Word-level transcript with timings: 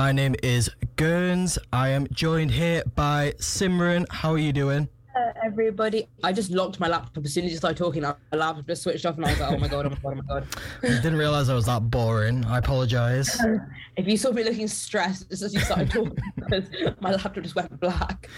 My 0.00 0.12
name 0.12 0.34
is 0.42 0.70
Gurns. 0.96 1.58
I 1.74 1.90
am 1.90 2.06
joined 2.10 2.52
here 2.52 2.82
by 2.94 3.34
Simran. 3.36 4.06
How 4.08 4.32
are 4.32 4.38
you 4.38 4.50
doing? 4.50 4.88
Uh, 5.14 5.32
everybody, 5.44 6.08
I 6.24 6.32
just 6.32 6.50
locked 6.50 6.80
my 6.80 6.88
laptop 6.88 7.22
as 7.22 7.34
soon 7.34 7.44
as 7.44 7.50
you 7.50 7.58
started 7.58 7.76
talking. 7.76 8.00
My 8.00 8.14
laptop 8.32 8.66
just 8.66 8.82
switched 8.82 9.04
off, 9.04 9.16
and 9.16 9.26
I 9.26 9.32
was 9.32 9.40
like, 9.40 9.52
"Oh 9.52 9.58
my 9.58 9.68
god, 9.68 9.84
oh 9.84 9.90
my 9.90 9.96
god, 9.96 10.12
oh 10.12 10.14
my 10.14 10.40
god!" 10.40 10.46
I 10.82 10.86
didn't 10.86 11.16
realize 11.16 11.50
I 11.50 11.54
was 11.54 11.66
that 11.66 11.90
boring. 11.90 12.46
I 12.46 12.56
apologize. 12.56 13.38
if 13.96 14.08
you 14.08 14.16
saw 14.16 14.32
me 14.32 14.42
looking 14.42 14.68
stressed 14.68 15.30
as 15.30 15.40
soon 15.40 15.46
as 15.46 15.54
you 15.54 15.60
started 15.60 15.90
talking, 15.90 16.16
because 16.36 16.64
my 17.00 17.10
laptop 17.10 17.34
just 17.34 17.54
went 17.54 17.78
black. 17.78 18.30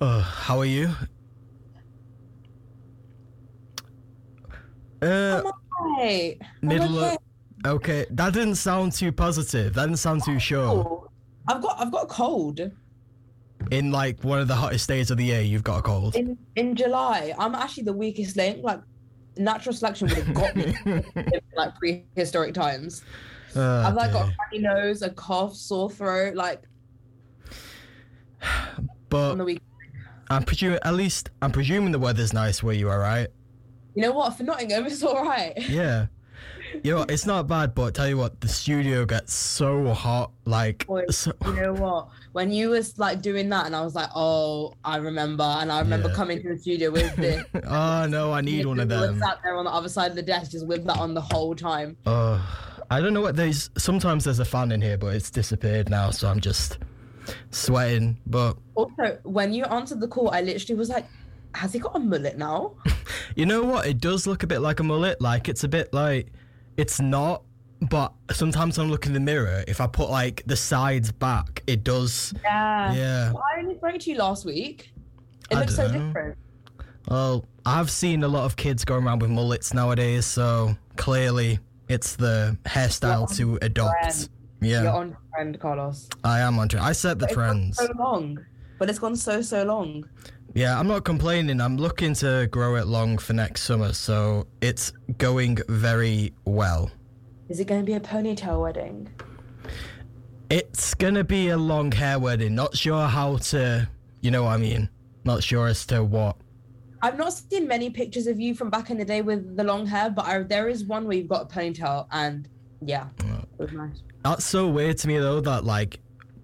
Uh, 0.00 0.20
how 0.20 0.60
are 0.60 0.66
you? 0.66 0.94
Uh, 5.02 5.42
Hey, 5.96 6.38
middle 6.62 6.96
okay. 7.00 7.16
of, 7.64 7.74
okay, 7.74 8.06
that 8.10 8.34
didn't 8.34 8.54
sound 8.54 8.92
too 8.92 9.10
positive. 9.10 9.74
That 9.74 9.86
didn't 9.86 9.98
sound 9.98 10.22
too 10.24 10.38
sure. 10.38 11.07
I've 11.48 11.62
got 11.62 11.80
I've 11.80 11.90
got 11.90 12.04
a 12.04 12.06
cold. 12.06 12.60
In 13.72 13.90
like 13.90 14.22
one 14.22 14.38
of 14.38 14.46
the 14.46 14.54
hottest 14.54 14.88
days 14.88 15.10
of 15.10 15.16
the 15.16 15.24
year, 15.24 15.40
you've 15.40 15.64
got 15.64 15.78
a 15.78 15.82
cold. 15.82 16.14
In 16.14 16.38
in 16.54 16.76
July, 16.76 17.34
I'm 17.38 17.54
actually 17.54 17.84
the 17.84 17.92
weakest 17.92 18.36
link. 18.36 18.62
Like 18.62 18.80
natural 19.36 19.74
selection 19.74 20.08
would 20.08 20.18
have 20.18 20.34
got 20.34 20.54
me 20.54 20.76
in 20.84 21.40
like 21.56 21.74
prehistoric 21.76 22.54
times. 22.54 23.02
Oh, 23.56 23.80
I've 23.80 23.94
like 23.94 24.12
got 24.12 24.24
a 24.24 24.26
dear. 24.26 24.36
runny 24.52 24.58
nose, 24.82 25.02
a 25.02 25.10
cough, 25.10 25.56
sore 25.56 25.90
throat. 25.90 26.34
Like 26.36 26.62
on 28.42 28.88
but 29.08 29.34
the 29.36 29.44
week. 29.44 29.62
I'm 30.30 30.44
presuming 30.44 30.78
at 30.82 30.94
least 30.94 31.30
I'm 31.40 31.50
presuming 31.50 31.90
the 31.92 31.98
weather's 31.98 32.32
nice 32.34 32.62
where 32.62 32.74
you 32.74 32.90
are, 32.90 32.98
right? 32.98 33.28
You 33.94 34.02
know 34.02 34.12
what? 34.12 34.36
For 34.36 34.44
Nottingham, 34.44 34.86
it's 34.86 35.02
all 35.02 35.24
right. 35.24 35.54
Yeah. 35.68 36.06
You 36.84 36.92
know, 36.92 36.98
what, 36.98 37.10
it's 37.10 37.26
not 37.26 37.46
bad, 37.46 37.74
but 37.74 37.94
tell 37.94 38.08
you 38.08 38.16
what, 38.16 38.40
the 38.40 38.48
studio 38.48 39.04
gets 39.04 39.32
so 39.34 39.92
hot. 39.92 40.30
Like, 40.44 40.86
Boy, 40.86 41.04
so, 41.10 41.32
you 41.46 41.52
know 41.54 41.72
what? 41.84 42.08
When 42.32 42.50
you 42.52 42.70
was 42.70 42.98
like 42.98 43.20
doing 43.22 43.48
that, 43.50 43.66
and 43.66 43.74
I 43.74 43.82
was 43.82 43.94
like, 43.94 44.10
"Oh, 44.14 44.74
I 44.84 44.96
remember," 44.98 45.42
and 45.42 45.72
I 45.72 45.80
remember 45.80 46.08
Yeah. 46.08 46.14
coming 46.14 46.42
to 46.42 46.48
the 46.50 46.58
studio 46.58 46.90
with 46.90 47.14
this. 47.16 47.44
oh 47.66 48.06
no, 48.06 48.32
I 48.32 48.40
need 48.42 48.64
one 48.66 48.78
of 48.80 48.88
them. 48.88 49.18
Sat 49.18 49.38
there 49.42 49.56
on 49.56 49.64
the 49.64 49.72
other 49.72 49.88
side 49.88 50.10
of 50.10 50.16
the 50.16 50.22
desk, 50.22 50.52
just 50.52 50.66
with 50.66 50.84
that 50.86 50.98
on 50.98 51.14
the 51.14 51.20
whole 51.20 51.54
time. 51.54 51.96
Oh, 52.06 52.40
I 52.90 53.00
don't 53.00 53.12
know 53.14 53.22
what 53.22 53.34
there's. 53.36 53.70
Sometimes 53.76 54.24
there's 54.24 54.38
a 54.38 54.44
fan 54.44 54.70
in 54.72 54.80
here, 54.80 54.96
but 54.98 55.14
it's 55.14 55.30
disappeared 55.30 55.90
now, 55.90 56.10
so 56.10 56.28
I'm 56.28 56.40
just 56.40 56.78
sweating. 57.50 58.18
But 58.26 58.56
Also, 58.74 59.18
when 59.24 59.52
you 59.52 59.64
answered 59.64 60.00
the 60.00 60.08
call, 60.08 60.30
I 60.30 60.40
literally 60.42 60.78
was 60.78 60.88
like, 60.88 61.06
"Has 61.54 61.72
he 61.72 61.78
got 61.78 61.96
a 61.96 61.98
mullet 61.98 62.38
now?" 62.38 62.74
you 63.36 63.46
know 63.46 63.62
what? 63.64 63.86
It 63.86 64.00
does 64.00 64.26
look 64.26 64.42
a 64.42 64.46
bit 64.46 64.60
like 64.60 64.80
a 64.80 64.84
mullet. 64.84 65.20
Like 65.20 65.48
it's 65.48 65.64
a 65.64 65.68
bit 65.68 65.92
like 65.92 66.28
it's 66.78 67.00
not. 67.00 67.42
But 67.80 68.12
sometimes 68.32 68.76
when 68.76 68.88
I 68.88 68.90
look 68.90 69.06
in 69.06 69.12
the 69.12 69.20
mirror, 69.20 69.62
if 69.68 69.80
I 69.80 69.86
put 69.86 70.10
like 70.10 70.42
the 70.46 70.56
sides 70.56 71.12
back, 71.12 71.62
it 71.68 71.84
does. 71.84 72.34
Yeah. 72.42 72.92
Yeah. 72.92 73.32
Well, 73.32 73.44
I 73.54 73.60
only 73.60 73.76
spoke 73.76 73.98
to 74.00 74.10
you 74.10 74.16
last 74.18 74.44
week. 74.44 74.92
It 75.50 75.56
I 75.56 75.60
looks 75.60 75.76
so 75.76 75.86
dunno. 75.86 76.06
different. 76.06 76.38
Well, 77.08 77.44
I've 77.64 77.90
seen 77.90 78.24
a 78.24 78.28
lot 78.28 78.44
of 78.46 78.56
kids 78.56 78.84
going 78.84 79.04
around 79.06 79.22
with 79.22 79.30
mullets 79.30 79.72
nowadays, 79.72 80.26
so 80.26 80.76
clearly 80.96 81.60
it's 81.88 82.16
the 82.16 82.58
hairstyle 82.66 83.32
to 83.36 83.58
adopt. 83.62 83.94
trend. 84.02 84.28
Yeah, 84.60 84.82
You're 84.82 84.92
on 84.92 85.16
trend, 85.32 85.60
Carlos. 85.60 86.08
I 86.24 86.40
am 86.40 86.58
on 86.58 86.68
trend. 86.68 86.84
I 86.84 86.90
set 86.92 87.20
the 87.20 87.26
It's 87.26 87.34
gone 87.36 87.44
trends. 87.54 87.76
so 87.78 87.88
long, 87.96 88.44
but 88.80 88.90
it's 88.90 88.98
gone 88.98 89.14
so 89.14 89.40
so 89.40 89.62
long. 89.62 90.04
Yeah, 90.54 90.78
I'm 90.78 90.88
not 90.88 91.04
complaining. 91.04 91.60
I'm 91.60 91.76
looking 91.76 92.14
to 92.14 92.48
grow 92.50 92.76
it 92.76 92.86
long 92.86 93.18
for 93.18 93.32
next 93.32 93.62
summer, 93.62 93.92
so 93.92 94.46
it's 94.60 94.92
going 95.18 95.58
very 95.68 96.32
well. 96.44 96.90
Is 97.48 97.60
it 97.60 97.66
going 97.66 97.80
to 97.80 97.86
be 97.86 97.94
a 97.94 98.00
ponytail 98.00 98.62
wedding? 98.62 99.08
It's 100.50 100.94
gonna 100.94 101.24
be 101.24 101.48
a 101.48 101.58
long 101.58 101.92
hair 101.92 102.18
wedding. 102.18 102.54
Not 102.54 102.74
sure 102.74 103.06
how 103.06 103.36
to, 103.36 103.86
you 104.22 104.30
know 104.30 104.44
what 104.44 104.52
I 104.52 104.56
mean. 104.56 104.88
Not 105.24 105.42
sure 105.42 105.66
as 105.66 105.84
to 105.86 106.02
what. 106.02 106.36
I've 107.02 107.18
not 107.18 107.34
seen 107.34 107.68
many 107.68 107.90
pictures 107.90 108.26
of 108.26 108.40
you 108.40 108.54
from 108.54 108.70
back 108.70 108.88
in 108.88 108.96
the 108.96 109.04
day 109.04 109.20
with 109.20 109.58
the 109.58 109.64
long 109.64 109.84
hair, 109.84 110.08
but 110.08 110.24
I, 110.24 110.42
there 110.42 110.68
is 110.68 110.84
one 110.84 111.06
where 111.06 111.18
you've 111.18 111.28
got 111.28 111.42
a 111.42 111.54
ponytail, 111.54 112.06
and 112.12 112.48
yeah, 112.80 113.08
it 113.18 113.62
was 113.62 113.72
nice. 113.72 114.02
That's 114.24 114.46
so 114.46 114.68
weird 114.68 114.96
to 114.98 115.08
me 115.08 115.18
though. 115.18 115.42
That 115.42 115.64
like, 115.64 116.00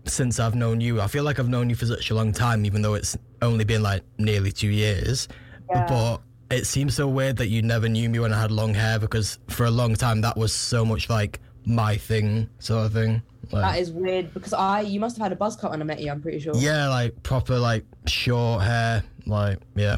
since 0.07 0.39
I've 0.41 0.55
known 0.55 0.81
you, 0.81 1.01
I 1.01 1.07
feel 1.07 1.25
like 1.25 1.39
I've 1.39 1.49
known 1.49 1.71
you 1.71 1.77
for 1.77 1.87
such 1.87 2.11
a 2.11 2.15
long 2.15 2.33
time, 2.33 2.65
even 2.67 2.83
though 2.83 2.95
it's 2.95 3.17
only 3.43 3.65
been 3.65 3.83
like 3.83 4.03
nearly 4.19 4.53
two 4.53 4.69
years. 4.69 5.29
Yeah. 5.71 5.87
But 5.89 6.21
it 6.51 6.67
seems 6.67 6.95
so 6.95 7.09
weird 7.09 7.37
that 7.39 7.49
you 7.49 7.63
never 7.63 7.89
knew 7.89 8.09
me 8.09 8.19
when 8.19 8.33
I 8.33 8.41
had 8.41 8.51
long 8.51 8.75
hair 8.75 8.99
because 8.99 9.39
for 9.49 9.67
a 9.67 9.71
long 9.71 9.95
time 9.95 10.21
that 10.21 10.37
was 10.37 10.53
so 10.53 10.85
much 10.85 11.09
like 11.09 11.41
my 11.65 11.97
thing, 11.97 12.49
sort 12.59 12.87
of 12.87 12.93
thing. 12.93 13.23
Like, 13.51 13.63
That 13.75 13.81
is 13.81 13.91
weird 13.93 14.33
because 14.35 14.53
I 14.53 14.81
you 14.83 15.01
must 15.01 15.17
have 15.17 15.25
had 15.25 15.33
a 15.33 15.37
buzz 15.37 15.57
cut 15.57 15.71
when 15.71 15.81
I 15.81 15.85
met 15.85 16.01
you. 16.01 16.11
I'm 16.11 16.21
pretty 16.23 16.41
sure. 16.41 16.55
yeah, 16.57 16.89
like 16.89 17.23
proper 17.23 17.59
like 17.59 17.85
short 18.07 18.63
hair, 18.63 19.03
like 19.27 19.59
yeah, 19.75 19.97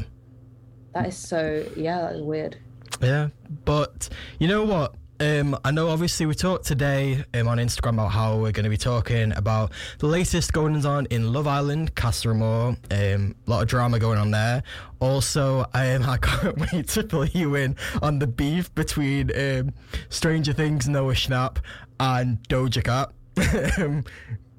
That 0.93 1.07
is 1.07 1.17
so 1.17 1.65
yeah. 1.75 2.01
That 2.01 2.15
is 2.15 2.21
weird. 2.21 2.57
yeah. 3.01 3.29
But 3.65 4.09
you 4.39 4.47
know 4.47 4.63
what? 4.63 4.95
Um, 5.19 5.57
I 5.65 5.71
know 5.71 5.89
obviously 5.89 6.27
we 6.27 6.35
talked 6.35 6.65
today 6.65 7.23
um, 7.33 7.47
on 7.47 7.57
Instagram 7.57 7.93
about 7.93 8.09
how 8.09 8.35
we're 8.35 8.51
going 8.51 8.65
to 8.65 8.69
be 8.69 8.77
talking 8.77 9.31
about 9.35 9.71
the 9.97 10.05
latest 10.05 10.53
goings 10.53 10.85
on 10.85 11.07
in 11.07 11.33
Love 11.33 11.47
Island, 11.47 11.95
Casa 11.95 12.29
Amor. 12.29 12.75
Um, 12.91 13.35
a 13.47 13.49
lot 13.49 13.63
of 13.63 13.67
drama 13.67 13.97
going 13.97 14.19
on 14.19 14.29
there. 14.29 14.61
Also, 14.99 15.61
um, 15.73 16.03
I 16.07 16.17
can't 16.21 16.57
wait 16.71 16.89
to 16.89 17.01
fill 17.03 17.25
you 17.25 17.55
in 17.55 17.75
on 18.03 18.19
the 18.19 18.27
beef 18.27 18.73
between 18.75 19.31
um, 19.35 19.73
Stranger 20.09 20.53
Things, 20.53 20.87
Noah 20.87 21.13
Schnapp, 21.13 21.57
and 21.99 22.37
Doja 22.47 22.83
Cat. 22.83 23.11
um, 23.79 24.03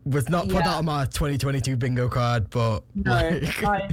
was 0.04 0.28
not 0.28 0.46
put 0.46 0.54
Yeah. 0.54 0.62
that 0.62 0.76
on 0.78 0.86
my 0.86 1.04
2022 1.04 1.76
bingo 1.76 2.08
card, 2.08 2.50
but 2.50 2.80
No, 2.96 3.12
like, 3.12 3.60
guys, 3.60 3.92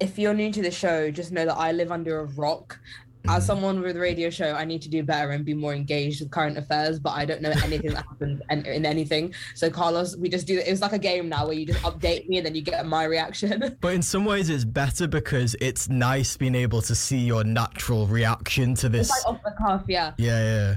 if 0.00 0.18
you're 0.18 0.32
new 0.34 0.52
to 0.52 0.62
the 0.62 0.70
show, 0.70 1.10
just 1.10 1.32
know 1.32 1.44
that 1.44 1.56
I 1.56 1.72
live 1.72 1.92
under 1.92 2.20
a 2.20 2.24
rock. 2.24 2.78
As 3.28 3.44
someone 3.44 3.82
with 3.82 3.96
a 3.96 4.00
radio 4.00 4.30
show, 4.30 4.54
I 4.54 4.64
need 4.64 4.80
to 4.82 4.88
do 4.88 5.02
better 5.02 5.30
and 5.32 5.44
be 5.44 5.52
more 5.52 5.74
engaged 5.74 6.20
with 6.20 6.30
current 6.30 6.56
affairs, 6.56 6.98
but 6.98 7.10
I 7.10 7.26
don't 7.26 7.42
know 7.42 7.50
anything 7.62 7.92
that 7.92 8.04
happens 8.06 8.40
in, 8.48 8.64
in 8.64 8.86
anything. 8.86 9.34
So, 9.54 9.70
Carlos, 9.70 10.16
we 10.16 10.28
just 10.30 10.46
do 10.46 10.58
it. 10.58 10.70
was 10.70 10.80
like 10.80 10.92
a 10.94 10.98
game 10.98 11.28
now 11.28 11.44
where 11.44 11.54
you 11.54 11.66
just 11.66 11.80
update 11.82 12.26
me 12.28 12.38
and 12.38 12.46
then 12.46 12.54
you 12.54 12.62
get 12.62 12.84
my 12.86 13.04
reaction. 13.04 13.76
But 13.80 13.94
in 13.94 14.02
some 14.02 14.24
ways, 14.24 14.48
it's 14.48 14.64
better 14.64 15.06
because 15.06 15.54
it's 15.60 15.88
nice 15.88 16.36
being 16.36 16.54
able 16.54 16.82
to 16.82 16.94
see 16.94 17.18
your 17.18 17.44
natural 17.44 18.06
reaction 18.06 18.74
to 18.76 18.88
this. 18.88 19.08
It's 19.08 19.24
like 19.24 19.34
off 19.34 19.42
the 19.44 19.52
cuff, 19.52 19.84
yeah. 19.86 20.12
yeah, 20.16 20.42
yeah. 20.42 20.76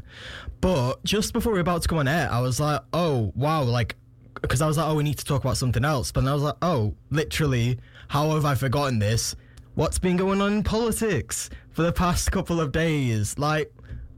But 0.59 1.03
just 1.03 1.33
before 1.33 1.53
we 1.53 1.57
were 1.57 1.61
about 1.61 1.81
to 1.83 1.87
come 1.87 1.97
on 1.97 2.07
air, 2.07 2.29
I 2.31 2.41
was 2.41 2.59
like, 2.59 2.81
oh, 2.93 3.31
wow, 3.35 3.63
like, 3.63 3.95
because 4.41 4.61
I 4.61 4.67
was 4.67 4.77
like, 4.77 4.87
oh, 4.87 4.95
we 4.95 5.03
need 5.03 5.17
to 5.17 5.25
talk 5.25 5.43
about 5.43 5.57
something 5.57 5.83
else. 5.83 6.11
But 6.11 6.21
then 6.21 6.31
I 6.31 6.33
was 6.33 6.43
like, 6.43 6.57
oh, 6.61 6.93
literally, 7.09 7.79
how 8.07 8.29
have 8.31 8.45
I 8.45 8.55
forgotten 8.55 8.99
this? 8.99 9.35
What's 9.75 9.97
been 9.97 10.17
going 10.17 10.41
on 10.41 10.53
in 10.53 10.63
politics 10.63 11.49
for 11.71 11.83
the 11.83 11.91
past 11.91 12.31
couple 12.31 12.59
of 12.59 12.71
days? 12.71 13.37
Like, 13.37 13.71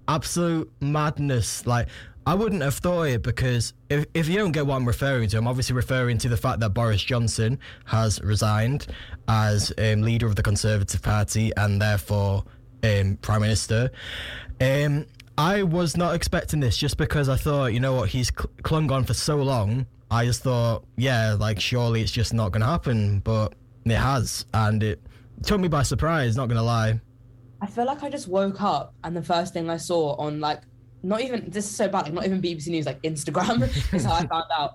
absolute 0.08 0.72
madness. 0.80 1.66
Like, 1.66 1.88
I 2.26 2.36
wouldn't 2.36 2.62
have 2.62 2.76
thought 2.76 3.04
it 3.04 3.22
because 3.22 3.74
if, 3.90 4.06
if 4.14 4.30
you 4.30 4.38
don't 4.38 4.54
get 4.54 4.66
what 4.66 4.76
I'm 4.76 4.86
referring 4.86 5.28
to, 5.30 5.38
I'm 5.38 5.48
obviously 5.48 5.76
referring 5.76 6.18
to 6.20 6.30
the 6.30 6.38
fact 6.38 6.62
that 6.62 6.70
Boris 6.70 7.04
Johnson 7.04 7.60
has 7.86 8.22
resigned 8.22 8.88
as 9.28 9.74
um, 9.78 10.02
leader 10.02 10.26
of 10.26 10.36
the 10.36 10.44
Conservative 10.44 11.02
Party 11.02 11.52
and 11.58 11.82
therefore 11.82 12.46
um, 12.84 13.18
Prime 13.22 13.42
Minister. 13.42 13.92
Um, 14.62 15.06
I 15.38 15.64
was 15.64 15.98
not 15.98 16.16
expecting 16.16 16.60
this 16.60 16.78
just 16.78 16.98
because 16.98 17.28
I 17.28 17.36
thought, 17.36 17.74
you 17.74 17.80
know 17.80 17.96
what, 17.96 18.10
he's 18.10 18.30
cl- 18.30 18.52
clung 18.62 18.90
on 18.92 19.04
for 19.04 19.14
so 19.14 19.38
long. 19.38 19.86
I 20.10 20.26
just 20.26 20.44
thought, 20.44 20.86
yeah, 20.96 21.36
like 21.38 21.60
surely 21.60 22.02
it's 22.02 22.12
just 22.12 22.34
not 22.34 22.52
going 22.52 22.62
to 22.62 22.68
happen, 22.68 23.20
but 23.20 23.54
it 23.84 23.96
has, 23.96 24.46
and 24.54 24.82
it 24.84 25.02
took 25.42 25.60
me 25.60 25.68
by 25.68 25.84
surprise. 25.84 26.38
Not 26.38 26.48
going 26.48 26.58
to 26.58 26.64
lie. 26.64 27.02
I 27.64 27.66
feel 27.66 27.86
like 27.86 28.04
I 28.04 28.10
just 28.10 28.28
woke 28.28 28.62
up 28.62 28.94
and 29.06 29.16
the 29.16 29.24
first 29.24 29.54
thing 29.54 29.70
I 29.70 29.78
saw 29.78 30.18
on 30.18 30.42
like 30.42 30.64
not 31.02 31.22
even 31.22 31.50
this 31.50 31.64
is 31.66 31.74
so 31.74 31.88
bad, 31.88 32.04
like 32.04 32.14
not 32.14 32.26
even 32.26 32.42
BBC 32.42 32.68
News, 32.68 32.86
like 32.86 33.02
Instagram 33.04 33.64
is 33.94 34.04
how 34.04 34.16
I 34.16 34.28
found 34.28 34.46
out. 34.54 34.74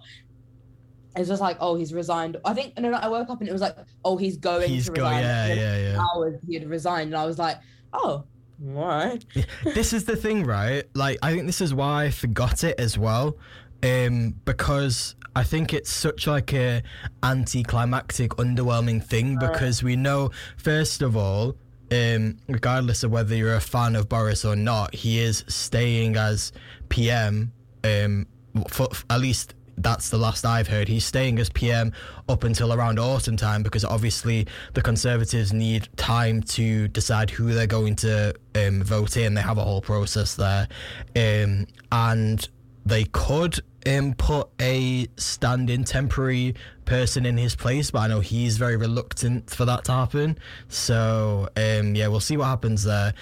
It 1.15 1.19
was 1.19 1.29
just 1.29 1.43
like, 1.43 1.59
oh, 1.61 1.75
he's 1.75 1.93
resigned. 1.93 2.39
I 2.47 2.55
think 2.55 2.79
no, 2.79 2.89
no, 2.89 2.97
I 2.97 3.09
woke 3.09 3.29
up 3.29 3.41
and 3.41 3.49
it 3.49 3.53
was 3.53 3.61
like, 3.61 3.77
oh, 4.07 4.17
he's 4.17 4.39
going 4.39 4.71
He's 4.71 4.87
to 4.87 4.93
go, 4.93 5.03
resign. 5.03 5.23
yeah, 5.23 5.53
yeah, 5.53 5.77
yeah. 5.77 5.99
Hours 6.01 6.41
he 6.47 6.55
had 6.55 6.67
resigned, 6.67 7.09
and 7.09 7.17
I 7.17 7.27
was 7.27 7.39
like, 7.39 7.59
oh, 7.93 8.25
right. 8.59 9.23
this 9.65 9.93
is 9.93 10.07
the 10.07 10.17
thing, 10.17 10.45
right? 10.45 10.85
Like, 10.95 11.19
I 11.23 11.35
think 11.35 11.45
this 11.45 11.61
is 11.61 11.75
why 11.75 12.05
I 12.05 12.11
forgot 12.11 12.65
it 12.65 12.81
as 12.81 12.97
well, 12.97 13.37
um, 13.83 14.35
because 14.47 15.15
I 15.37 15.45
think 15.45 15.75
it's 15.75 15.91
such 15.91 16.27
like 16.27 16.55
a 16.55 16.83
anticlimactic, 17.23 18.31
underwhelming 18.37 19.05
thing. 19.05 19.39
Because 19.39 19.83
we 19.83 19.95
know, 19.95 20.31
first 20.57 21.03
of 21.03 21.17
all, 21.17 21.55
um, 21.91 22.39
regardless 22.49 23.03
of 23.03 23.11
whether 23.11 23.35
you're 23.35 23.55
a 23.55 23.61
fan 23.61 23.97
of 23.97 24.09
Boris 24.09 24.45
or 24.45 24.57
not, 24.57 24.95
he 24.95 25.21
is 25.21 25.45
staying 25.49 26.17
as 26.17 26.53
PM. 26.89 27.53
Um, 27.85 28.27
for, 28.69 28.89
at 29.11 29.21
least 29.21 29.55
that's 29.83 30.11
the 30.11 30.19
last 30.19 30.45
I've 30.45 30.69
heard. 30.69 30.89
He's 30.89 31.05
staying 31.05 31.39
as 31.39 31.51
PM 31.51 31.93
up 32.29 32.45
until 32.45 32.73
around 32.73 32.99
autumn 32.99 33.37
time 33.37 33.63
because 33.63 33.85
obviously 33.85 34.47
the 34.75 34.83
Conservatives 34.83 35.53
need 35.53 35.89
time 35.97 36.43
to 36.43 36.89
decide 36.89 37.31
who 37.31 37.53
they're 37.53 37.67
going 37.67 37.97
to 37.97 38.35
um, 38.55 38.83
vote 38.83 39.17
in. 39.17 39.35
They 39.35 39.43
have 39.43 39.59
a 39.59 39.65
whole 39.65 39.81
process 39.81 40.35
there, 40.35 40.69
um, 41.17 41.67
and 41.93 42.49
they 42.85 43.05
could 43.05 43.61
um, 43.89 44.15
put 44.15 44.49
a 44.61 45.07
stand-in 45.17 45.85
temporary 45.85 46.55
person 46.85 47.25
in 47.25 47.37
his 47.37 47.57
place, 47.57 47.91
but 47.91 48.01
I 48.01 48.07
know 48.09 48.21
he's 48.21 48.59
very 48.59 48.77
reluctant 48.77 49.51
for 49.51 49.65
that 49.65 49.85
to 49.85 49.93
happen. 49.93 50.39
So 50.69 51.49
um, 51.57 51.95
yeah, 51.95 52.09
we'll 52.09 52.21
see 52.21 52.37
what 52.37 52.47
happens 52.47 52.85
there. 52.85 53.15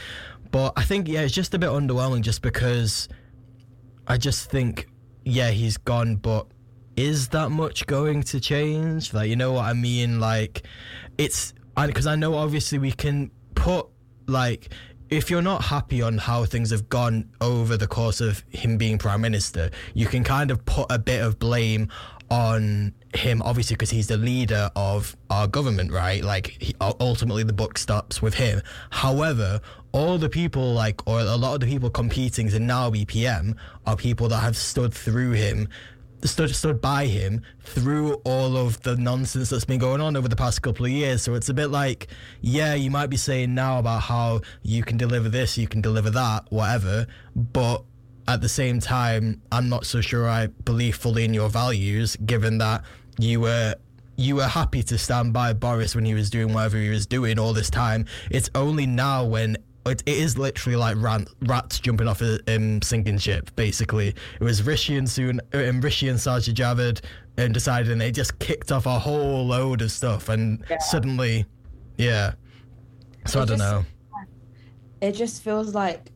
But 0.50 0.72
I 0.76 0.82
think 0.82 1.08
yeah, 1.08 1.20
it's 1.20 1.34
just 1.34 1.54
a 1.54 1.58
bit 1.58 1.70
underwhelming, 1.70 2.22
just 2.22 2.42
because 2.42 3.08
I 4.06 4.16
just 4.16 4.50
think 4.50 4.88
yeah, 5.24 5.50
he's 5.50 5.76
gone, 5.76 6.16
but 6.16 6.46
is 6.96 7.28
that 7.28 7.50
much 7.50 7.86
going 7.86 8.22
to 8.22 8.40
change? 8.40 9.12
Like, 9.12 9.28
you 9.28 9.36
know 9.36 9.52
what 9.52 9.66
I 9.66 9.74
mean? 9.74 10.18
Like, 10.20 10.62
it's 11.18 11.52
because 11.76 12.06
I, 12.06 12.12
I 12.12 12.16
know 12.16 12.34
obviously 12.34 12.78
we 12.78 12.92
can 12.92 13.30
put 13.54 13.86
like 14.26 14.72
if 15.10 15.30
you're 15.30 15.42
not 15.42 15.64
happy 15.64 16.02
on 16.02 16.18
how 16.18 16.44
things 16.44 16.70
have 16.70 16.88
gone 16.88 17.28
over 17.40 17.76
the 17.76 17.86
course 17.86 18.20
of 18.20 18.42
him 18.50 18.76
being 18.76 18.98
prime 18.98 19.20
minister, 19.20 19.70
you 19.94 20.06
can 20.06 20.24
kind 20.24 20.50
of 20.50 20.64
put 20.64 20.86
a 20.90 20.98
bit 20.98 21.22
of 21.22 21.38
blame 21.38 21.88
on 22.30 22.92
him, 23.14 23.40
obviously, 23.42 23.74
because 23.74 23.90
he's 23.90 24.08
the 24.08 24.16
leader 24.16 24.70
of 24.74 25.16
our 25.30 25.46
government, 25.46 25.92
right? 25.92 26.24
Like, 26.24 26.56
he, 26.60 26.74
ultimately, 26.80 27.44
the 27.44 27.52
book 27.52 27.78
stops 27.78 28.20
with 28.20 28.34
him. 28.34 28.60
However, 28.90 29.60
all 29.92 30.18
the 30.18 30.28
people, 30.28 30.72
like, 30.72 31.06
or 31.06 31.20
a 31.20 31.36
lot 31.36 31.54
of 31.54 31.60
the 31.60 31.66
people 31.66 31.88
competing 31.88 32.48
to 32.48 32.58
now 32.58 32.90
be 32.90 33.04
PM 33.04 33.56
are 33.86 33.96
people 33.96 34.28
that 34.28 34.38
have 34.38 34.56
stood 34.56 34.92
through 34.92 35.32
him 35.32 35.68
stood 36.26 36.54
stood 36.54 36.80
by 36.80 37.06
him 37.06 37.42
through 37.62 38.14
all 38.24 38.56
of 38.56 38.80
the 38.82 38.96
nonsense 38.96 39.50
that's 39.50 39.64
been 39.64 39.78
going 39.78 40.00
on 40.00 40.16
over 40.16 40.28
the 40.28 40.36
past 40.36 40.62
couple 40.62 40.86
of 40.86 40.92
years. 40.92 41.22
So 41.22 41.34
it's 41.34 41.48
a 41.48 41.54
bit 41.54 41.68
like, 41.68 42.08
yeah, 42.40 42.74
you 42.74 42.90
might 42.90 43.08
be 43.08 43.16
saying 43.16 43.54
now 43.54 43.78
about 43.78 44.02
how 44.02 44.40
you 44.62 44.82
can 44.82 44.96
deliver 44.96 45.28
this, 45.28 45.58
you 45.58 45.68
can 45.68 45.80
deliver 45.80 46.10
that, 46.10 46.46
whatever, 46.50 47.06
but 47.34 47.84
at 48.28 48.40
the 48.40 48.48
same 48.48 48.80
time, 48.80 49.40
I'm 49.52 49.68
not 49.68 49.86
so 49.86 50.00
sure 50.00 50.28
I 50.28 50.48
believe 50.48 50.96
fully 50.96 51.24
in 51.24 51.32
your 51.32 51.48
values, 51.48 52.16
given 52.16 52.58
that 52.58 52.84
you 53.18 53.40
were 53.40 53.76
you 54.18 54.36
were 54.36 54.46
happy 54.46 54.82
to 54.82 54.96
stand 54.96 55.32
by 55.32 55.52
Boris 55.52 55.94
when 55.94 56.04
he 56.04 56.14
was 56.14 56.30
doing 56.30 56.54
whatever 56.54 56.78
he 56.78 56.88
was 56.88 57.06
doing 57.06 57.38
all 57.38 57.52
this 57.52 57.68
time. 57.68 58.06
It's 58.30 58.48
only 58.54 58.86
now 58.86 59.24
when 59.24 59.58
it, 59.86 60.02
it 60.06 60.18
is 60.18 60.38
literally 60.38 60.76
like 60.76 60.96
ran, 60.98 61.26
rats 61.42 61.78
jumping 61.78 62.08
off 62.08 62.22
a 62.22 62.38
um, 62.54 62.82
sinking 62.82 63.18
ship. 63.18 63.54
Basically, 63.56 64.08
it 64.08 64.44
was 64.44 64.62
Rishi 64.62 64.96
and 64.96 65.08
Soon, 65.08 65.40
um, 65.52 65.80
Rishi 65.80 66.08
and 66.08 66.18
Sajid 66.18 66.54
Javid, 66.54 67.00
and 67.36 67.52
decided, 67.52 67.90
and 67.92 68.00
they 68.00 68.12
just 68.12 68.38
kicked 68.38 68.72
off 68.72 68.86
a 68.86 68.98
whole 68.98 69.46
load 69.46 69.82
of 69.82 69.90
stuff, 69.90 70.28
and 70.28 70.64
yeah. 70.70 70.78
suddenly, 70.78 71.46
yeah. 71.96 72.32
So 73.26 73.40
it 73.40 73.42
I 73.42 73.46
don't 73.46 73.58
just, 73.58 73.70
know. 73.70 73.84
It 75.00 75.12
just 75.12 75.42
feels 75.42 75.74
like 75.74 76.10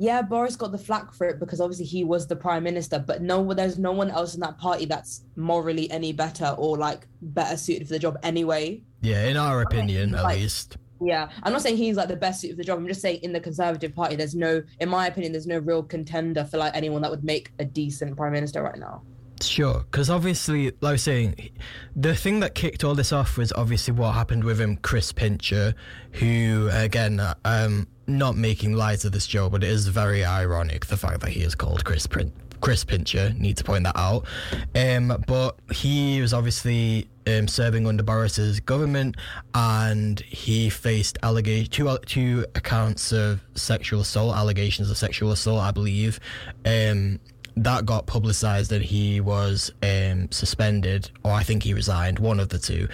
yeah, 0.00 0.22
Boris 0.22 0.56
got 0.56 0.72
the 0.72 0.78
flack 0.78 1.12
for 1.12 1.26
it 1.26 1.38
because 1.38 1.60
obviously 1.60 1.84
he 1.84 2.04
was 2.04 2.26
the 2.26 2.34
prime 2.34 2.62
minister, 2.62 2.98
but 2.98 3.20
no, 3.20 3.52
there's 3.52 3.78
no 3.78 3.92
one 3.92 4.10
else 4.10 4.32
in 4.32 4.40
that 4.40 4.56
party 4.56 4.86
that's 4.86 5.24
morally 5.36 5.90
any 5.90 6.14
better 6.14 6.54
or 6.56 6.78
like 6.78 7.06
better 7.20 7.58
suited 7.58 7.86
for 7.86 7.92
the 7.92 7.98
job 7.98 8.16
anyway. 8.22 8.82
Yeah, 9.02 9.26
in 9.26 9.36
our 9.36 9.60
opinion, 9.60 10.14
at 10.14 10.24
least. 10.24 10.78
Yeah, 11.00 11.30
I'm 11.42 11.52
not 11.52 11.62
saying 11.62 11.76
he's 11.76 11.96
like 11.96 12.08
the 12.08 12.16
best 12.16 12.40
suit 12.40 12.50
for 12.50 12.56
the 12.56 12.64
job. 12.64 12.78
I'm 12.78 12.86
just 12.86 13.00
saying 13.00 13.20
in 13.22 13.32
the 13.32 13.40
Conservative 13.40 13.94
Party, 13.94 14.16
there's 14.16 14.34
no, 14.34 14.62
in 14.80 14.88
my 14.88 15.06
opinion, 15.06 15.32
there's 15.32 15.46
no 15.46 15.58
real 15.58 15.82
contender 15.82 16.44
for 16.44 16.58
like 16.58 16.74
anyone 16.76 17.00
that 17.02 17.10
would 17.10 17.24
make 17.24 17.52
a 17.58 17.64
decent 17.64 18.16
prime 18.16 18.32
minister 18.32 18.62
right 18.62 18.78
now. 18.78 19.02
Sure, 19.42 19.84
because 19.90 20.10
obviously, 20.10 20.66
like 20.66 20.90
I 20.90 20.92
was 20.92 21.02
saying, 21.02 21.50
the 21.96 22.14
thing 22.14 22.40
that 22.40 22.54
kicked 22.54 22.84
all 22.84 22.94
this 22.94 23.12
off 23.12 23.38
was 23.38 23.52
obviously 23.52 23.94
what 23.94 24.12
happened 24.12 24.44
with 24.44 24.60
him, 24.60 24.76
Chris 24.76 25.12
Pincher, 25.12 25.74
who, 26.12 26.68
again, 26.72 27.22
um, 27.46 27.88
not 28.06 28.36
making 28.36 28.74
light 28.74 29.04
of 29.04 29.12
this 29.12 29.26
joke, 29.26 29.52
but 29.52 29.64
it 29.64 29.70
is 29.70 29.86
very 29.86 30.24
ironic 30.24 30.86
the 30.86 30.96
fact 30.96 31.20
that 31.20 31.30
he 31.30 31.40
is 31.40 31.54
called 31.54 31.84
Chris 31.84 32.06
Prin- 32.06 32.32
Chris 32.60 32.84
Pincher. 32.84 33.32
Need 33.36 33.56
to 33.58 33.64
point 33.64 33.84
that 33.84 33.96
out. 33.96 34.26
Um, 34.74 35.22
but 35.26 35.58
he 35.72 36.20
was 36.20 36.32
obviously 36.32 37.08
um, 37.26 37.48
serving 37.48 37.86
under 37.86 38.02
Boris's 38.02 38.60
government, 38.60 39.16
and 39.54 40.20
he 40.20 40.70
faced 40.70 41.18
allegation 41.22 41.70
two 41.70 41.98
two 42.06 42.44
accounts 42.54 43.12
of 43.12 43.40
sexual 43.54 44.00
assault, 44.00 44.36
allegations 44.36 44.90
of 44.90 44.96
sexual 44.96 45.32
assault, 45.32 45.60
I 45.60 45.70
believe. 45.70 46.20
Um, 46.64 47.20
that 47.56 47.84
got 47.84 48.06
publicized 48.06 48.72
and 48.72 48.84
he 48.84 49.20
was 49.20 49.72
um, 49.82 50.30
suspended, 50.30 51.10
or 51.24 51.32
I 51.32 51.42
think 51.42 51.62
he 51.62 51.74
resigned, 51.74 52.18
one 52.18 52.40
of 52.40 52.48
the 52.48 52.58
two. 52.58 52.88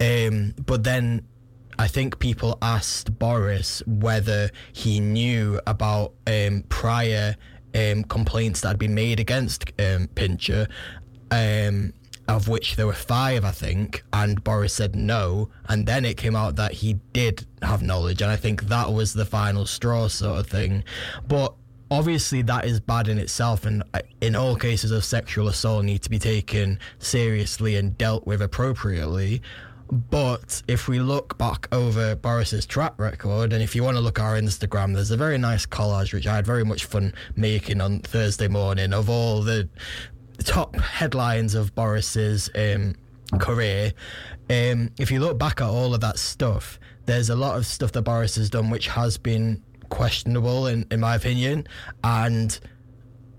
Um, 0.00 0.54
but 0.64 0.84
then 0.84 1.26
I 1.78 1.88
think 1.88 2.18
people 2.18 2.58
asked 2.62 3.18
Boris 3.18 3.82
whether 3.86 4.50
he 4.72 5.00
knew 5.00 5.60
about 5.66 6.12
um, 6.26 6.64
prior 6.68 7.36
um, 7.74 8.04
complaints 8.04 8.60
that 8.60 8.68
had 8.68 8.78
been 8.78 8.94
made 8.94 9.20
against 9.20 9.72
um, 9.78 10.08
Pincher, 10.14 10.66
um, 11.30 11.92
of 12.28 12.48
which 12.48 12.76
there 12.76 12.86
were 12.86 12.92
five, 12.92 13.44
I 13.44 13.50
think, 13.50 14.04
and 14.12 14.42
Boris 14.42 14.74
said 14.74 14.94
no. 14.94 15.50
And 15.68 15.86
then 15.86 16.04
it 16.04 16.16
came 16.16 16.36
out 16.36 16.56
that 16.56 16.72
he 16.72 16.94
did 17.12 17.46
have 17.62 17.82
knowledge, 17.82 18.22
and 18.22 18.30
I 18.30 18.36
think 18.36 18.64
that 18.64 18.92
was 18.92 19.12
the 19.12 19.24
final 19.24 19.66
straw, 19.66 20.08
sort 20.08 20.38
of 20.38 20.46
thing. 20.46 20.84
But 21.26 21.54
obviously, 21.90 22.42
that 22.42 22.64
is 22.64 22.80
bad 22.80 23.08
in 23.08 23.18
itself, 23.18 23.66
and 23.66 23.82
uh, 23.94 24.00
in 24.20 24.36
all 24.36 24.56
cases 24.56 24.90
of 24.90 25.04
sexual 25.04 25.48
assault, 25.48 25.84
need 25.84 26.02
to 26.02 26.10
be 26.10 26.18
taken 26.18 26.78
seriously 26.98 27.76
and 27.76 27.96
dealt 27.98 28.26
with 28.26 28.40
appropriately. 28.40 29.42
But 29.92 30.62
if 30.68 30.88
we 30.88 31.00
look 31.00 31.36
back 31.36 31.68
over 31.70 32.16
Boris's 32.16 32.64
track 32.64 32.94
record, 32.96 33.52
and 33.52 33.62
if 33.62 33.76
you 33.76 33.84
want 33.84 33.98
to 33.98 34.00
look 34.00 34.18
at 34.18 34.24
our 34.24 34.40
Instagram, 34.40 34.94
there's 34.94 35.10
a 35.10 35.18
very 35.18 35.36
nice 35.36 35.66
collage 35.66 36.14
which 36.14 36.26
I 36.26 36.36
had 36.36 36.46
very 36.46 36.64
much 36.64 36.86
fun 36.86 37.12
making 37.36 37.82
on 37.82 38.00
Thursday 38.00 38.48
morning 38.48 38.94
of 38.94 39.10
all 39.10 39.42
the 39.42 39.68
top 40.38 40.76
headlines 40.76 41.54
of 41.54 41.74
Boris's 41.74 42.48
um, 42.54 42.94
career. 43.38 43.92
Um, 44.48 44.92
if 44.98 45.10
you 45.10 45.20
look 45.20 45.38
back 45.38 45.60
at 45.60 45.68
all 45.68 45.92
of 45.92 46.00
that 46.00 46.18
stuff, 46.18 46.80
there's 47.04 47.28
a 47.28 47.36
lot 47.36 47.58
of 47.58 47.66
stuff 47.66 47.92
that 47.92 48.00
Boris 48.00 48.36
has 48.36 48.48
done 48.48 48.70
which 48.70 48.86
has 48.88 49.18
been 49.18 49.62
questionable, 49.90 50.68
in, 50.68 50.86
in 50.90 51.00
my 51.00 51.16
opinion, 51.16 51.66
and 52.02 52.58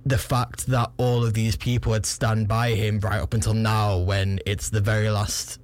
the 0.06 0.20
fact 0.20 0.68
that 0.68 0.92
all 0.98 1.26
of 1.26 1.34
these 1.34 1.56
people 1.56 1.94
had 1.94 2.06
stand 2.06 2.48
by 2.48 2.72
him 2.76 3.00
right 3.00 3.22
up 3.22 3.34
until 3.34 3.56
now 3.56 3.98
when 3.98 4.40
it's 4.46 4.70
the 4.70 4.82
very 4.82 5.10
last 5.10 5.58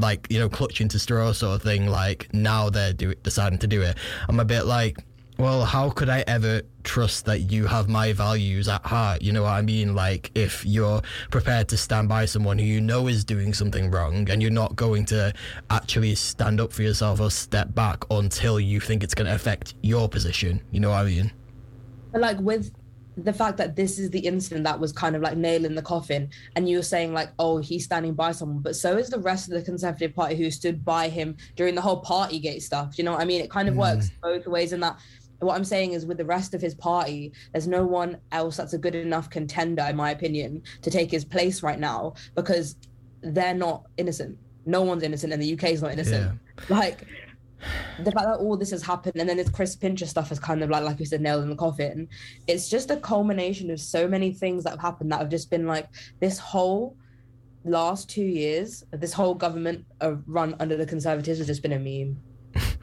like 0.00 0.26
you 0.30 0.38
know 0.38 0.48
clutching 0.48 0.88
to 0.88 0.98
straw 0.98 1.32
sort 1.32 1.56
of 1.56 1.62
thing 1.62 1.86
like 1.86 2.32
now 2.32 2.70
they're 2.70 2.92
do- 2.92 3.14
deciding 3.22 3.58
to 3.60 3.66
do 3.66 3.82
it. 3.82 3.96
I'm 4.28 4.40
a 4.40 4.44
bit 4.44 4.64
like 4.64 4.98
well 5.36 5.64
how 5.64 5.90
could 5.90 6.08
i 6.08 6.22
ever 6.28 6.62
trust 6.84 7.24
that 7.24 7.50
you 7.50 7.66
have 7.66 7.88
my 7.88 8.12
values 8.12 8.68
at 8.68 8.84
heart? 8.86 9.22
You 9.22 9.32
know 9.32 9.42
what 9.42 9.52
i 9.52 9.62
mean? 9.62 9.94
Like 9.94 10.30
if 10.34 10.64
you're 10.64 11.02
prepared 11.30 11.68
to 11.68 11.76
stand 11.76 12.08
by 12.08 12.24
someone 12.26 12.58
who 12.58 12.64
you 12.64 12.80
know 12.80 13.08
is 13.08 13.24
doing 13.24 13.54
something 13.54 13.90
wrong 13.90 14.28
and 14.30 14.40
you're 14.42 14.50
not 14.50 14.76
going 14.76 15.04
to 15.06 15.32
actually 15.70 16.14
stand 16.14 16.60
up 16.60 16.72
for 16.72 16.82
yourself 16.82 17.20
or 17.20 17.30
step 17.30 17.74
back 17.74 18.04
until 18.10 18.60
you 18.60 18.80
think 18.80 19.02
it's 19.02 19.14
going 19.14 19.26
to 19.26 19.34
affect 19.34 19.74
your 19.82 20.08
position. 20.08 20.60
You 20.70 20.80
know 20.80 20.90
what 20.90 20.98
i 20.98 21.04
mean? 21.04 21.32
But 22.12 22.20
like 22.20 22.38
with 22.38 22.70
the 23.16 23.32
fact 23.32 23.56
that 23.56 23.76
this 23.76 23.98
is 23.98 24.10
the 24.10 24.18
incident 24.20 24.64
that 24.64 24.78
was 24.78 24.92
kind 24.92 25.14
of 25.14 25.22
like 25.22 25.36
nail 25.36 25.64
in 25.64 25.74
the 25.74 25.82
coffin 25.82 26.28
and 26.56 26.68
you're 26.68 26.82
saying 26.82 27.12
like 27.12 27.30
oh 27.38 27.58
he's 27.58 27.84
standing 27.84 28.14
by 28.14 28.32
someone 28.32 28.58
but 28.58 28.74
so 28.74 28.96
is 28.96 29.08
the 29.08 29.18
rest 29.18 29.48
of 29.48 29.54
the 29.54 29.62
conservative 29.62 30.14
party 30.14 30.34
who 30.34 30.50
stood 30.50 30.84
by 30.84 31.08
him 31.08 31.36
during 31.56 31.74
the 31.74 31.80
whole 31.80 32.02
partygate 32.02 32.62
stuff 32.62 32.98
you 32.98 33.04
know 33.04 33.12
what 33.12 33.20
i 33.20 33.24
mean 33.24 33.40
it 33.40 33.50
kind 33.50 33.68
of 33.68 33.74
mm. 33.74 33.78
works 33.78 34.10
both 34.22 34.46
ways 34.46 34.72
in 34.72 34.80
that 34.80 34.98
what 35.38 35.54
i'm 35.54 35.64
saying 35.64 35.92
is 35.92 36.06
with 36.06 36.16
the 36.16 36.24
rest 36.24 36.54
of 36.54 36.60
his 36.60 36.74
party 36.74 37.32
there's 37.52 37.68
no 37.68 37.84
one 37.84 38.16
else 38.32 38.56
that's 38.56 38.72
a 38.72 38.78
good 38.78 38.94
enough 38.94 39.30
contender 39.30 39.86
in 39.88 39.96
my 39.96 40.10
opinion 40.10 40.62
to 40.82 40.90
take 40.90 41.10
his 41.10 41.24
place 41.24 41.62
right 41.62 41.78
now 41.78 42.14
because 42.34 42.76
they're 43.22 43.54
not 43.54 43.84
innocent 43.96 44.36
no 44.66 44.82
one's 44.82 45.02
innocent 45.02 45.32
and 45.32 45.42
the 45.42 45.52
uk 45.54 45.64
is 45.64 45.82
not 45.82 45.92
innocent 45.92 46.32
yeah. 46.58 46.76
like 46.76 47.06
the 47.98 48.12
fact 48.12 48.26
that 48.26 48.38
all 48.38 48.56
this 48.56 48.70
has 48.70 48.82
happened 48.82 49.16
and 49.16 49.28
then 49.28 49.36
this 49.36 49.48
Chris 49.48 49.76
Pincher 49.76 50.06
stuff 50.06 50.32
is 50.32 50.38
kind 50.38 50.62
of 50.62 50.70
like 50.70 50.82
like 50.82 51.00
you 51.00 51.06
said 51.06 51.20
nailed 51.20 51.42
in 51.42 51.50
the 51.50 51.56
coffin. 51.56 52.08
It's 52.46 52.68
just 52.68 52.90
a 52.90 52.96
culmination 52.96 53.70
of 53.70 53.80
so 53.80 54.06
many 54.08 54.32
things 54.32 54.64
that 54.64 54.70
have 54.70 54.80
happened 54.80 55.12
that 55.12 55.20
have 55.20 55.30
just 55.30 55.50
been 55.50 55.66
like 55.66 55.88
this 56.20 56.38
whole 56.38 56.96
last 57.64 58.10
two 58.10 58.24
years, 58.24 58.84
this 58.92 59.12
whole 59.12 59.34
government 59.34 59.84
uh, 60.00 60.14
run 60.26 60.54
under 60.60 60.76
the 60.76 60.86
Conservatives 60.86 61.38
has 61.38 61.46
just 61.46 61.62
been 61.62 61.72
a 61.72 61.78
meme. 61.78 62.20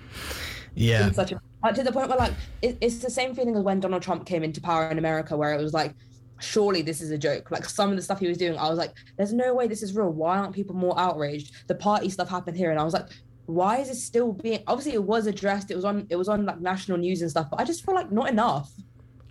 yeah. 0.76 1.12
Such 1.12 1.32
a, 1.32 1.42
like, 1.64 1.76
to 1.76 1.84
the 1.84 1.92
point 1.92 2.10
where 2.10 2.18
like 2.18 2.34
it, 2.62 2.78
it's 2.82 2.98
the 2.98 3.10
same 3.10 3.36
feeling 3.36 3.56
as 3.56 3.64
when 3.64 3.80
Donald 3.80 4.02
Trump 4.02 4.26
came 4.26 4.44
into 4.44 4.62
power 4.62 4.90
in 4.90 4.98
America, 4.98 5.38
where 5.38 5.54
it 5.54 5.62
was 5.62 5.74
like 5.74 5.94
surely 6.40 6.82
this 6.82 7.02
is 7.02 7.12
a 7.12 7.18
joke. 7.18 7.52
Like 7.52 7.66
some 7.66 7.92
of 7.92 7.96
the 7.96 8.02
stuff 8.02 8.20
he 8.20 8.28
was 8.28 8.38
doing, 8.38 8.58
I 8.58 8.70
was 8.70 8.78
like, 8.78 8.94
there's 9.18 9.34
no 9.34 9.54
way 9.54 9.68
this 9.68 9.84
is 9.84 9.96
real. 9.96 10.10
Why 10.10 10.38
aren't 10.38 10.56
people 10.56 10.76
more 10.76 11.00
outraged? 11.00 11.68
The 11.68 11.76
party 11.76 12.10
stuff 12.10 12.30
happened 12.30 12.58
here, 12.58 12.72
and 12.72 12.80
I 12.80 12.84
was 12.84 12.94
like, 12.94 13.10
why 13.46 13.78
is 13.78 13.90
it 13.90 13.96
still 13.96 14.34
being 14.34 14.64
obviously 14.68 14.94
it 14.94 15.04
was 15.04 15.28
addressed 15.28 15.72
it 15.72 15.76
was 15.76 15.86
on 15.86 16.06
it 16.10 16.16
was 16.16 16.30
on 16.30 16.46
like 16.46 16.60
national 16.62 16.98
news 16.98 17.22
and 17.22 17.30
stuff 17.30 17.48
but 17.50 17.60
i 17.60 17.64
just 17.64 17.86
feel 17.86 17.96
like 17.96 18.12
not 18.12 18.30
enough 18.30 18.72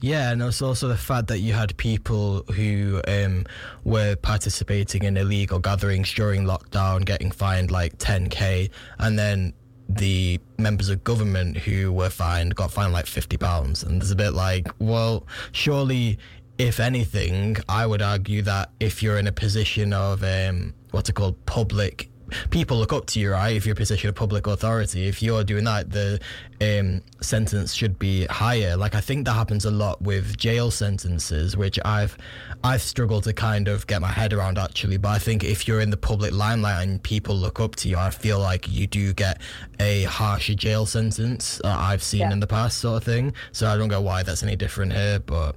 yeah, 0.03 0.31
and 0.31 0.41
it's 0.41 0.63
also 0.63 0.89
the 0.89 0.97
fact 0.97 1.29
that 1.29 1.41
you 1.41 1.53
had 1.53 1.77
people 1.77 2.43
who 2.55 3.03
um, 3.07 3.45
were 3.85 4.17
participating 4.17 5.03
in 5.03 5.19
illegal 5.19 5.59
gatherings 5.59 6.11
during 6.15 6.45
lockdown 6.45 7.05
getting 7.05 7.31
fined 7.31 7.71
like 7.71 7.99
10k, 7.99 8.71
and 8.99 9.19
then 9.19 9.53
the 9.91 10.41
members 10.57 10.89
of 10.89 11.05
government 11.05 11.59
who 11.59 11.93
were 11.93 12.09
fined 12.09 12.55
got 12.55 12.71
fined 12.71 12.93
like 12.93 13.07
50 13.07 13.37
pounds. 13.37 13.83
And 13.83 14.01
it's 14.01 14.11
a 14.11 14.17
bit 14.17 14.33
like, 14.33 14.69
well, 14.79 15.27
surely 15.53 16.19
if 16.59 16.81
anything, 16.81 17.57
I 17.69 17.87
would 17.87 18.03
argue 18.03 18.43
that 18.43 18.71
if 18.81 19.03
you're 19.03 19.19
in 19.19 19.27
a 19.27 19.33
position 19.33 19.93
of 19.93 20.23
um, 20.23 20.75
what's 20.93 21.09
it 21.09 21.15
called, 21.15 21.45
public 21.47 22.10
people 22.51 22.77
look 22.79 22.93
up 22.93 23.07
to 23.07 23.21
you, 23.21 23.33
right? 23.33 23.55
If 23.57 23.67
you're 23.67 23.73
a 23.73 23.77
position 23.77 24.09
of 24.09 24.15
public 24.15 24.47
authority, 24.47 25.07
if 25.09 25.23
you're 25.23 25.45
doing 25.45 25.65
that, 25.65 25.91
the 25.91 26.21
um, 26.61 27.03
sentence 27.21 27.75
should 27.75 27.99
be 27.99 28.27
higher. 28.27 28.77
Like 28.77 28.95
I 28.95 29.01
think 29.01 29.25
that 29.27 29.33
happens 29.35 29.65
a 29.65 29.71
lot 29.71 30.01
with 30.03 30.37
jail 30.37 30.71
sentences, 30.71 31.57
which 31.57 31.79
I've 31.85 32.17
I've 32.63 32.83
struggled 32.83 33.25
to 33.25 33.33
kind 33.33 33.69
of 33.69 33.87
get 33.87 34.01
my 34.01 34.09
head 34.13 34.33
around 34.33 34.59
actually. 34.59 34.97
But 34.97 35.09
I 35.11 35.19
think 35.19 35.45
if 35.45 35.67
you're 35.67 35.81
in 35.81 35.91
the 35.91 35.97
public 35.97 36.33
limelight 36.33 36.87
and 36.87 37.03
people 37.03 37.35
look 37.35 37.61
up 37.61 37.77
to 37.77 37.89
you, 37.89 37.97
I 37.97 38.11
feel 38.11 38.39
like 38.39 38.69
you 38.69 38.87
do 38.87 39.13
get 39.13 39.41
a 39.79 40.05
harsher 40.05 40.55
jail 40.55 40.87
sentence. 40.87 41.61
Uh, 41.65 41.69
I've 41.79 42.03
seen 42.03 42.21
Yeah. 42.21 42.33
in 42.33 42.41
the 42.41 42.47
past, 42.47 42.79
sort 42.79 42.99
of 42.99 43.05
thing. 43.05 43.33
So 43.53 43.69
I 43.69 43.77
don't 43.77 43.89
know 43.89 44.01
why 44.01 44.23
that's 44.23 44.43
any 44.43 44.57
different 44.57 44.93
here, 44.93 45.21
but 45.21 45.57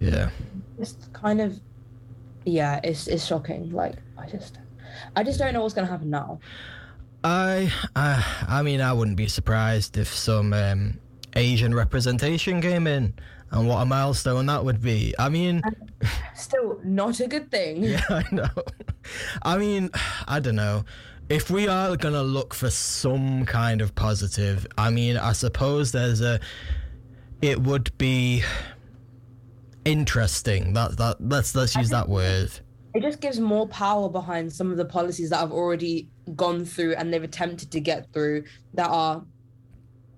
yeah. 0.00 0.30
it's 0.78 0.96
kind 1.12 1.40
of, 1.40 1.58
yeah, 2.44 2.80
it's 2.84 3.08
it's 3.08 3.26
shocking. 3.26 3.72
Like 3.72 3.96
I 4.16 4.26
just, 4.26 4.58
I 5.16 5.22
just 5.22 5.38
don't 5.38 5.52
know 5.52 5.62
what's 5.62 5.74
gonna 5.74 5.86
happen 5.86 6.10
now. 6.10 6.40
I, 7.24 7.72
I, 7.96 8.44
I 8.46 8.62
mean, 8.62 8.80
I 8.80 8.92
wouldn't 8.92 9.16
be 9.16 9.26
surprised 9.26 9.96
if 9.96 10.08
some 10.08 10.52
um, 10.52 11.00
Asian 11.34 11.74
representation 11.74 12.60
came 12.60 12.86
in, 12.86 13.14
and 13.50 13.68
what 13.68 13.82
a 13.82 13.86
milestone 13.86 14.46
that 14.46 14.64
would 14.64 14.80
be. 14.80 15.14
I 15.18 15.28
mean, 15.28 15.62
Still 16.34 16.78
not 16.84 17.20
a 17.20 17.26
good 17.26 17.50
thing. 17.50 17.82
yeah, 17.82 18.04
I 18.08 18.24
know. 18.30 18.48
I 19.42 19.58
mean, 19.58 19.90
I 20.26 20.40
don't 20.40 20.56
know. 20.56 20.84
If 21.28 21.50
we 21.50 21.68
are 21.68 21.96
gonna 21.96 22.22
look 22.22 22.54
for 22.54 22.70
some 22.70 23.44
kind 23.44 23.80
of 23.80 23.94
positive, 23.94 24.66
I 24.78 24.90
mean, 24.90 25.16
I 25.16 25.32
suppose 25.32 25.92
there's 25.92 26.20
a. 26.20 26.40
It 27.42 27.62
would 27.62 27.96
be 27.98 28.42
interesting. 29.84 30.72
That 30.72 30.96
that 30.96 31.16
let's 31.20 31.54
let's 31.54 31.74
use 31.74 31.90
that 31.90 32.08
word. 32.08 32.50
It 32.94 33.02
just 33.02 33.20
gives 33.20 33.38
more 33.38 33.68
power 33.68 34.08
behind 34.08 34.52
some 34.52 34.70
of 34.70 34.76
the 34.76 34.84
policies 34.84 35.30
that 35.30 35.42
I've 35.42 35.52
already 35.52 36.08
gone 36.36 36.64
through 36.64 36.94
and 36.94 37.12
they've 37.12 37.22
attempted 37.22 37.70
to 37.72 37.80
get 37.80 38.12
through 38.12 38.44
that 38.74 38.88
are 38.88 39.24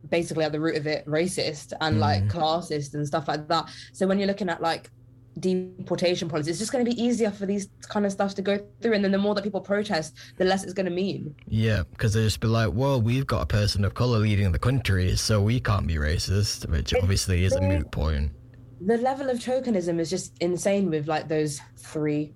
basically 0.08 0.44
at 0.44 0.52
the 0.52 0.60
root 0.60 0.76
of 0.76 0.86
it 0.86 1.06
racist 1.06 1.72
and 1.80 1.96
mm. 1.96 2.00
like 2.00 2.26
classist 2.28 2.94
and 2.94 3.06
stuff 3.06 3.28
like 3.28 3.48
that. 3.48 3.68
So 3.92 4.06
when 4.06 4.18
you're 4.18 4.28
looking 4.28 4.48
at 4.48 4.60
like 4.60 4.90
deportation 5.38 6.28
policies, 6.28 6.52
it's 6.52 6.58
just 6.58 6.72
going 6.72 6.84
to 6.84 6.90
be 6.90 7.00
easier 7.00 7.30
for 7.30 7.46
these 7.46 7.68
kind 7.88 8.06
of 8.06 8.12
stuff 8.12 8.34
to 8.34 8.42
go 8.42 8.58
through. 8.80 8.94
And 8.94 9.04
then 9.04 9.12
the 9.12 9.18
more 9.18 9.34
that 9.34 9.44
people 9.44 9.60
protest, 9.60 10.16
the 10.36 10.44
less 10.44 10.64
it's 10.64 10.72
going 10.72 10.86
to 10.86 10.92
mean. 10.92 11.34
Yeah, 11.46 11.82
because 11.90 12.14
they 12.14 12.22
just 12.22 12.40
be 12.40 12.48
like, 12.48 12.70
well, 12.72 13.00
we've 13.00 13.26
got 13.26 13.42
a 13.42 13.46
person 13.46 13.84
of 13.84 13.94
color 13.94 14.18
leading 14.18 14.50
the 14.52 14.58
country, 14.58 15.16
so 15.16 15.40
we 15.40 15.60
can't 15.60 15.86
be 15.86 15.94
racist, 15.94 16.68
which 16.68 16.94
obviously 16.94 17.44
is 17.44 17.54
a 17.54 17.60
moot 17.60 17.90
point. 17.90 18.32
The 18.80 18.96
level 18.98 19.28
of 19.28 19.38
tokenism 19.38 19.98
is 19.98 20.10
just 20.10 20.36
insane 20.40 20.90
with 20.90 21.06
like 21.06 21.28
those 21.28 21.60
three. 21.76 22.32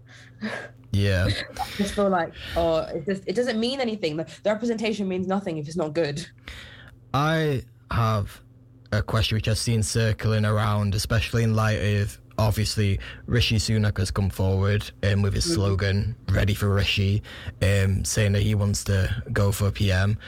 Yeah. 0.92 1.28
I 1.60 1.66
just 1.76 1.94
feel 1.94 2.08
like, 2.08 2.32
oh, 2.56 2.78
it 2.94 3.06
just 3.06 3.22
it 3.26 3.34
doesn't 3.34 3.58
mean 3.58 3.80
anything. 3.80 4.16
The, 4.16 4.24
the 4.42 4.50
representation 4.50 5.08
means 5.08 5.26
nothing 5.26 5.58
if 5.58 5.66
it's 5.66 5.76
not 5.76 5.94
good. 5.94 6.26
I 7.12 7.62
have 7.90 8.40
a 8.92 9.02
question 9.02 9.36
which 9.36 9.48
I've 9.48 9.58
seen 9.58 9.82
circling 9.82 10.44
around, 10.44 10.94
especially 10.94 11.42
in 11.42 11.54
light 11.54 11.80
of 11.80 12.20
obviously 12.38 12.98
Rishi 13.26 13.56
Sunak 13.56 13.98
has 13.98 14.10
come 14.10 14.30
forward 14.30 14.90
um, 15.02 15.22
with 15.22 15.34
his 15.34 15.52
slogan 15.54 16.16
"Ready 16.30 16.54
for 16.54 16.68
Rishi," 16.68 17.22
um, 17.62 18.04
saying 18.04 18.32
that 18.32 18.42
he 18.42 18.54
wants 18.54 18.84
to 18.84 19.22
go 19.32 19.52
for 19.52 19.70
PM. 19.70 20.18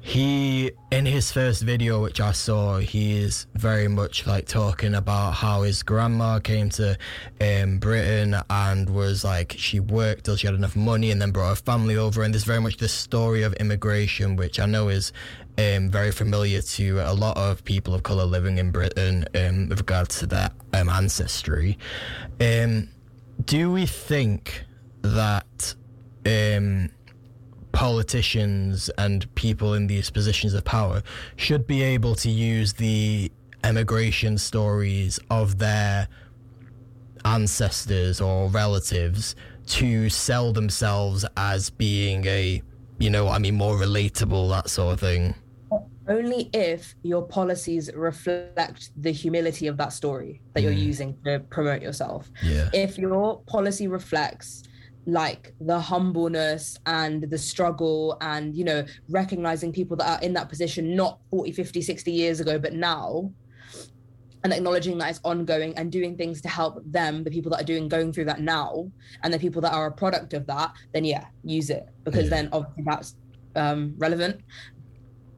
He, 0.00 0.70
in 0.90 1.06
his 1.06 1.30
first 1.32 1.62
video, 1.62 2.02
which 2.02 2.20
I 2.20 2.32
saw, 2.32 2.78
he 2.78 3.18
is 3.18 3.46
very 3.54 3.88
much 3.88 4.26
like 4.26 4.46
talking 4.46 4.94
about 4.94 5.32
how 5.34 5.62
his 5.62 5.82
grandma 5.82 6.38
came 6.38 6.70
to 6.70 6.96
um, 7.40 7.78
Britain 7.78 8.36
and 8.48 8.88
was 8.88 9.24
like, 9.24 9.54
she 9.58 9.80
worked 9.80 10.24
till 10.24 10.36
she 10.36 10.46
had 10.46 10.54
enough 10.54 10.76
money 10.76 11.10
and 11.10 11.20
then 11.20 11.30
brought 11.30 11.50
her 11.50 11.56
family 11.56 11.96
over. 11.96 12.22
And 12.22 12.32
there's 12.32 12.44
very 12.44 12.60
much 12.60 12.78
the 12.78 12.88
story 12.88 13.42
of 13.42 13.52
immigration, 13.54 14.36
which 14.36 14.58
I 14.58 14.66
know 14.66 14.88
is 14.88 15.12
um, 15.58 15.90
very 15.90 16.12
familiar 16.12 16.62
to 16.62 17.00
a 17.00 17.12
lot 17.12 17.36
of 17.36 17.64
people 17.64 17.94
of 17.94 18.02
colour 18.02 18.24
living 18.24 18.58
in 18.58 18.70
Britain 18.70 19.26
um, 19.34 19.68
with 19.68 19.78
regards 19.80 20.20
to 20.20 20.26
their 20.26 20.50
um, 20.72 20.88
ancestry. 20.88 21.76
Um, 22.40 22.88
do 23.44 23.70
we 23.70 23.84
think 23.84 24.64
that 25.02 25.74
um, 26.24 26.90
politicians 27.72 28.90
and 28.98 29.32
people 29.34 29.74
in 29.74 29.86
these 29.86 30.10
positions 30.10 30.54
of 30.54 30.64
power 30.64 31.02
should 31.36 31.66
be 31.66 31.82
able 31.82 32.14
to 32.16 32.30
use 32.30 32.72
the 32.74 33.30
emigration 33.64 34.38
stories 34.38 35.18
of 35.30 35.58
their 35.58 36.08
ancestors 37.24 38.20
or 38.20 38.48
relatives 38.48 39.34
to 39.66 40.08
sell 40.08 40.52
themselves 40.52 41.24
as 41.36 41.70
being 41.70 42.26
a, 42.26 42.62
you 42.98 43.10
know, 43.10 43.28
I 43.28 43.38
mean, 43.38 43.54
more 43.54 43.76
relatable, 43.76 44.50
that 44.50 44.70
sort 44.70 44.94
of 44.94 45.00
thing. 45.00 45.34
Only 46.08 46.48
if 46.54 46.94
your 47.02 47.22
policies 47.22 47.90
reflect 47.94 48.90
the 48.96 49.10
humility 49.10 49.66
of 49.66 49.76
that 49.76 49.92
story 49.92 50.40
that 50.54 50.62
you're 50.62 50.72
mm. 50.72 50.82
using 50.82 51.18
to 51.26 51.40
promote 51.50 51.82
yourself. 51.82 52.30
Yeah. 52.42 52.70
If 52.72 52.96
your 52.96 53.40
policy 53.46 53.88
reflects 53.88 54.62
like 55.06 55.54
the 55.60 55.78
humbleness 55.80 56.78
and 56.86 57.22
the 57.30 57.38
struggle 57.38 58.16
and 58.20 58.54
you 58.54 58.64
know 58.64 58.84
recognizing 59.08 59.72
people 59.72 59.96
that 59.96 60.08
are 60.08 60.22
in 60.22 60.32
that 60.34 60.48
position 60.48 60.94
not 60.94 61.18
40 61.30 61.52
50 61.52 61.80
60 61.80 62.12
years 62.12 62.40
ago 62.40 62.58
but 62.58 62.74
now 62.74 63.30
and 64.44 64.52
acknowledging 64.52 64.98
that 64.98 65.10
it's 65.10 65.20
ongoing 65.24 65.76
and 65.76 65.90
doing 65.90 66.16
things 66.16 66.40
to 66.42 66.48
help 66.48 66.80
them 66.86 67.24
the 67.24 67.30
people 67.30 67.50
that 67.50 67.60
are 67.62 67.64
doing 67.64 67.88
going 67.88 68.12
through 68.12 68.26
that 68.26 68.40
now 68.40 68.90
and 69.22 69.32
the 69.32 69.38
people 69.38 69.60
that 69.62 69.72
are 69.72 69.86
a 69.86 69.92
product 69.92 70.34
of 70.34 70.46
that 70.46 70.72
then 70.92 71.04
yeah 71.04 71.24
use 71.42 71.70
it 71.70 71.86
because 72.04 72.24
Yeah. 72.24 72.30
then 72.30 72.48
obviously 72.52 72.84
that's 72.86 73.16
um, 73.56 73.94
relevant 73.98 74.40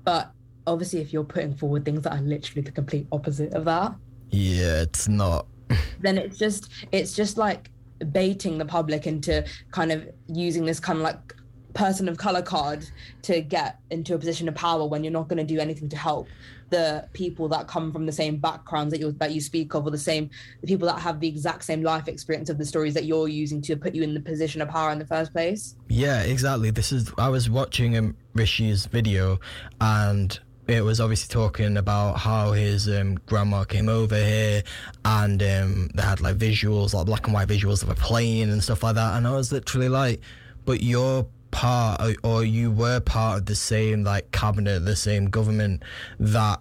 but 0.04 0.30
obviously 0.66 1.00
if 1.00 1.12
you're 1.12 1.24
putting 1.24 1.54
forward 1.54 1.84
things 1.84 2.02
that 2.02 2.12
are 2.12 2.20
literally 2.22 2.62
the 2.62 2.72
complete 2.72 3.06
opposite 3.12 3.54
of 3.54 3.64
that 3.66 3.94
Yeah, 4.30 4.82
it's 4.82 5.08
not. 5.08 5.46
then 6.00 6.18
it's 6.18 6.38
just 6.38 6.70
it's 6.92 7.14
just 7.14 7.36
like 7.38 7.70
baiting 8.12 8.58
the 8.58 8.64
public 8.64 9.06
into 9.06 9.44
kind 9.70 9.92
of 9.92 10.08
using 10.28 10.64
this 10.64 10.80
kind 10.80 10.98
of 10.98 11.04
like 11.04 11.34
person 11.74 12.08
of 12.08 12.16
color 12.16 12.42
card 12.42 12.84
to 13.22 13.40
get 13.40 13.78
into 13.90 14.14
a 14.14 14.18
position 14.18 14.48
of 14.48 14.54
power 14.54 14.86
when 14.86 15.04
you're 15.04 15.12
not 15.12 15.28
going 15.28 15.38
to 15.38 15.54
do 15.54 15.60
anything 15.60 15.88
to 15.88 15.96
help 15.96 16.28
the 16.70 17.06
people 17.12 17.48
that 17.48 17.66
come 17.66 17.92
from 17.92 18.06
the 18.06 18.12
same 18.12 18.36
backgrounds 18.36 18.92
that 18.92 19.00
you 19.00 19.12
that 19.12 19.32
you 19.32 19.40
speak 19.40 19.74
of 19.74 19.86
or 19.86 19.90
the 19.90 19.98
same 19.98 20.30
the 20.60 20.66
people 20.66 20.86
that 20.86 21.00
have 21.00 21.18
the 21.20 21.28
exact 21.28 21.64
same 21.64 21.82
life 21.82 22.06
experience 22.08 22.48
of 22.48 22.58
the 22.58 22.64
stories 22.64 22.94
that 22.94 23.04
you're 23.04 23.28
using 23.28 23.60
to 23.60 23.76
put 23.76 23.94
you 23.94 24.02
in 24.02 24.14
the 24.14 24.20
position 24.20 24.62
of 24.62 24.68
power 24.68 24.90
in 24.90 24.98
the 24.98 25.06
first 25.06 25.32
place 25.32 25.74
Yeah, 25.88 26.22
exactly. 26.22 26.70
This 26.70 26.92
is 26.92 27.12
I 27.18 27.28
was 27.28 27.50
watching 27.50 27.96
um, 27.96 28.16
Rishi's 28.34 28.86
video, 28.86 29.40
and 29.80 30.38
it 30.70 30.82
was 30.82 31.00
obviously 31.00 31.32
talking 31.32 31.76
about 31.76 32.18
how 32.18 32.52
his 32.52 32.88
um, 32.88 33.16
grandma 33.26 33.64
came 33.64 33.88
over 33.88 34.16
here, 34.16 34.62
and 35.04 35.42
um, 35.42 35.90
they 35.94 36.02
had 36.02 36.20
like 36.20 36.36
visuals, 36.36 36.94
like 36.94 37.06
black 37.06 37.26
and 37.26 37.34
white 37.34 37.48
visuals 37.48 37.82
of 37.82 37.88
a 37.88 37.94
plane 37.94 38.50
and 38.50 38.62
stuff 38.62 38.82
like 38.82 38.94
that. 38.94 39.16
And 39.16 39.26
I 39.26 39.32
was 39.32 39.52
literally 39.52 39.88
like, 39.88 40.20
"But 40.64 40.82
you're 40.82 41.26
part, 41.50 42.00
or, 42.00 42.14
or 42.22 42.44
you 42.44 42.70
were 42.70 43.00
part 43.00 43.38
of 43.38 43.46
the 43.46 43.54
same 43.54 44.04
like 44.04 44.30
cabinet, 44.32 44.84
the 44.84 44.96
same 44.96 45.26
government 45.30 45.82
that." 46.18 46.60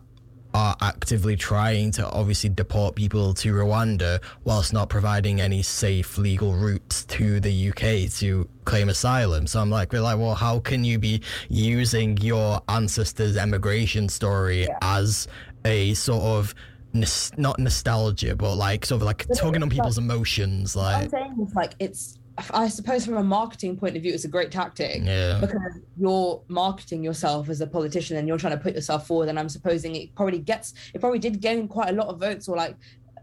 Are 0.54 0.76
actively 0.82 1.36
trying 1.36 1.92
to 1.92 2.10
obviously 2.10 2.50
deport 2.50 2.96
people 2.96 3.34
to 3.36 3.54
Rwanda 3.54 4.20
whilst 4.46 4.74
not 4.74 4.90
providing 4.90 5.40
any 5.40 5.62
safe 5.62 6.18
legal 6.18 6.56
routes 6.56 7.04
to 7.06 7.40
the 7.40 7.70
UK 7.70 8.12
to 8.20 8.50
claim 8.66 8.90
asylum. 8.90 9.46
So 9.46 9.62
I'm 9.62 9.70
like, 9.70 9.94
we're 9.94 10.02
like, 10.02 10.18
well, 10.18 10.36
how 10.36 10.60
can 10.60 10.84
you 10.84 10.98
be 10.98 11.22
using 11.50 12.18
your 12.18 12.62
ancestors' 12.68 13.38
emigration 13.38 14.10
story 14.10 14.68
as 14.82 15.28
a 15.66 15.94
sort 15.94 16.24
of 16.24 16.56
nos- 16.94 17.32
not 17.38 17.60
nostalgia, 17.60 18.36
but 18.36 18.56
like 18.56 18.86
sort 18.86 19.02
of 19.02 19.06
like 19.06 19.28
tugging 19.36 19.64
on 19.64 19.70
people's 19.70 19.98
emotions, 19.98 20.76
what 20.76 20.86
i'm 20.86 21.02
like 21.02 21.12
saying 21.12 21.38
is 21.42 21.54
like 21.56 21.74
it's 21.80 22.19
i 22.52 22.68
suppose 22.68 23.06
from 23.06 23.18
a 23.18 23.24
marketing 23.24 23.78
point 23.78 23.96
of 23.96 24.04
view 24.04 24.14
it's 24.14 24.26
a 24.26 24.30
great 24.30 24.52
tactic 24.52 25.02
yeah, 25.04 25.38
because 25.40 25.80
you're 25.98 26.42
marketing 26.48 27.04
yourself 27.04 27.50
as 27.50 27.62
a 27.62 27.68
politician 27.68 28.18
and 28.18 28.28
you're 28.28 28.38
trying 28.38 28.58
to 28.58 28.64
put 28.64 28.76
yourself 28.76 29.08
forward. 29.08 29.30
And 29.30 29.40
i'm 29.40 29.50
supposing 29.50 29.96
it 29.96 30.14
probably 30.16 30.40
gets 30.40 30.74
it 30.94 31.00
probably 31.00 31.20
did 31.20 31.42
gain 31.42 31.68
quite 31.68 31.90
a 31.90 31.94
lot 31.94 32.08
of 32.08 32.20
votes 32.20 32.48
or 32.48 32.56
like 32.56 32.76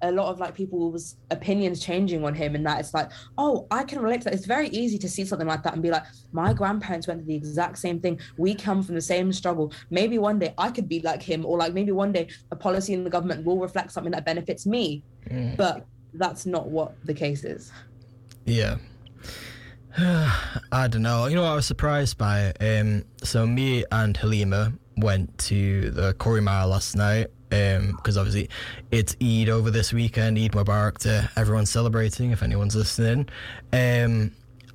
a 0.03 0.13
lot 0.13 0.29
of 0.29 0.39
like 0.39 0.55
people's 0.55 1.17
opinions 1.31 1.81
changing 1.83 2.23
on 2.23 2.35
him 2.35 2.55
and 2.55 2.67
that 2.67 2.79
it's 2.79 2.93
like 2.93 3.11
oh 3.39 3.67
i 3.71 3.83
can 3.83 4.01
relate 4.01 4.21
to 4.21 4.25
that. 4.25 4.35
It's 4.35 4.45
very 4.45 4.69
easy 4.69 4.99
to 4.99 5.09
see 5.09 5.25
something 5.25 5.49
like 5.49 5.63
that 5.63 5.73
and 5.73 5.83
be 5.83 5.91
like 5.91 6.05
my 6.33 6.53
grandparents 6.53 7.07
went 7.07 7.21
through 7.21 7.29
the 7.29 7.35
exact 7.35 7.79
same 7.79 7.99
thing. 8.01 8.21
We 8.37 8.55
come 8.55 8.83
from 8.83 8.95
the 8.95 9.01
same 9.01 9.33
struggle. 9.33 9.73
Maybe 9.91 10.19
one 10.19 10.39
day 10.39 10.55
i 10.59 10.71
could 10.71 10.89
be 10.89 11.01
like 11.01 11.23
him 11.23 11.47
or 11.47 11.57
like 11.59 11.73
maybe 11.73 11.93
one 11.93 12.13
day 12.13 12.29
a 12.51 12.57
policy 12.57 12.93
in 12.93 13.05
the 13.05 13.11
government 13.11 13.45
will 13.47 13.59
reflect 13.59 13.93
something 13.93 14.13
that 14.13 14.25
benefits 14.25 14.67
me. 14.67 15.03
Mm. 15.31 15.57
but 15.57 15.87
that's 16.15 16.47
not 16.47 16.69
what 16.69 16.95
the 17.05 17.15
case 17.15 17.45
is. 17.45 17.73
Yeah. 18.45 18.77
I 19.99 20.88
don't 20.88 21.00
know. 21.00 21.25
You 21.26 21.37
know, 21.37 21.45
I 21.45 21.55
was 21.55 21.65
surprised 21.65 22.19
by. 22.19 22.53
Um, 22.61 23.05
so 23.23 23.47
me 23.47 23.83
and 23.91 24.15
Halima 24.15 24.75
went 24.99 25.38
to 25.38 25.91
the 25.91 26.12
Curry 26.15 26.43
Mile 26.43 26.69
last 26.69 26.97
night, 26.97 27.29
because 27.49 28.19
obviously 28.19 28.50
it's 28.91 29.17
Eid 29.23 29.49
over 29.49 29.71
this 29.71 29.95
weekend. 29.95 30.38
Eid 30.38 30.53
Mubarak 30.53 30.99
to 30.99 31.31
everyone 31.37 31.65
celebrating, 31.65 32.31
if 32.31 32.43
anyone's 32.43 32.76
listening. 32.76 33.26
Um, 33.73 34.33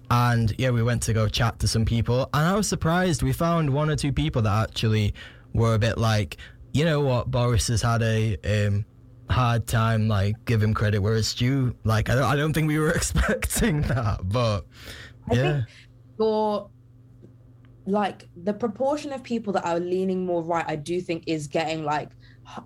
and 0.09 0.55
yeah, 0.57 0.71
we 0.71 0.81
went 0.81 1.03
to 1.03 1.13
go 1.13 1.27
chat 1.27 1.59
to 1.59 1.67
some 1.67 1.85
people, 1.85 2.27
and 2.33 2.47
I 2.47 2.55
was 2.55 2.67
surprised. 2.67 3.21
We 3.21 3.31
found 3.31 3.69
one 3.69 3.91
or 3.91 3.95
two 3.95 4.11
people 4.11 4.41
that 4.41 4.69
actually 4.69 5.13
were 5.53 5.75
a 5.75 5.79
bit 5.79 5.99
like, 5.99 6.37
you 6.73 6.83
know 6.83 6.99
what, 6.99 7.29
Boris 7.29 7.67
has 7.67 7.83
had 7.83 8.01
a 8.01 8.37
um, 8.43 8.85
hard 9.29 9.67
time. 9.67 10.07
Like, 10.07 10.43
give 10.45 10.63
him 10.63 10.73
credit 10.73 10.99
where 10.99 11.15
it's 11.15 11.35
due. 11.35 11.75
Like, 11.83 12.09
I 12.09 12.15
don't, 12.15 12.23
I 12.23 12.35
don't 12.35 12.53
think 12.53 12.67
we 12.67 12.79
were 12.79 12.91
expecting 12.95 13.83
that, 13.83 14.21
but 14.23 14.65
I 15.31 15.35
yeah. 15.35 15.41
think 15.53 15.65
your 16.19 16.69
like 17.87 18.29
the 18.43 18.53
proportion 18.53 19.11
of 19.11 19.23
people 19.23 19.53
that 19.53 19.65
are 19.65 19.79
leaning 19.79 20.25
more 20.25 20.43
right, 20.43 20.65
I 20.67 20.75
do 20.75 21.01
think 21.01 21.23
is 21.27 21.47
getting 21.47 21.83
like 21.83 22.09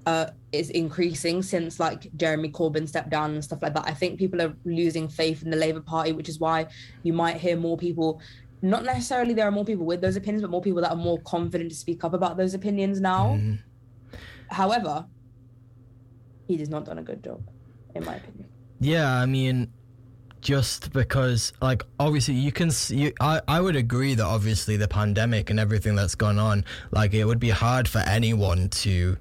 uh 0.05 0.27
is 0.51 0.69
increasing 0.71 1.43
since 1.43 1.79
like 1.79 2.09
Jeremy 2.15 2.49
Corbyn 2.49 2.87
stepped 2.87 3.09
down 3.09 3.33
and 3.33 3.43
stuff 3.43 3.61
like 3.61 3.73
that. 3.73 3.85
I 3.87 3.93
think 3.93 4.19
people 4.19 4.41
are 4.41 4.55
losing 4.65 5.07
faith 5.07 5.43
in 5.43 5.49
the 5.49 5.57
Labour 5.57 5.81
Party, 5.81 6.11
which 6.11 6.29
is 6.29 6.39
why 6.39 6.67
you 7.03 7.13
might 7.13 7.37
hear 7.37 7.55
more 7.55 7.77
people 7.77 8.21
not 8.61 8.83
necessarily 8.83 9.33
there 9.33 9.47
are 9.47 9.51
more 9.51 9.65
people 9.65 9.85
with 9.85 10.01
those 10.01 10.15
opinions, 10.15 10.41
but 10.41 10.49
more 10.49 10.61
people 10.61 10.81
that 10.81 10.89
are 10.89 10.97
more 10.97 11.19
confident 11.21 11.69
to 11.69 11.75
speak 11.75 12.03
up 12.03 12.13
about 12.13 12.35
those 12.35 12.53
opinions 12.53 12.99
now. 12.99 13.35
Mhm. 13.35 13.59
However, 14.49 15.05
he 16.47 16.57
has 16.57 16.69
not 16.69 16.85
done 16.85 16.97
a 16.97 17.03
good 17.03 17.23
job, 17.23 17.41
in 17.93 18.03
my 18.05 18.15
opinion. 18.15 18.47
Yeah, 18.79 19.13
I 19.13 19.25
mean, 19.25 19.71
just 20.45 20.93
because, 20.93 21.53
like, 21.59 21.81
obviously, 21.99 22.35
you 22.35 22.51
can 22.51 22.69
see. 22.69 23.11
I, 23.19 23.41
I 23.47 23.59
would 23.59 23.75
agree 23.75 24.13
that 24.13 24.23
obviously 24.23 24.77
the 24.77 24.87
pandemic 24.87 25.49
and 25.49 25.59
everything 25.59 25.95
that's 25.95 26.13
gone 26.13 26.37
on, 26.37 26.63
like, 26.91 27.15
it 27.15 27.25
would 27.25 27.39
be 27.39 27.49
hard 27.49 27.87
for 27.87 27.97
anyone 27.99 28.69
to. 28.69 29.17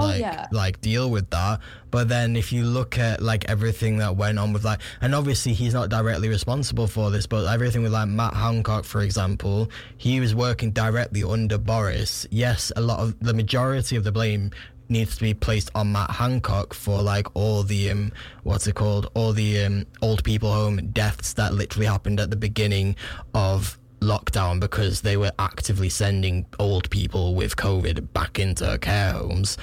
Oh, 0.00 0.14
yeah. 0.14 0.46
like 0.52 0.80
deal 0.80 1.10
with 1.10 1.28
that, 1.30 1.58
but 1.90 2.08
then 2.08 2.36
if 2.36 2.52
you 2.52 2.62
look 2.62 3.00
at 3.00 3.20
like 3.20 3.50
everything 3.50 3.98
that 3.98 4.14
went 4.14 4.38
on 4.38 4.52
with 4.52 4.64
like, 4.64 4.80
and 5.00 5.12
obviously 5.12 5.54
he's 5.54 5.74
not 5.74 5.88
directly 5.88 6.28
responsible 6.28 6.86
for 6.86 7.10
this, 7.10 7.26
but 7.26 7.52
everything 7.52 7.82
with 7.82 7.90
like 7.90 8.06
Matt 8.06 8.34
Hancock, 8.34 8.84
for 8.84 9.00
example, 9.00 9.68
he 9.96 10.20
was 10.20 10.36
working 10.36 10.70
directly 10.70 11.24
under 11.24 11.58
Boris. 11.58 12.28
Yes, 12.30 12.70
a 12.76 12.80
lot 12.80 13.00
of 13.00 13.18
the 13.18 13.34
majority 13.34 13.96
of 13.96 14.04
the 14.04 14.12
blame 14.12 14.52
needs 14.88 15.16
to 15.16 15.22
be 15.22 15.34
placed 15.34 15.70
on 15.74 15.92
Matt 15.92 16.10
Hancock 16.10 16.74
for 16.74 17.02
like 17.02 17.26
all 17.34 17.62
the 17.62 17.90
um 17.90 18.12
what's 18.42 18.66
it 18.66 18.74
called? 18.74 19.10
All 19.14 19.32
the 19.32 19.64
um 19.64 19.86
old 20.02 20.24
people 20.24 20.52
home 20.52 20.88
deaths 20.92 21.32
that 21.34 21.54
literally 21.54 21.86
happened 21.86 22.20
at 22.20 22.30
the 22.30 22.36
beginning 22.36 22.96
of 23.34 23.78
lockdown 24.00 24.60
because 24.60 25.00
they 25.00 25.16
were 25.16 25.32
actively 25.38 25.88
sending 25.88 26.46
old 26.60 26.88
people 26.90 27.34
with 27.34 27.56
covid 27.56 28.12
back 28.12 28.38
into 28.38 28.78
care 28.78 29.10
homes 29.10 29.58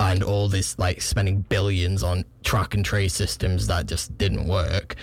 and 0.00 0.22
all 0.22 0.48
this 0.48 0.78
like 0.78 1.02
spending 1.02 1.42
billions 1.42 2.02
on 2.02 2.24
track 2.44 2.74
and 2.74 2.84
trace 2.84 3.12
systems 3.12 3.66
that 3.66 3.86
just 3.86 4.16
didn't 4.16 4.46
work. 4.46 4.96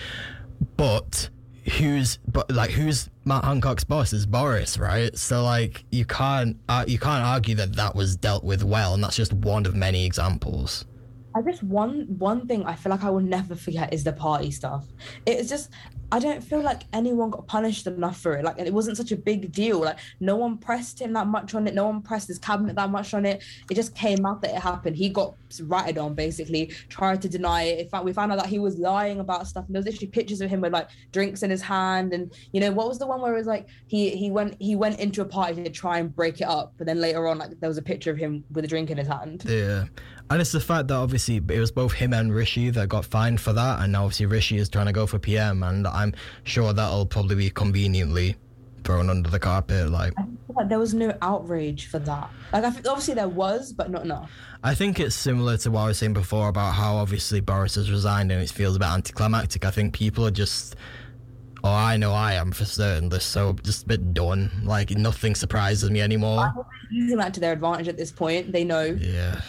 But 0.76 1.28
who's 1.64 2.18
but 2.28 2.50
like 2.50 2.70
who's 2.70 3.08
Matt 3.24 3.44
Hancock's 3.44 3.84
boss 3.84 4.12
is 4.12 4.26
Boris, 4.26 4.78
right? 4.78 5.16
So 5.16 5.42
like 5.44 5.84
you 5.90 6.04
can't 6.04 6.56
uh, 6.68 6.84
you 6.86 6.98
can't 6.98 7.24
argue 7.24 7.54
that 7.56 7.76
that 7.76 7.94
was 7.94 8.16
dealt 8.16 8.44
with 8.44 8.64
well, 8.64 8.94
and 8.94 9.02
that's 9.02 9.16
just 9.16 9.32
one 9.32 9.66
of 9.66 9.74
many 9.74 10.04
examples. 10.04 10.84
I 11.34 11.42
guess 11.42 11.62
one 11.62 12.06
one 12.18 12.46
thing 12.46 12.64
I 12.64 12.74
feel 12.74 12.90
like 12.90 13.04
I 13.04 13.10
will 13.10 13.20
never 13.20 13.54
forget 13.54 13.92
is 13.92 14.04
the 14.04 14.12
party 14.12 14.50
stuff. 14.50 14.84
It's 15.26 15.48
just 15.48 15.70
I 16.12 16.18
don't 16.18 16.44
feel 16.44 16.60
like 16.60 16.82
anyone 16.92 17.30
got 17.30 17.46
punished 17.46 17.86
enough 17.86 18.20
for 18.20 18.34
it. 18.36 18.44
Like 18.44 18.58
it 18.58 18.72
wasn't 18.72 18.98
such 18.98 19.12
a 19.12 19.16
big 19.16 19.50
deal. 19.50 19.80
Like 19.80 19.98
no 20.20 20.36
one 20.36 20.58
pressed 20.58 21.00
him 21.00 21.14
that 21.14 21.26
much 21.26 21.54
on 21.54 21.66
it. 21.66 21.74
No 21.74 21.86
one 21.86 22.02
pressed 22.02 22.28
his 22.28 22.38
cabinet 22.38 22.76
that 22.76 22.90
much 22.90 23.14
on 23.14 23.24
it. 23.24 23.42
It 23.70 23.74
just 23.74 23.94
came 23.94 24.26
out 24.26 24.42
that 24.42 24.54
it 24.54 24.60
happened. 24.60 24.94
He 24.94 25.08
got 25.08 25.34
ratted 25.62 25.96
on 25.96 26.14
basically, 26.14 26.66
tried 26.90 27.22
to 27.22 27.30
deny 27.30 27.62
it. 27.62 27.80
In 27.80 27.88
fact, 27.88 28.04
we 28.04 28.12
found 28.12 28.30
out 28.30 28.38
that 28.38 28.46
he 28.46 28.58
was 28.58 28.78
lying 28.78 29.20
about 29.20 29.46
stuff. 29.46 29.64
And 29.64 29.74
there 29.74 29.80
was 29.80 29.86
literally 29.86 30.08
pictures 30.08 30.42
of 30.42 30.50
him 30.50 30.60
with 30.60 30.74
like 30.74 30.90
drinks 31.12 31.42
in 31.42 31.50
his 31.50 31.62
hand. 31.62 32.12
And 32.12 32.30
you 32.52 32.60
know 32.60 32.72
what 32.72 32.88
was 32.88 32.98
the 32.98 33.06
one 33.06 33.22
where 33.22 33.32
it 33.32 33.38
was 33.38 33.46
like 33.46 33.68
he 33.86 34.10
he 34.10 34.30
went 34.30 34.56
he 34.60 34.76
went 34.76 35.00
into 35.00 35.22
a 35.22 35.24
party 35.24 35.64
to 35.64 35.70
try 35.70 35.96
and 35.96 36.14
break 36.14 36.42
it 36.42 36.46
up, 36.46 36.74
but 36.76 36.86
then 36.86 37.00
later 37.00 37.26
on 37.26 37.38
like 37.38 37.58
there 37.58 37.70
was 37.70 37.78
a 37.78 37.82
picture 37.82 38.10
of 38.10 38.18
him 38.18 38.44
with 38.50 38.66
a 38.66 38.68
drink 38.68 38.90
in 38.90 38.98
his 38.98 39.08
hand. 39.08 39.44
Yeah. 39.48 39.84
And 40.32 40.40
it's 40.40 40.52
the 40.52 40.60
fact 40.60 40.88
that 40.88 40.94
obviously 40.94 41.36
it 41.36 41.58
was 41.60 41.70
both 41.70 41.92
him 41.92 42.14
and 42.14 42.34
Rishi 42.34 42.70
that 42.70 42.88
got 42.88 43.04
fined 43.04 43.38
for 43.38 43.52
that, 43.52 43.80
and 43.80 43.92
now 43.92 44.04
obviously 44.04 44.24
Rishi 44.24 44.56
is 44.56 44.70
trying 44.70 44.86
to 44.86 44.92
go 44.92 45.06
for 45.06 45.18
PM, 45.18 45.62
and 45.62 45.86
I'm 45.86 46.14
sure 46.44 46.72
that'll 46.72 47.04
probably 47.04 47.36
be 47.36 47.50
conveniently 47.50 48.36
thrown 48.82 49.10
under 49.10 49.28
the 49.28 49.38
carpet. 49.38 49.90
Like, 49.90 50.14
like 50.48 50.70
there 50.70 50.78
was 50.78 50.94
no 50.94 51.14
outrage 51.20 51.88
for 51.88 51.98
that. 51.98 52.30
Like, 52.50 52.64
I 52.64 52.70
think 52.70 52.88
obviously 52.88 53.12
there 53.12 53.28
was, 53.28 53.74
but 53.74 53.90
not 53.90 54.04
enough. 54.04 54.30
I 54.64 54.74
think 54.74 54.98
it's 55.00 55.14
similar 55.14 55.58
to 55.58 55.70
what 55.70 55.80
I 55.82 55.86
was 55.88 55.98
saying 55.98 56.14
before 56.14 56.48
about 56.48 56.72
how 56.72 56.96
obviously 56.96 57.40
Boris 57.40 57.74
has 57.74 57.90
resigned 57.90 58.32
and 58.32 58.42
it 58.42 58.48
feels 58.48 58.76
a 58.76 58.78
bit 58.78 58.88
anticlimactic. 58.88 59.66
I 59.66 59.70
think 59.70 59.92
people 59.92 60.26
are 60.26 60.30
just, 60.30 60.76
oh, 61.62 61.70
I 61.70 61.98
know 61.98 62.12
I 62.14 62.34
am 62.34 62.52
for 62.52 62.64
certain, 62.64 63.10
they're 63.10 63.20
so 63.20 63.52
just 63.62 63.84
a 63.84 63.86
bit 63.86 64.14
done. 64.14 64.50
Like, 64.64 64.92
nothing 64.92 65.34
surprises 65.34 65.90
me 65.90 66.00
anymore. 66.00 66.38
I'm 66.38 66.64
using 66.90 67.18
that 67.18 67.34
to 67.34 67.40
their 67.40 67.52
advantage 67.52 67.88
at 67.88 67.98
this 67.98 68.10
point, 68.10 68.50
they 68.50 68.64
know. 68.64 68.84
Yeah. 68.84 69.42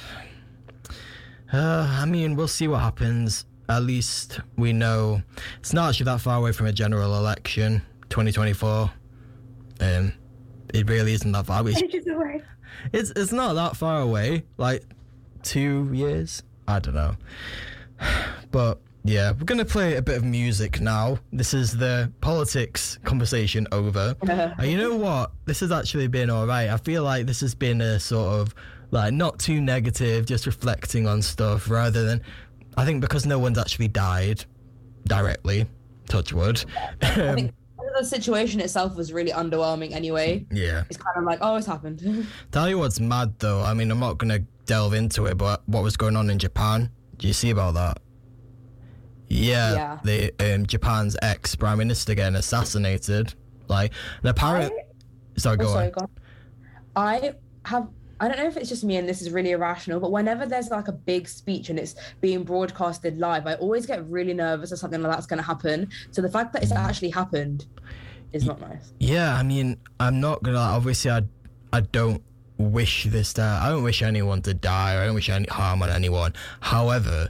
Uh, 1.54 1.88
I 2.02 2.06
mean, 2.06 2.36
we'll 2.36 2.48
see 2.48 2.68
what 2.68 2.80
happens. 2.80 3.46
At 3.70 3.84
least 3.84 4.40
we 4.58 4.74
know 4.74 5.22
it's 5.60 5.72
not 5.72 5.90
actually 5.90 6.06
that 6.06 6.20
far 6.22 6.38
away 6.38 6.52
from 6.52 6.66
a 6.66 6.74
general 6.74 7.16
election, 7.16 7.82
2024. 8.10 8.92
Um, 9.80 10.14
it 10.74 10.90
really 10.90 11.14
isn't 11.14 11.32
that 11.32 11.46
far. 11.46 11.68
It's, 11.70 11.82
it's 12.92 13.12
it's 13.16 13.32
not 13.32 13.54
that 13.54 13.78
far 13.78 14.02
away. 14.02 14.44
Like 14.58 14.84
two 15.44 15.90
years. 15.94 16.42
I 16.68 16.80
don't 16.80 16.96
know. 16.96 17.16
But 18.52 18.82
yeah, 19.04 19.32
we're 19.32 19.46
gonna 19.46 19.66
play 19.66 19.96
a 19.96 20.02
bit 20.02 20.18
of 20.18 20.24
music 20.24 20.82
now. 20.82 21.20
This 21.32 21.54
is 21.54 21.78
the 21.78 22.12
politics 22.22 22.98
conversation 23.04 23.68
over. 23.72 24.16
And 24.24 24.72
you 24.72 24.78
know 24.78 24.96
what? 24.96 25.32
This 25.46 25.60
has 25.60 25.72
actually 25.72 26.08
been 26.08 26.30
all 26.30 26.48
right. 26.48 26.70
I 26.70 26.78
feel 26.78 27.04
like 27.04 27.26
this 27.28 27.42
has 27.42 27.54
been 27.56 27.82
a 27.82 28.00
sort 28.00 28.40
of 28.40 28.56
like 28.94 29.12
not 29.14 29.40
too 29.40 29.60
negative, 29.60 30.26
just 30.26 30.46
reflecting 30.46 31.08
on 31.08 31.22
stuff 31.22 31.70
rather 31.70 32.06
than. 32.06 32.22
I 32.78 32.86
think 32.86 33.02
because 33.02 33.26
no 33.26 33.38
one's 33.40 33.58
actually 33.58 33.88
died 33.90 34.46
directly. 35.06 35.66
Touch 36.08 36.32
wood. 36.34 36.64
I 37.02 37.34
think 37.36 37.54
the 38.00 38.04
situation 38.06 38.60
itself 38.62 38.96
was 38.96 39.12
really 39.14 39.32
underwhelming 39.32 39.92
anyway. 39.94 40.46
yeah. 40.52 40.84
It's 40.90 40.98
kind 40.98 41.16
of 41.18 41.24
like, 41.24 41.40
oh, 41.42 41.56
it's 41.56 41.68
happened. 41.68 42.28
Tell 42.52 42.68
you 42.70 42.78
what's 42.80 43.00
mad 43.00 43.34
though. 43.40 43.62
I 43.62 43.74
mean, 43.74 43.92
I'm 43.92 44.00
not 44.00 44.18
gonna 44.18 44.40
delve 44.66 44.94
into 44.94 45.26
it, 45.28 45.38
but 45.38 45.62
what 45.68 45.84
was 45.84 45.98
going 45.98 46.16
on 46.16 46.30
in 46.30 46.40
Japan? 46.40 46.90
Do 47.18 47.28
you 47.28 47.34
see 47.34 47.50
about 47.52 47.74
that? 47.76 48.00
Yeah, 49.28 49.74
Yeah. 49.74 50.00
the 50.04 50.54
um, 50.56 50.66
Japan's 50.66 51.16
ex 51.22 51.56
prime 51.56 51.78
minister 51.78 52.14
getting 52.16 52.36
assassinated. 52.36 53.34
Like, 53.68 53.92
and 54.22 54.30
apparently, 54.30 54.78
sorry, 55.38 55.58
Oh, 55.62 55.66
sorry, 55.68 55.86
on. 55.88 55.92
go 55.92 56.02
on. 56.02 56.10
I 56.96 57.34
have. 57.66 57.88
I 58.24 58.30
don't 58.30 58.38
know 58.38 58.48
if 58.48 58.56
it's 58.56 58.70
just 58.70 58.86
me 58.86 58.96
and 58.96 59.08
this 59.08 59.22
is 59.22 59.32
really 59.32 59.52
irrational, 59.52 60.00
but 60.00 60.10
whenever 60.10 60.46
there's 60.46 60.70
like 60.70 60.88
a 60.88 60.94
big 60.94 61.28
speech 61.28 61.70
and 61.70 61.78
it's 61.78 61.94
being 62.22 62.46
broadcasted 62.46 63.20
live, 63.20 63.46
I 63.46 63.56
always 63.56 63.86
get 63.86 64.08
really 64.10 64.34
nervous 64.34 64.70
that 64.70 64.78
something 64.78 65.02
like 65.02 65.12
that's 65.12 65.26
going 65.26 65.40
to 65.40 65.44
happen. 65.44 65.90
So 66.12 66.22
the 66.22 66.30
fact 66.30 66.54
that 66.54 66.64
it's 66.64 66.72
actually 66.72 67.10
happened 67.10 67.66
is 68.32 68.46
not 68.46 68.62
nice. 68.62 68.94
Yeah, 69.02 69.36
I 69.36 69.44
mean, 69.44 69.78
I'm 70.00 70.22
not 70.22 70.42
gonna. 70.42 70.58
Obviously, 70.58 71.12
I, 71.12 71.24
I 71.74 71.82
don't 71.82 72.24
wish 72.58 73.04
this 73.04 73.34
to. 73.34 73.42
I 73.42 73.68
don't 73.68 73.84
wish 73.84 74.02
anyone 74.02 74.42
to 74.44 74.54
die. 74.54 74.96
Or 74.96 75.02
I 75.02 75.06
don't 75.08 75.16
wish 75.16 75.30
any 75.30 75.48
harm 75.48 75.84
on 75.84 75.90
anyone. 75.90 76.34
However, 76.62 77.30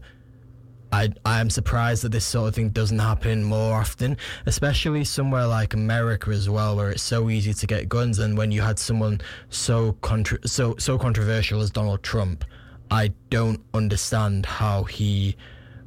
I 0.93 1.09
I 1.25 1.41
am 1.41 1.49
surprised 1.49 2.03
that 2.03 2.11
this 2.11 2.23
sort 2.23 2.49
of 2.49 2.55
thing 2.55 2.69
doesn't 2.69 2.99
happen 2.99 3.43
more 3.43 3.73
often, 3.79 4.15
especially 4.45 5.03
somewhere 5.03 5.47
like 5.47 5.73
America 5.73 6.29
as 6.29 6.49
well, 6.49 6.75
where 6.75 6.91
it's 6.91 7.01
so 7.01 7.29
easy 7.31 7.53
to 7.53 7.67
get 7.67 7.89
guns. 7.89 8.19
And 8.19 8.37
when 8.37 8.51
you 8.51 8.61
had 8.61 8.77
someone 8.77 9.19
so 9.49 9.93
contra- 10.01 10.47
so 10.47 10.75
so 10.77 10.99
controversial 10.99 11.61
as 11.61 11.71
Donald 11.71 12.03
Trump, 12.03 12.45
I 12.91 13.11
don't 13.31 13.59
understand 13.73 14.45
how 14.45 14.83
he 14.83 15.35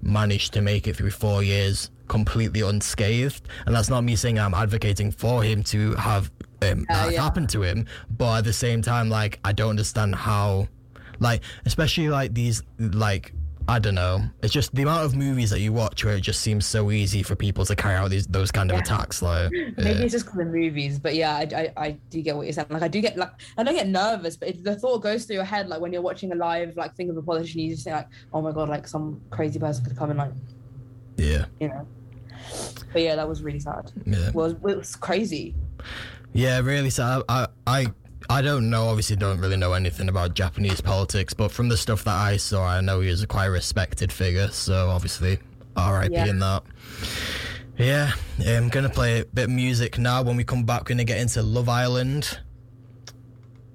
managed 0.03 0.53
to 0.55 0.61
make 0.61 0.89
it 0.89 0.97
through 0.97 1.13
four 1.13 1.43
years 1.43 1.91
completely 2.09 2.63
unscathed. 2.63 3.47
And 3.67 3.75
that's 3.75 3.89
not 3.89 4.03
me 4.03 4.17
saying 4.17 4.39
I'm 4.41 4.55
advocating 4.55 5.13
for 5.13 5.43
him 5.43 5.63
to 5.65 5.95
have 5.95 6.33
um, 6.63 6.85
that 6.89 7.13
yeah. 7.13 7.23
happen 7.23 7.47
to 7.49 7.63
him, 7.63 7.87
but 8.11 8.39
at 8.39 8.45
the 8.45 8.53
same 8.53 8.83
time, 8.83 9.09
like 9.09 9.39
I 9.45 9.53
don't 9.53 9.71
understand 9.71 10.17
how, 10.17 10.67
like 11.21 11.43
especially 11.65 12.09
like 12.09 12.35
these 12.35 12.63
like. 12.79 13.33
I 13.69 13.79
don't 13.81 13.95
know. 13.97 14.23
It's 14.43 14.53
just 14.53 14.75
the 14.75 14.83
amount 14.83 15.05
of 15.05 15.17
movies 15.17 15.51
that 15.51 15.61
you 15.61 15.73
watch 15.73 16.05
where 16.05 16.15
it 16.17 16.21
just 16.21 16.41
seems 16.41 16.65
so 16.67 16.91
easy 16.93 17.23
for 17.25 17.35
people 17.35 17.65
to 17.67 17.75
carry 17.75 17.97
out 17.97 18.11
these 18.11 18.27
those 18.29 18.53
kind 18.53 18.71
of 18.71 18.77
Yeah. 18.77 18.83
attacks. 18.83 19.23
Like, 19.23 19.51
Maybe 19.53 19.73
yeah. 19.79 19.89
it's 20.05 20.13
just 20.13 20.27
because 20.27 20.41
of 20.41 20.47
movies, 20.49 20.99
but 21.01 21.15
yeah, 21.17 21.35
I, 21.37 21.41
I, 21.55 21.73
I 21.87 21.91
do 22.11 22.23
get 22.23 22.37
what 22.37 22.43
you're 22.47 22.53
saying. 22.53 22.69
Like, 22.71 22.83
I 22.83 22.89
do 22.89 23.01
get 23.01 23.17
like, 23.17 23.33
I 23.59 23.63
don't 23.65 23.75
get 23.75 23.89
nervous, 23.89 24.37
but 24.37 24.49
if 24.51 24.63
the 24.63 24.77
thought 24.77 24.99
goes 25.03 25.25
through 25.25 25.37
your 25.37 25.45
head, 25.45 25.69
like 25.69 25.81
when 25.81 25.93
you're 25.93 26.03
watching 26.03 26.31
a 26.33 26.37
live 26.37 26.77
like 26.77 26.95
thing 26.95 27.11
of 27.11 27.17
a 27.17 27.23
politician, 27.23 27.61
you 27.61 27.71
just 27.71 27.85
think 27.85 27.97
like, 27.97 28.09
oh 28.33 28.41
my 28.41 28.53
god, 28.53 28.69
like 28.69 28.87
some 28.87 29.21
crazy 29.31 29.59
person 29.59 29.85
could 29.85 29.97
come 29.97 30.11
and 30.11 30.19
like, 30.19 30.33
yeah, 31.17 31.47
you 31.61 31.69
know. 31.69 31.87
But 32.93 33.03
yeah, 33.03 33.17
that 33.17 33.29
was 33.29 33.43
really 33.43 33.59
sad. 33.61 33.91
yeah. 34.07 34.31
Well, 34.33 34.47
it 34.47 34.61
was, 34.63 34.73
it 34.75 34.79
was 34.79 34.97
crazy. 34.97 35.55
Yeah, 36.33 36.61
really 36.61 36.91
sad. 36.91 37.23
I, 37.29 37.49
I 37.67 37.87
I 38.29 38.43
don't 38.43 38.71
know. 38.71 38.89
Obviously, 38.89 39.17
don't 39.17 39.39
really 39.41 39.57
know 39.57 39.73
anything 39.73 40.09
about 40.09 40.35
Japanese 40.35 40.81
politics, 40.81 41.33
but 41.35 41.51
from 41.53 41.69
the 41.69 41.77
stuff 41.77 42.05
that 42.05 42.17
I 42.17 42.37
saw, 42.39 42.65
I 42.67 42.81
know 42.81 43.01
he 43.01 43.09
was 43.11 43.23
a 43.23 43.27
quite 43.27 43.47
respected 43.47 44.11
figure. 44.13 44.49
So 44.49 44.89
obviously, 44.91 45.39
R.I.P. 45.77 46.13
Yeah. 46.15 46.27
in 46.27 46.39
that. 46.41 46.63
Yeah, 47.79 48.13
I'm 48.47 48.69
gonna 48.69 48.89
play 48.89 49.21
a 49.21 49.25
bit 49.27 49.45
of 49.45 49.51
music 49.51 49.99
now. 49.99 50.23
When 50.23 50.37
we 50.37 50.45
come 50.45 50.65
back, 50.65 50.81
we're 50.83 50.89
gonna 50.95 51.05
get 51.05 51.19
into 51.21 51.43
Love 51.43 51.69
Island, 51.69 52.39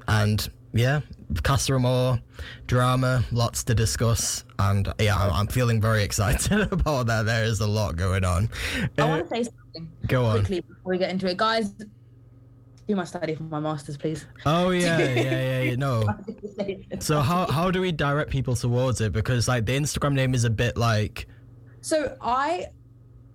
and 0.08 0.50
yeah, 0.74 1.02
Casa 1.44 1.74
Amor, 1.76 2.20
drama, 2.68 3.24
lots 3.32 3.64
to 3.66 3.76
discuss, 3.76 4.44
and 4.58 4.92
yeah, 5.00 5.16
I'm, 5.18 5.48
feeling 5.48 5.80
very 5.80 6.04
excited 6.04 6.62
about 6.72 7.08
that. 7.08 7.26
There 7.26 7.44
is 7.44 7.60
a 7.60 7.68
lot 7.68 7.96
going 7.96 8.24
on. 8.26 8.50
I 8.98 9.02
Uh, 9.02 9.08
want 9.08 9.24
to 9.24 9.28
say 9.30 9.44
something 9.44 9.92
go 10.08 10.26
on. 10.26 10.40
quickly 10.40 10.62
before 10.62 10.92
we 10.92 10.98
get 10.98 11.12
into 11.12 11.28
it, 11.30 11.38
guys. 11.38 11.74
Do 12.92 12.98
my 12.98 13.06
study 13.06 13.36
for 13.36 13.44
my 13.44 13.62
masters, 13.62 13.96
please. 13.96 14.26
Oh 14.46 14.72
yeah, 14.72 15.00
yeah, 15.00 15.14
yeah, 15.16 15.62
yeah. 15.62 15.76
No. 15.78 16.04
So 17.00 17.22
how 17.22 17.50
how 17.50 17.72
do 17.72 17.80
we 17.80 17.94
direct 17.94 18.30
people 18.30 18.54
towards 18.54 19.00
it? 19.00 19.14
Because 19.14 19.48
like 19.48 19.66
the 19.66 19.78
Instagram 19.78 20.12
name 20.12 20.34
is 20.34 20.44
a 20.44 20.50
bit 20.50 20.76
like 20.76 21.26
So 21.80 22.18
I, 22.20 22.66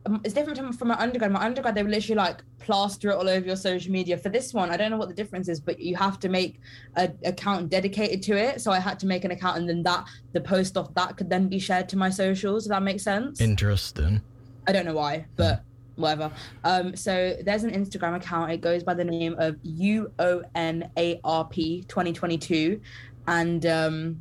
um, 0.05 0.21
it's 0.25 0.35
different 0.35 0.59
from, 0.59 0.75
from 0.75 0.89
my 0.89 0.99
undergrad. 1.01 1.33
My 1.33 1.43
undergrad, 1.43 1.75
they 1.75 1.83
were 1.83 1.89
literally 1.89 2.17
like 2.17 2.43
plaster 2.59 3.09
it 3.09 3.15
all 3.15 3.31
over 3.31 3.47
your 3.47 3.57
social 3.57 3.91
media. 3.91 4.19
For 4.19 4.29
this 4.29 4.53
one, 4.53 4.69
I 4.69 4.77
don't 4.77 4.91
know 4.91 4.99
what 4.99 5.09
the 5.09 5.15
difference 5.15 5.49
is, 5.49 5.59
but 5.59 5.81
you 5.81 5.97
have 5.97 6.21
to 6.21 6.29
make 6.29 6.61
an 6.97 7.17
account 7.25 7.71
dedicated 7.71 8.23
to 8.25 8.37
it. 8.37 8.61
So 8.61 8.73
I 8.73 8.79
had 8.79 8.99
to 8.99 9.07
make 9.07 9.25
an 9.25 9.31
account, 9.31 9.57
and 9.57 9.67
then 9.67 9.83
that 9.85 10.05
the 10.35 10.43
post 10.43 10.77
off 10.77 10.93
that 10.97 11.17
could 11.17 11.31
then 11.31 11.49
be 11.49 11.59
shared 11.59 11.89
to 11.89 11.97
my 11.97 12.11
socials. 12.11 12.67
If 12.67 12.73
that 12.73 12.83
makes 12.83 13.05
sense. 13.05 13.41
interesting. 13.41 14.21
I 14.67 14.73
don't 14.73 14.85
know 14.85 14.97
why, 14.97 15.25
but 15.37 15.63
whatever. 15.97 16.31
Um, 16.65 16.95
so 16.95 17.37
there's 17.45 17.65
an 17.65 17.71
Instagram 17.71 18.17
account. 18.17 18.53
It 18.53 18.61
goes 18.61 18.85
by 18.85 18.95
the 18.95 19.05
name 19.05 19.35
of 19.39 19.57
U 19.63 20.13
O 20.19 20.43
N 20.55 20.91
A 20.97 21.21
R 21.25 21.45
P 21.45 21.83
2022, 21.89 22.81
and 23.27 23.67
um, 23.67 24.21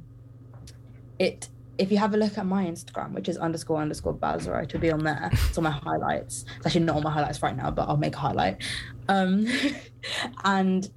it. 1.20 1.50
If 1.78 1.92
you 1.92 1.98
have 1.98 2.14
a 2.14 2.18
look 2.18 2.38
at 2.38 2.46
my 2.46 2.64
Instagram, 2.64 3.12
which 3.12 3.28
is 3.28 3.36
underscore 3.36 3.82
underscore 3.82 4.14
Bazra, 4.14 4.64
it 4.64 4.72
will 4.72 4.80
be 4.80 4.94
on 4.94 5.04
there. 5.04 5.30
It's 5.34 5.58
on 5.58 5.66
my 5.66 5.72
highlights. 5.72 6.46
It's 6.56 6.66
actually 6.66 6.86
not 6.86 6.96
on 6.96 7.04
my 7.04 7.12
highlights 7.12 7.44
right 7.44 7.56
now, 7.56 7.70
but 7.70 7.90
I'll 7.90 7.98
make 7.98 8.16
a 8.16 8.20
highlight. 8.20 8.64
Um, 9.10 9.46
and 10.46 10.90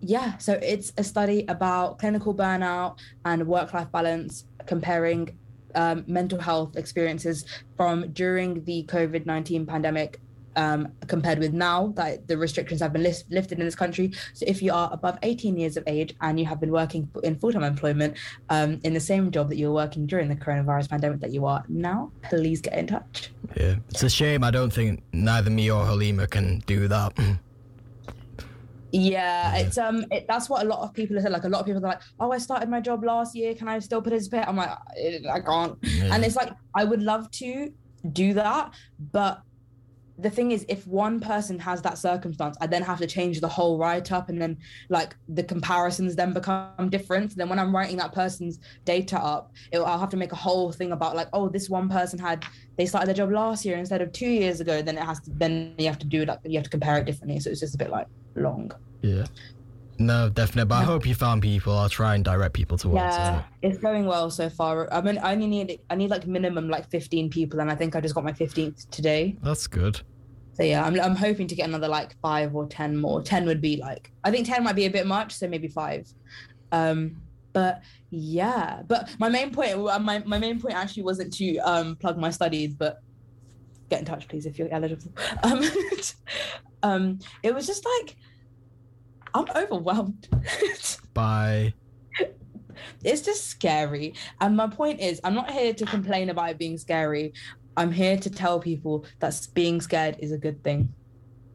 yeah, 0.00 0.36
so 0.38 0.54
it's 0.54 0.92
a 0.98 1.04
study 1.04 1.44
about 1.46 2.00
clinical 2.00 2.34
burnout 2.34 2.98
and 3.24 3.46
work 3.46 3.72
life 3.72 3.92
balance, 3.92 4.46
comparing 4.66 5.38
um, 5.76 6.04
mental 6.06 6.40
health 6.40 6.76
experiences 6.76 7.44
from 7.76 8.10
during 8.12 8.64
the 8.64 8.84
COVID 8.84 9.26
19 9.26 9.66
pandemic. 9.66 10.20
Um, 10.58 10.88
compared 11.06 11.38
with 11.38 11.52
now 11.52 11.88
that 11.96 12.28
the 12.28 12.38
restrictions 12.38 12.80
have 12.80 12.90
been 12.90 13.02
lifted 13.02 13.58
in 13.58 13.64
this 13.66 13.74
country. 13.74 14.12
So, 14.32 14.46
if 14.48 14.62
you 14.62 14.72
are 14.72 14.88
above 14.90 15.18
18 15.22 15.58
years 15.58 15.76
of 15.76 15.84
age 15.86 16.14
and 16.22 16.40
you 16.40 16.46
have 16.46 16.60
been 16.60 16.70
working 16.70 17.10
in 17.22 17.38
full 17.38 17.52
time 17.52 17.62
employment 17.62 18.16
um, 18.48 18.80
in 18.82 18.94
the 18.94 19.00
same 19.00 19.30
job 19.30 19.50
that 19.50 19.56
you 19.56 19.68
were 19.68 19.74
working 19.74 20.06
during 20.06 20.30
the 20.30 20.34
coronavirus 20.34 20.88
pandemic 20.88 21.20
that 21.20 21.30
you 21.30 21.44
are 21.44 21.62
now, 21.68 22.10
please 22.22 22.62
get 22.62 22.72
in 22.72 22.86
touch. 22.86 23.30
Yeah, 23.54 23.74
it's 23.90 24.02
a 24.02 24.08
shame. 24.08 24.42
I 24.42 24.50
don't 24.50 24.72
think 24.72 25.02
neither 25.12 25.50
me 25.50 25.70
or 25.70 25.84
Halima 25.84 26.26
can 26.26 26.60
do 26.60 26.88
that. 26.88 27.12
Yeah, 29.02 29.56
it's 29.56 29.78
um, 29.78 30.04
it, 30.10 30.26
that's 30.28 30.48
what 30.48 30.64
a 30.64 30.68
lot 30.68 30.80
of 30.80 30.94
people 30.94 31.16
have 31.16 31.24
said. 31.24 31.32
like. 31.32 31.44
A 31.44 31.48
lot 31.48 31.60
of 31.60 31.66
people 31.66 31.84
are 31.84 31.88
like, 31.88 32.02
"Oh, 32.18 32.32
I 32.32 32.38
started 32.38 32.68
my 32.68 32.80
job 32.80 33.04
last 33.04 33.34
year. 33.34 33.54
Can 33.54 33.68
I 33.68 33.78
still 33.78 34.00
participate?" 34.00 34.46
I'm 34.48 34.56
like, 34.56 34.70
"I 34.70 35.20
I 35.30 35.40
can't. 35.40 35.76
Yeah. 35.82 36.14
And 36.14 36.24
it's 36.24 36.36
like 36.36 36.52
I 36.74 36.84
would 36.84 37.02
love 37.02 37.30
to 37.32 37.72
do 38.12 38.34
that, 38.34 38.72
but 39.12 39.42
the 40.18 40.30
thing 40.30 40.50
is, 40.50 40.64
if 40.68 40.86
one 40.86 41.20
person 41.20 41.58
has 41.58 41.82
that 41.82 41.98
circumstance, 41.98 42.56
I 42.60 42.66
then 42.66 42.82
have 42.82 42.98
to 42.98 43.06
change 43.06 43.40
the 43.40 43.48
whole 43.48 43.78
write 43.78 44.12
up, 44.12 44.28
and 44.28 44.40
then 44.40 44.56
like 44.88 45.14
the 45.28 45.42
comparisons 45.42 46.16
then 46.16 46.32
become 46.32 46.88
different. 46.88 47.36
Then 47.36 47.48
when 47.48 47.58
I'm 47.58 47.74
writing 47.74 47.98
that 47.98 48.12
person's 48.12 48.58
data 48.84 49.18
up, 49.18 49.52
it, 49.72 49.78
I'll 49.78 49.98
have 49.98 50.08
to 50.10 50.16
make 50.16 50.32
a 50.32 50.36
whole 50.36 50.72
thing 50.72 50.92
about 50.92 51.16
like, 51.16 51.28
oh, 51.32 51.48
this 51.48 51.68
one 51.68 51.88
person 51.88 52.18
had 52.18 52.44
they 52.76 52.86
started 52.86 53.08
their 53.08 53.14
job 53.14 53.30
last 53.30 53.64
year 53.64 53.76
instead 53.76 54.00
of 54.00 54.12
two 54.12 54.28
years 54.28 54.60
ago. 54.60 54.80
Then 54.80 54.96
it 54.96 55.04
has 55.04 55.20
to 55.20 55.30
then 55.34 55.74
you 55.78 55.86
have 55.86 55.98
to 55.98 56.06
do 56.06 56.22
it. 56.22 56.28
like 56.28 56.40
you 56.44 56.54
have 56.54 56.64
to 56.64 56.70
compare 56.70 56.96
it 56.96 57.04
differently. 57.04 57.38
So 57.40 57.50
it's 57.50 57.60
just 57.60 57.74
a 57.74 57.78
bit 57.78 57.90
like 57.90 58.06
long. 58.34 58.72
Yeah. 59.02 59.26
No, 59.98 60.28
definitely. 60.28 60.68
But 60.68 60.74
I 60.76 60.84
hope 60.84 61.06
you 61.06 61.14
found 61.14 61.40
people. 61.42 61.72
I'll 61.72 61.88
try 61.88 62.14
and 62.14 62.24
direct 62.24 62.52
people 62.54 62.76
towards 62.76 62.96
Yeah, 62.96 63.38
it. 63.38 63.44
it's 63.62 63.78
going 63.78 64.04
well 64.04 64.30
so 64.30 64.50
far. 64.50 64.92
I 64.92 65.00
mean, 65.00 65.16
I 65.18 65.32
only 65.32 65.46
need 65.46 65.80
I 65.88 65.94
need 65.94 66.10
like 66.10 66.26
minimum 66.26 66.68
like 66.68 66.90
15 66.90 67.30
people, 67.30 67.60
and 67.60 67.70
I 67.70 67.74
think 67.74 67.96
I 67.96 68.00
just 68.00 68.14
got 68.14 68.24
my 68.24 68.32
15th 68.32 68.90
today. 68.90 69.36
That's 69.42 69.66
good. 69.66 70.00
So 70.52 70.62
yeah, 70.62 70.84
I'm 70.84 70.98
I'm 71.00 71.16
hoping 71.16 71.46
to 71.48 71.54
get 71.54 71.68
another 71.68 71.88
like 71.88 72.14
five 72.20 72.54
or 72.54 72.66
10 72.66 72.96
more. 72.96 73.22
10 73.22 73.46
would 73.46 73.60
be 73.60 73.76
like 73.78 74.12
I 74.24 74.30
think 74.30 74.46
10 74.46 74.62
might 74.64 74.76
be 74.76 74.84
a 74.86 74.90
bit 74.90 75.06
much, 75.06 75.34
so 75.34 75.48
maybe 75.48 75.68
five. 75.68 76.06
Um, 76.72 77.22
but 77.52 77.82
yeah, 78.10 78.82
but 78.86 79.08
my 79.18 79.30
main 79.30 79.50
point 79.50 79.72
uh, 79.76 79.98
my 79.98 80.18
my 80.26 80.38
main 80.38 80.60
point 80.60 80.74
actually 80.74 81.04
wasn't 81.04 81.32
to 81.34 81.56
um 81.58 81.96
plug 81.96 82.18
my 82.18 82.30
studies, 82.30 82.74
but 82.74 82.98
get 83.88 84.00
in 84.00 84.04
touch 84.04 84.28
please 84.28 84.44
if 84.44 84.58
you're 84.58 84.72
eligible. 84.72 85.10
Um, 85.42 85.62
um, 86.82 87.18
it 87.42 87.54
was 87.54 87.66
just 87.66 87.86
like 87.98 88.16
I'm 89.36 89.64
overwhelmed. 89.64 90.28
Bye. 91.14 91.74
it's 93.04 93.20
just 93.20 93.48
scary. 93.48 94.14
And 94.40 94.56
my 94.56 94.66
point 94.66 95.00
is, 95.00 95.20
I'm 95.24 95.34
not 95.34 95.50
here 95.50 95.74
to 95.74 95.84
complain 95.84 96.30
about 96.30 96.50
it 96.50 96.58
being 96.58 96.78
scary. 96.78 97.34
I'm 97.76 97.92
here 97.92 98.16
to 98.16 98.30
tell 98.30 98.58
people 98.58 99.04
that 99.18 99.46
being 99.52 99.80
scared 99.82 100.16
is 100.20 100.32
a 100.32 100.38
good 100.38 100.64
thing. 100.64 100.92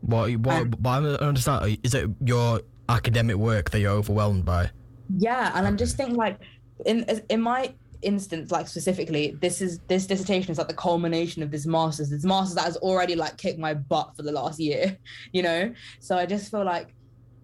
What? 0.01 0.31
What? 0.37 0.55
Um, 0.55 0.73
but 0.79 0.89
I 0.89 0.99
don't 1.01 1.21
understand. 1.21 1.79
Is 1.83 1.95
it 1.95 2.09
your 2.23 2.61
academic 2.89 3.37
work 3.37 3.71
that 3.71 3.79
you're 3.79 3.91
overwhelmed 3.91 4.45
by? 4.45 4.69
Yeah, 5.17 5.51
and 5.55 5.65
I'm 5.65 5.77
just 5.77 5.97
thinking 5.97 6.15
like, 6.15 6.39
in 6.85 7.05
in 7.29 7.41
my 7.41 7.73
instance, 8.03 8.51
like 8.51 8.67
specifically, 8.67 9.37
this 9.41 9.61
is 9.61 9.79
this 9.87 10.05
dissertation 10.05 10.51
is 10.51 10.57
like 10.59 10.67
the 10.67 10.73
culmination 10.73 11.41
of 11.41 11.49
this 11.49 11.65
master's. 11.65 12.09
This 12.09 12.23
master's 12.23 12.55
that 12.55 12.65
has 12.65 12.77
already 12.77 13.15
like 13.15 13.37
kicked 13.37 13.59
my 13.59 13.73
butt 13.73 14.15
for 14.15 14.21
the 14.21 14.31
last 14.31 14.59
year, 14.59 14.97
you 15.31 15.41
know. 15.41 15.73
So 15.99 16.17
I 16.17 16.27
just 16.27 16.51
feel 16.51 16.63
like 16.63 16.93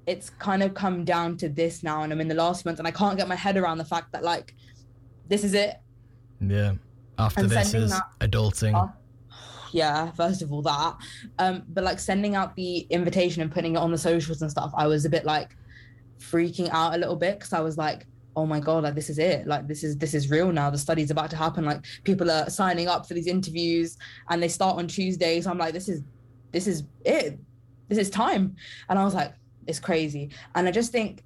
it's 0.07 0.29
kind 0.31 0.63
of 0.63 0.73
come 0.73 1.03
down 1.05 1.37
to 1.37 1.49
this 1.49 1.83
now, 1.83 2.01
and 2.01 2.11
I'm 2.11 2.21
in 2.21 2.27
the 2.27 2.35
last 2.35 2.65
month, 2.65 2.79
and 2.79 2.87
I 2.87 2.91
can't 2.91 3.17
get 3.17 3.27
my 3.27 3.35
head 3.35 3.57
around 3.57 3.77
the 3.77 3.85
fact 3.85 4.11
that 4.13 4.23
like 4.23 4.55
this 5.27 5.43
is 5.43 5.53
it. 5.53 5.75
Yeah. 6.41 6.73
After 7.19 7.41
And 7.41 7.49
this 7.49 7.73
is 7.73 7.91
that- 7.91 8.03
adulting. 8.21 8.73
Oh. 8.75 8.91
yeah 9.73 10.11
first 10.11 10.41
of 10.41 10.53
all 10.53 10.61
that 10.61 10.95
um 11.39 11.63
but 11.69 11.83
like 11.83 11.99
sending 11.99 12.35
out 12.35 12.55
the 12.55 12.79
invitation 12.89 13.41
and 13.41 13.51
putting 13.51 13.73
it 13.75 13.79
on 13.79 13.91
the 13.91 13.97
socials 13.97 14.41
and 14.41 14.49
stuff 14.49 14.71
i 14.77 14.87
was 14.87 15.03
a 15.03 15.09
bit 15.09 15.25
like 15.25 15.57
freaking 16.19 16.69
out 16.71 16.93
a 16.95 16.97
little 16.97 17.17
bit 17.17 17.37
because 17.37 17.51
i 17.51 17.59
was 17.59 17.77
like 17.77 18.05
oh 18.37 18.45
my 18.45 18.59
god 18.61 18.83
like 18.83 18.95
this 18.95 19.09
is 19.09 19.19
it 19.19 19.45
like 19.45 19.67
this 19.67 19.83
is 19.83 19.97
this 19.97 20.13
is 20.13 20.29
real 20.29 20.51
now 20.53 20.69
the 20.69 20.77
study's 20.77 21.11
about 21.11 21.29
to 21.29 21.35
happen 21.35 21.65
like 21.65 21.81
people 22.05 22.31
are 22.31 22.49
signing 22.49 22.87
up 22.87 23.05
for 23.07 23.13
these 23.13 23.27
interviews 23.27 23.97
and 24.29 24.41
they 24.41 24.47
start 24.47 24.77
on 24.77 24.87
tuesday 24.87 25.41
so 25.41 25.49
i'm 25.51 25.57
like 25.57 25.73
this 25.73 25.89
is 25.89 26.01
this 26.53 26.65
is 26.65 26.83
it 27.03 27.37
this 27.89 27.97
is 27.97 28.09
time 28.09 28.55
and 28.89 28.97
i 28.97 29.03
was 29.03 29.13
like 29.13 29.33
it's 29.67 29.79
crazy 29.79 30.29
and 30.55 30.67
i 30.67 30.71
just 30.71 30.91
think 30.91 31.23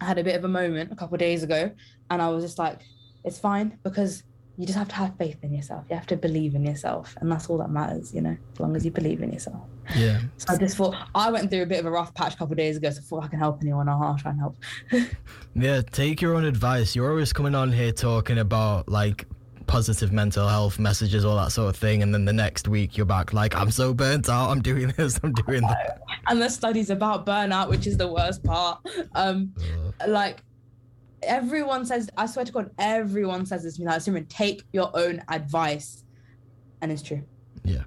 i 0.00 0.04
had 0.04 0.18
a 0.18 0.24
bit 0.24 0.36
of 0.36 0.44
a 0.44 0.48
moment 0.48 0.92
a 0.92 0.96
couple 0.96 1.14
of 1.14 1.20
days 1.20 1.42
ago 1.42 1.70
and 2.10 2.22
i 2.22 2.28
was 2.28 2.42
just 2.44 2.58
like 2.58 2.80
it's 3.24 3.38
fine 3.38 3.78
because 3.82 4.24
you 4.58 4.66
just 4.66 4.78
have 4.78 4.88
to 4.88 4.94
have 4.94 5.16
faith 5.16 5.38
in 5.42 5.54
yourself. 5.54 5.84
You 5.88 5.96
have 5.96 6.06
to 6.06 6.16
believe 6.16 6.54
in 6.54 6.64
yourself, 6.64 7.16
and 7.20 7.32
that's 7.32 7.48
all 7.48 7.58
that 7.58 7.70
matters, 7.70 8.14
you 8.14 8.20
know. 8.20 8.36
As 8.52 8.60
long 8.60 8.76
as 8.76 8.84
you 8.84 8.90
believe 8.90 9.22
in 9.22 9.32
yourself. 9.32 9.62
Yeah. 9.96 10.20
So 10.36 10.52
I 10.52 10.56
just 10.58 10.76
thought 10.76 10.94
I 11.14 11.30
went 11.30 11.50
through 11.50 11.62
a 11.62 11.66
bit 11.66 11.80
of 11.80 11.86
a 11.86 11.90
rough 11.90 12.12
patch 12.14 12.34
a 12.34 12.36
couple 12.36 12.52
of 12.52 12.58
days 12.58 12.76
ago, 12.76 12.90
so 12.90 12.98
I 12.98 13.02
thought 13.02 13.24
I 13.24 13.28
can 13.28 13.38
help 13.38 13.62
anyone. 13.62 13.88
I'll 13.88 14.18
try 14.18 14.32
and 14.32 14.40
help. 14.40 14.56
Yeah. 15.54 15.82
Take 15.82 16.22
your 16.22 16.34
own 16.34 16.44
advice. 16.44 16.96
You're 16.96 17.10
always 17.10 17.32
coming 17.32 17.54
on 17.54 17.72
here 17.72 17.92
talking 17.92 18.38
about 18.38 18.88
like 18.88 19.26
positive 19.66 20.12
mental 20.12 20.48
health 20.48 20.78
messages, 20.78 21.24
all 21.24 21.36
that 21.36 21.52
sort 21.52 21.68
of 21.68 21.76
thing, 21.76 22.02
and 22.02 22.14
then 22.14 22.24
the 22.24 22.32
next 22.32 22.68
week 22.68 22.96
you're 22.96 23.06
back 23.06 23.32
like, 23.32 23.54
I'm 23.54 23.70
so 23.70 23.92
burnt 23.92 24.28
out. 24.28 24.50
I'm 24.50 24.62
doing 24.62 24.94
this. 24.96 25.18
I'm 25.22 25.32
doing 25.32 25.62
that. 25.62 26.01
And 26.28 26.40
the 26.40 26.48
studies 26.48 26.90
about 26.90 27.26
burnout, 27.26 27.68
which 27.68 27.86
is 27.86 27.96
the 27.96 28.06
worst 28.08 28.42
part. 28.44 28.78
Um, 29.14 29.52
Uh, 30.00 30.08
like 30.08 30.42
everyone 31.22 31.84
says, 31.86 32.10
I 32.16 32.26
swear 32.26 32.44
to 32.44 32.52
God, 32.52 32.70
everyone 32.78 33.46
says 33.46 33.62
this 33.62 33.76
to 33.76 33.80
me. 33.82 33.86
Like, 33.86 34.00
Simran, 34.02 34.28
take 34.28 34.64
your 34.72 34.90
own 34.96 35.22
advice, 35.28 36.04
and 36.80 36.90
it's 36.92 37.02
true. 37.02 37.22
yeah. 37.64 37.82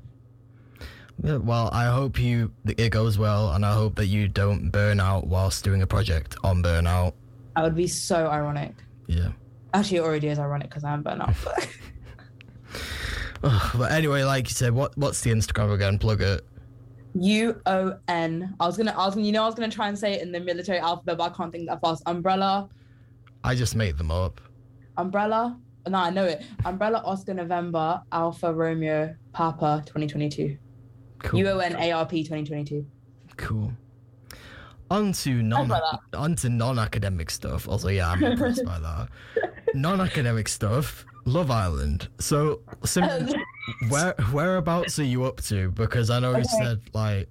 Yeah, 1.24 1.38
well, 1.38 1.69
I 1.71 1.86
hope 1.86 2.19
you 2.19 2.52
it 2.65 2.89
goes 2.89 3.17
well, 3.17 3.52
and 3.54 3.65
I 3.65 3.74
hope 3.74 3.95
that 3.95 4.08
you 4.08 4.28
don't 4.28 4.69
burn 4.69 5.00
out 5.00 5.28
whilst 5.28 5.63
doing 5.63 5.82
a 5.82 5.88
project 5.88 6.36
on 6.43 6.62
burnout. 6.62 7.13
That 7.56 7.63
would 7.63 7.76
be 7.76 7.88
so 7.88 8.28
ironic. 8.28 8.74
Yeah. 9.08 9.30
Actually, 9.74 9.98
it 10.00 10.02
already 10.04 10.28
is 10.28 10.39
ironic 10.39 10.67
because 10.69 10.84
I 10.84 10.93
am 10.93 11.06
burnout. 11.06 11.34
But 11.41 11.69
but 13.78 13.91
anyway, 13.93 14.24
like 14.24 14.50
you 14.50 14.54
said, 14.56 14.74
what 14.74 14.98
what's 14.98 15.21
the 15.21 15.32
Instagram 15.32 15.74
again? 15.74 15.98
Plug 16.00 16.21
it. 16.21 16.45
U 17.15 17.62
O 17.65 17.97
N. 18.08 18.54
I 18.60 18.65
was 18.65 18.78
gonna, 18.78 18.91
I 18.91 19.06
was 19.06 19.15
gonna, 19.15 19.25
you 19.25 19.32
know, 19.32 19.43
I 19.43 19.45
was 19.45 19.56
gonna 19.56 19.71
try 19.71 19.88
and 19.88 19.97
say 19.97 20.13
it 20.13 20.21
in 20.21 20.32
the 20.32 20.39
military 20.39 20.80
alphabet, 20.80 21.17
but 21.17 21.32
I 21.32 21.36
can't 21.36 21.51
think 21.51 21.67
that 21.69 21.82
fast. 21.82 22.04
Umbrella, 22.06 22.69
I 23.43 23.56
just 23.56 23.75
made 23.75 23.97
them 23.97 24.12
up. 24.12 24.41
umbrella. 24.97 25.58
No, 25.88 25.99
I 25.99 26.10
know 26.10 26.25
it. 26.25 26.43
Umbrella 26.65 27.01
Oscar 27.06 27.36
November 27.36 28.01
Alpha 28.12 28.51
Romeo 28.54 29.15
Papa 29.34 29.84
2022. 29.86 30.58
Cool. 31.19 31.39
U 31.39 31.47
O 31.49 31.60
N 31.60 31.75
A 31.75 31.91
R 31.91 32.06
P 32.08 32.23
2022. 32.23 32.86
Cool. 33.38 33.71
onto 34.89 35.32
non 35.41 35.71
onto 36.13 36.49
non-academic 36.49 37.30
stuff. 37.30 37.67
Also, 37.67 37.89
yeah, 37.89 38.12
I'm 38.12 38.23
impressed 38.23 38.65
by 38.65 38.80
that. 38.80 39.10
Non-academic 39.73 40.47
stuff. 40.47 41.06
Love 41.25 41.49
Island. 41.51 42.07
So, 42.19 42.61
where 43.89 44.13
whereabouts 44.31 44.99
are 44.99 45.03
you 45.03 45.23
up 45.25 45.41
to? 45.43 45.71
Because 45.71 46.09
I 46.09 46.19
know 46.19 46.38
you 46.38 46.43
said 46.43 46.81
like 46.93 47.27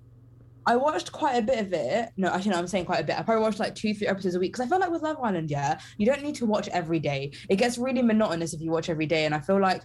I 0.66 0.76
watched 0.76 1.12
quite 1.12 1.36
a 1.36 1.42
bit 1.42 1.58
of 1.60 1.72
it. 1.72 2.08
No, 2.16 2.28
actually, 2.28 2.52
no, 2.52 2.58
I'm 2.58 2.66
saying 2.66 2.86
quite 2.86 3.00
a 3.00 3.04
bit. 3.04 3.18
I 3.18 3.22
probably 3.22 3.42
watched 3.42 3.60
like 3.60 3.74
two, 3.74 3.92
three 3.94 4.06
episodes 4.06 4.34
a 4.34 4.38
week 4.38 4.52
because 4.52 4.66
I 4.66 4.68
feel 4.68 4.80
like 4.80 4.90
with 4.90 5.02
Love 5.02 5.18
Island, 5.22 5.50
yeah, 5.50 5.78
you 5.98 6.06
don't 6.06 6.22
need 6.22 6.34
to 6.36 6.46
watch 6.46 6.68
every 6.68 6.98
day. 6.98 7.32
It 7.50 7.56
gets 7.56 7.76
really 7.78 8.02
monotonous 8.02 8.52
if 8.54 8.60
you 8.60 8.70
watch 8.70 8.88
every 8.88 9.06
day, 9.06 9.26
and 9.26 9.34
I 9.34 9.40
feel 9.40 9.60
like 9.60 9.82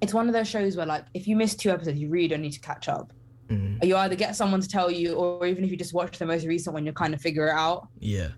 it's 0.00 0.14
one 0.14 0.28
of 0.28 0.32
those 0.32 0.48
shows 0.48 0.76
where 0.76 0.86
like 0.86 1.04
if 1.14 1.26
you 1.28 1.36
miss 1.36 1.54
two 1.54 1.70
episodes, 1.70 2.00
you 2.00 2.08
really 2.08 2.28
don't 2.28 2.40
need 2.42 2.52
to 2.54 2.60
catch 2.60 2.88
up. 2.88 3.12
mm, 3.50 3.84
You 3.84 3.96
either 3.98 4.16
get 4.16 4.34
someone 4.34 4.62
to 4.62 4.68
tell 4.68 4.90
you, 4.90 5.14
or 5.14 5.46
even 5.46 5.62
if 5.62 5.70
you 5.70 5.76
just 5.76 5.92
watch 5.92 6.18
the 6.18 6.24
most 6.26 6.46
recent 6.46 6.72
one, 6.74 6.86
you 6.86 6.92
kind 6.92 7.12
of 7.14 7.20
figure 7.20 7.46
it 7.48 7.54
out. 7.54 7.86
yeah. 7.98 8.28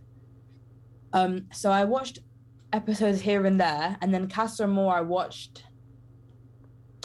Um, 1.14 1.46
so 1.52 1.70
I 1.70 1.84
watched 1.84 2.18
episodes 2.72 3.20
here 3.20 3.46
and 3.46 3.60
there, 3.60 3.96
and 4.00 4.12
then 4.12 4.28
Casa 4.28 4.64
Amor 4.64 4.94
I 4.94 5.00
watched 5.00 5.64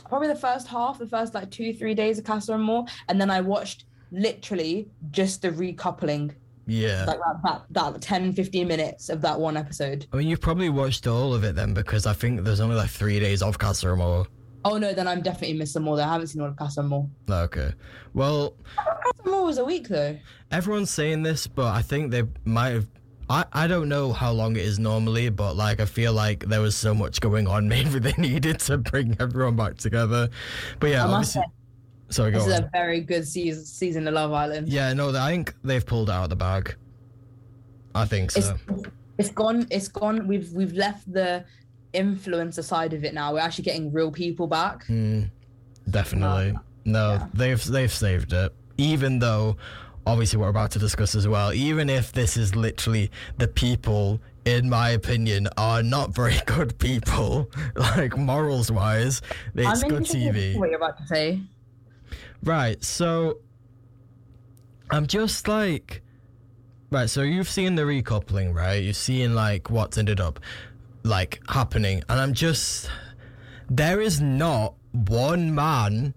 probably 0.08 0.27
the 0.30 0.36
first 0.36 0.67
half, 0.67 0.99
the 0.99 1.08
first 1.08 1.34
like 1.34 1.51
two, 1.51 1.73
three 1.73 1.93
days 1.93 2.17
of 2.17 2.23
Casa 2.25 2.53
Amor, 2.53 2.86
and 3.10 3.19
then 3.19 3.30
I 3.30 3.41
watched 3.41 3.86
literally 4.12 4.88
just 5.12 5.41
the 5.41 5.49
recoupling, 5.49 6.34
Yeah. 6.65 7.03
like 7.06 7.19
that, 7.43 7.63
that, 7.71 7.93
that 7.93 8.01
10, 8.01 8.34
15 8.34 8.67
minutes 8.67 9.10
of 9.10 9.21
that 9.21 9.38
one 9.39 9.58
episode. 9.58 10.06
I 10.13 10.17
mean, 10.17 10.27
you've 10.30 10.39
probably 10.41 10.69
watched 10.69 11.08
all 11.08 11.34
of 11.34 11.43
it 11.43 11.56
then, 11.56 11.73
because 11.73 12.06
I 12.06 12.13
think 12.13 12.43
there's 12.43 12.62
only 12.62 12.75
like 12.75 12.89
three 12.89 13.19
days 13.19 13.41
of 13.41 13.58
Casa 13.60 13.89
Amor. 13.91 14.25
Oh 14.65 14.77
no, 14.77 14.93
then 14.93 15.08
I'm 15.08 15.21
definitely 15.21 15.58
missing 15.58 15.84
more. 15.84 15.95
Though. 15.95 16.03
I 16.03 16.12
haven't 16.12 16.27
seen 16.27 16.41
all 16.41 16.49
of 16.49 16.56
Casa 16.58 16.82
Amor. 16.82 17.08
Okay. 17.30 17.71
Well, 18.13 18.53
Casa 18.75 19.13
Amor 19.25 19.43
was 19.43 19.58
a 19.60 19.65
week 19.65 19.88
though. 19.88 20.17
everyone's 20.51 20.89
saying 20.91 21.23
this, 21.23 21.47
but 21.47 21.67
I 21.73 21.82
think 21.82 22.12
they 22.12 22.23
might 22.43 22.69
have. 22.71 22.88
I, 23.29 23.43
I 23.51 23.67
don't 23.67 23.89
know 23.89 24.13
how 24.13 24.31
long 24.31 24.55
it 24.55 24.63
is 24.63 24.79
normally, 24.79 25.29
but 25.29 25.55
like 25.55 25.79
I 25.81 25.85
feel 25.85 26.13
like 26.13 26.45
there 26.45 26.61
was 26.61 26.75
so 26.77 26.93
much 26.93 27.19
going 27.19 27.47
on. 27.47 27.67
Maybe 27.75 27.99
they 27.99 28.13
needed 28.17 28.59
to 28.61 28.77
bring 28.77 29.17
everyone 29.19 29.55
back 29.55 29.77
together. 29.77 30.29
But 30.79 30.91
yeah, 30.91 31.05
obviously. 31.05 31.41
say, 31.41 31.47
Sorry, 32.09 32.31
go 32.31 32.37
this 32.39 32.47
is 32.47 32.53
on. 32.53 32.63
a 32.63 32.69
very 32.71 33.01
good 33.01 33.27
season, 33.27 33.65
season 33.65 34.07
of 34.07 34.13
Love 34.13 34.31
Island. 34.31 34.69
Yeah, 34.69 34.93
no, 34.93 35.09
I 35.15 35.29
think 35.31 35.53
they've 35.63 35.85
pulled 35.85 36.09
out 36.09 36.23
of 36.23 36.29
the 36.29 36.37
bag. 36.37 36.75
I 37.93 38.05
think 38.05 38.35
it's 38.35 38.45
so. 38.47 38.57
it's 39.17 39.29
gone 39.29 39.67
it's 39.71 39.87
gone 39.87 40.27
we've 40.27 40.51
we've 40.53 40.73
left 40.73 41.11
the 41.11 41.43
influencer 41.95 42.63
side 42.63 42.93
of 42.93 43.03
it 43.03 43.13
now 43.13 43.33
we're 43.33 43.39
actually 43.39 43.63
getting 43.63 43.91
real 43.91 44.11
people 44.11 44.45
back 44.45 44.85
Mm, 44.87 45.31
definitely. 45.89 46.55
no, 46.85 47.13
yeah. 47.13 47.27
they've 47.33 47.65
they've 47.65 47.91
saved 47.91 48.33
it. 48.33 48.53
Even 48.77 49.17
though, 49.17 49.57
obviously, 50.08 50.38
what 50.39 50.46
we're 50.46 50.50
about 50.52 50.72
to 50.72 50.80
discuss 50.80 51.13
as 51.15 51.28
well. 51.28 51.54
Even 51.54 51.89
if 51.89 52.12
this 52.13 52.38
is 52.38 52.56
literally 52.56 53.12
the 53.38 53.48
people, 53.48 54.20
in 54.46 54.70
my 54.70 54.89
opinion, 54.89 55.48
are 55.58 55.84
not 55.84 56.15
very 56.15 56.39
good 56.46 56.78
people, 56.80 57.52
like 57.76 58.17
morals 58.17 58.72
wise. 58.72 59.22
It's 59.54 59.84
I'm 59.84 59.89
good 59.89 60.04
TV. 60.04 60.58
what 60.58 60.70
you're 60.70 60.78
about 60.78 60.98
to 61.00 61.08
say 61.08 61.41
Right, 62.43 62.82
so 62.84 63.39
I'm 64.89 65.08
just 65.08 65.48
like 65.48 66.02
Right, 66.89 67.10
so 67.10 67.22
you've 67.22 67.50
seen 67.50 67.76
the 67.76 67.82
recoupling, 67.82 68.54
right? 68.56 68.82
You've 68.82 68.96
seen 68.96 69.36
like 69.36 69.70
what's 69.70 69.98
ended 69.98 70.22
up 70.22 70.39
like 71.04 71.41
happening, 71.50 72.02
and 72.08 72.20
I'm 72.20 72.34
just 72.34 72.89
there 73.70 74.00
is 74.00 74.22
not 74.22 74.76
one 74.93 75.54
man 75.54 76.13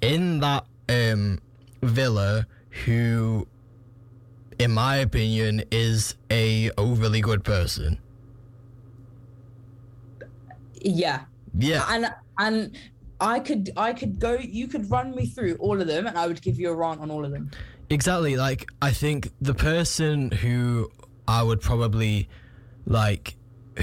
in 0.00 0.40
that 0.40 0.66
um 0.88 1.38
villa 1.82 2.46
who 2.84 3.46
in 4.58 4.70
my 4.72 4.96
opinion 4.96 5.62
is 5.70 6.14
a 6.30 6.70
overly 6.76 7.20
good 7.20 7.42
person. 7.44 7.98
yeah 10.82 11.24
Yeah. 11.58 11.84
and 11.88 12.06
and 12.38 12.76
i 13.20 13.38
could 13.38 13.70
i 13.76 13.92
could 13.92 14.18
go 14.18 14.38
you 14.38 14.66
could 14.66 14.90
run 14.90 15.14
me 15.14 15.26
through 15.26 15.56
all 15.56 15.78
of 15.80 15.86
them 15.86 16.06
and 16.06 16.16
i 16.16 16.26
would 16.26 16.40
give 16.40 16.58
you 16.58 16.70
a 16.70 16.74
rant 16.74 17.00
on 17.00 17.10
all 17.10 17.24
of 17.24 17.32
them 17.32 17.50
Exactly. 17.92 18.36
Like 18.36 18.68
I 18.80 18.92
think 18.92 19.32
the 19.40 19.52
person 19.52 20.30
who 20.30 20.92
I 21.26 21.42
would 21.42 21.60
probably 21.60 22.28
like 22.86 23.34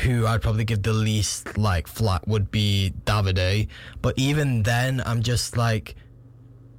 who 0.02 0.26
I'd 0.26 0.42
probably 0.42 0.64
give 0.64 0.82
the 0.82 0.94
least 0.94 1.58
like 1.58 1.88
flat 1.88 2.26
would 2.26 2.50
be 2.50 2.94
Davide. 3.04 3.68
But 4.02 4.14
even 4.18 4.64
then 4.64 5.02
I'm 5.06 5.22
just 5.22 5.58
like 5.58 5.96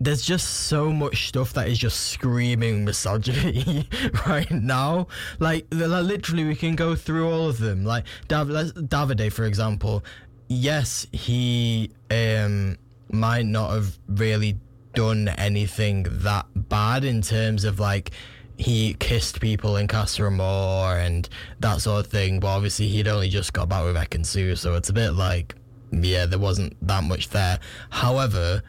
there's 0.00 0.22
just 0.22 0.48
so 0.68 0.92
much 0.92 1.28
stuff 1.28 1.52
that 1.54 1.68
is 1.68 1.78
just 1.78 2.08
screaming 2.08 2.84
misogyny 2.84 3.88
right 4.26 4.50
now. 4.50 5.08
Like, 5.38 5.66
li- 5.70 5.86
literally, 5.86 6.44
we 6.44 6.54
can 6.54 6.76
go 6.76 6.94
through 6.94 7.28
all 7.30 7.48
of 7.48 7.58
them. 7.58 7.84
Like 7.84 8.04
Dav- 8.28 8.48
Davide, 8.48 9.32
for 9.32 9.44
example. 9.44 10.04
Yes, 10.48 11.06
he 11.12 11.90
um 12.10 12.78
might 13.10 13.46
not 13.46 13.70
have 13.72 13.98
really 14.08 14.58
done 14.94 15.28
anything 15.28 16.04
that 16.08 16.46
bad 16.68 17.04
in 17.04 17.22
terms 17.22 17.64
of 17.64 17.78
like 17.80 18.10
he 18.56 18.94
kissed 18.94 19.40
people 19.40 19.76
in 19.76 19.86
Casa 19.86 20.26
Amor 20.26 20.98
and 20.98 21.28
that 21.60 21.80
sort 21.80 22.04
of 22.04 22.10
thing. 22.10 22.40
But 22.40 22.48
obviously, 22.48 22.88
he'd 22.88 23.08
only 23.08 23.28
just 23.28 23.52
got 23.52 23.68
back 23.68 23.84
with 23.84 23.96
Ekin-Su, 23.96 24.56
so 24.56 24.74
it's 24.74 24.88
a 24.88 24.92
bit 24.92 25.12
like, 25.12 25.54
yeah, 25.92 26.26
there 26.26 26.38
wasn't 26.38 26.76
that 26.86 27.04
much 27.04 27.28
there. 27.30 27.60
However, 27.90 28.62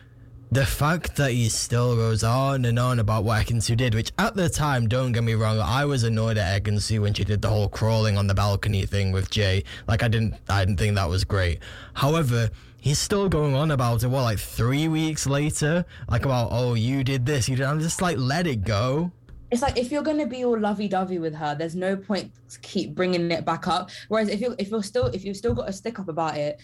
the 0.52 0.66
fact 0.66 1.16
that 1.18 1.32
he 1.32 1.48
still 1.48 1.96
goes 1.96 2.24
on 2.24 2.66
and 2.66 2.80
on 2.80 2.98
about 3.00 3.24
what 3.24 3.46
Ekin-Su 3.46 3.76
did, 3.76 3.94
which 3.94 4.12
at 4.18 4.36
the 4.36 4.50
time, 4.50 4.88
don't 4.88 5.12
get 5.12 5.24
me 5.24 5.34
wrong, 5.36 5.60
I 5.60 5.86
was 5.86 6.04
annoyed 6.04 6.38
at 6.38 6.64
Ekin-Su 6.64 7.02
when 7.02 7.14
she 7.14 7.24
did 7.24 7.42
the 7.42 7.50
whole 7.50 7.70
crawling 7.70 8.18
on 8.18 8.26
the 8.26 8.34
balcony 8.34 8.86
thing 8.88 9.12
with 9.12 9.30
Jay. 9.30 9.64
Like, 9.88 10.02
I 10.02 10.08
didn't, 10.08 10.36
I 10.50 10.66
didn't 10.66 10.78
think 10.80 10.96
that 10.96 11.08
was 11.08 11.24
great. 11.24 11.60
However, 11.94 12.50
he's 12.80 12.98
still 12.98 13.30
going 13.30 13.54
on 13.54 13.70
about 13.70 14.02
it. 14.04 14.08
What, 14.08 14.24
like 14.24 14.40
three 14.40 14.88
weeks 14.88 15.28
later, 15.28 15.86
like 16.10 16.26
about, 16.26 16.50
oh, 16.52 16.74
you 16.74 17.04
did 17.04 17.28
this, 17.28 17.48
you 17.48 17.56
did. 17.56 17.66
I'm 17.68 17.80
just 17.80 18.02
like, 18.02 18.18
let 18.18 18.48
it 18.48 18.64
go. 18.64 19.12
it's 19.52 19.62
like 19.62 19.78
if 19.78 19.92
you're 19.92 20.04
going 20.04 20.18
to 20.18 20.26
be 20.26 20.46
all 20.46 20.60
lovey-dovey 20.60 21.18
with 21.20 21.34
her 21.34 21.56
there's 21.56 21.76
no 21.76 21.96
point 21.96 22.32
keep 22.62 22.94
bringing 22.94 23.32
it 23.32 23.44
back 23.46 23.68
up 23.68 23.90
whereas 24.08 24.30
if 24.30 24.40
you 24.42 24.56
if 24.60 24.70
you're 24.70 24.84
still 24.84 25.08
if 25.08 25.26
you've 25.26 25.38
still 25.38 25.56
got 25.56 25.68
a 25.68 25.74
stick 25.74 25.98
up 26.00 26.08
about 26.08 26.38
it 26.38 26.62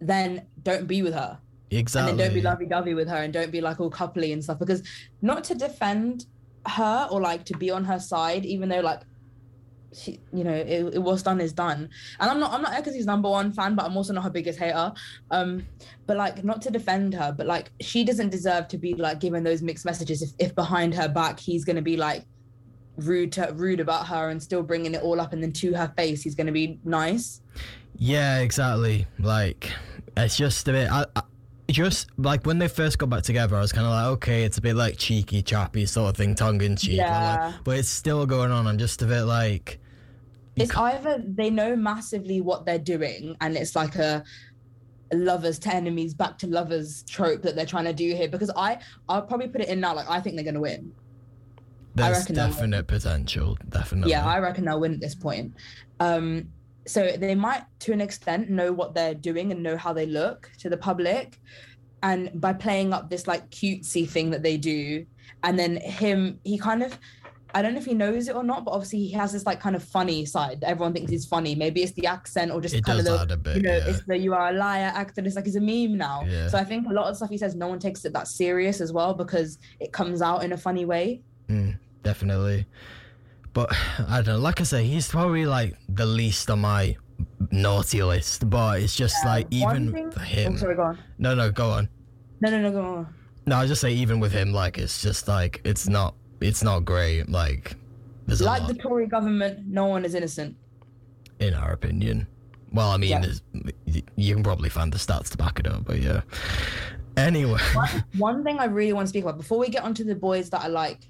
then 0.00 0.42
don't 0.62 0.86
be 0.86 1.02
with 1.02 1.12
her 1.12 1.38
Exactly. 1.72 2.10
and 2.10 2.20
then 2.20 2.28
don't 2.28 2.34
be 2.34 2.42
lovey-dovey 2.42 2.94
with 2.94 3.08
her 3.08 3.16
and 3.16 3.32
don't 3.32 3.50
be 3.50 3.60
like 3.60 3.80
all 3.80 3.90
coupley 3.90 4.32
and 4.32 4.42
stuff 4.42 4.58
because 4.58 4.82
not 5.20 5.44
to 5.44 5.54
defend 5.54 6.26
her 6.66 7.08
or 7.10 7.20
like 7.20 7.44
to 7.46 7.56
be 7.56 7.70
on 7.70 7.84
her 7.84 7.98
side 7.98 8.44
even 8.44 8.68
though 8.68 8.80
like 8.80 9.00
she 9.94 10.20
you 10.32 10.42
know 10.42 10.52
it, 10.52 10.94
it 10.94 10.98
what's 11.02 11.22
done 11.22 11.40
is 11.40 11.52
done 11.52 11.88
and 12.20 12.30
i'm 12.30 12.40
not 12.40 12.52
i'm 12.52 12.62
not 12.62 12.72
Ekin-Su's 12.72 13.04
number 13.04 13.28
one 13.28 13.52
fan 13.52 13.74
but 13.74 13.84
i'm 13.84 13.96
also 13.96 14.14
not 14.14 14.24
her 14.24 14.30
biggest 14.30 14.58
hater 14.58 14.92
um 15.30 15.66
but 16.06 16.16
like 16.16 16.44
not 16.44 16.62
to 16.62 16.70
defend 16.70 17.12
her 17.12 17.34
but 17.36 17.46
like 17.46 17.70
she 17.80 18.02
doesn't 18.02 18.30
deserve 18.30 18.68
to 18.68 18.78
be 18.78 18.94
like 18.94 19.20
given 19.20 19.42
those 19.44 19.60
mixed 19.60 19.84
messages 19.84 20.22
if, 20.22 20.30
if 20.38 20.54
behind 20.54 20.94
her 20.94 21.08
back 21.08 21.38
he's 21.38 21.64
going 21.64 21.76
to 21.76 21.82
be 21.82 21.96
like 21.96 22.24
rude 22.96 23.32
to 23.32 23.52
rude 23.54 23.80
about 23.80 24.06
her 24.06 24.30
and 24.30 24.42
still 24.42 24.62
bringing 24.62 24.94
it 24.94 25.02
all 25.02 25.20
up 25.20 25.32
and 25.32 25.42
then 25.42 25.52
to 25.52 25.74
her 25.74 25.92
face 25.96 26.22
he's 26.22 26.34
going 26.34 26.46
to 26.46 26.52
be 26.52 26.78
nice 26.84 27.42
Yeah, 27.98 28.40
exactly. 28.40 29.06
Like, 29.18 29.70
it's 30.16 30.36
just 30.36 30.66
a 30.68 30.72
bit. 30.72 30.90
I, 30.90 31.04
I, 31.14 31.22
just 31.70 32.08
like 32.18 32.44
when 32.44 32.58
they 32.58 32.68
first 32.68 32.98
got 32.98 33.08
back 33.10 33.22
together, 33.22 33.56
I 33.56 33.60
was 33.60 33.72
kind 33.72 33.86
of 33.86 33.92
like, 33.92 34.06
okay, 34.16 34.44
it's 34.44 34.58
a 34.58 34.60
bit 34.60 34.76
like 34.76 34.98
cheeky, 34.98 35.42
chappy 35.42 35.86
sort 35.86 36.10
of 36.10 36.16
thing, 36.16 36.34
tongue 36.34 36.60
in 36.60 36.76
cheek. 36.76 36.96
Yeah. 36.96 37.52
but 37.64 37.78
it's 37.78 37.88
still 37.88 38.26
going 38.26 38.50
on. 38.50 38.66
I'm 38.66 38.78
just 38.78 39.00
a 39.02 39.06
bit 39.06 39.22
like, 39.22 39.78
it's 40.56 40.76
either 40.76 41.22
they 41.26 41.50
know 41.50 41.76
massively 41.76 42.40
what 42.40 42.66
they're 42.66 42.78
doing 42.78 43.36
and 43.40 43.56
it's 43.56 43.74
like 43.74 43.96
a 43.96 44.22
lovers 45.14 45.58
to 45.60 45.74
enemies 45.74 46.14
back 46.14 46.38
to 46.38 46.46
lovers 46.46 47.02
trope 47.04 47.42
that 47.42 47.54
they're 47.54 47.66
trying 47.66 47.84
to 47.84 47.92
do 47.92 48.14
here 48.14 48.28
because 48.28 48.50
i 48.56 48.78
i'll 49.08 49.22
probably 49.22 49.48
put 49.48 49.60
it 49.60 49.68
in 49.68 49.80
now 49.80 49.94
like 49.94 50.08
i 50.08 50.20
think 50.20 50.36
they're 50.36 50.44
going 50.44 50.54
to 50.54 50.60
win 50.60 50.92
there's 51.94 52.18
reckon 52.18 52.34
they'll 52.34 52.44
win. 52.46 52.52
definite 52.54 52.86
potential. 52.86 53.58
Definitely. 53.68 54.10
yeah 54.10 54.26
i 54.26 54.38
reckon 54.38 54.64
they'll 54.64 54.80
win 54.80 54.94
at 54.94 55.00
this 55.00 55.14
point 55.14 55.54
um 56.00 56.48
so 56.86 57.12
they 57.16 57.34
might 57.34 57.62
to 57.80 57.92
an 57.92 58.00
extent 58.00 58.50
know 58.50 58.72
what 58.72 58.94
they're 58.94 59.14
doing 59.14 59.52
and 59.52 59.62
know 59.62 59.76
how 59.76 59.92
they 59.92 60.06
look 60.06 60.50
to 60.58 60.68
the 60.68 60.76
public 60.76 61.38
and 62.02 62.30
by 62.40 62.52
playing 62.52 62.92
up 62.92 63.08
this 63.08 63.26
like 63.26 63.48
cutesy 63.50 64.08
thing 64.08 64.30
that 64.30 64.42
they 64.42 64.56
do 64.56 65.06
and 65.44 65.58
then 65.58 65.76
him 65.76 66.38
he 66.44 66.58
kind 66.58 66.82
of 66.82 66.98
I 67.54 67.62
don't 67.62 67.74
know 67.74 67.80
if 67.80 67.86
he 67.86 67.94
knows 67.94 68.28
it 68.28 68.34
or 68.34 68.42
not, 68.42 68.64
but 68.64 68.70
obviously 68.70 69.00
he 69.00 69.12
has 69.12 69.32
this 69.32 69.44
like 69.44 69.60
kind 69.60 69.76
of 69.76 69.82
funny 69.84 70.24
side 70.24 70.60
that 70.60 70.70
everyone 70.70 70.92
thinks 70.92 71.10
he's 71.10 71.26
funny. 71.26 71.54
Maybe 71.54 71.82
it's 71.82 71.92
the 71.92 72.06
accent 72.06 72.50
or 72.50 72.60
just 72.60 72.74
It 72.74 72.84
kind 72.84 73.06
of 73.06 73.28
the 73.28 73.36
bit. 73.36 73.56
you 73.56 73.62
know, 73.62 73.76
yeah. 73.76 73.88
it's 73.88 74.02
the 74.06 74.16
you 74.16 74.32
are 74.34 74.48
a 74.48 74.52
liar 74.52 74.90
actor. 74.94 75.22
It's 75.24 75.36
like 75.36 75.44
he's 75.44 75.56
a 75.56 75.60
meme 75.60 75.96
now. 75.98 76.24
Yeah. 76.26 76.48
So 76.48 76.58
I 76.58 76.64
think 76.64 76.88
a 76.88 76.92
lot 76.92 77.08
of 77.08 77.16
stuff 77.16 77.30
he 77.30 77.38
says, 77.38 77.54
no 77.54 77.68
one 77.68 77.78
takes 77.78 78.04
it 78.04 78.12
that 78.14 78.28
serious 78.28 78.80
as 78.80 78.92
well 78.92 79.12
because 79.14 79.58
it 79.80 79.92
comes 79.92 80.22
out 80.22 80.44
in 80.44 80.52
a 80.52 80.56
funny 80.56 80.84
way. 80.84 81.22
Mm, 81.48 81.78
definitely. 82.02 82.66
But 83.52 83.72
I 84.08 84.22
don't 84.22 84.26
know. 84.36 84.38
Like 84.38 84.60
I 84.60 84.64
say, 84.64 84.84
he's 84.84 85.08
probably 85.08 85.46
like 85.46 85.76
the 85.88 86.06
least 86.06 86.50
on 86.50 86.60
my 86.60 86.96
naughty 87.50 88.02
list. 88.02 88.48
But 88.48 88.80
it's 88.80 88.96
just 88.96 89.16
um, 89.24 89.28
like 89.30 89.46
even 89.50 89.92
thing- 89.92 90.10
for 90.10 90.20
him. 90.20 90.54
Oh, 90.54 90.56
sorry, 90.56 90.76
go 90.76 90.82
on. 90.82 90.98
No, 91.18 91.34
no, 91.34 91.50
go 91.50 91.70
on. 91.70 91.88
No, 92.40 92.50
no, 92.50 92.60
no, 92.60 92.70
go 92.72 92.80
on. 92.82 93.14
No, 93.46 93.56
I 93.56 93.66
just 93.66 93.80
say 93.80 93.92
even 93.92 94.20
with 94.20 94.32
him, 94.32 94.52
like 94.52 94.78
it's 94.78 95.02
just 95.02 95.26
like 95.28 95.60
it's 95.64 95.88
not. 95.88 96.14
it's 96.40 96.62
not 96.62 96.84
great. 96.84 97.28
Like, 97.28 97.74
there's 98.26 98.40
a 98.40 98.44
Like 98.44 98.66
the 98.68 98.74
Tory 98.74 99.06
government, 99.06 99.66
no 99.66 99.86
one 99.86 100.04
is 100.04 100.14
innocent. 100.14 100.56
in 101.40 101.54
our 101.54 101.72
opinion. 101.72 102.26
Well, 102.72 102.88
I 102.90 102.96
mean, 102.96 103.10
Yeah. 103.10 104.02
you 104.16 104.34
can 104.34 104.42
probably 104.42 104.70
find 104.70 104.92
the 104.92 104.96
stats 104.98 105.28
to 105.30 105.36
back 105.36 105.58
it 105.60 105.66
up, 105.66 105.84
but 105.84 105.98
yeah. 106.00 106.22
Anyway, 107.16 107.58
One 108.16 108.42
thing 108.44 108.58
I 108.58 108.64
really 108.64 108.92
want 108.94 109.06
to 109.06 109.08
speak 109.10 109.24
about 109.24 109.36
before 109.36 109.58
we 109.58 109.68
get 109.68 109.82
onto 109.84 110.04
the 110.04 110.14
boys 110.14 110.48
that 110.50 110.62
are 110.64 110.70
like 110.70 111.00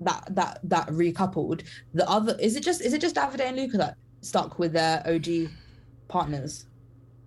that 0.00 0.24
that 0.30 0.60
that 0.64 0.88
recoupled. 0.88 1.62
The 1.94 2.08
other 2.08 2.36
is 2.40 2.56
it 2.56 2.62
just 2.62 2.80
is 2.80 2.92
it 2.92 3.00
just 3.00 3.16
Davide 3.16 3.40
and 3.40 3.56
Luca 3.56 3.76
that 3.78 3.96
stuck 4.22 4.58
with 4.58 4.72
their 4.72 5.02
OG 5.06 5.50
partners? 6.08 6.66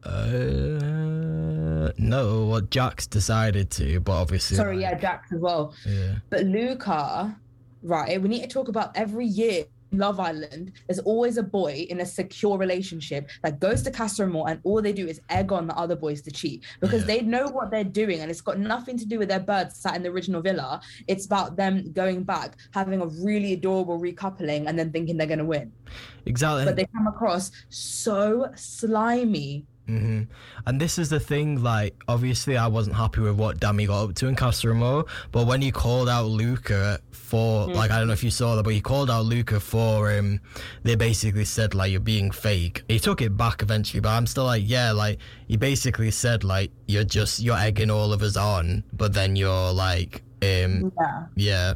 uh, 0.05 1.91
no, 1.97 2.45
well, 2.47 2.61
Jax 2.61 3.07
decided 3.07 3.69
to, 3.71 3.99
but 4.01 4.11
obviously, 4.13 4.57
Sorry, 4.57 4.75
like, 4.75 4.81
yeah, 4.83 4.99
Jax 4.99 5.31
as 5.31 5.39
well. 5.39 5.73
yeah, 5.85 6.15
But 6.29 6.41
Luca, 6.45 7.37
right? 7.81 8.21
We 8.21 8.27
need 8.29 8.41
to 8.41 8.47
talk 8.47 8.67
about 8.67 8.95
every 8.95 9.25
year. 9.25 9.65
Love 9.93 10.19
Island, 10.19 10.71
there's 10.87 10.99
always 10.99 11.37
a 11.37 11.43
boy 11.43 11.85
in 11.89 12.01
a 12.01 12.05
secure 12.05 12.57
relationship 12.57 13.29
that 13.43 13.59
goes 13.59 13.81
to 13.83 13.91
Casa 13.91 14.23
Amor 14.23 14.49
and 14.49 14.59
all 14.63 14.81
they 14.81 14.93
do 14.93 15.07
is 15.07 15.21
egg 15.29 15.51
on 15.51 15.67
the 15.67 15.75
other 15.75 15.95
boys 15.95 16.21
to 16.23 16.31
cheat 16.31 16.63
because 16.81 17.01
Yeah. 17.01 17.07
they 17.07 17.21
know 17.21 17.47
what 17.47 17.69
they're 17.71 17.83
doing 17.83 18.19
and 18.21 18.31
it's 18.31 18.41
got 18.41 18.57
nothing 18.59 18.97
to 18.97 19.05
do 19.05 19.19
with 19.19 19.29
their 19.29 19.39
birds 19.39 19.77
sat 19.77 19.95
in 19.95 20.03
the 20.03 20.09
original 20.09 20.41
villa. 20.41 20.81
It's 21.07 21.25
about 21.25 21.55
them 21.55 21.91
going 21.93 22.23
back, 22.23 22.55
having 22.71 23.01
a 23.01 23.05
really 23.07 23.53
adorable 23.53 23.99
recoupling 23.99 24.67
and 24.67 24.77
then 24.77 24.91
thinking 24.91 25.17
they're 25.17 25.27
going 25.27 25.39
to 25.39 25.45
win. 25.45 25.71
exactly. 26.25 26.65
But 26.65 26.75
they 26.75 26.85
come 26.95 27.07
across 27.07 27.51
so 27.69 28.49
slimy. 28.55 29.65
Hmm 29.87 30.21
And 30.65 30.79
this 30.79 30.97
is 30.97 31.09
the 31.09 31.19
thing, 31.19 31.61
like, 31.61 31.93
obviously, 32.07 32.55
I 32.55 32.67
wasn't 32.67 32.95
happy 32.95 33.19
with 33.19 33.35
what 33.35 33.59
Dami 33.59 33.85
got 33.87 34.03
up 34.09 34.15
to 34.15 34.27
in 34.27 34.35
Casa 34.35 34.69
Amor, 34.69 35.03
but 35.33 35.45
when 35.45 35.61
he 35.61 35.71
called 35.71 36.07
out 36.07 36.27
Luca 36.27 36.99
for, 37.11 37.67
like, 37.67 37.91
I 37.91 37.97
don't 37.97 38.07
know 38.07 38.13
if 38.13 38.23
you 38.23 38.31
saw 38.31 38.55
that, 38.55 38.63
but 38.63 38.71
he 38.73 38.79
called 38.79 39.09
out 39.11 39.25
Luca 39.25 39.59
for, 39.59 40.11
um, 40.17 40.39
they 40.83 40.95
basically 40.95 41.43
said, 41.43 41.73
like, 41.73 41.91
you're 41.91 41.99
being 41.99 42.31
fake. 42.31 42.83
He 42.87 42.97
took 42.97 43.21
it 43.21 43.35
back 43.35 43.61
eventually, 43.61 43.99
but 43.99 44.09
I'm 44.09 44.25
still 44.25 44.45
like, 44.45 44.63
yeah, 44.65 44.93
like, 44.93 45.19
he 45.49 45.57
basically 45.57 46.11
said, 46.11 46.45
like, 46.45 46.71
you're 46.87 47.03
just, 47.03 47.41
you're 47.41 47.57
egging 47.57 47.91
all 47.91 48.13
of 48.13 48.21
us 48.21 48.37
on, 48.37 48.83
but 48.93 49.13
then 49.13 49.35
you're 49.35 49.73
like, 49.73 50.23
um, 50.41 50.93
Yeah. 50.97 51.25
yeah. 51.35 51.73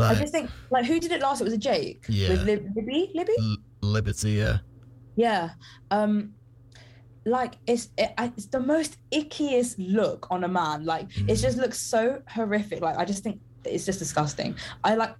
I 0.00 0.14
just 0.14 0.32
think, 0.32 0.48
like, 0.70 0.84
who 0.84 1.00
did 1.00 1.10
it 1.12 1.20
last? 1.20 1.40
It 1.40 1.44
was 1.44 1.52
a 1.52 1.58
Jake 1.58 2.04
Yeah. 2.08 2.30
with 2.30 2.44
Lib- 2.44 2.70
Libby. 2.76 3.10
Libby. 3.14 3.32
L- 3.40 3.56
Liberty, 3.82 4.32
yeah. 4.32 4.58
Yeah. 5.16 5.50
Um 5.90 6.34
like 7.24 7.54
it's 7.66 7.88
it, 7.96 8.12
it's 8.18 8.46
the 8.46 8.60
most 8.60 8.96
ickiest 9.12 9.76
look 9.78 10.26
on 10.30 10.44
a 10.44 10.48
man. 10.48 10.84
Like 10.84 11.04
it 11.16 11.26
mm. 11.26 11.40
just 11.40 11.58
looks 11.58 11.78
so 11.78 12.22
horrific. 12.28 12.80
Like 12.80 12.96
I 12.96 13.04
just 13.04 13.22
think 13.22 13.40
it's 13.64 13.86
just 13.86 13.98
disgusting. 13.98 14.56
I 14.82 14.94
like 14.94 15.14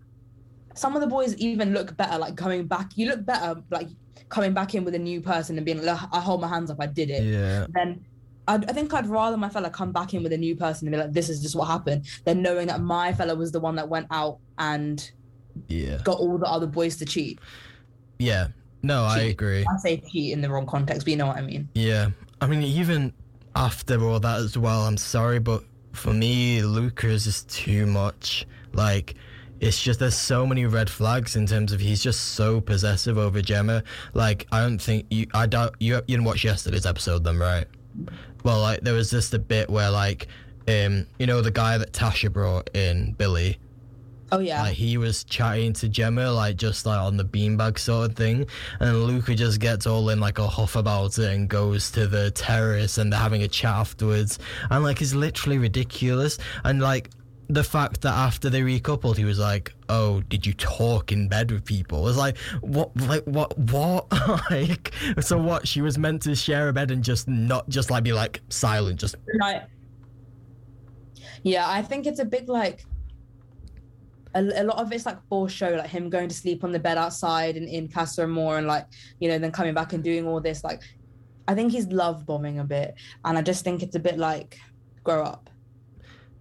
some 0.74 0.94
of 0.94 1.00
the 1.00 1.06
boys 1.06 1.36
even 1.36 1.72
look 1.72 1.96
better 1.96 2.18
like 2.18 2.36
coming 2.36 2.66
back. 2.66 2.96
You 2.96 3.08
look 3.08 3.24
better 3.24 3.62
like 3.70 3.88
coming 4.28 4.52
back 4.52 4.74
in 4.74 4.84
with 4.84 4.94
a 4.94 4.98
new 4.98 5.20
person 5.20 5.56
and 5.56 5.64
being 5.64 5.82
like 5.82 6.00
I 6.12 6.20
hold 6.20 6.40
my 6.40 6.48
hands 6.48 6.70
up, 6.70 6.78
I 6.80 6.86
did 6.86 7.10
it. 7.10 7.22
Yeah. 7.22 7.66
Then 7.70 8.04
I, 8.46 8.56
I 8.56 8.72
think 8.72 8.92
I'd 8.92 9.06
rather 9.06 9.36
my 9.36 9.48
fella 9.48 9.70
come 9.70 9.92
back 9.92 10.12
in 10.14 10.22
with 10.22 10.32
a 10.32 10.36
new 10.36 10.54
person 10.56 10.86
and 10.86 10.92
be 10.92 10.98
like, 10.98 11.12
this 11.12 11.28
is 11.28 11.40
just 11.40 11.56
what 11.56 11.66
happened, 11.66 12.06
than 12.24 12.42
knowing 12.42 12.66
that 12.66 12.80
my 12.80 13.12
fella 13.12 13.34
was 13.34 13.52
the 13.52 13.60
one 13.60 13.76
that 13.76 13.88
went 13.88 14.06
out 14.10 14.38
and 14.58 15.10
Yeah. 15.68 15.98
got 16.04 16.18
all 16.18 16.36
the 16.36 16.46
other 16.46 16.66
boys 16.66 16.96
to 16.96 17.04
cheat. 17.06 17.38
Yeah. 18.18 18.48
No, 18.84 19.04
I 19.04 19.20
agree. 19.20 19.64
I 19.68 19.76
say 19.78 19.96
cheat 19.96 20.32
in 20.32 20.42
the 20.42 20.50
wrong 20.50 20.66
context, 20.66 21.04
but 21.04 21.10
you 21.10 21.16
know 21.16 21.26
what 21.26 21.38
I 21.38 21.40
mean. 21.40 21.68
Yeah, 21.74 22.10
I 22.40 22.46
mean, 22.46 22.62
even 22.62 23.12
after 23.56 24.04
all 24.04 24.20
that 24.20 24.40
as 24.40 24.58
well, 24.58 24.82
I'm 24.82 24.98
sorry, 24.98 25.38
but 25.38 25.64
for 25.92 26.12
me, 26.12 26.62
Lucas 26.62 27.26
is 27.26 27.44
too 27.44 27.86
much. 27.86 28.46
Like, 28.72 29.14
it's 29.60 29.80
just 29.80 30.00
there's 30.00 30.14
so 30.14 30.46
many 30.46 30.66
red 30.66 30.90
flags 30.90 31.36
in 31.36 31.46
terms 31.46 31.72
of 31.72 31.80
he's 31.80 32.02
just 32.02 32.34
so 32.34 32.60
possessive 32.60 33.16
over 33.16 33.40
Gemma. 33.40 33.82
Like, 34.12 34.46
I 34.52 34.60
don't 34.60 34.78
think 34.78 35.06
you, 35.10 35.26
I 35.32 35.46
doubt 35.46 35.76
you, 35.80 35.94
you 35.94 36.02
didn't 36.16 36.24
watch 36.24 36.44
yesterday's 36.44 36.84
episode, 36.84 37.24
then, 37.24 37.38
right? 37.38 37.66
Well, 38.42 38.60
like, 38.60 38.82
there 38.82 38.94
was 38.94 39.10
just 39.10 39.32
a 39.32 39.38
bit 39.38 39.70
where, 39.70 39.90
like, 39.90 40.26
um, 40.68 41.06
you 41.18 41.26
know, 41.26 41.40
the 41.40 41.50
guy 41.50 41.78
that 41.78 41.92
Tasha 41.92 42.30
brought 42.30 42.68
in, 42.76 43.12
Billy. 43.12 43.58
Oh 44.32 44.38
yeah. 44.38 44.62
Like 44.62 44.74
he 44.74 44.96
was 44.96 45.24
chatting 45.24 45.72
to 45.74 45.88
Gemma, 45.88 46.30
like 46.30 46.56
just 46.56 46.86
like 46.86 46.98
on 46.98 47.16
the 47.16 47.24
beanbag 47.24 47.78
sort 47.78 48.10
of 48.10 48.16
thing, 48.16 48.46
and 48.80 49.04
Luca 49.04 49.34
just 49.34 49.60
gets 49.60 49.86
all 49.86 50.08
in 50.10 50.20
like 50.20 50.38
a 50.38 50.46
huff 50.46 50.76
about 50.76 51.18
it 51.18 51.32
and 51.32 51.48
goes 51.48 51.90
to 51.92 52.06
the 52.06 52.30
terrace, 52.30 52.98
and 52.98 53.12
they're 53.12 53.20
having 53.20 53.42
a 53.42 53.48
chat 53.48 53.74
afterwards, 53.74 54.38
and 54.70 54.82
like 54.82 55.00
it's 55.00 55.14
literally 55.14 55.58
ridiculous, 55.58 56.38
and 56.64 56.80
like 56.80 57.10
the 57.48 57.64
fact 57.64 58.00
that 58.02 58.14
after 58.14 58.48
they 58.48 58.62
recoupled, 58.62 59.16
he 59.16 59.24
was 59.24 59.38
like, 59.38 59.74
"Oh, 59.88 60.20
did 60.22 60.46
you 60.46 60.54
talk 60.54 61.12
in 61.12 61.28
bed 61.28 61.50
with 61.50 61.64
people?" 61.64 62.08
It's 62.08 62.16
like, 62.16 62.38
"What? 62.60 62.96
Like 63.00 63.24
what? 63.24 63.56
What? 63.58 64.06
like 64.50 64.92
so? 65.20 65.38
What? 65.38 65.68
She 65.68 65.80
was 65.80 65.98
meant 65.98 66.22
to 66.22 66.34
share 66.34 66.68
a 66.68 66.72
bed 66.72 66.90
and 66.90 67.02
just 67.04 67.28
not 67.28 67.68
just 67.68 67.90
like 67.90 68.04
be 68.04 68.12
like 68.12 68.40
silent, 68.48 69.00
just 69.00 69.16
Like, 69.38 69.64
yeah, 71.42 71.68
I 71.68 71.82
think 71.82 72.06
it's 72.06 72.20
a 72.20 72.24
big 72.24 72.48
like. 72.48 72.84
A, 74.34 74.62
a 74.62 74.64
lot 74.64 74.78
of 74.78 74.92
it's 74.92 75.06
like 75.06 75.18
for 75.28 75.48
show, 75.48 75.70
like 75.70 75.90
him 75.90 76.10
going 76.10 76.28
to 76.28 76.34
sleep 76.34 76.64
on 76.64 76.72
the 76.72 76.78
bed 76.78 76.98
outside 76.98 77.56
and 77.56 77.68
in 77.68 77.88
Casa 77.88 78.24
Amor, 78.24 78.58
and 78.58 78.66
like 78.66 78.86
you 79.20 79.28
know, 79.28 79.38
then 79.38 79.52
coming 79.52 79.74
back 79.74 79.92
and 79.92 80.02
doing 80.02 80.26
all 80.26 80.40
this. 80.40 80.64
Like, 80.64 80.82
I 81.46 81.54
think 81.54 81.72
he's 81.72 81.86
love 81.86 82.26
bombing 82.26 82.58
a 82.58 82.64
bit, 82.64 82.94
and 83.24 83.38
I 83.38 83.42
just 83.42 83.64
think 83.64 83.82
it's 83.82 83.96
a 83.96 84.00
bit 84.00 84.18
like 84.18 84.58
grow 85.02 85.22
up. 85.22 85.50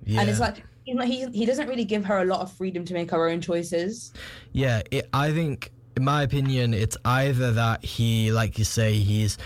yeah. 0.05 0.21
And 0.21 0.29
it's 0.29 0.39
like 0.39 0.63
you 0.85 0.95
know, 0.95 1.05
he 1.05 1.27
he 1.27 1.45
doesn't 1.45 1.67
really 1.67 1.85
give 1.85 2.05
her 2.05 2.19
a 2.19 2.25
lot 2.25 2.41
of 2.41 2.51
freedom 2.51 2.85
to 2.85 2.93
make 2.93 3.11
her 3.11 3.29
own 3.29 3.41
choices. 3.41 4.11
Yeah, 4.51 4.81
it, 4.91 5.07
I 5.13 5.31
think, 5.31 5.71
in 5.95 6.03
my 6.03 6.23
opinion, 6.23 6.73
it's 6.73 6.97
either 7.05 7.51
that 7.53 7.83
he, 7.85 8.31
like 8.31 8.57
you 8.57 8.65
say, 8.65 8.93
he's 8.93 9.37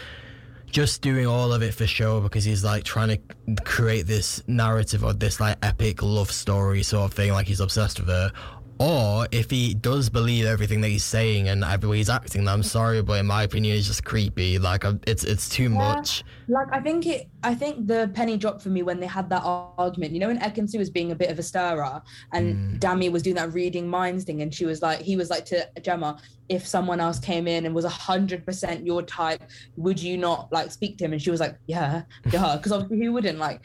just 0.69 1.01
doing 1.01 1.25
all 1.25 1.53
of 1.53 1.61
it 1.61 1.73
for 1.73 1.87
show 1.87 2.21
because 2.21 2.43
he's 2.43 2.63
like 2.63 2.83
trying 2.83 3.09
to 3.09 3.63
create 3.63 4.05
this 4.05 4.43
narrative 4.47 5.03
or 5.03 5.13
this 5.13 5.39
like 5.39 5.57
epic 5.63 6.03
love 6.03 6.31
story 6.31 6.83
sort 6.83 7.09
of 7.09 7.13
thing, 7.15 7.31
like 7.31 7.47
he's 7.47 7.59
obsessed 7.59 7.99
with 7.99 8.09
her. 8.09 8.31
Or 8.79 9.27
if 9.31 9.49
he 9.49 9.73
does 9.73 10.09
believe 10.09 10.45
everything 10.45 10.81
that 10.81 10.89
he's 10.89 11.03
saying 11.03 11.47
and 11.47 11.63
every 11.63 11.89
way 11.89 11.97
he's 11.97 12.09
acting, 12.09 12.45
then 12.45 12.53
I'm 12.53 12.63
sorry, 12.63 13.01
but 13.01 13.19
in 13.19 13.25
my 13.25 13.43
opinion, 13.43 13.75
it's 13.75 13.87
just 13.87 14.03
creepy. 14.03 14.59
Like 14.59 14.85
I'm- 14.85 15.01
it's 15.07 15.23
it's 15.23 15.49
too 15.49 15.69
much. 15.69 16.23
Like 16.47 16.67
I 16.71 16.79
think 16.79 17.07
it, 17.07 17.27
I 17.43 17.55
think 17.55 17.87
the 17.87 18.11
penny 18.13 18.37
dropped 18.37 18.61
for 18.61 18.69
me 18.69 18.83
when 18.83 18.99
they 18.99 19.07
had 19.07 19.29
that 19.29 19.41
argument. 19.43 20.13
You 20.13 20.19
know, 20.19 20.27
when 20.27 20.39
Ekin-Su 20.39 20.77
was 20.77 20.89
being 20.89 21.11
a 21.11 21.15
bit 21.15 21.31
of 21.31 21.39
a 21.39 21.43
stirrer, 21.43 22.01
and 22.33 22.55
mm. 22.55 22.79
Dami 22.79 23.11
was 23.11 23.23
doing 23.23 23.35
that 23.35 23.53
reading 23.53 23.87
minds 23.87 24.23
thing, 24.23 24.41
and 24.41 24.53
she 24.53 24.65
was 24.65 24.81
like, 24.81 24.99
he 24.99 25.15
was 25.15 25.29
like 25.29 25.45
to 25.45 25.67
Gemma, 25.81 26.19
if 26.49 26.65
someone 26.65 26.99
else 26.99 27.19
came 27.19 27.47
in 27.47 27.65
and 27.65 27.73
was 27.73 27.85
a 27.85 27.89
hundred 27.89 28.45
percent 28.45 28.85
your 28.85 29.01
type, 29.01 29.41
would 29.75 29.99
you 29.99 30.17
not 30.17 30.51
like 30.51 30.71
speak 30.71 30.97
to 30.99 31.05
him? 31.05 31.13
And 31.13 31.21
she 31.21 31.31
was 31.31 31.39
like, 31.39 31.57
yeah, 31.67 32.03
yeah, 32.31 32.55
because 32.55 32.71
obviously 32.71 33.05
who 33.05 33.13
wouldn't 33.13 33.39
like. 33.39 33.61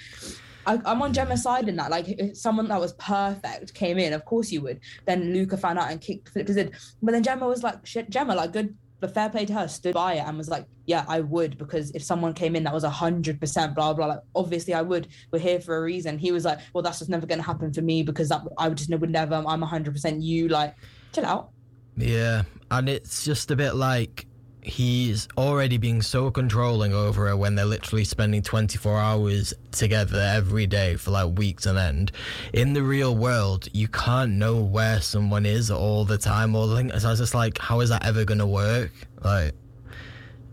I, 0.66 0.81
I'm 0.85 1.03
on 1.03 1.12
Gemma's 1.12 1.42
side 1.42 1.68
in 1.68 1.77
that. 1.77 1.90
Like, 1.90 2.09
if 2.09 2.37
someone 2.37 2.68
that 2.68 2.81
was 2.81 2.92
perfect 2.94 3.75
came 3.75 3.98
in, 3.98 4.12
of 4.12 4.25
course 4.25 4.51
you 4.53 4.61
would. 4.62 4.81
Then 5.07 5.33
Luca 5.33 5.57
found 5.57 5.79
out 5.79 5.90
and 5.90 6.01
kicked 6.01 6.29
flipped 6.29 6.48
his. 6.48 6.70
But 7.03 7.12
then 7.12 7.22
Gemma 7.22 7.46
was 7.46 7.62
like, 7.62 7.85
shit, 7.87 8.11
Gemma, 8.11 8.35
like, 8.35 8.53
good, 8.53 8.77
but 9.03 9.12
fair 9.12 9.29
play 9.29 9.44
to 9.44 9.53
her, 9.53 9.68
stood 9.68 9.94
by 9.94 10.14
it 10.14 10.20
and 10.20 10.38
was 10.38 10.48
like, 10.48 10.64
yeah, 10.87 11.05
I 11.09 11.20
would 11.20 11.59
because 11.59 11.90
if 11.90 12.05
someone 12.05 12.33
came 12.33 12.55
in 12.55 12.62
that 12.64 12.72
was 12.72 12.85
hundred 12.85 13.40
percent 13.40 13.75
blah 13.75 13.92
blah, 13.92 14.07
like 14.07 14.20
obviously 14.35 14.75
I 14.75 14.83
would. 14.83 15.09
We're 15.33 15.40
here 15.40 15.61
for 15.61 15.77
a 15.77 15.83
reason. 15.83 16.18
He 16.18 16.31
was 16.31 16.44
like, 16.44 16.61
well, 16.72 16.83
that's 16.83 17.01
just 17.01 17.11
never 17.11 17.27
going 17.27 17.40
to 17.40 17.44
happen 17.44 17.72
for 17.72 17.83
me 17.83 18.05
because 18.05 18.29
that 18.29 18.42
I 18.57 18.68
would 18.68 18.79
just 18.79 18.90
would 18.90 19.11
never. 19.11 19.35
I'm 19.35 19.61
hundred 19.61 19.92
percent 19.92 20.22
you. 20.22 20.48
Like, 20.48 20.77
chill 21.12 21.27
out. 21.27 21.51
Yeah, 21.96 22.44
and 22.70 22.88
it's 22.88 23.25
just 23.25 23.51
a 23.51 23.57
bit 23.57 23.75
like 23.75 24.27
he's 24.62 25.27
already 25.37 25.77
being 25.77 26.01
so 26.01 26.31
controlling 26.31 26.94
over 26.94 27.27
her 27.27 27.37
when 27.37 27.57
they're 27.57 27.64
literally 27.64 28.05
spending 28.05 28.40
24 28.40 28.96
hours 28.96 29.53
together 29.72 30.20
every 30.20 30.66
day 30.66 30.94
for 30.96 31.11
like 31.11 31.37
weeks 31.37 31.66
on 31.66 31.77
end. 31.77 32.12
In 32.53 32.72
the 32.72 32.83
real 32.83 33.16
world, 33.16 33.68
you 33.72 33.88
can't 33.88 34.33
know 34.33 34.61
where 34.62 35.01
someone 35.01 35.44
is 35.44 35.70
all 35.70 36.05
the 36.05 36.18
time 36.18 36.55
or 36.55 36.68
the 36.68 36.77
thing. 36.77 36.98
So 36.98 37.09
I 37.09 37.11
was 37.11 37.18
just 37.18 37.35
like, 37.35 37.59
how 37.59 37.81
is 37.81 37.88
that 37.88 38.07
ever 38.07 38.25
going 38.25 38.38
to 38.38 38.46
work? 38.46 38.92
Like, 39.22 39.53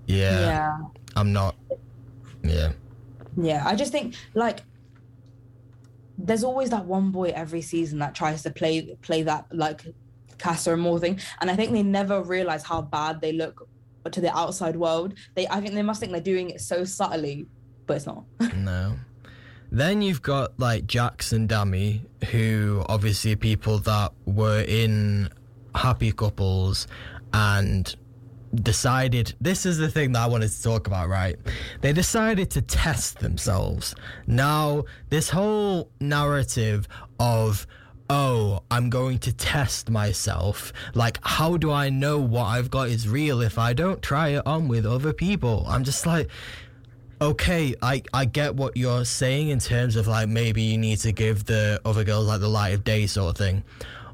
yeah, 0.07 0.39
yeah. 0.39 0.77
I'm 1.15 1.31
not. 1.31 1.55
Yeah. 2.43 2.71
Yeah, 3.37 3.63
I 3.65 3.75
just 3.75 3.91
think 3.91 4.15
like 4.33 4.61
there's 6.17 6.43
always 6.43 6.71
that 6.71 6.85
one 6.85 7.11
boy 7.11 7.31
every 7.35 7.61
season 7.61 7.99
that 7.99 8.15
tries 8.15 8.41
to 8.43 8.49
play 8.49 8.97
play 9.01 9.21
that 9.23 9.45
like 9.51 9.85
Casa 10.39 10.71
Amor 10.71 10.99
thing, 10.99 11.19
and 11.41 11.51
I 11.51 11.55
think 11.55 11.71
they 11.71 11.83
never 11.83 12.23
realize 12.23 12.63
how 12.63 12.81
bad 12.81 13.21
they 13.21 13.33
look 13.33 13.68
to 14.09 14.21
the 14.21 14.35
outside 14.35 14.75
world. 14.75 15.13
They, 15.35 15.47
I 15.47 15.61
think 15.61 15.73
they 15.73 15.81
must 15.81 15.99
think 15.99 16.11
they're 16.11 16.21
doing 16.21 16.49
it 16.49 16.61
so 16.61 16.83
subtly, 16.83 17.47
but 17.85 17.97
it's 17.97 18.05
not. 18.05 18.23
No. 18.55 18.95
Then 19.71 20.01
you've 20.01 20.23
got 20.23 20.59
like 20.59 20.87
Jax 20.87 21.31
and 21.31 21.47
Dami, 21.47 22.01
who 22.31 22.83
obviously 22.89 23.33
are 23.33 23.37
people 23.37 23.77
that 23.79 24.13
were 24.25 24.61
in 24.67 25.29
happy 25.75 26.11
couples 26.11 26.87
and 27.33 27.95
decided 28.55 29.35
this 29.39 29.65
is 29.65 29.77
the 29.77 29.89
thing 29.89 30.13
that 30.13 30.23
I 30.23 30.25
wanted 30.25 30.49
to 30.49 30.63
talk 30.63 30.87
about, 30.87 31.07
right? 31.07 31.35
They 31.81 31.93
decided 31.93 32.49
to 32.51 32.61
test 32.61 33.19
themselves. 33.19 33.95
Now, 34.25 34.85
this 35.09 35.29
whole 35.29 35.91
narrative 35.99 36.87
of 37.19 37.67
oh, 38.09 38.63
I'm 38.71 38.89
going 38.89 39.19
to 39.19 39.33
test 39.33 39.89
myself. 39.89 40.73
Like, 40.95 41.19
how 41.21 41.57
do 41.57 41.71
I 41.71 41.89
know 41.89 42.19
what 42.19 42.45
I've 42.45 42.71
got 42.71 42.89
is 42.89 43.07
real 43.07 43.41
if 43.41 43.57
I 43.57 43.73
don't 43.73 44.01
try 44.01 44.29
it 44.29 44.45
on 44.45 44.67
with 44.67 44.85
other 44.85 45.13
people? 45.13 45.65
I'm 45.67 45.83
just 45.83 46.05
like, 46.05 46.27
okay, 47.21 47.75
I, 47.81 48.01
I 48.13 48.25
get 48.25 48.55
what 48.55 48.75
you're 48.75 49.05
saying 49.05 49.49
in 49.49 49.59
terms 49.59 49.95
of 49.95 50.07
like 50.07 50.29
maybe 50.29 50.61
you 50.61 50.77
need 50.77 50.99
to 50.99 51.11
give 51.11 51.45
the 51.45 51.79
other 51.85 52.03
girls 52.03 52.27
like 52.27 52.39
the 52.39 52.49
light 52.49 52.73
of 52.73 52.83
day 52.83 53.05
sort 53.07 53.31
of 53.31 53.37
thing. 53.37 53.63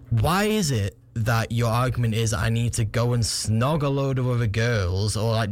Why 0.10 0.46
is 0.46 0.72
it 0.72 0.98
that 1.14 1.52
your 1.52 1.70
argument 1.70 2.14
is 2.14 2.34
I 2.34 2.50
need 2.50 2.74
to 2.74 2.84
go 2.84 3.14
and 3.14 3.24
snog 3.24 3.84
a 3.84 3.88
load 3.88 4.20
of 4.20 4.28
other 4.28 4.48
girls 4.48 5.16
or 5.16 5.32
like 5.32 5.50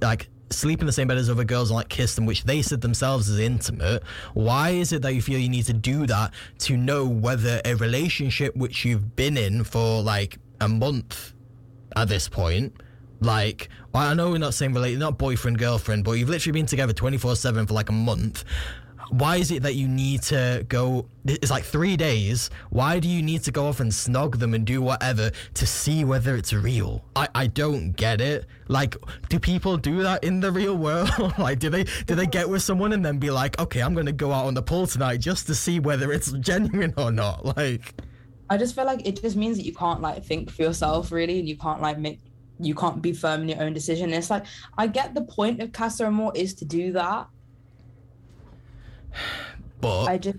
like 0.00 0.28
sleep 0.54 0.80
in 0.80 0.86
the 0.86 0.92
same 0.92 1.08
bed 1.08 1.18
as 1.18 1.28
other 1.28 1.44
girls 1.44 1.70
and 1.70 1.76
like 1.76 1.88
kiss 1.88 2.14
them, 2.14 2.26
which 2.26 2.44
they 2.44 2.62
said 2.62 2.80
themselves 2.80 3.28
is 3.28 3.38
intimate. 3.38 4.02
Why 4.34 4.70
is 4.70 4.92
it 4.92 5.02
that 5.02 5.14
you 5.14 5.22
feel 5.22 5.38
you 5.38 5.48
need 5.48 5.66
to 5.66 5.72
do 5.72 6.06
that 6.06 6.32
to 6.60 6.76
know 6.76 7.06
whether 7.06 7.60
a 7.64 7.74
relationship 7.74 8.56
which 8.56 8.84
you've 8.84 9.16
been 9.16 9.36
in 9.36 9.64
for 9.64 10.02
like 10.02 10.38
a 10.60 10.68
month 10.68 11.32
at 11.96 12.08
this 12.08 12.28
point? 12.28 12.74
Like, 13.20 13.68
I 13.94 14.14
know 14.14 14.30
we're 14.30 14.38
not 14.38 14.54
saying 14.54 14.74
related, 14.74 14.98
not 14.98 15.18
boyfriend, 15.18 15.58
girlfriend, 15.58 16.04
but 16.04 16.12
you've 16.12 16.28
literally 16.28 16.52
been 16.52 16.66
together 16.66 16.92
24 16.92 17.36
7 17.36 17.66
for 17.66 17.74
like 17.74 17.88
a 17.88 17.92
month. 17.92 18.44
Why 19.14 19.36
is 19.36 19.52
it 19.52 19.62
that 19.62 19.76
you 19.76 19.86
need 19.86 20.22
to 20.22 20.66
go? 20.68 21.06
It's 21.24 21.50
like 21.50 21.62
three 21.62 21.96
days. 21.96 22.50
Why 22.70 22.98
do 22.98 23.08
you 23.08 23.22
need 23.22 23.44
to 23.44 23.52
go 23.52 23.68
off 23.68 23.78
and 23.78 23.92
snog 23.92 24.40
them 24.40 24.54
and 24.54 24.66
do 24.66 24.82
whatever 24.82 25.30
to 25.54 25.66
see 25.66 26.04
whether 26.04 26.34
it's 26.34 26.52
real? 26.52 27.04
I, 27.14 27.28
I 27.32 27.46
don't 27.46 27.92
get 27.92 28.20
it. 28.20 28.46
Like, 28.66 28.96
do 29.28 29.38
people 29.38 29.76
do 29.76 30.02
that 30.02 30.24
in 30.24 30.40
the 30.40 30.50
real 30.50 30.76
world? 30.76 31.10
like, 31.38 31.60
do 31.60 31.70
they 31.70 31.84
do 32.06 32.16
they 32.16 32.26
get 32.26 32.48
with 32.48 32.62
someone 32.62 32.92
and 32.92 33.04
then 33.04 33.18
be 33.18 33.30
like, 33.30 33.60
okay, 33.60 33.84
I'm 33.84 33.94
gonna 33.94 34.10
go 34.10 34.32
out 34.32 34.46
on 34.46 34.54
the 34.54 34.62
pool 34.62 34.84
tonight 34.88 35.18
just 35.18 35.46
to 35.46 35.54
see 35.54 35.78
whether 35.78 36.12
it's 36.12 36.32
genuine 36.32 36.92
or 36.96 37.12
not? 37.12 37.44
Like, 37.56 37.94
I 38.50 38.56
just 38.56 38.74
feel 38.74 38.84
like 38.84 39.06
it 39.06 39.20
just 39.22 39.36
means 39.36 39.58
that 39.58 39.64
you 39.64 39.74
can't 39.74 40.00
like 40.00 40.24
think 40.24 40.50
for 40.50 40.62
yourself 40.62 41.12
really, 41.12 41.38
and 41.38 41.48
you 41.48 41.56
can't 41.56 41.80
like 41.80 41.98
make 41.98 42.18
you 42.58 42.74
can't 42.74 43.00
be 43.00 43.12
firm 43.12 43.42
in 43.42 43.50
your 43.50 43.62
own 43.62 43.72
decision. 43.72 44.06
And 44.06 44.14
it's 44.14 44.30
like 44.30 44.44
I 44.76 44.88
get 44.88 45.14
the 45.14 45.22
point 45.22 45.62
of 45.62 45.70
Casa 45.70 46.06
Amor 46.06 46.32
is 46.34 46.54
to 46.54 46.64
do 46.64 46.90
that. 46.92 47.28
But 49.80 50.04
I 50.04 50.18
just 50.18 50.38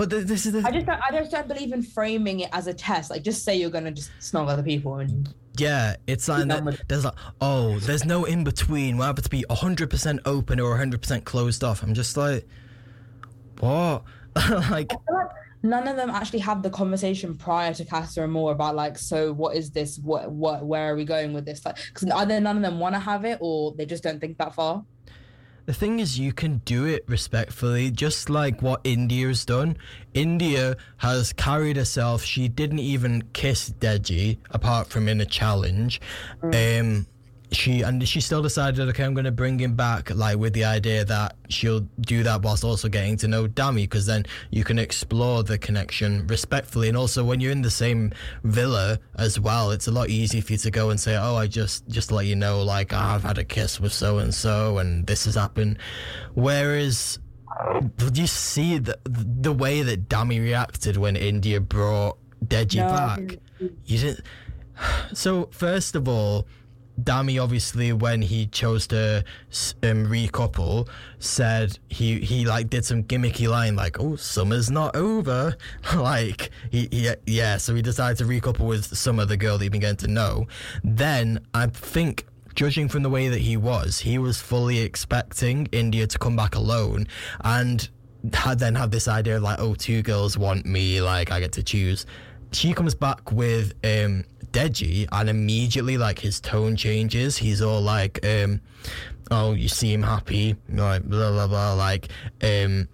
but 0.00 0.08
th- 0.08 0.24
this 0.24 0.46
is 0.46 0.52
the 0.52 0.62
I 0.66 0.70
just 0.70 0.86
don't, 0.86 0.98
I 1.02 1.10
just 1.10 1.30
don't 1.30 1.46
believe 1.46 1.74
in 1.74 1.82
framing 1.82 2.40
it 2.40 2.48
as 2.54 2.66
a 2.66 2.72
test. 2.72 3.10
Like 3.10 3.22
just 3.22 3.44
say 3.44 3.56
you're 3.56 3.68
gonna 3.68 3.90
just 3.90 4.10
snog 4.18 4.48
other 4.48 4.62
people 4.62 4.96
and 4.96 5.28
Yeah, 5.58 5.96
it's 6.06 6.26
like 6.26 6.48
that, 6.48 6.88
there's 6.88 7.04
like 7.04 7.16
oh, 7.42 7.78
there's 7.80 8.06
no 8.06 8.24
in 8.24 8.42
between. 8.42 8.96
We 8.96 9.04
have 9.04 9.16
to 9.16 9.28
be 9.28 9.44
hundred 9.50 9.90
percent 9.90 10.20
open 10.24 10.58
or 10.58 10.74
hundred 10.78 11.02
percent 11.02 11.26
closed 11.26 11.62
off. 11.62 11.82
I'm 11.82 11.92
just 11.92 12.16
like, 12.16 12.48
what? 13.58 14.04
like, 14.70 14.90
like 14.90 15.28
none 15.62 15.86
of 15.86 15.96
them 15.96 16.08
actually 16.08 16.38
had 16.38 16.62
the 16.62 16.70
conversation 16.70 17.36
prior 17.36 17.74
to 17.74 17.84
Casa 17.84 18.22
Amor 18.22 18.52
about 18.52 18.76
like, 18.76 18.96
so 18.96 19.34
what 19.34 19.54
is 19.54 19.70
this? 19.70 19.98
What 19.98 20.30
what 20.30 20.64
where 20.64 20.92
are 20.92 20.96
we 20.96 21.04
going 21.04 21.34
with 21.34 21.44
this? 21.44 21.62
Like, 21.66 21.76
because 21.76 22.08
either 22.08 22.40
none 22.40 22.56
of 22.56 22.62
them 22.62 22.80
want 22.80 22.94
to 22.94 23.00
have 23.00 23.26
it 23.26 23.36
or 23.42 23.74
they 23.76 23.84
just 23.84 24.02
don't 24.02 24.18
think 24.18 24.38
that 24.38 24.54
far. 24.54 24.82
The 25.66 25.74
thing 25.74 26.00
is, 26.00 26.18
you 26.18 26.32
can 26.32 26.58
do 26.64 26.84
it 26.84 27.04
respectfully, 27.06 27.90
just 27.90 28.30
like 28.30 28.62
what 28.62 28.80
India's 28.84 29.44
done. 29.44 29.76
India 30.14 30.76
has 30.98 31.32
carried 31.32 31.76
herself. 31.76 32.24
She 32.24 32.48
didn't 32.48 32.80
even 32.80 33.22
kiss 33.32 33.70
Deji 33.70 34.38
apart 34.50 34.88
from 34.88 35.08
in 35.08 35.20
a 35.20 35.26
challenge. 35.26 36.00
Um, 36.42 37.06
she 37.52 37.82
and 37.82 38.06
she 38.06 38.20
still 38.20 38.42
decided, 38.42 38.88
okay, 38.88 39.04
I'm 39.04 39.14
going 39.14 39.24
to 39.24 39.32
bring 39.32 39.58
him 39.58 39.74
back, 39.74 40.10
like 40.14 40.36
with 40.38 40.52
the 40.52 40.64
idea 40.64 41.04
that 41.04 41.36
she'll 41.48 41.80
do 42.00 42.22
that 42.22 42.42
whilst 42.42 42.64
also 42.64 42.88
getting 42.88 43.16
to 43.18 43.28
know 43.28 43.48
Dami, 43.48 43.82
because 43.82 44.06
then 44.06 44.24
you 44.50 44.62
can 44.64 44.78
explore 44.78 45.42
the 45.42 45.58
connection 45.58 46.26
respectfully. 46.26 46.88
And 46.88 46.96
also, 46.96 47.24
when 47.24 47.40
you're 47.40 47.52
in 47.52 47.62
the 47.62 47.70
same 47.70 48.12
villa 48.44 48.98
as 49.16 49.40
well, 49.40 49.70
it's 49.72 49.88
a 49.88 49.90
lot 49.90 50.08
easier 50.10 50.42
for 50.42 50.52
you 50.52 50.58
to 50.58 50.70
go 50.70 50.90
and 50.90 51.00
say, 51.00 51.16
oh, 51.16 51.36
I 51.36 51.46
just 51.46 51.88
just 51.88 52.12
let 52.12 52.26
you 52.26 52.36
know, 52.36 52.62
like 52.62 52.92
"Ah, 52.92 53.14
I've 53.14 53.24
had 53.24 53.38
a 53.38 53.44
kiss 53.44 53.80
with 53.80 53.92
so 53.92 54.18
and 54.18 54.32
so, 54.34 54.78
and 54.78 55.06
this 55.06 55.24
has 55.24 55.34
happened. 55.34 55.78
Whereas 56.34 57.18
did 57.96 58.16
you 58.16 58.26
see 58.26 58.78
the 58.78 58.98
the 59.04 59.52
way 59.52 59.82
that 59.82 60.08
Dami 60.08 60.40
reacted 60.40 60.96
when 60.96 61.16
India 61.16 61.60
brought 61.60 62.16
Deji 62.44 62.76
No, 62.76 62.88
back? 62.88 63.38
You 63.86 63.98
didn't. 63.98 64.24
So 65.12 65.50
first 65.52 65.94
of 65.94 66.08
all, 66.08 66.46
Dami 67.04 67.42
obviously 67.42 67.92
when 67.92 68.22
he 68.22 68.46
chose 68.46 68.86
to 68.88 69.24
um, 69.82 70.06
recouple 70.06 70.88
said 71.18 71.78
he 71.88 72.20
he 72.20 72.44
like 72.44 72.70
did 72.70 72.84
some 72.84 73.04
gimmicky 73.04 73.48
line 73.48 73.76
like 73.76 74.00
oh 74.00 74.16
summer's 74.16 74.70
not 74.70 74.94
over 74.96 75.56
like 75.96 76.50
he, 76.70 76.88
he 76.90 77.10
yeah 77.26 77.56
so 77.56 77.74
he 77.74 77.82
decided 77.82 78.16
to 78.18 78.24
recouple 78.24 78.66
with 78.66 78.96
Summer 78.96 79.24
the 79.24 79.36
girl 79.36 79.58
that 79.58 79.64
he'd 79.64 79.72
been 79.72 79.80
getting 79.80 79.96
to 79.96 80.08
know. 80.08 80.46
Then 80.82 81.46
I 81.54 81.66
think 81.66 82.26
judging 82.54 82.88
from 82.88 83.02
the 83.02 83.10
way 83.10 83.28
that 83.28 83.40
he 83.40 83.56
was, 83.56 84.00
he 84.00 84.18
was 84.18 84.40
fully 84.40 84.80
expecting 84.80 85.66
India 85.72 86.06
to 86.06 86.18
come 86.18 86.36
back 86.36 86.54
alone 86.54 87.06
and 87.42 87.88
had 88.34 88.58
then 88.58 88.74
have 88.74 88.90
this 88.90 89.08
idea 89.08 89.36
of 89.36 89.42
like, 89.42 89.58
oh, 89.58 89.74
two 89.74 90.02
girls 90.02 90.36
want 90.36 90.66
me, 90.66 91.00
like 91.00 91.30
I 91.30 91.40
get 91.40 91.52
to 91.52 91.62
choose. 91.62 92.06
She 92.52 92.74
comes 92.74 92.94
back 92.94 93.32
with 93.32 93.72
um 93.84 94.24
Deji 94.52 95.06
and 95.12 95.28
immediately 95.28 95.96
like 95.96 96.18
his 96.18 96.40
tone 96.40 96.76
changes. 96.76 97.36
He's 97.36 97.62
all 97.62 97.80
like, 97.80 98.24
um, 98.26 98.60
oh, 99.30 99.52
you 99.52 99.68
seem 99.68 100.02
happy, 100.02 100.56
like 100.68 101.02
blah 101.04 101.30
blah 101.30 101.46
blah, 101.46 101.74
like 101.74 102.08
um 102.42 102.88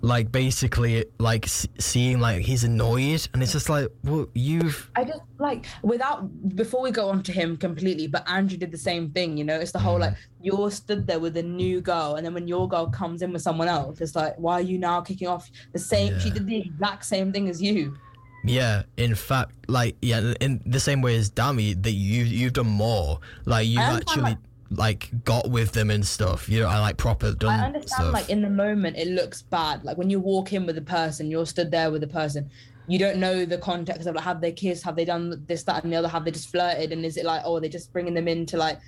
like 0.00 0.32
basically 0.32 1.04
like 1.18 1.46
seeing 1.46 2.18
like 2.18 2.42
he's 2.42 2.64
annoyed 2.64 3.28
and 3.32 3.42
it's 3.42 3.52
just 3.52 3.68
like 3.68 3.88
well 4.02 4.26
you've 4.34 4.90
I 4.96 5.04
just 5.04 5.20
like 5.38 5.66
without 5.82 6.56
before 6.56 6.82
we 6.82 6.90
go 6.90 7.08
on 7.08 7.22
to 7.24 7.32
him 7.32 7.56
completely, 7.56 8.08
but 8.08 8.28
Andrew 8.28 8.58
did 8.58 8.72
the 8.72 8.78
same 8.78 9.10
thing, 9.10 9.36
you 9.36 9.44
know. 9.44 9.58
It's 9.58 9.72
the 9.72 9.78
whole 9.78 10.00
like 10.00 10.14
you're 10.40 10.70
stood 10.70 11.06
there 11.06 11.20
with 11.20 11.36
a 11.36 11.42
new 11.42 11.80
girl, 11.80 12.16
and 12.16 12.26
then 12.26 12.34
when 12.34 12.48
your 12.48 12.68
girl 12.68 12.86
comes 12.86 13.22
in 13.22 13.32
with 13.32 13.42
someone 13.42 13.68
else, 13.68 14.00
it's 14.00 14.16
like, 14.16 14.34
why 14.38 14.54
are 14.54 14.62
you 14.62 14.78
now 14.78 15.00
kicking 15.00 15.28
off 15.28 15.50
the 15.72 15.78
same? 15.78 16.18
She 16.18 16.30
did 16.30 16.46
the 16.46 16.58
exact 16.58 17.04
same 17.04 17.32
thing 17.32 17.48
as 17.48 17.62
you. 17.62 17.96
Yeah, 18.44 18.82
in 18.96 19.14
fact, 19.14 19.52
like 19.68 19.96
yeah, 20.02 20.34
in 20.40 20.60
the 20.66 20.80
same 20.80 21.00
way 21.02 21.16
as 21.16 21.30
Dami, 21.30 21.80
that 21.82 21.92
you 21.92 22.24
you've 22.24 22.52
done 22.54 22.66
more. 22.66 23.20
Like 23.44 23.68
understand, 23.68 24.02
actually 24.08 24.36
like 24.70 25.10
got 25.24 25.50
with 25.50 25.72
them 25.72 25.90
and 25.90 26.04
stuff. 26.04 26.48
You 26.48 26.60
know, 26.60 26.68
I 26.68 26.78
like 26.80 26.96
proper 26.96 27.32
done 27.34 27.60
I 27.60 27.66
understand, 27.66 27.88
stuff. 28.02 28.12
like 28.12 28.30
in 28.30 28.42
the 28.42 28.50
moment, 28.50 28.96
it 28.96 29.08
looks 29.08 29.42
bad. 29.42 29.84
Like 29.84 29.96
when 29.96 30.10
you 30.10 30.18
walk 30.18 30.52
in 30.52 30.66
with 30.66 30.76
a 30.78 30.82
person, 30.82 31.30
you're 31.30 31.46
stood 31.46 31.70
there 31.70 31.90
with 31.90 32.02
a 32.02 32.08
person. 32.08 32.50
You 32.88 32.98
don't 32.98 33.18
know 33.18 33.44
the 33.44 33.58
context 33.58 34.08
of 34.08 34.16
like, 34.16 34.24
have 34.24 34.40
they 34.40 34.50
kissed? 34.50 34.82
Have 34.84 34.96
they 34.96 35.04
done 35.04 35.44
this, 35.46 35.62
that, 35.64 35.84
and 35.84 35.92
the 35.92 35.96
other? 35.96 36.08
Have 36.08 36.24
they 36.24 36.32
just 36.32 36.50
flirted? 36.50 36.90
And 36.90 37.04
is 37.04 37.16
it 37.16 37.24
like, 37.24 37.42
oh, 37.44 37.60
they're 37.60 37.70
just 37.70 37.92
bringing 37.92 38.12
them 38.12 38.26
in 38.26 38.44
to 38.46 38.56
like 38.56 38.80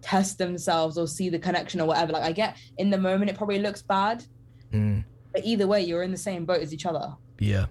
test 0.00 0.38
themselves 0.38 0.96
or 0.96 1.06
see 1.06 1.28
the 1.28 1.38
connection 1.38 1.80
or 1.80 1.86
whatever? 1.86 2.12
Like 2.12 2.22
I 2.22 2.32
get 2.32 2.56
in 2.78 2.88
the 2.88 2.96
moment, 2.98 3.30
it 3.30 3.36
probably 3.36 3.58
looks 3.58 3.82
bad, 3.82 4.24
Mm, 4.72 5.04
but 5.32 5.44
either 5.44 5.66
way, 5.66 5.82
you're 5.82 6.02
in 6.02 6.10
the 6.10 6.16
same 6.16 6.44
boat 6.46 6.60
as 6.62 6.72
each 6.72 6.86
other. 6.86 7.14
yeah, 7.38 7.66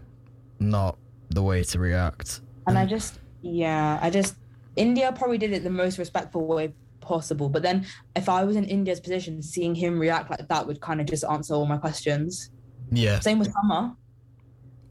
not 0.59 0.97
the 1.33 1.43
way 1.43 1.63
to 1.63 1.79
react. 1.79 2.41
And 2.67 2.77
I 2.77 2.85
just, 2.85 3.19
yeah, 3.41 3.99
I 4.01 4.09
just, 4.09 4.35
India 4.75 5.11
probably 5.15 5.37
did 5.37 5.51
it 5.53 5.63
the 5.63 5.69
most 5.69 5.97
respectful 5.97 6.45
way 6.47 6.73
possible. 7.01 7.49
But 7.49 7.63
then 7.63 7.85
if 8.15 8.29
I 8.29 8.43
was 8.43 8.55
in 8.55 8.65
India's 8.65 8.99
position, 8.99 9.41
seeing 9.41 9.75
him 9.75 9.99
react 9.99 10.29
like 10.31 10.47
that 10.47 10.65
would 10.67 10.79
kind 10.81 11.01
of 11.01 11.07
just 11.07 11.23
answer 11.25 11.53
all 11.53 11.65
my 11.65 11.77
questions. 11.77 12.51
Yeah, 12.91 13.19
Same 13.19 13.39
with 13.39 13.51
Summer. 13.51 13.93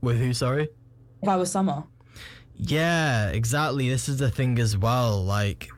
with 0.00 0.18
who? 0.18 0.32
Sorry. 0.34 0.68
If 1.22 1.28
I 1.28 1.36
was 1.36 1.50
Summer. 1.50 1.84
Yeah, 2.56 3.28
exactly. 3.28 3.88
This 3.88 4.08
is 4.08 4.18
the 4.18 4.30
thing 4.30 4.58
as 4.58 4.76
well. 4.76 5.22
Like, 5.24 5.70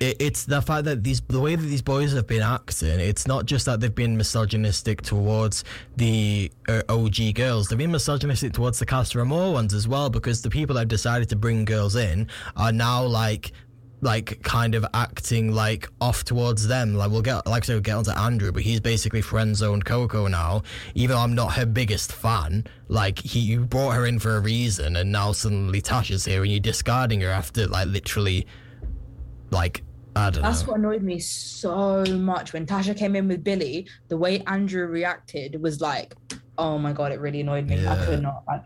it, 0.00 0.16
it's 0.20 0.44
the 0.44 0.60
fact 0.60 0.84
that 0.84 1.02
these, 1.02 1.20
the 1.22 1.40
way 1.40 1.56
that 1.56 1.62
these 1.62 1.82
boys 1.82 2.12
have 2.12 2.26
been 2.26 2.42
acting, 2.42 3.00
it's 3.00 3.26
not 3.26 3.46
just 3.46 3.66
that 3.66 3.80
they've 3.80 3.94
been 3.94 4.16
misogynistic 4.16 5.02
towards 5.02 5.64
the 5.96 6.50
uh, 6.68 6.82
OG 6.88 7.34
girls. 7.34 7.68
They've 7.68 7.78
been 7.78 7.92
misogynistic 7.92 8.52
towards 8.52 8.78
the 8.78 8.86
Casa 8.86 9.20
Amor 9.20 9.52
ones 9.52 9.74
as 9.74 9.88
well, 9.88 10.10
because 10.10 10.42
the 10.42 10.50
people 10.50 10.74
that 10.74 10.80
have 10.80 10.88
decided 10.88 11.28
to 11.30 11.36
bring 11.36 11.64
girls 11.64 11.96
in 11.96 12.28
are 12.56 12.72
now 12.72 13.04
like. 13.04 13.52
Like 14.02 14.42
kind 14.42 14.74
of 14.74 14.84
acting 14.92 15.52
like 15.52 15.88
off 16.02 16.22
towards 16.22 16.68
them. 16.68 16.94
Like 16.94 17.10
we'll 17.10 17.22
get, 17.22 17.46
like 17.46 17.64
I 17.64 17.66
said, 17.66 17.72
we'll 17.72 17.80
get 17.80 17.96
onto 17.96 18.10
Andrew, 18.10 18.52
but 18.52 18.62
he's 18.62 18.78
basically 18.78 19.22
friend 19.22 19.56
zoned 19.56 19.86
Coco 19.86 20.26
now. 20.26 20.62
Even 20.94 21.16
though 21.16 21.22
I'm 21.22 21.34
not 21.34 21.54
her 21.54 21.64
biggest 21.64 22.12
fan, 22.12 22.66
like 22.88 23.18
he 23.18 23.40
you 23.40 23.64
brought 23.64 23.92
her 23.92 24.04
in 24.04 24.18
for 24.18 24.36
a 24.36 24.40
reason, 24.40 24.96
and 24.96 25.10
now 25.10 25.32
suddenly 25.32 25.80
Tasha's 25.80 26.26
here, 26.26 26.42
and 26.42 26.52
you're 26.52 26.60
discarding 26.60 27.22
her 27.22 27.30
after 27.30 27.66
like 27.66 27.88
literally, 27.88 28.46
like 29.50 29.82
I 30.16 30.30
don't 30.30 30.42
That's 30.42 30.62
know. 30.62 30.68
what 30.68 30.78
annoyed 30.78 31.02
me 31.02 31.18
so 31.18 32.04
much 32.06 32.54
when 32.54 32.64
Tasha 32.64 32.96
came 32.96 33.14
in 33.14 33.28
with 33.28 33.44
Billy. 33.44 33.86
The 34.08 34.16
way 34.16 34.42
Andrew 34.46 34.86
reacted 34.86 35.62
was 35.62 35.82
like, 35.82 36.14
oh 36.56 36.78
my 36.78 36.92
god, 36.92 37.12
it 37.12 37.20
really 37.20 37.42
annoyed 37.42 37.68
me. 37.68 37.86
I 37.86 38.02
could 38.06 38.22
not. 38.22 38.42
Like, 38.48 38.62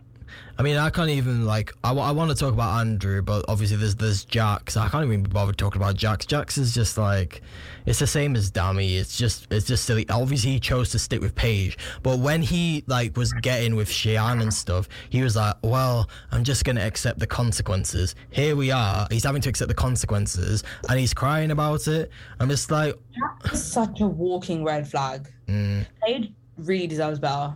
I 0.57 0.63
mean, 0.63 0.77
I 0.77 0.89
can't 0.89 1.09
even 1.09 1.45
like. 1.45 1.73
I, 1.83 1.91
want 1.91 2.29
to 2.29 2.35
talk 2.35 2.53
about 2.53 2.79
Andrew, 2.79 3.21
but 3.21 3.45
obviously 3.47 3.77
there's 3.77 3.95
there's 3.95 4.25
Jax. 4.25 4.77
I 4.77 4.89
can't 4.89 5.05
even 5.05 5.23
be 5.23 5.29
bothered 5.29 5.57
talking 5.57 5.81
about 5.81 5.95
Jax. 5.95 6.25
Jax 6.25 6.57
is 6.57 6.73
just 6.73 6.97
like, 6.97 7.41
it's 7.85 7.99
the 7.99 8.07
same 8.07 8.35
as 8.35 8.51
Dami. 8.51 8.97
It's 8.97 9.17
just 9.17 9.51
it's 9.51 9.65
just 9.65 9.85
silly. 9.85 10.07
Obviously 10.09 10.51
he 10.51 10.59
chose 10.59 10.91
to 10.91 10.99
stick 10.99 11.21
with 11.21 11.33
Paige, 11.33 11.77
but 12.03 12.19
when 12.19 12.41
he 12.41 12.83
like 12.85 13.17
was 13.17 13.33
getting 13.33 13.75
with 13.75 13.89
Cheyenne 13.89 14.41
and 14.41 14.53
stuff, 14.53 14.87
he 15.09 15.23
was 15.23 15.35
like, 15.35 15.55
well, 15.63 16.07
I'm 16.31 16.43
just 16.43 16.63
gonna 16.63 16.85
accept 16.85 17.19
the 17.19 17.27
consequences. 17.27 18.13
Here 18.29 18.55
we 18.55 18.71
are. 18.71 19.07
He's 19.09 19.23
having 19.23 19.41
to 19.41 19.49
accept 19.49 19.69
the 19.69 19.73
consequences, 19.73 20.63
and 20.89 20.99
he's 20.99 21.13
crying 21.13 21.51
about 21.51 21.87
it. 21.87 22.11
I'm 22.39 22.49
just 22.49 22.69
like, 22.69 22.95
that's 23.43 23.63
such 23.63 24.01
a 24.01 24.07
walking 24.07 24.63
red 24.63 24.87
flag. 24.87 25.27
Mm. 25.47 25.85
Paige 26.03 26.31
really 26.57 26.87
deserves 26.87 27.19
better. 27.19 27.55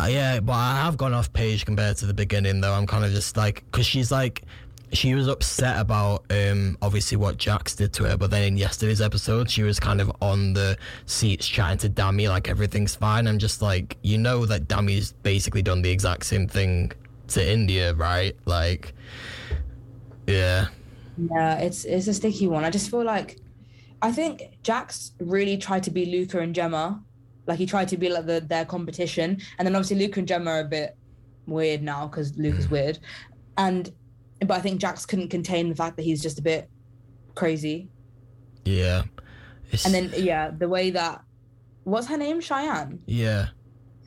Uh, 0.00 0.06
yeah, 0.06 0.40
but 0.40 0.54
I 0.54 0.76
have 0.76 0.96
gone 0.96 1.14
off 1.14 1.32
Paige 1.32 1.64
compared 1.64 1.96
to 1.98 2.06
the 2.06 2.14
beginning, 2.14 2.60
though. 2.60 2.72
I'm 2.72 2.86
kind 2.86 3.04
of 3.04 3.12
just 3.12 3.36
like, 3.36 3.64
because 3.70 3.86
she's 3.86 4.10
like, 4.10 4.42
she 4.92 5.14
was 5.14 5.28
upset 5.28 5.80
about 5.80 6.24
um, 6.30 6.78
obviously 6.82 7.16
what 7.16 7.36
Jax 7.36 7.74
did 7.74 7.92
to 7.94 8.04
her, 8.04 8.16
but 8.16 8.30
then 8.30 8.44
in 8.44 8.56
yesterday's 8.56 9.00
episode, 9.00 9.50
she 9.50 9.62
was 9.62 9.80
kind 9.80 10.00
of 10.00 10.12
on 10.20 10.52
the 10.52 10.76
seats 11.06 11.46
chatting 11.46 11.78
to 11.78 11.88
Dami 11.88 12.28
like 12.28 12.48
everything's 12.48 12.94
fine. 12.94 13.26
I'm 13.26 13.38
just 13.38 13.62
like, 13.62 13.96
you 14.02 14.18
know 14.18 14.46
that 14.46 14.68
Dami's 14.68 15.12
basically 15.12 15.62
done 15.62 15.82
the 15.82 15.90
exact 15.90 16.26
same 16.26 16.46
thing 16.46 16.92
to 17.28 17.52
India, 17.52 17.94
right? 17.94 18.36
Like, 18.44 18.94
yeah. 20.26 20.68
Yeah, 21.16 21.58
it's 21.58 21.84
it's 21.84 22.08
a 22.08 22.14
sticky 22.14 22.46
one. 22.46 22.64
I 22.64 22.70
just 22.70 22.90
feel 22.90 23.04
like, 23.04 23.38
I 24.02 24.12
think 24.12 24.42
Jax 24.62 25.12
really 25.20 25.56
tried 25.56 25.84
to 25.84 25.90
be 25.90 26.06
Luca 26.06 26.40
and 26.40 26.54
Gemma 26.54 27.02
like 27.46 27.58
he 27.58 27.66
tried 27.66 27.88
to 27.88 27.96
be 27.96 28.08
like 28.08 28.26
the, 28.26 28.40
their 28.40 28.64
competition, 28.64 29.40
and 29.58 29.66
then 29.66 29.74
obviously 29.74 29.98
Luke 30.04 30.16
and 30.16 30.28
Gemma 30.28 30.50
are 30.50 30.60
a 30.60 30.64
bit 30.64 30.96
weird 31.46 31.82
now 31.82 32.06
because 32.06 32.36
Luke 32.38 32.56
is 32.56 32.66
hmm. 32.66 32.72
weird, 32.72 32.98
and 33.56 33.92
but 34.40 34.52
I 34.52 34.60
think 34.60 34.80
Jax 34.80 35.06
couldn't 35.06 35.28
contain 35.28 35.68
the 35.68 35.74
fact 35.74 35.96
that 35.96 36.02
he's 36.02 36.22
just 36.22 36.38
a 36.38 36.42
bit 36.42 36.68
crazy. 37.34 37.88
Yeah. 38.64 39.02
It's... 39.70 39.84
And 39.84 39.94
then 39.94 40.12
yeah, 40.16 40.50
the 40.50 40.68
way 40.68 40.90
that 40.90 41.22
what's 41.84 42.06
her 42.08 42.16
name, 42.16 42.40
Cheyenne. 42.40 43.00
Yeah. 43.06 43.48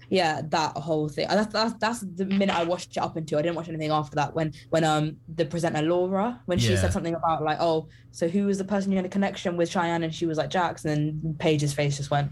Yeah, 0.10 0.42
that 0.52 0.78
whole 0.78 1.10
thing. 1.10 1.28
That's, 1.28 1.52
that's 1.52 1.74
that's 1.80 2.00
the 2.00 2.26
minute 2.26 2.56
I 2.56 2.64
watched 2.64 2.96
it 2.96 3.00
up 3.00 3.18
until 3.18 3.40
I 3.40 3.42
didn't 3.42 3.56
watch 3.56 3.68
anything 3.68 3.92
after 3.92 4.16
that. 4.16 4.34
When 4.34 4.54
when 4.70 4.86
um 4.86 5.18
the 5.36 5.46
presenter 5.46 5.82
Laura 5.82 6.42
when 6.46 6.60
she 6.60 6.72
yeah. 6.72 6.80
said 6.80 6.94
something 6.94 7.14
about 7.14 7.44
like 7.44 7.58
oh 7.60 7.90
so 8.12 8.30
who 8.30 8.46
was 8.46 8.58
the 8.58 8.64
person 8.64 8.92
you 8.92 8.98
had 8.98 9.06
a 9.06 9.10
connection 9.10 9.58
with 9.58 9.70
Cheyenne 9.70 10.04
and 10.04 10.16
she 10.16 10.26
was 10.26 10.38
like 10.38 10.50
Jax 10.50 10.86
and 10.86 11.22
then 11.22 11.36
Paige's 11.40 11.74
face 11.74 11.98
just 11.98 12.10
went 12.10 12.32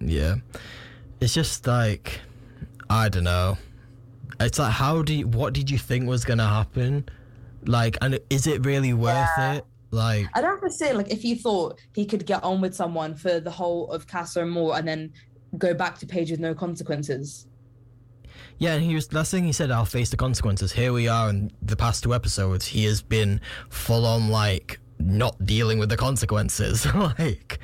yeah. 0.00 0.36
It's 1.20 1.34
just 1.34 1.66
like 1.66 2.20
I 2.88 3.08
don't 3.08 3.24
know. 3.24 3.58
It's 4.38 4.58
like 4.58 4.72
how 4.72 5.02
do 5.02 5.14
you, 5.14 5.26
what 5.26 5.52
did 5.54 5.70
you 5.70 5.78
think 5.78 6.06
was 6.08 6.24
gonna 6.24 6.46
happen? 6.46 7.08
Like, 7.64 7.98
and 8.00 8.18
is 8.30 8.46
it 8.46 8.64
really 8.64 8.92
worth 8.92 9.28
yeah. 9.38 9.54
it? 9.54 9.64
Like, 9.90 10.26
I'd 10.34 10.44
have 10.44 10.60
to 10.60 10.70
say, 10.70 10.92
like, 10.92 11.10
if 11.10 11.24
you 11.24 11.36
thought 11.36 11.80
he 11.94 12.06
could 12.06 12.26
get 12.26 12.42
on 12.44 12.60
with 12.60 12.74
someone 12.74 13.14
for 13.14 13.40
the 13.40 13.50
whole 13.50 13.90
of 13.90 14.06
Casa 14.06 14.42
Amor 14.42 14.76
and 14.76 14.86
then 14.86 15.12
go 15.58 15.74
back 15.74 15.98
to 15.98 16.06
Paige 16.06 16.30
with 16.30 16.40
no 16.40 16.54
consequences. 16.54 17.46
Yeah, 18.58 18.74
and 18.74 18.84
he 18.84 18.94
was 18.94 19.12
last 19.12 19.30
thing 19.30 19.44
he 19.44 19.52
said, 19.52 19.70
I'll 19.70 19.84
face 19.84 20.10
the 20.10 20.16
consequences. 20.16 20.72
Here 20.72 20.92
we 20.92 21.08
are 21.08 21.28
in 21.30 21.50
the 21.62 21.76
past 21.76 22.02
two 22.02 22.14
episodes. 22.14 22.66
He 22.66 22.84
has 22.84 23.02
been 23.02 23.40
full 23.68 24.06
on 24.06 24.30
like 24.30 24.80
not 24.98 25.44
dealing 25.44 25.78
with 25.78 25.88
the 25.88 25.96
consequences. 25.96 26.86
like 26.94 27.60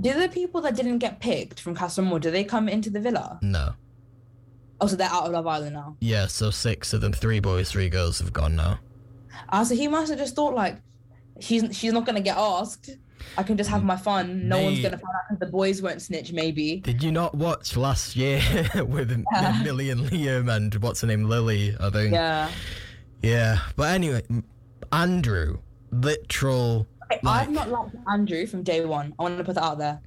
do 0.00 0.18
the 0.18 0.28
people 0.28 0.60
that 0.62 0.74
didn't 0.76 0.98
get 0.98 1.20
picked 1.20 1.60
from 1.60 1.74
Casa 1.74 2.00
Amor, 2.00 2.18
do 2.18 2.30
they 2.30 2.44
come 2.44 2.68
into 2.68 2.90
the 2.90 3.00
villa? 3.00 3.38
No. 3.42 3.74
Oh, 4.80 4.86
so 4.86 4.96
they're 4.96 5.08
out 5.08 5.26
of 5.26 5.32
Love 5.32 5.46
Island 5.46 5.74
now? 5.74 5.96
Yeah, 6.00 6.26
so 6.26 6.50
six 6.50 6.92
of 6.92 7.00
them, 7.00 7.12
three 7.12 7.40
boys, 7.40 7.70
three 7.70 7.88
girls 7.88 8.18
have 8.18 8.32
gone 8.32 8.56
now. 8.56 8.80
Ah, 9.48 9.62
so 9.62 9.74
he 9.74 9.86
must 9.86 10.10
have 10.10 10.18
just 10.18 10.34
thought 10.34 10.54
like, 10.54 10.78
she's 11.40 11.64
she's 11.76 11.92
not 11.92 12.04
gonna 12.04 12.20
get 12.20 12.36
asked. 12.36 12.90
I 13.38 13.44
can 13.44 13.56
just 13.56 13.70
have 13.70 13.84
my 13.84 13.96
fun. 13.96 14.48
No 14.48 14.56
Mate, 14.56 14.64
one's 14.64 14.80
gonna 14.80 14.98
find 14.98 15.14
out 15.14 15.22
because 15.28 15.38
the 15.38 15.52
boys 15.52 15.80
won't 15.80 16.02
snitch. 16.02 16.32
Maybe. 16.32 16.80
Did 16.80 17.02
you 17.02 17.12
not 17.12 17.34
watch 17.34 17.76
last 17.76 18.16
year 18.16 18.42
with 18.84 19.24
yeah. 19.32 19.60
Millie 19.62 19.90
and 19.90 20.00
Liam 20.10 20.54
and 20.54 20.74
what's 20.76 21.02
her 21.02 21.06
name, 21.06 21.24
Lily? 21.24 21.76
I 21.78 21.90
think. 21.90 22.12
Yeah. 22.12 22.50
Yeah, 23.22 23.60
but 23.76 23.94
anyway, 23.94 24.22
Andrew, 24.90 25.60
literal 25.92 26.88
like, 27.22 27.48
I've 27.48 27.50
not 27.50 27.68
liked 27.68 27.96
Andrew 28.10 28.46
from 28.46 28.62
day 28.62 28.84
one. 28.84 29.14
I 29.18 29.22
want 29.22 29.38
to 29.38 29.44
put 29.44 29.54
that 29.56 29.64
out 29.64 29.78
there. 29.78 30.00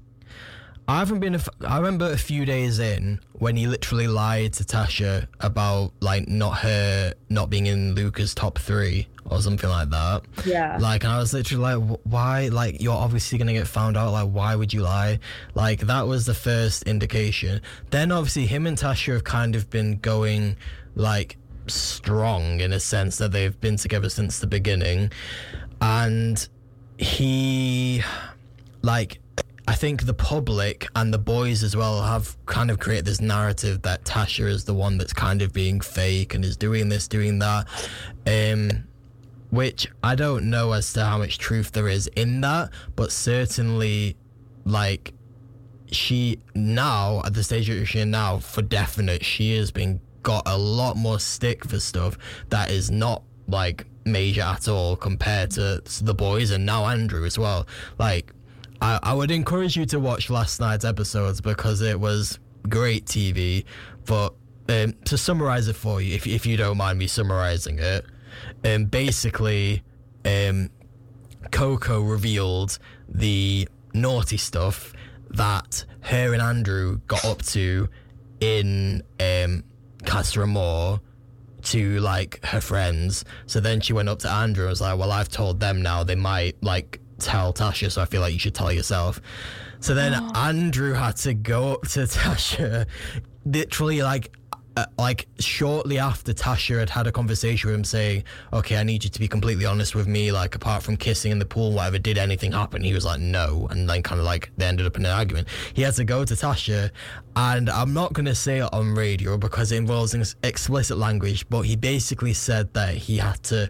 I 0.87 0.99
haven't 0.99 1.19
been. 1.19 1.33
A 1.33 1.37
f- 1.37 1.49
I 1.61 1.77
remember 1.77 2.11
a 2.11 2.17
few 2.17 2.45
days 2.45 2.77
in 2.77 3.19
when 3.33 3.55
he 3.55 3.65
literally 3.65 4.07
lied 4.07 4.53
to 4.53 4.63
Tasha 4.63 5.27
about 5.39 5.93
like 5.99 6.27
not 6.27 6.59
her 6.59 7.13
not 7.29 7.49
being 7.49 7.65
in 7.65 7.95
Luca's 7.95 8.35
top 8.35 8.59
three 8.59 9.07
or 9.27 9.41
something 9.41 9.67
like 9.67 9.89
that. 9.89 10.21
Yeah. 10.45 10.77
Like, 10.79 11.03
and 11.03 11.11
I 11.11 11.17
was 11.17 11.33
literally 11.33 11.75
like, 11.75 11.99
why? 12.03 12.49
Like, 12.49 12.81
you're 12.81 12.93
obviously 12.93 13.39
gonna 13.39 13.53
get 13.53 13.67
found 13.67 13.97
out. 13.97 14.11
Like, 14.11 14.29
why 14.29 14.55
would 14.55 14.73
you 14.73 14.83
lie? 14.83 15.17
Like, 15.55 15.79
that 15.81 16.05
was 16.05 16.27
the 16.27 16.35
first 16.35 16.83
indication. 16.83 17.61
Then 17.89 18.11
obviously, 18.11 18.45
him 18.45 18.67
and 18.67 18.77
Tasha 18.77 19.13
have 19.13 19.23
kind 19.23 19.55
of 19.55 19.71
been 19.71 19.97
going 19.97 20.55
like 20.93 21.37
strong 21.65 22.59
in 22.59 22.71
a 22.71 22.79
sense 22.79 23.17
that 23.17 23.31
they've 23.31 23.59
been 23.59 23.77
together 23.77 24.09
since 24.09 24.37
the 24.37 24.45
beginning, 24.45 25.11
and 25.81 26.47
he 26.97 28.01
like 28.81 29.19
I 29.67 29.73
think 29.73 30.05
the 30.05 30.13
public 30.13 30.87
and 30.95 31.13
the 31.13 31.17
boys 31.17 31.63
as 31.63 31.75
well 31.75 32.01
have 32.03 32.37
kind 32.45 32.69
of 32.69 32.79
created 32.79 33.05
this 33.05 33.19
narrative 33.19 33.81
that 33.81 34.03
Tasha 34.03 34.45
is 34.45 34.63
the 34.65 34.75
one 34.75 34.97
that's 34.97 35.13
kind 35.13 35.41
of 35.41 35.53
being 35.53 35.81
fake 35.81 36.35
and 36.35 36.45
is 36.45 36.55
doing 36.55 36.89
this, 36.89 37.07
doing 37.07 37.39
that. 37.39 37.67
Um, 38.27 38.83
which 39.49 39.87
I 40.03 40.15
don't 40.15 40.49
know 40.49 40.73
as 40.73 40.93
to 40.93 41.03
how 41.03 41.17
much 41.17 41.39
truth 41.39 41.71
there 41.71 41.87
is 41.87 42.07
in 42.15 42.41
that, 42.41 42.71
but 42.95 43.11
certainly, 43.11 44.17
like, 44.65 45.13
she 45.91 46.39
now, 46.53 47.21
at 47.25 47.33
the 47.33 47.43
stage 47.43 47.67
that 47.67 47.85
she's 47.85 48.01
in 48.01 48.11
now, 48.11 48.39
for 48.39 48.61
definite, 48.61 49.23
she 49.23 49.55
has 49.57 49.71
been 49.71 49.99
got 50.23 50.43
a 50.45 50.57
lot 50.57 50.97
more 50.97 51.19
stick 51.19 51.63
for 51.65 51.79
stuff 51.79 52.17
that 52.49 52.69
is 52.69 52.91
not, 52.91 53.23
like, 53.47 53.87
major 54.05 54.41
at 54.41 54.67
all 54.67 54.95
compared 54.95 55.51
to 55.51 55.81
the 56.01 56.13
boys 56.13 56.51
and 56.51 56.65
now 56.65 56.85
Andrew 56.85 57.25
as 57.25 57.37
well. 57.37 57.67
Like, 57.97 58.31
I, 58.81 58.99
I 59.01 59.13
would 59.13 59.31
encourage 59.31 59.75
you 59.75 59.85
to 59.87 59.99
watch 59.99 60.29
last 60.29 60.59
night's 60.59 60.85
episodes 60.85 61.41
because 61.41 61.81
it 61.81 61.99
was 61.99 62.39
great 62.69 63.05
TV. 63.05 63.65
But 64.05 64.33
um, 64.69 64.93
to 65.05 65.17
summarize 65.17 65.67
it 65.67 65.75
for 65.75 66.01
you, 66.01 66.15
if, 66.15 66.27
if 66.27 66.45
you 66.45 66.57
don't 66.57 66.77
mind 66.77 66.99
me 66.99 67.07
summarizing 67.07 67.79
it, 67.79 68.05
um, 68.63 68.85
basically, 68.85 69.83
um, 70.23 70.69
Coco 71.51 72.01
revealed 72.01 72.77
the 73.07 73.67
naughty 73.93 74.37
stuff 74.37 74.93
that 75.31 75.85
her 76.01 76.33
and 76.33 76.41
Andrew 76.41 76.99
got 77.07 77.23
up 77.25 77.41
to 77.43 77.89
in 78.39 79.01
um, 79.19 79.63
Casa 80.05 80.39
to 81.65 81.99
like 81.99 82.43
her 82.45 82.61
friends. 82.61 83.25
So 83.45 83.59
then 83.59 83.81
she 83.81 83.93
went 83.93 84.09
up 84.09 84.19
to 84.19 84.29
Andrew 84.29 84.65
and 84.65 84.69
was 84.69 84.81
like, 84.81 84.97
Well, 84.97 85.11
I've 85.11 85.29
told 85.29 85.59
them 85.59 85.81
now 85.81 86.03
they 86.03 86.15
might 86.15 86.61
like 86.61 86.99
tell 87.19 87.53
Tasha, 87.53 87.91
so 87.91 88.01
I 88.01 88.05
feel 88.05 88.21
like 88.21 88.33
you 88.33 88.39
should 88.39 88.55
tell 88.55 88.71
yourself. 88.71 89.21
So 89.79 89.93
then 89.93 90.13
oh. 90.15 90.31
Andrew 90.35 90.93
had 90.93 91.17
to 91.17 91.33
go 91.33 91.73
up 91.73 91.81
to 91.89 91.99
Tasha, 92.01 92.85
literally 93.45 94.01
like 94.01 94.31
uh, 94.77 94.85
like 94.97 95.27
shortly 95.39 95.97
after 95.97 96.33
Tasha 96.33 96.79
had 96.79 96.89
had 96.89 97.07
a 97.07 97.11
conversation 97.11 97.69
with 97.69 97.75
him 97.75 97.83
saying, 97.83 98.23
"Okay, 98.51 98.77
I 98.77 98.83
need 98.83 99.03
you 99.03 99.09
to 99.09 99.19
be 99.19 99.27
completely 99.27 99.65
honest 99.65 99.95
with 99.95 100.07
me. 100.07 100.31
Like, 100.31 100.55
apart 100.55 100.83
from 100.83 100.97
kissing 100.97 101.31
in 101.31 101.39
the 101.39 101.45
pool, 101.45 101.71
whatever, 101.71 101.97
did 101.97 102.17
anything 102.17 102.51
happen?" 102.51 102.83
He 102.83 102.93
was 102.93 103.05
like, 103.05 103.19
"No," 103.19 103.67
and 103.71 103.89
then 103.89 104.03
kind 104.03 104.19
of 104.19 104.25
like 104.25 104.51
they 104.57 104.65
ended 104.65 104.85
up 104.85 104.97
in 104.97 105.05
an 105.05 105.11
argument. 105.11 105.47
He 105.73 105.81
had 105.81 105.93
to 105.95 106.03
go 106.03 106.25
to 106.25 106.33
Tasha, 106.33 106.91
and 107.35 107.69
I'm 107.69 107.93
not 107.93 108.13
gonna 108.13 108.35
say 108.35 108.59
it 108.59 108.69
on 108.73 108.93
radio 108.93 109.37
because 109.37 109.71
it 109.71 109.77
involves 109.77 110.13
explicit 110.43 110.97
language, 110.97 111.47
but 111.49 111.61
he 111.61 111.75
basically 111.75 112.33
said 112.33 112.73
that 112.73 112.95
he 112.95 113.17
had 113.17 113.41
to. 113.43 113.69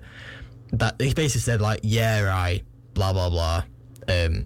That 0.72 1.00
he 1.00 1.14
basically 1.14 1.42
said 1.42 1.62
like, 1.62 1.82
"Yeah, 1.84 2.22
right," 2.22 2.64
blah 2.94 3.14
blah 3.14 3.30
blah. 3.30 3.64
Um, 4.08 4.46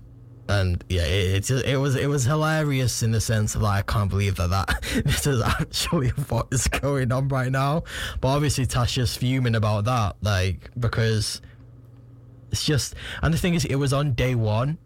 and 0.49 0.83
yeah, 0.89 1.03
it, 1.03 1.49
it, 1.49 1.65
it 1.65 1.77
was 1.77 1.95
it 1.95 2.07
was 2.07 2.25
hilarious 2.25 3.03
in 3.03 3.11
the 3.11 3.21
sense 3.21 3.53
of 3.53 3.61
like 3.61 3.87
I 3.87 3.93
can't 3.93 4.09
believe 4.09 4.35
that 4.37 4.49
that 4.49 4.81
this 5.05 5.27
is 5.27 5.41
actually 5.41 6.09
what 6.27 6.47
is 6.51 6.67
going 6.67 7.11
on 7.11 7.27
right 7.27 7.51
now. 7.51 7.83
But 8.19 8.29
obviously 8.29 8.65
Tasha's 8.65 9.15
fuming 9.15 9.55
about 9.55 9.85
that, 9.85 10.15
like 10.21 10.71
because 10.77 11.41
it's 12.51 12.65
just 12.65 12.95
and 13.21 13.31
the 13.31 13.37
thing 13.37 13.53
is, 13.53 13.63
it 13.65 13.75
was 13.75 13.93
on 13.93 14.13
day 14.13 14.33
one, 14.33 14.79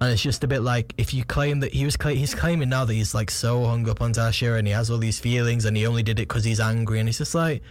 and 0.00 0.12
it's 0.12 0.22
just 0.22 0.42
a 0.42 0.48
bit 0.48 0.62
like 0.62 0.92
if 0.98 1.14
you 1.14 1.24
claim 1.24 1.60
that 1.60 1.72
he 1.72 1.84
was 1.84 1.96
he's 2.02 2.34
claiming 2.34 2.68
now 2.68 2.84
that 2.84 2.94
he's 2.94 3.14
like 3.14 3.30
so 3.30 3.64
hung 3.64 3.88
up 3.88 4.02
on 4.02 4.12
Tasha 4.12 4.58
and 4.58 4.66
he 4.66 4.72
has 4.72 4.90
all 4.90 4.98
these 4.98 5.20
feelings 5.20 5.64
and 5.64 5.76
he 5.76 5.86
only 5.86 6.02
did 6.02 6.18
it 6.18 6.26
because 6.28 6.42
he's 6.42 6.58
angry, 6.60 6.98
and 6.98 7.08
it's 7.08 7.18
just 7.18 7.36
like 7.36 7.62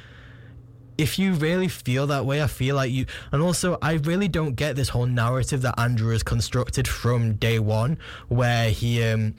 if 0.97 1.17
you 1.17 1.33
really 1.33 1.67
feel 1.67 2.07
that 2.07 2.25
way, 2.25 2.41
I 2.41 2.47
feel 2.47 2.75
like 2.75 2.91
you. 2.91 3.05
And 3.31 3.41
also, 3.41 3.77
I 3.81 3.93
really 3.93 4.27
don't 4.27 4.55
get 4.55 4.75
this 4.75 4.89
whole 4.89 5.05
narrative 5.05 5.61
that 5.63 5.79
Andrew 5.79 6.11
has 6.11 6.23
constructed 6.23 6.87
from 6.87 7.33
day 7.35 7.59
one, 7.59 7.97
where 8.27 8.69
he 8.69 9.03
um 9.03 9.35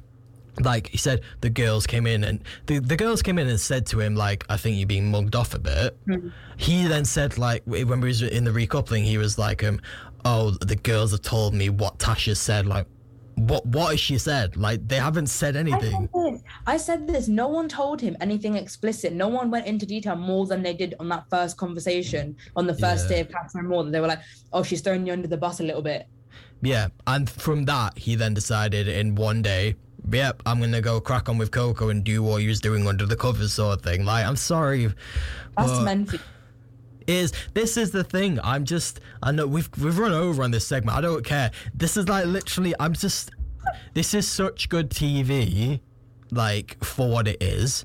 like 0.61 0.87
he 0.89 0.97
said 0.97 1.21
the 1.41 1.51
girls 1.51 1.85
came 1.85 2.07
in 2.07 2.23
and 2.23 2.41
the, 2.67 2.79
the 2.79 2.97
girls 2.97 3.23
came 3.23 3.39
in 3.41 3.49
and 3.49 3.61
said 3.61 3.85
to 3.87 3.99
him 3.99 4.15
like 4.15 4.45
i 4.49 4.57
think 4.57 4.77
you're 4.77 4.87
being 4.87 5.11
mugged 5.11 5.35
off 5.35 5.53
a 5.53 5.59
bit 5.59 5.97
he 6.57 6.87
then 6.87 7.05
said 7.05 7.37
like 7.39 7.61
when 7.65 8.01
we 8.01 8.07
was 8.07 8.23
in 8.23 8.45
the 8.45 8.53
recoupling 8.53 9.03
he 9.03 9.19
was 9.19 9.37
like 9.37 9.65
um 9.65 9.81
oh 10.25 10.53
the 10.61 10.77
girls 10.77 11.11
have 11.11 11.23
told 11.23 11.55
me 11.55 11.69
what 11.71 11.99
tasha 11.99 12.37
said 12.37 12.67
like 12.67 12.87
what 13.37 13.65
what 13.67 13.91
has 13.91 14.01
she 14.01 14.17
said 14.19 14.57
like 14.57 14.87
they 14.87 14.97
haven't 14.97 15.27
said 15.27 15.57
I 15.57 15.61
anything 15.61 16.09
said, 16.15 16.33
this. 16.35 16.43
I 16.67 16.77
said 16.77 17.07
this. 17.07 17.29
No 17.29 17.49
one 17.49 17.69
told 17.69 18.01
him 18.01 18.17
anything 18.21 18.57
explicit. 18.57 19.13
No 19.13 19.29
one 19.29 19.51
went 19.51 19.67
into 19.67 19.87
detail 19.87 20.17
more 20.17 20.47
than 20.47 20.63
they 20.63 20.75
did 20.75 20.95
on 21.01 21.09
that 21.09 21.29
first 21.31 21.57
conversation 21.57 22.37
on 22.57 22.67
the 22.67 22.75
first 22.75 23.05
Yeah. 23.11 23.17
day 23.17 23.21
of 23.23 23.31
Casa 23.33 23.59
Amor. 23.59 23.85
They 23.91 24.01
were 24.01 24.07
like, 24.07 24.21
"Oh, 24.53 24.63
she's 24.63 24.81
throwing 24.81 25.07
you 25.07 25.13
under 25.13 25.29
the 25.29 25.37
bus 25.37 25.61
a 25.61 25.65
little 25.65 25.83
bit." 25.83 26.07
yeah 26.63 26.89
and 27.09 27.29
from 27.29 27.65
that 27.67 27.99
he 27.99 28.15
then 28.15 28.33
decided 28.33 28.89
in 28.89 29.15
one 29.17 29.43
day 29.43 29.75
yep 30.11 30.41
i'm 30.47 30.61
gonna 30.61 30.81
go 30.81 30.99
crack 31.01 31.29
on 31.29 31.37
with 31.37 31.51
coco 31.51 31.89
and 31.91 32.05
do 32.05 32.23
what 32.23 32.41
he 32.41 32.47
was 32.49 32.61
doing 32.61 32.87
under 32.87 33.05
the 33.05 33.17
covers 33.17 33.53
sort 33.53 33.77
of 33.77 33.83
thing 33.83 34.05
like 34.05 34.25
i'm 34.25 34.37
sorry 34.37 34.87
That's 35.59 35.71
but- 35.73 35.83
meant 35.85 36.11
for 36.11 36.19
is 37.07 37.33
this 37.55 37.77
is 37.77 37.91
the 37.91 38.05
thing. 38.05 38.39
I'm 38.43 38.65
just 38.65 39.01
I 39.23 39.33
know 39.33 39.47
we've 39.47 39.69
we've 39.79 39.99
run 39.99 40.13
over 40.13 40.43
on 40.43 40.51
this 40.51 40.67
segment. 40.67 40.97
I 40.97 41.01
don't 41.01 41.25
care. 41.25 41.51
This 41.75 41.97
is 41.97 42.09
like 42.09 42.27
literally 42.27 42.75
I'm 42.81 42.93
just 42.95 43.31
this 43.95 44.15
is 44.15 44.29
such 44.29 44.69
good 44.69 44.91
TV 44.91 45.81
like 46.31 46.83
for 46.85 47.09
what 47.09 47.29
it 47.29 47.43
is, 47.43 47.85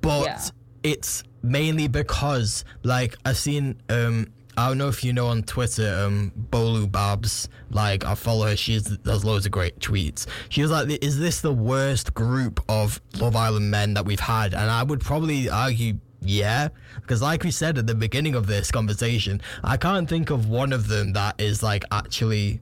but 0.00 0.24
Yeah. 0.24 0.40
it's 0.82 1.22
mainly 1.42 1.88
because 1.88 2.64
like 2.82 3.16
I've 3.24 3.36
seen 3.36 3.80
um 3.88 4.26
I 4.58 4.68
don't 4.68 4.78
know 4.78 4.88
if 4.88 5.02
you 5.04 5.12
know 5.14 5.28
on 5.28 5.42
Twitter, 5.44 6.02
um, 6.04 6.32
Bolu 6.50 6.90
Babs, 6.90 7.48
like 7.70 8.04
I 8.04 8.14
follow 8.14 8.46
her, 8.48 8.56
she 8.56 8.78
does 9.04 9.24
loads 9.24 9.46
of 9.46 9.52
great 9.52 9.78
tweets. 9.78 10.26
She 10.50 10.60
was 10.60 10.70
like, 10.70 11.02
Is 11.02 11.18
this 11.18 11.40
the 11.40 11.52
worst 11.52 12.12
group 12.12 12.60
of 12.68 13.00
Love 13.18 13.36
Island 13.36 13.70
men 13.70 13.94
that 13.94 14.04
we've 14.04 14.20
had? 14.20 14.52
And 14.52 14.68
I 14.70 14.82
would 14.82 15.00
probably 15.00 15.48
argue, 15.48 15.94
yeah. 16.22 16.68
Because 16.96 17.22
like 17.22 17.44
we 17.44 17.50
said 17.50 17.78
at 17.78 17.86
the 17.86 17.94
beginning 17.94 18.34
of 18.34 18.46
this 18.46 18.70
conversation, 18.70 19.40
I 19.64 19.76
can't 19.76 20.08
think 20.08 20.30
of 20.30 20.48
one 20.48 20.72
of 20.72 20.88
them 20.88 21.12
that 21.14 21.40
is 21.40 21.62
like 21.62 21.84
actually 21.90 22.60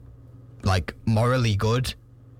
like 0.63 0.93
morally 1.05 1.55
good 1.55 1.93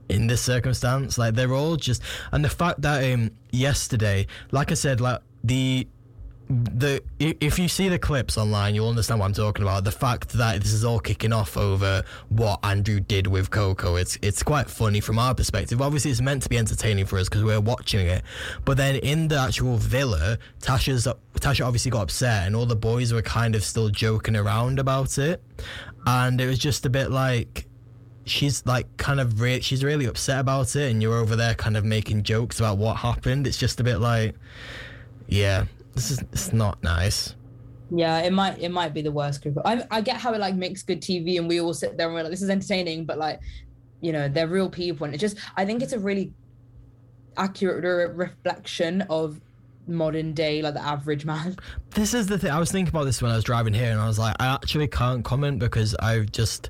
in 0.09 0.27
this 0.27 0.41
circumstance. 0.41 1.17
Like 1.17 1.35
they're 1.35 1.53
all 1.53 1.75
just 1.75 2.01
and 2.31 2.43
the 2.43 2.49
fact 2.49 2.81
that 2.81 3.03
um 3.13 3.31
yesterday, 3.51 4.27
like 4.51 4.71
I 4.71 4.75
said, 4.75 5.01
like 5.01 5.21
the 5.43 5.87
the 6.49 7.03
if 7.19 7.59
you 7.59 7.67
see 7.67 7.89
the 7.89 7.99
clips 7.99 8.35
online, 8.35 8.73
you'll 8.73 8.89
understand 8.89 9.19
what 9.19 9.27
I'm 9.27 9.33
talking 9.33 9.61
about. 9.61 9.83
The 9.83 9.91
fact 9.91 10.29
that 10.29 10.61
this 10.61 10.73
is 10.73 10.83
all 10.83 10.99
kicking 10.99 11.31
off 11.31 11.55
over 11.55 12.03
what 12.29 12.59
Andrew 12.63 12.99
did 12.99 13.27
with 13.27 13.51
Coco, 13.51 13.97
it's 13.97 14.17
it's 14.23 14.41
quite 14.41 14.67
funny 14.67 14.99
from 14.99 15.19
our 15.19 15.35
perspective. 15.35 15.79
Obviously, 15.79 16.09
it's 16.09 16.21
meant 16.21 16.41
to 16.43 16.49
be 16.49 16.57
entertaining 16.57 17.05
for 17.05 17.19
us 17.19 17.29
because 17.29 17.43
we're 17.43 17.59
watching 17.59 18.07
it. 18.07 18.23
But 18.65 18.77
then 18.77 18.95
in 18.95 19.27
the 19.27 19.37
actual 19.37 19.77
villa, 19.77 20.39
Tasha's 20.59 21.07
Tasha 21.35 21.65
obviously 21.65 21.91
got 21.91 22.01
upset, 22.01 22.47
and 22.47 22.55
all 22.55 22.65
the 22.65 22.75
boys 22.75 23.13
were 23.13 23.21
kind 23.21 23.53
of 23.53 23.63
still 23.63 23.89
joking 23.89 24.35
around 24.35 24.79
about 24.79 25.19
it, 25.19 25.43
and 26.07 26.41
it 26.41 26.47
was 26.47 26.57
just 26.57 26.83
a 26.87 26.89
bit 26.89 27.11
like 27.11 27.67
she's 28.25 28.65
like 28.65 28.85
kind 28.97 29.19
of 29.19 29.39
re- 29.39 29.61
she's 29.61 29.83
really 29.83 30.05
upset 30.05 30.39
about 30.39 30.75
it 30.75 30.91
and 30.91 31.01
you're 31.01 31.15
over 31.15 31.35
there 31.35 31.55
kind 31.55 31.75
of 31.75 31.83
making 31.83 32.21
jokes 32.21 32.59
about 32.59 32.77
what 32.77 32.97
happened 32.97 33.47
it's 33.47 33.57
just 33.57 33.79
a 33.79 33.83
bit 33.83 33.97
like 33.97 34.35
yeah 35.27 35.65
this 35.99 36.11
is 36.11 36.19
it's 36.31 36.53
not 36.53 36.81
nice 36.81 37.35
Yeah, 37.91 38.19
it 38.19 38.31
might 38.31 38.57
it 38.59 38.69
might 38.69 38.93
be 38.93 39.01
the 39.01 39.11
worst 39.11 39.41
group. 39.41 39.57
I 39.65 39.83
I 39.91 40.01
get 40.01 40.17
how 40.17 40.33
it 40.33 40.39
like 40.39 40.55
makes 40.55 40.83
good 40.83 41.01
TV 41.01 41.37
and 41.39 41.47
we 41.47 41.59
all 41.59 41.73
sit 41.73 41.97
there 41.97 42.07
and 42.07 42.15
we're 42.15 42.21
like, 42.21 42.31
this 42.31 42.41
is 42.41 42.49
entertaining, 42.49 43.05
but 43.05 43.17
like, 43.17 43.39
you 43.99 44.11
know, 44.11 44.29
they're 44.29 44.47
real 44.47 44.69
people 44.69 45.05
and 45.05 45.13
it 45.15 45.17
just 45.17 45.37
I 45.57 45.65
think 45.65 45.81
it's 45.81 45.93
a 45.93 45.99
really 45.99 46.31
accurate 47.35 47.83
re- 47.83 48.25
reflection 48.25 49.01
of 49.09 49.41
modern 49.87 50.33
day 50.33 50.61
like 50.61 50.75
the 50.75 50.85
average 50.85 51.25
man. 51.25 51.57
this 51.95 52.13
is 52.13 52.27
the 52.27 52.37
thing 52.37 52.51
i 52.51 52.59
was 52.59 52.71
thinking 52.71 52.89
about 52.89 53.05
this 53.05 53.23
when 53.23 53.31
i 53.31 53.35
was 53.35 53.43
driving 53.43 53.73
here 53.73 53.89
and 53.89 53.99
i 53.99 54.05
was 54.05 54.19
like 54.19 54.35
i 54.39 54.45
actually 54.53 54.87
can't 54.87 55.25
comment 55.25 55.57
because 55.57 55.95
i've 55.95 56.31
just 56.31 56.69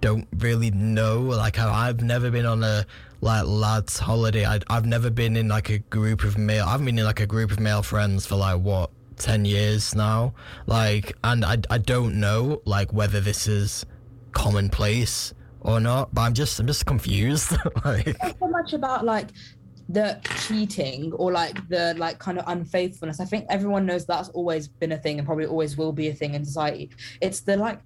don't 0.00 0.26
really 0.38 0.70
know 0.70 1.20
like 1.20 1.58
i've 1.58 2.02
never 2.02 2.30
been 2.30 2.46
on 2.46 2.62
a 2.62 2.86
like 3.20 3.44
lads 3.46 3.98
holiday 3.98 4.44
I, 4.44 4.60
i've 4.68 4.86
never 4.86 5.10
been 5.10 5.36
in 5.36 5.48
like 5.48 5.70
a 5.70 5.78
group 5.78 6.24
of 6.24 6.36
male 6.38 6.64
i 6.66 6.72
haven't 6.72 6.86
been 6.86 6.98
in 6.98 7.04
like 7.04 7.20
a 7.20 7.26
group 7.26 7.50
of 7.50 7.60
male 7.60 7.82
friends 7.82 8.26
for 8.26 8.36
like 8.36 8.60
what 8.60 8.90
10 9.16 9.44
years 9.44 9.94
now 9.94 10.34
like 10.66 11.14
and 11.24 11.44
i, 11.44 11.56
I 11.70 11.78
don't 11.78 12.20
know 12.20 12.60
like 12.64 12.92
whether 12.92 13.20
this 13.20 13.46
is 13.46 13.86
commonplace 14.32 15.32
or 15.60 15.80
not 15.80 16.12
but 16.14 16.22
i'm 16.22 16.34
just 16.34 16.60
i'm 16.60 16.66
just 16.66 16.84
confused 16.84 17.56
like 17.84 18.16
so 18.38 18.48
much 18.48 18.74
about 18.74 19.04
like 19.04 19.30
the 19.88 20.20
cheating 20.46 21.12
or 21.12 21.30
like 21.30 21.68
the 21.68 21.94
like 21.96 22.18
kind 22.18 22.38
of 22.38 22.44
unfaithfulness. 22.48 23.20
I 23.20 23.24
think 23.24 23.46
everyone 23.48 23.86
knows 23.86 24.04
that's 24.04 24.28
always 24.30 24.66
been 24.66 24.92
a 24.92 24.98
thing 24.98 25.18
and 25.18 25.26
probably 25.26 25.46
always 25.46 25.76
will 25.76 25.92
be 25.92 26.08
a 26.08 26.14
thing 26.14 26.34
in 26.34 26.44
society. 26.44 26.90
It's 27.20 27.40
the 27.40 27.56
like 27.56 27.80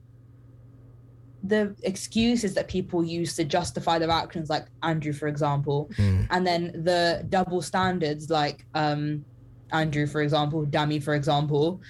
the 1.42 1.74
excuses 1.84 2.54
that 2.54 2.68
people 2.68 3.02
use 3.04 3.34
to 3.36 3.44
justify 3.44 3.98
their 3.98 4.10
actions, 4.10 4.50
like 4.50 4.66
Andrew, 4.82 5.12
for 5.12 5.26
example, 5.28 5.90
Hmm. 5.96 6.22
and 6.30 6.46
then 6.46 6.72
the 6.84 7.24
double 7.28 7.62
standards, 7.62 8.28
like 8.30 8.66
um 8.74 9.24
Andrew, 9.72 10.06
for 10.06 10.20
example, 10.20 10.66
Dami, 10.66 11.02
for 11.02 11.14
example, 11.14 11.80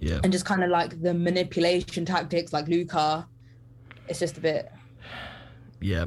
yeah 0.00 0.18
and 0.22 0.32
just 0.32 0.44
kind 0.44 0.62
of 0.64 0.70
like 0.70 1.00
the 1.02 1.14
manipulation 1.14 2.04
tactics, 2.04 2.52
like 2.52 2.68
Luca. 2.68 3.26
It's 4.08 4.18
just 4.18 4.36
a 4.38 4.40
bit, 4.40 4.70
yeah 5.80 6.06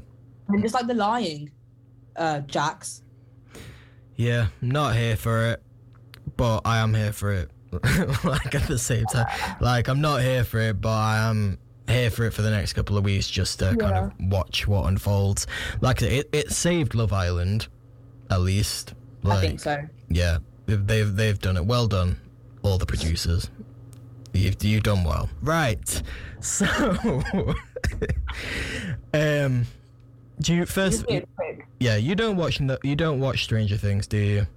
and 0.50 0.62
just 0.62 0.74
like 0.74 0.88
the 0.88 0.94
lying, 0.94 1.52
uh, 2.18 2.40
Jax. 2.42 3.02
Yeah, 4.16 4.48
not 4.62 4.96
here 4.96 5.16
for 5.16 5.52
it, 5.52 5.64
but 6.38 6.62
I 6.66 6.78
am 6.80 6.94
here 6.94 7.14
for 7.14 7.32
it. 7.32 7.50
like 8.24 8.54
at 8.54 8.68
the 8.68 8.78
same 8.78 9.06
time, 9.06 9.26
like 9.60 9.88
I'm 9.88 10.02
not 10.02 10.22
here 10.22 10.44
for 10.44 10.60
it, 10.60 10.80
but 10.80 10.92
I 10.92 11.30
am 11.30 11.58
here 11.88 12.10
for 12.10 12.26
it 12.26 12.32
for 12.32 12.42
the 12.42 12.50
next 12.50 12.74
couple 12.74 12.98
of 12.98 13.04
weeks 13.04 13.30
just 13.30 13.60
to 13.60 13.76
kind 13.76 13.98
of 13.98 14.12
watch 14.20 14.68
what 14.68 14.88
unfolds. 14.88 15.48
Like 15.82 16.02
it, 16.02 16.30
it 16.32 16.52
saved 16.52 16.96
Love 16.96 17.14
Island, 17.14 17.68
at 18.30 18.42
least. 18.42 18.94
Like, 19.22 19.38
I 19.38 19.42
think 19.42 19.60
so. 19.60 19.82
Yeah, 20.10 20.40
they've, 20.66 21.16
they've 21.16 21.40
done 21.40 21.58
it. 21.58 21.66
Well 21.66 21.88
done, 21.88 22.20
all 22.62 22.78
the 22.78 22.86
producers. 22.86 23.50
You've 24.34 24.64
you've 24.64 24.84
done 24.84 25.04
well. 25.04 25.30
Right. 25.42 26.02
So, 26.42 26.66
um, 29.14 29.66
do 30.42 30.56
you 30.56 30.66
first? 30.66 31.06
Quick. 31.06 31.28
Yeah, 31.80 31.98
you 31.98 32.16
don't 32.16 32.36
watch 32.36 32.60
you 32.84 32.96
don't 32.96 33.20
watch 33.20 33.44
Stranger 33.44 33.78
Things, 33.78 34.08
do 34.08 34.18
you? 34.18 34.48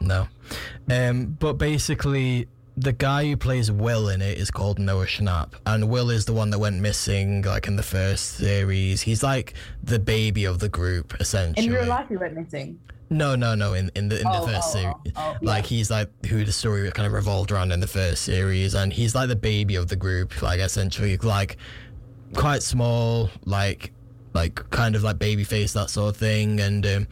No. 0.00 0.28
Um, 0.88 1.36
but 1.38 1.54
basically, 1.54 2.46
the 2.76 2.92
guy 2.92 3.24
who 3.24 3.36
plays 3.36 3.70
Will 3.72 4.08
in 4.08 4.20
it 4.20 4.36
is 4.38 4.50
called 4.50 4.78
Noah 4.78 5.06
Schnapp, 5.06 5.52
and 5.64 5.88
Will 5.88 6.10
is 6.10 6.26
the 6.26 6.32
one 6.32 6.50
that 6.50 6.58
went 6.58 6.80
missing, 6.80 7.42
like 7.42 7.66
in 7.66 7.76
the 7.76 7.82
first 7.82 8.36
series. 8.36 9.00
He's 9.02 9.22
like 9.22 9.54
the 9.82 9.98
baby 9.98 10.44
of 10.44 10.58
the 10.58 10.68
group, 10.68 11.14
essentially. 11.20 11.66
In 11.66 11.72
real 11.72 11.86
life, 11.86 12.08
he 12.08 12.16
went 12.16 12.34
missing. 12.34 12.78
No, 13.08 13.34
no, 13.36 13.54
no. 13.54 13.74
In 13.74 13.90
in 13.94 14.08
the 14.08 14.16
in 14.16 14.24
the 14.24 14.40
Oh, 14.40 14.46
first 14.46 14.68
oh, 14.68 14.72
series, 14.72 14.94
oh, 15.16 15.34
oh, 15.34 15.36
like 15.40 15.64
yeah. 15.64 15.76
he's 15.76 15.90
like 15.90 16.26
who 16.26 16.44
the 16.44 16.52
story 16.52 16.90
kind 16.90 17.06
of 17.06 17.12
revolved 17.12 17.50
around 17.52 17.72
in 17.72 17.80
the 17.80 17.86
first 17.86 18.22
series, 18.22 18.74
and 18.74 18.92
he's 18.92 19.14
like 19.14 19.28
the 19.28 19.36
baby 19.36 19.76
of 19.76 19.88
the 19.88 19.96
group, 19.96 20.42
like 20.42 20.60
essentially 20.60 21.16
like 21.18 21.56
quite 22.34 22.62
small, 22.62 23.30
like 23.44 23.92
like 24.34 24.68
kind 24.70 24.94
of 24.96 25.02
like 25.02 25.18
baby 25.18 25.44
face 25.44 25.72
that 25.72 25.88
sort 25.88 26.10
of 26.10 26.16
thing, 26.16 26.60
and 26.60 26.84
um, 26.86 27.06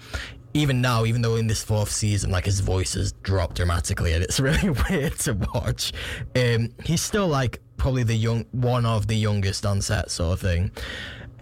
even 0.54 0.80
now, 0.80 1.04
even 1.04 1.20
though 1.20 1.34
in 1.34 1.48
this 1.48 1.62
fourth 1.62 1.90
season, 1.90 2.30
like 2.30 2.44
his 2.44 2.60
voice 2.60 2.94
has 2.94 3.12
dropped 3.12 3.56
dramatically, 3.56 4.12
and 4.12 4.22
it's 4.22 4.38
really 4.48 4.70
weird 4.88 5.18
to 5.20 5.34
watch. 5.54 5.92
Um, 6.36 6.70
he's 6.84 7.02
still 7.02 7.26
like 7.26 7.60
probably 7.76 8.04
the 8.04 8.14
young 8.14 8.46
one 8.52 8.86
of 8.86 9.08
the 9.08 9.16
youngest 9.16 9.66
on 9.66 9.82
set, 9.82 10.10
sort 10.10 10.34
of 10.34 10.40
thing. 10.40 10.70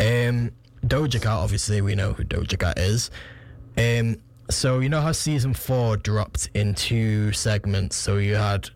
Um, 0.01 0.51
Doja 0.87 1.23
Cat, 1.23 1.27
obviously, 1.27 1.81
we 1.83 1.95
know 1.95 2.15
who 2.15 2.25
Doja 2.25 2.59
Cat 2.59 2.79
is. 2.79 3.11
Um, 3.77 4.17
so 4.51 4.81
you 4.81 4.89
know 4.89 5.01
how 5.01 5.13
season 5.13 5.55
four 5.55 5.97
dropped 5.97 6.51
in 6.55 6.75
two 6.75 7.33
segments. 7.33 7.97
So 7.97 8.17
you 8.17 8.35
had 8.35 8.71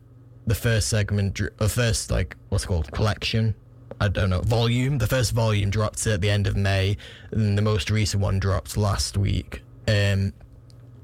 the 0.47 0.55
first 0.55 0.89
segment, 0.89 1.41
the 1.57 1.69
first 1.69 2.11
like 2.11 2.37
what's 2.51 2.67
called 2.67 2.93
collection. 2.93 3.55
I 3.99 4.09
don't 4.09 4.29
know 4.29 4.43
volume. 4.43 4.99
The 4.99 5.07
first 5.07 5.33
volume 5.33 5.71
dropped 5.71 6.07
at 6.07 6.21
the 6.21 6.29
end 6.29 6.47
of 6.47 6.57
May, 6.57 6.99
and 7.31 7.57
the 7.57 7.63
most 7.63 7.91
recent 7.91 8.23
one 8.23 8.39
dropped 8.39 8.77
last 8.77 9.17
week. 9.17 9.63
Um, 9.89 10.33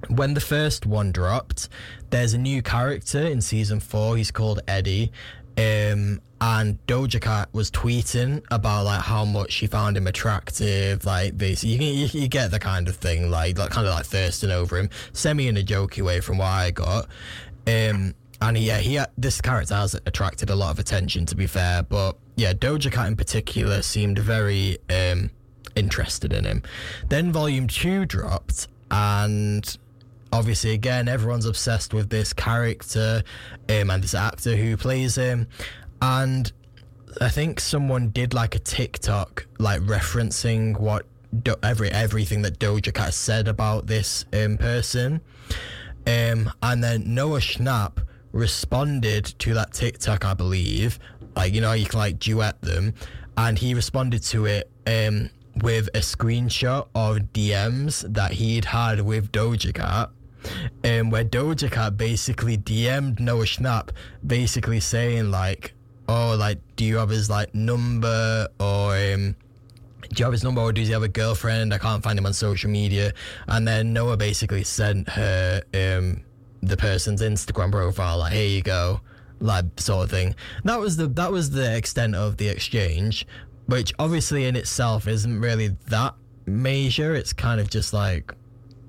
when 0.09 0.35
the 0.35 0.41
first 0.41 0.87
one 0.87 1.13
dropped, 1.13 1.69
there's 2.11 2.35
a 2.35 2.39
new 2.39 2.63
character 2.63 3.21
in 3.21 3.41
season 3.41 3.81
four. 3.81 4.17
He's 4.17 4.31
called 4.31 4.61
Eddie. 4.67 5.13
Um, 5.57 6.21
and 6.41 6.85
Doja 6.87 7.21
Cat 7.21 7.51
was 7.53 7.71
tweeting 7.71 8.43
about 8.51 8.85
like 8.85 9.03
how 9.03 9.25
much 9.25 9.53
she 9.53 9.69
found 9.69 9.97
him 9.97 10.09
attractive, 10.09 11.05
like 11.05 11.39
this. 11.39 11.63
You, 11.63 11.79
you, 11.79 12.09
you 12.13 12.27
get 12.27 12.51
the 12.51 12.59
kind 12.59 12.89
of 12.89 12.97
thing, 12.97 13.31
like, 13.31 13.59
like 13.59 13.71
kind 13.71 13.87
of 13.87 13.95
like 13.95 14.07
thirsting 14.07 14.51
over 14.51 14.77
him, 14.77 14.91
semi 15.13 15.47
in 15.47 15.57
a 15.57 15.63
jokey 15.63 16.03
way 16.03 16.21
from 16.21 16.39
what 16.39 16.49
I 16.49 16.73
got. 16.73 17.07
Um, 17.67 18.15
and 18.41 18.59
yeah, 18.59 18.79
he 18.79 18.99
this 19.17 19.41
character 19.41 19.75
has 19.77 19.95
attracted 20.05 20.51
a 20.51 20.57
lot 20.57 20.73
of 20.73 20.81
attention, 20.81 21.27
to 21.27 21.37
be 21.37 21.47
fair. 21.47 21.85
But 21.85 22.17
yeah, 22.35 22.55
Doja 22.55 22.91
Cat 22.91 23.07
in 23.07 23.15
particular 23.15 23.83
seemed 23.83 24.19
very 24.19 24.79
um 24.91 25.31
interested 25.77 26.33
in 26.33 26.45
him. 26.45 26.63
Then 27.09 27.31
Volume 27.31 27.69
Two 27.69 28.05
dropped, 28.05 28.67
and 28.93 29.79
obviously 30.33 30.73
again 30.73 31.09
everyone's 31.09 31.47
obsessed 31.47 31.93
with 31.93 32.11
this 32.11 32.33
character 32.33 33.23
um, 33.69 33.91
and 33.91 34.03
this 34.05 34.15
actor 34.15 34.55
who 34.55 34.77
plays 34.77 35.17
him. 35.17 35.49
And 36.01 36.53
i 37.21 37.29
think 37.29 37.61
someone 37.61 38.09
did 38.09 38.33
like 38.33 38.55
a 38.55 38.59
tiktok 38.59 39.47
like 39.59 39.83
referencing 39.83 40.79
what 40.81 41.05
do- 41.43 41.57
every 41.63 41.91
everything 41.91 42.41
that 42.41 42.59
doja 42.59 42.93
cat 42.95 43.13
said 43.13 43.49
about 43.49 43.87
this 43.87 44.25
um, 44.33 44.57
person. 44.59 45.21
Um, 46.07 46.51
and 46.63 46.83
then 46.85 47.15
noah 47.15 47.41
schnapp 47.41 47.99
responded 48.33 49.27
to 49.39 49.55
that 49.55 49.73
tiktok 49.73 50.25
i 50.25 50.35
believe. 50.35 50.99
Like 51.35 51.55
you 51.55 51.61
know 51.61 51.73
you 51.73 51.87
can 51.87 51.99
like 51.99 52.19
duet 52.19 52.61
them? 52.61 52.95
And 53.37 53.59
he 53.59 53.73
responded 53.73 54.23
to 54.25 54.45
it 54.45 54.71
um, 54.87 55.31
with 55.61 55.89
a 55.89 55.99
screenshot 55.99 56.87
of 56.95 57.19
dms 57.33 58.13
that 58.15 58.33
he'd 58.33 58.65
had 58.67 59.01
with 59.01 59.31
doja 59.33 59.75
cat 59.75 60.11
um, 60.85 61.11
where 61.11 61.25
Doja 61.25 61.71
Cat 61.71 61.97
basically 61.97 62.59
DM'd 62.59 63.21
Noah 63.21 63.45
Schnapp, 63.45 63.91
basically 64.27 64.81
saying 64.81 65.31
like, 65.31 65.75
"Oh, 66.09 66.37
like, 66.39 66.59
do 66.77 66.85
you 66.85 66.97
have 66.97 67.09
his 67.11 67.31
like 67.31 67.55
number 67.55 68.49
or 68.59 68.97
um, 68.97 69.37
do 70.03 70.17
you 70.17 70.25
have 70.25 70.33
his 70.33 70.45
number 70.45 70.61
or 70.61 70.73
does 70.73 70.89
he 70.89 70.93
have 70.93 71.03
a 71.03 71.09
girlfriend? 71.09 71.73
I 71.73 71.79
can't 71.79 72.03
find 72.03 72.19
him 72.19 72.27
on 72.27 72.33
social 72.33 72.71
media." 72.71 73.13
And 73.49 73.67
then 73.67 73.93
Noah 73.93 74.17
basically 74.17 74.65
sent 74.65 75.09
her 75.11 75.63
um, 75.75 76.23
the 76.63 76.77
person's 76.77 77.23
Instagram 77.23 77.71
profile, 77.71 78.19
like, 78.19 78.33
"Here 78.33 78.49
you 78.49 78.63
go," 78.63 79.01
like 79.41 79.65
sort 79.79 80.05
of 80.05 80.11
thing. 80.11 80.35
That 80.65 80.81
was 80.81 80.97
the 80.97 81.07
that 81.09 81.31
was 81.31 81.51
the 81.51 81.77
extent 81.77 82.15
of 82.15 82.37
the 82.37 82.49
exchange, 82.49 83.27
which 83.67 83.93
obviously 83.99 84.45
in 84.45 84.57
itself 84.57 85.07
isn't 85.07 85.41
really 85.41 85.77
that 85.89 86.15
major. 86.47 87.15
It's 87.15 87.33
kind 87.33 87.61
of 87.61 87.71
just 87.71 87.93
like 87.93 88.35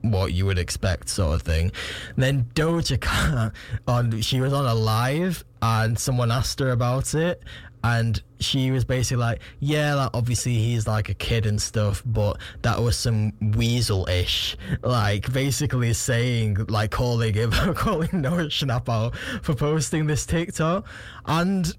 what 0.02 0.34
you 0.34 0.46
would 0.46 0.60
expect, 0.60 1.08
sort 1.10 1.36
of 1.36 1.42
thing. 1.42 1.72
then 2.18 2.46
Doja 2.56 3.00
Cat, 3.00 3.54
on 3.88 4.22
she 4.22 4.42
was 4.42 4.54
on 4.54 4.66
a 4.66 4.76
live, 4.76 5.44
and 5.62 5.98
someone 5.98 6.32
asked 6.32 6.60
her 6.60 6.72
about 6.72 7.16
it, 7.16 7.42
and 7.84 8.22
she 8.40 8.72
was 8.72 8.84
basically 8.84 9.22
like, 9.22 9.42
"Yeah, 9.60 9.96
like 9.96 10.10
obviously 10.14 10.56
he's 10.56 10.88
like 10.88 11.10
a 11.10 11.14
kid 11.14 11.46
and 11.46 11.62
stuff, 11.62 12.04
but 12.06 12.38
that 12.62 12.82
was 12.82 12.98
some 12.98 13.34
weasel-ish, 13.56 14.58
like 14.84 15.32
basically 15.32 15.94
saying 15.94 16.66
like 16.68 16.92
calling 16.92 17.34
him, 17.34 17.52
calling 17.76 18.10
Noah 18.14 18.48
Schnapp 18.48 18.90
out 18.90 19.16
for 19.42 19.56
posting 19.56 20.08
this 20.08 20.26
TikTok, 20.26 20.86
and 21.26 21.74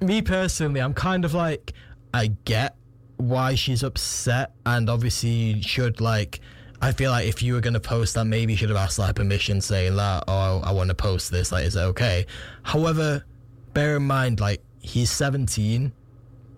me 0.00 0.22
personally, 0.22 0.80
I'm 0.80 0.94
kind 0.94 1.24
of 1.24 1.34
like, 1.34 1.72
I 2.16 2.28
get 2.44 2.76
why 3.18 3.54
she's 3.54 3.82
upset, 3.82 4.52
and 4.64 4.88
obviously 4.90 5.60
should 5.62 6.00
like." 6.00 6.40
I 6.80 6.92
feel 6.92 7.10
like 7.10 7.26
if 7.26 7.42
you 7.42 7.54
were 7.54 7.60
gonna 7.60 7.80
post 7.80 8.14
that, 8.14 8.26
maybe 8.26 8.52
you 8.52 8.56
should 8.58 8.68
have 8.68 8.76
asked 8.76 8.98
like 8.98 9.14
permission, 9.14 9.60
saying 9.60 9.96
that, 9.96 10.24
"Oh, 10.28 10.60
I 10.62 10.72
want 10.72 10.88
to 10.88 10.94
post 10.94 11.30
this." 11.30 11.50
Like, 11.52 11.64
is 11.64 11.76
it 11.76 11.80
okay? 11.80 12.26
However, 12.62 13.24
bear 13.72 13.96
in 13.96 14.06
mind, 14.06 14.40
like 14.40 14.62
he's 14.80 15.10
17. 15.10 15.92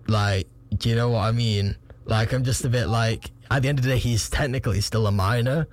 Like, 0.07 0.47
do 0.77 0.89
you 0.89 0.95
know 0.95 1.09
what 1.11 1.21
I 1.21 1.31
mean? 1.31 1.75
Like, 2.09 2.33
I'm 2.33 2.43
just 2.43 2.65
a 2.65 2.69
bit 2.69 2.87
like. 2.87 3.31
At 3.51 3.63
the 3.63 3.67
end 3.69 3.79
of 3.79 3.83
the 3.85 3.89
day, 3.91 3.97
he's 3.97 4.29
technically 4.29 4.79
still 4.79 5.07
a 5.07 5.11
minor, 5.11 5.67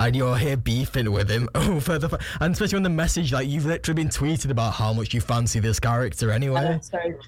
and 0.00 0.14
you're 0.14 0.36
here 0.36 0.56
beefing 0.56 1.10
with 1.12 1.30
him 1.30 1.48
over 1.54 1.98
the. 1.98 2.18
And 2.40 2.52
especially 2.52 2.76
when 2.76 2.82
the 2.82 2.90
message, 2.90 3.32
like, 3.32 3.48
you've 3.48 3.64
literally 3.64 4.02
been 4.02 4.10
tweeted 4.10 4.50
about 4.50 4.74
how 4.74 4.92
much 4.92 5.14
you 5.14 5.20
fancy 5.22 5.58
this 5.58 5.80
character 5.80 6.30
anyway. 6.30 6.60
That's 6.60 6.90
so 6.90 6.98
true. 6.98 7.18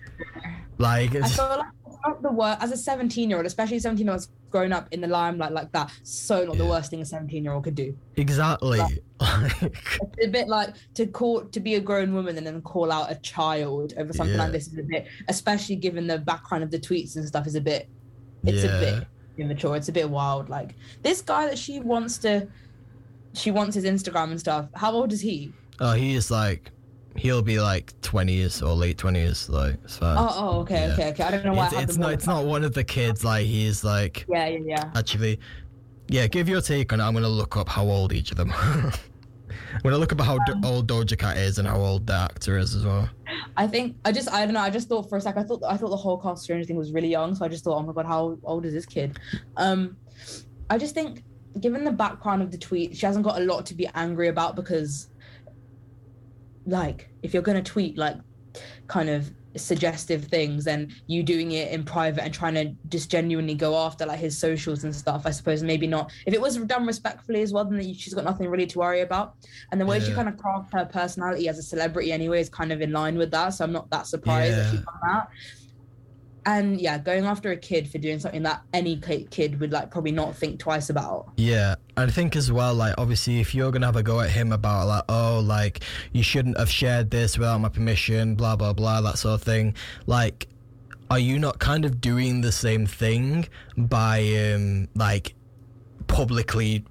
Like, 0.76 1.14
I 1.14 1.22
feel 1.28 1.48
like 1.48 1.66
it's 1.86 1.96
not 2.06 2.22
the 2.22 2.32
worst 2.32 2.62
as 2.62 2.72
a 2.72 2.76
17 2.76 3.30
year 3.30 3.38
old, 3.38 3.46
especially 3.46 3.78
17 3.78 4.04
year 4.06 4.12
olds 4.12 4.28
grown 4.50 4.74
up 4.74 4.88
in 4.90 5.00
the 5.00 5.06
limelight 5.08 5.52
like 5.52 5.72
that. 5.72 5.90
So 6.02 6.44
not 6.44 6.58
the 6.58 6.66
worst 6.66 6.90
thing 6.90 7.00
a 7.00 7.04
17 7.06 7.42
year 7.42 7.52
old 7.54 7.64
could 7.64 7.74
do. 7.74 7.96
exactly. 8.16 8.78
Like, 8.78 9.02
It's 9.62 10.26
a 10.26 10.28
bit 10.28 10.48
like 10.48 10.74
to 10.94 11.06
call 11.06 11.44
to 11.46 11.60
be 11.60 11.76
a 11.76 11.80
grown 11.80 12.12
woman 12.12 12.36
and 12.36 12.46
then 12.46 12.60
call 12.60 12.92
out 12.92 13.10
a 13.10 13.14
child 13.16 13.94
over 13.96 14.12
something 14.12 14.34
Yeah. 14.36 14.42
like 14.42 14.52
this 14.52 14.66
is 14.66 14.76
a 14.78 14.82
bit, 14.82 15.06
especially 15.28 15.76
given 15.76 16.06
the 16.06 16.18
background 16.18 16.62
of 16.62 16.70
the 16.70 16.78
tweets 16.78 17.16
and 17.16 17.26
stuff, 17.26 17.46
is 17.46 17.54
a 17.54 17.60
bit. 17.60 17.88
It's 18.46 18.64
a 18.64 18.68
bit 18.68 19.06
immature. 19.44 19.76
It's 19.76 19.88
a 19.88 19.92
bit 19.92 20.08
wild. 20.08 20.48
Like 20.48 20.74
this 21.02 21.20
guy 21.22 21.46
that 21.46 21.58
she 21.58 21.80
wants 21.80 22.18
to, 22.18 22.46
she 23.32 23.50
wants 23.50 23.74
his 23.74 23.84
Instagram 23.84 24.30
and 24.30 24.40
stuff. 24.40 24.68
How 24.74 24.92
old 24.92 25.12
is 25.12 25.20
he? 25.20 25.52
oh, 25.80 25.92
he 25.92 26.14
is 26.14 26.30
like, 26.30 26.70
he'll 27.16 27.42
be 27.42 27.58
like 27.58 27.92
20s 28.02 28.62
or 28.62 28.74
late 28.74 28.96
20s. 28.96 29.48
Like, 29.48 29.88
fine. 29.88 30.16
Oh, 30.18 30.30
oh, 30.34 30.58
okay, 30.60 30.86
Yeah. 30.86 30.92
okay, 30.94 31.08
okay. 31.10 31.22
I 31.24 31.30
don't 31.32 31.44
know 31.44 31.52
why. 31.54 31.66
it's 31.66 31.74
it's 31.74 31.96
not 31.96 32.12
it's 32.12 32.26
not 32.26 32.44
one 32.44 32.62
of 32.64 32.74
the 32.74 32.84
kids 32.84 33.24
like 33.24 33.46
he's 33.46 33.82
like 33.84 34.24
Yeah, 34.28 34.46
yeah, 34.46 34.58
yeah. 34.64 34.90
actually 34.94 35.40
yeah 36.08 36.26
give 36.26 36.48
your 36.50 36.60
take 36.60 36.92
on 36.92 37.00
it 37.00 37.02
i'm 37.02 37.14
gonna 37.14 37.26
look 37.26 37.56
up 37.56 37.66
how 37.66 37.82
old 37.84 38.12
each 38.12 38.30
of 38.30 38.36
them 38.36 38.52
i'm 39.84 39.90
look 39.92 40.12
up 40.12 40.20
how 40.20 40.38
old 40.64 40.88
doja 40.88 41.18
cat 41.18 41.36
is 41.36 41.58
and 41.58 41.68
how 41.68 41.78
old 41.78 42.06
the 42.06 42.14
actor 42.14 42.58
is 42.58 42.74
as 42.74 42.84
well 42.84 43.08
I 43.56 43.66
think 43.66 43.96
I 44.04 44.12
just 44.12 44.30
I 44.30 44.44
don't 44.44 44.54
know. 44.54 44.60
I 44.60 44.70
just 44.70 44.88
thought 44.88 45.08
for 45.08 45.16
a 45.16 45.20
sec. 45.20 45.36
I 45.36 45.42
thought 45.42 45.62
I 45.64 45.76
thought 45.76 45.90
the 45.90 45.96
whole 45.96 46.18
cast 46.18 46.40
of 46.40 46.44
Stranger 46.44 46.74
was 46.74 46.92
really 46.92 47.08
young. 47.08 47.34
So 47.34 47.44
I 47.44 47.48
just 47.48 47.64
thought, 47.64 47.78
oh 47.78 47.82
my 47.82 47.92
god, 47.92 48.06
how 48.06 48.38
old 48.44 48.64
is 48.64 48.72
this 48.72 48.86
kid? 48.86 49.18
Um, 49.56 49.96
I 50.70 50.78
just 50.78 50.94
think, 50.94 51.24
given 51.60 51.84
the 51.84 51.92
background 51.92 52.42
of 52.42 52.50
the 52.50 52.58
tweet, 52.58 52.96
she 52.96 53.06
hasn't 53.06 53.24
got 53.24 53.40
a 53.40 53.44
lot 53.44 53.66
to 53.66 53.74
be 53.74 53.88
angry 53.94 54.28
about 54.28 54.56
because, 54.56 55.08
like, 56.66 57.10
if 57.22 57.32
you're 57.32 57.42
gonna 57.42 57.62
tweet 57.62 57.96
like, 57.96 58.16
kind 58.88 59.08
of 59.08 59.32
suggestive 59.56 60.24
things, 60.24 60.66
and 60.66 60.92
you 61.06 61.22
doing 61.22 61.52
it 61.52 61.70
in 61.72 61.84
private 61.84 62.24
and 62.24 62.32
trying 62.34 62.54
to 62.54 62.72
just 62.88 63.10
genuinely 63.10 63.54
go 63.54 63.76
after 63.76 64.06
like 64.06 64.18
his 64.18 64.36
socials 64.36 64.84
and 64.84 64.94
stuff. 64.94 65.22
I 65.26 65.30
suppose 65.30 65.62
maybe 65.62 65.86
not. 65.86 66.10
If 66.26 66.34
it 66.34 66.40
was 66.40 66.56
done 66.56 66.86
respectfully 66.86 67.42
as 67.42 67.52
well, 67.52 67.64
then 67.64 67.94
she's 67.94 68.14
got 68.14 68.24
nothing 68.24 68.48
really 68.48 68.66
to 68.66 68.78
worry 68.78 69.00
about. 69.00 69.34
And 69.72 69.80
the 69.80 69.86
way 69.86 70.00
she 70.00 70.12
kind 70.12 70.28
of 70.28 70.36
craft 70.36 70.72
her 70.72 70.84
personality 70.84 71.48
as 71.48 71.58
a 71.58 71.62
celebrity 71.62 72.12
anyway 72.12 72.40
is 72.40 72.48
kind 72.48 72.72
of 72.72 72.80
in 72.80 72.92
line 72.92 73.16
with 73.16 73.30
that. 73.32 73.50
So 73.50 73.64
I'm 73.64 73.72
not 73.72 73.90
that 73.90 74.06
surprised 74.06 74.56
that 74.56 74.70
she's 74.70 74.80
Yeah. 74.80 74.86
done 74.86 75.00
that. 75.02 75.28
And 76.46 76.80
yeah, 76.80 76.98
going 76.98 77.24
after 77.24 77.50
a 77.52 77.56
kid 77.56 77.88
for 77.88 77.98
doing 77.98 78.18
something 78.18 78.42
that 78.42 78.62
any 78.72 78.96
kid 78.98 79.60
would 79.60 79.72
like 79.72 79.90
probably 79.90 80.12
not 80.12 80.36
think 80.36 80.58
twice 80.58 80.90
about. 80.90 81.30
yeah 81.36 81.74
i 81.96 82.06
think 82.06 82.34
as 82.36 82.50
well 82.50 82.74
like 82.74 82.94
obviously 82.98 83.40
if 83.40 83.54
you're 83.54 83.70
gonna 83.70 83.86
have 83.86 83.96
a 83.96 84.02
go 84.02 84.20
at 84.20 84.30
him 84.30 84.50
about 84.52 84.86
like 84.86 85.04
oh 85.08 85.40
like 85.44 85.82
you 86.12 86.22
shouldn't 86.22 86.58
have 86.58 86.68
shared 86.70 87.10
this 87.10 87.38
without 87.38 87.58
my 87.60 87.68
permission 87.68 88.34
blah 88.34 88.56
blah 88.56 88.72
blah 88.72 89.00
that 89.00 89.16
sort 89.16 89.34
of 89.34 89.42
thing 89.42 89.74
like 90.06 90.48
are 91.10 91.18
you 91.18 91.38
not 91.38 91.58
kind 91.60 91.84
of 91.84 92.00
doing 92.00 92.40
the 92.40 92.50
same 92.50 92.84
thing 92.86 93.46
by 93.76 94.20
um 94.52 94.88
like 94.94 95.34
publicly 96.08 96.84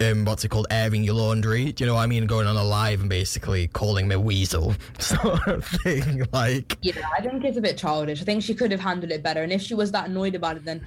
um 0.00 0.24
what's 0.24 0.44
it 0.44 0.48
called 0.48 0.66
airing 0.70 1.04
your 1.04 1.14
laundry 1.14 1.70
do 1.70 1.84
you 1.84 1.86
know 1.88 1.94
what 1.94 2.00
i 2.00 2.06
mean 2.06 2.26
going 2.26 2.46
on 2.48 2.56
a 2.56 2.64
live 2.64 3.00
and 3.00 3.08
basically 3.08 3.68
calling 3.68 4.08
me 4.08 4.16
weasel 4.16 4.74
sort 4.98 5.46
of 5.46 5.64
thing 5.64 6.26
like 6.32 6.76
Yeah, 6.82 6.94
I 7.16 7.20
think 7.22 7.44
it's 7.44 7.56
a 7.56 7.60
bit 7.60 7.78
childish. 7.78 8.20
I 8.20 8.24
think 8.24 8.42
she 8.42 8.54
could 8.54 8.72
have 8.72 8.80
handled 8.80 9.12
it 9.12 9.22
better. 9.22 9.42
And 9.42 9.52
if 9.52 9.62
she 9.62 9.74
was 9.74 9.92
that 9.92 10.08
annoyed 10.08 10.34
about 10.34 10.56
it, 10.56 10.64
then 10.64 10.84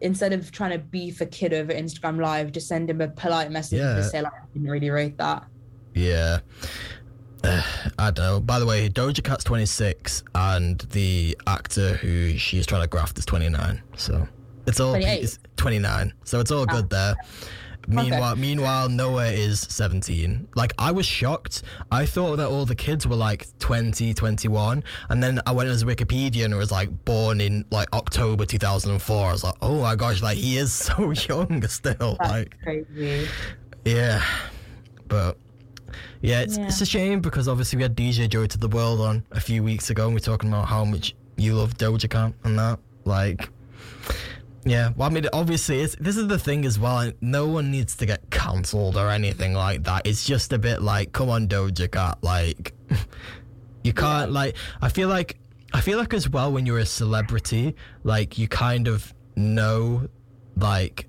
instead 0.00 0.32
of 0.34 0.50
trying 0.52 0.72
to 0.72 0.78
beef 0.78 1.20
a 1.22 1.26
kid 1.26 1.54
over 1.54 1.72
Instagram 1.72 2.20
Live, 2.20 2.52
just 2.52 2.68
send 2.68 2.90
him 2.90 3.00
a 3.00 3.08
polite 3.08 3.50
message 3.50 3.78
and 3.80 3.88
Yeah. 3.90 3.96
just 3.96 4.10
say 4.10 4.20
like, 4.20 4.32
I 4.32 4.46
didn't 4.52 4.68
really 4.68 4.90
rate 4.90 5.16
that. 5.18 5.44
Yeah. 5.94 6.40
Uh, 7.42 7.62
I 7.98 8.10
don't 8.10 8.24
know. 8.26 8.40
By 8.40 8.58
the 8.58 8.66
way, 8.66 8.88
Doja 8.90 9.22
Cat's 9.24 9.44
26 9.44 10.22
and 10.34 10.80
the 10.90 11.36
actor 11.46 11.94
who 11.94 12.36
she's 12.36 12.66
trying 12.66 12.82
to 12.82 12.88
graft 12.88 13.18
is 13.18 13.24
29. 13.24 13.82
So 13.96 14.26
it's 14.66 14.80
all 14.80 14.90
28? 14.92 15.22
it's 15.22 15.38
29. 15.56 16.12
So 16.24 16.40
it's 16.40 16.50
all 16.50 16.66
good 16.66 16.90
there. 16.90 17.14
Meanwhile, 17.86 18.36
meanwhile, 18.36 18.88
Noah 18.88 19.26
is 19.28 19.60
17. 19.60 20.48
Like, 20.54 20.72
I 20.78 20.90
was 20.92 21.06
shocked. 21.06 21.62
I 21.90 22.06
thought 22.06 22.36
that 22.36 22.48
all 22.48 22.64
the 22.66 22.74
kids 22.74 23.06
were 23.06 23.16
like 23.16 23.46
20, 23.58 24.14
21. 24.14 24.82
And 25.10 25.22
then 25.22 25.40
I 25.46 25.52
went 25.52 25.68
on 25.68 25.72
his 25.72 25.84
Wikipedia 25.84 26.44
and 26.44 26.54
it 26.54 26.56
was 26.56 26.72
like 26.72 27.04
born 27.04 27.40
in 27.40 27.64
like 27.70 27.92
October 27.92 28.46
2004. 28.46 29.26
I 29.28 29.32
was 29.32 29.44
like, 29.44 29.54
oh 29.62 29.80
my 29.82 29.96
gosh, 29.96 30.22
like 30.22 30.38
he 30.38 30.56
is 30.56 30.72
so 30.88 31.10
young 31.12 31.66
still. 31.68 32.16
That's 32.18 32.30
Like, 32.30 32.56
crazy. 32.62 33.28
yeah, 33.84 34.22
but 35.08 35.36
yeah, 36.22 36.40
it's, 36.40 36.56
Yeah. 36.56 36.66
it's 36.66 36.80
a 36.80 36.86
shame 36.86 37.20
because 37.20 37.48
obviously 37.48 37.76
we 37.76 37.82
had 37.82 37.94
DJ 37.96 38.28
Joy 38.28 38.46
to 38.46 38.58
the 38.58 38.68
World 38.68 39.00
on 39.00 39.24
a 39.32 39.40
few 39.40 39.62
weeks 39.62 39.90
ago, 39.90 40.06
and 40.06 40.14
we 40.14 40.18
are 40.18 40.24
talking 40.24 40.48
about 40.48 40.66
how 40.66 40.84
much 40.84 41.14
you 41.36 41.54
love 41.54 41.74
Doja 41.76 42.08
Cat 42.08 42.32
and 42.44 42.58
that. 42.58 42.78
Like, 43.04 43.50
yeah, 44.64 44.92
well, 44.96 45.08
I 45.08 45.12
mean, 45.12 45.26
obviously, 45.32 45.80
it's, 45.80 45.94
this 45.96 46.16
is 46.16 46.26
the 46.28 46.38
thing 46.38 46.64
as 46.64 46.78
well. 46.78 47.12
No 47.20 47.46
one 47.46 47.70
needs 47.70 47.96
to 47.96 48.06
get 48.06 48.30
cancelled 48.30 48.96
or 48.96 49.10
anything 49.10 49.52
like 49.52 49.84
that. 49.84 50.06
It's 50.06 50.24
just 50.24 50.52
a 50.52 50.58
bit 50.58 50.80
like, 50.80 51.12
come 51.12 51.28
on, 51.28 51.48
Doja 51.48 51.90
Cat, 51.90 52.18
like, 52.22 52.72
you 53.84 53.92
can't 53.92 54.32
like. 54.32 54.56
I 54.80 54.88
feel 54.88 55.08
like 55.08 55.36
I 55.72 55.80
feel 55.80 55.98
like 55.98 56.14
as 56.14 56.28
well 56.28 56.50
when 56.50 56.66
you're 56.66 56.78
a 56.78 56.86
celebrity, 56.86 57.76
like 58.02 58.38
you 58.38 58.48
kind 58.48 58.88
of 58.88 59.12
know, 59.36 60.08
like. 60.56 61.06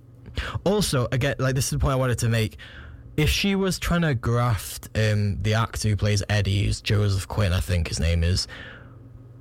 Also, 0.66 1.08
again, 1.14 1.36
like 1.40 1.56
this 1.56 1.66
is 1.66 1.72
the 1.72 1.80
point 1.80 1.94
I 1.94 1.96
wanted 1.96 2.20
to 2.20 2.30
make. 2.30 2.58
If 3.16 3.30
she 3.30 3.56
was 3.56 3.80
trying 3.80 4.02
to 4.02 4.14
graft 4.14 4.90
um, 4.96 5.42
the 5.42 5.54
actor 5.54 5.88
who 5.88 5.96
plays 5.96 6.22
Eddie, 6.28 6.66
who's 6.66 6.82
Joseph 6.82 7.30
Quinn, 7.30 7.54
I 7.54 7.62
think 7.62 7.88
his 7.88 8.02
name 8.02 8.22
is. 8.22 8.48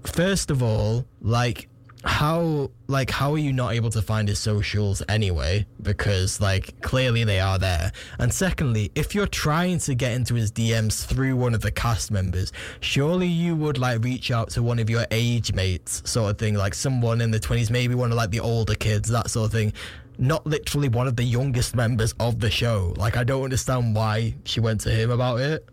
First 0.05 0.53
of 0.53 0.63
all, 0.63 1.05
like 1.21 1.69
how 2.05 2.71
like 2.87 3.11
how 3.11 3.33
are 3.33 3.39
you 3.39 3.53
not 3.53 3.73
able 3.73 3.91
to 3.91 4.03
find 4.03 4.29
his 4.29 4.39
socials 4.39 5.03
anyway? 5.09 5.67
Because 5.81 6.41
like 6.41 6.81
clearly 6.81 7.25
they 7.25 7.41
are 7.41 7.59
there. 7.59 7.93
And 8.19 8.33
secondly 8.33 8.93
if 8.95 9.15
you're 9.15 9.27
trying 9.27 9.79
to 9.81 9.95
get 9.95 10.13
into 10.13 10.35
his 10.35 10.53
dms 10.53 11.07
through 11.07 11.37
one 11.37 11.55
of 11.55 11.61
the 11.61 11.71
cast 11.71 12.11
members 12.11 12.53
surely 12.81 13.27
you 13.27 13.57
would 13.57 13.79
like 13.79 14.03
reach 14.05 14.31
out 14.31 14.51
to 14.51 14.63
one 14.63 14.79
of 14.79 14.91
your 14.91 15.07
age 15.11 15.53
mates 15.55 16.03
sort 16.05 16.31
of 16.31 16.39
thing 16.39 16.55
like 16.55 16.75
someone 16.75 17.21
in 17.21 17.31
the 17.31 17.41
20s 17.41 17.71
maybe 17.71 17.95
one 17.95 18.11
of 18.11 18.17
like 18.17 18.31
the 18.31 18.41
older 18.41 18.75
kids 18.75 19.09
that 19.09 19.31
sort 19.31 19.47
of 19.47 19.53
thing. 19.53 19.73
Not 20.17 20.47
literally 20.47 20.89
one 20.89 21.09
of 21.09 21.17
the 21.17 21.25
youngest 21.25 21.75
members 21.75 22.15
of 22.21 22.39
the 22.39 22.51
show. 22.51 22.95
Like 22.97 23.17
i 23.17 23.25
don't 23.25 23.45
understand 23.45 23.97
why 23.97 24.35
she 24.45 24.61
went 24.61 24.81
to 24.83 24.91
him 24.91 25.11
about 25.11 25.41
it 25.41 25.69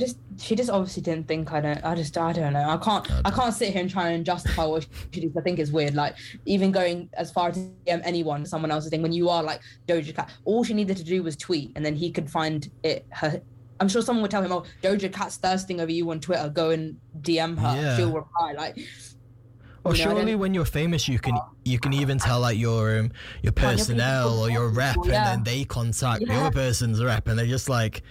just 0.00 0.18
she 0.38 0.56
just 0.56 0.70
obviously 0.70 1.02
didn't 1.02 1.28
think 1.28 1.52
I 1.52 1.60
don't 1.60 1.84
I 1.84 1.94
just 1.94 2.16
I 2.18 2.32
don't 2.32 2.52
know. 2.52 2.68
I 2.68 2.76
can't 2.78 3.08
I 3.24 3.30
can't 3.30 3.54
sit 3.54 3.72
here 3.72 3.82
and 3.82 3.90
try 3.90 4.10
and 4.10 4.24
justify 4.24 4.64
what 4.64 4.86
she 5.12 5.20
did 5.20 5.32
I 5.38 5.40
think 5.42 5.58
is 5.60 5.70
weird. 5.70 5.94
Like 5.94 6.16
even 6.46 6.72
going 6.72 7.08
as 7.14 7.30
far 7.30 7.50
as 7.50 7.58
DM 7.58 8.00
anyone 8.04 8.44
someone 8.46 8.70
else's 8.70 8.90
thing 8.90 9.02
when 9.02 9.12
you 9.12 9.28
are 9.28 9.42
like 9.42 9.60
Doja 9.86 10.14
Cat 10.14 10.30
all 10.44 10.64
she 10.64 10.74
needed 10.74 10.96
to 10.96 11.04
do 11.04 11.22
was 11.22 11.36
tweet 11.36 11.72
and 11.76 11.84
then 11.84 11.94
he 11.94 12.10
could 12.10 12.28
find 12.28 12.68
it 12.82 13.06
her 13.10 13.40
I'm 13.78 13.88
sure 13.88 14.02
someone 14.02 14.22
would 14.22 14.30
tell 14.30 14.42
him 14.42 14.50
oh 14.52 14.64
Doja 14.82 15.12
Cat's 15.12 15.36
thirsting 15.36 15.80
over 15.80 15.92
you 15.92 16.10
on 16.10 16.18
Twitter. 16.18 16.48
Go 16.48 16.70
and 16.70 16.98
DM 17.20 17.58
her. 17.58 17.80
Yeah. 17.80 17.96
she'll 17.96 18.12
reply 18.12 18.54
like 18.56 18.78
Or 19.84 19.94
You 19.94 20.04
know, 20.04 20.14
surely 20.14 20.34
when 20.34 20.52
you're 20.52 20.66
famous, 20.66 21.08
you 21.08 21.18
can 21.18 21.38
you 21.64 21.78
can 21.78 21.92
even 21.94 22.18
tell 22.18 22.40
like 22.40 22.58
your 22.58 22.98
um, 22.98 23.12
your 23.42 23.52
personnel 23.52 24.38
or 24.38 24.50
your 24.50 24.68
rep, 24.68 24.96
people, 24.96 25.12
and 25.12 25.26
then 25.26 25.42
they 25.42 25.64
contact 25.64 26.26
the 26.26 26.34
other 26.34 26.50
person's 26.50 27.02
rep, 27.02 27.28
and 27.28 27.38
they're 27.38 27.46
just 27.46 27.68
like, 27.70 28.02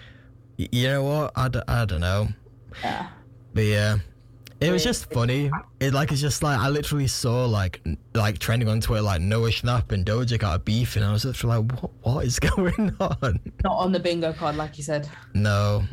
you 0.72 0.88
know 0.88 1.02
what? 1.04 1.32
I, 1.36 1.48
d- 1.48 1.60
I 1.66 1.84
don't 1.84 2.00
know, 2.00 2.28
yeah 2.82 3.08
but 3.54 3.64
yeah. 3.64 3.98
It 4.60 4.70
was 4.70 4.84
just 4.84 5.10
funny. 5.10 5.50
It 5.80 5.94
like 5.94 6.12
it's 6.12 6.20
just 6.20 6.42
like 6.42 6.58
I 6.58 6.68
literally 6.68 7.06
saw 7.06 7.46
like 7.46 7.80
like 8.12 8.38
trending 8.38 8.68
on 8.68 8.82
Twitter 8.82 9.00
like 9.00 9.22
Noah 9.22 9.48
Schnapp 9.48 9.90
and 9.90 10.04
Doja 10.04 10.38
Cat 10.38 10.60
are 10.60 10.98
and 10.98 11.04
I 11.08 11.12
was 11.12 11.24
literally 11.24 11.58
like, 11.60 11.82
what 11.82 11.90
what 12.02 12.26
is 12.26 12.38
going 12.56 12.94
on? 13.00 13.40
not 13.64 13.72
on 13.72 13.90
the 13.92 13.98
bingo 14.00 14.34
card 14.34 14.56
like 14.56 14.76
you 14.76 14.84
said 14.84 15.08
No, 15.32 15.84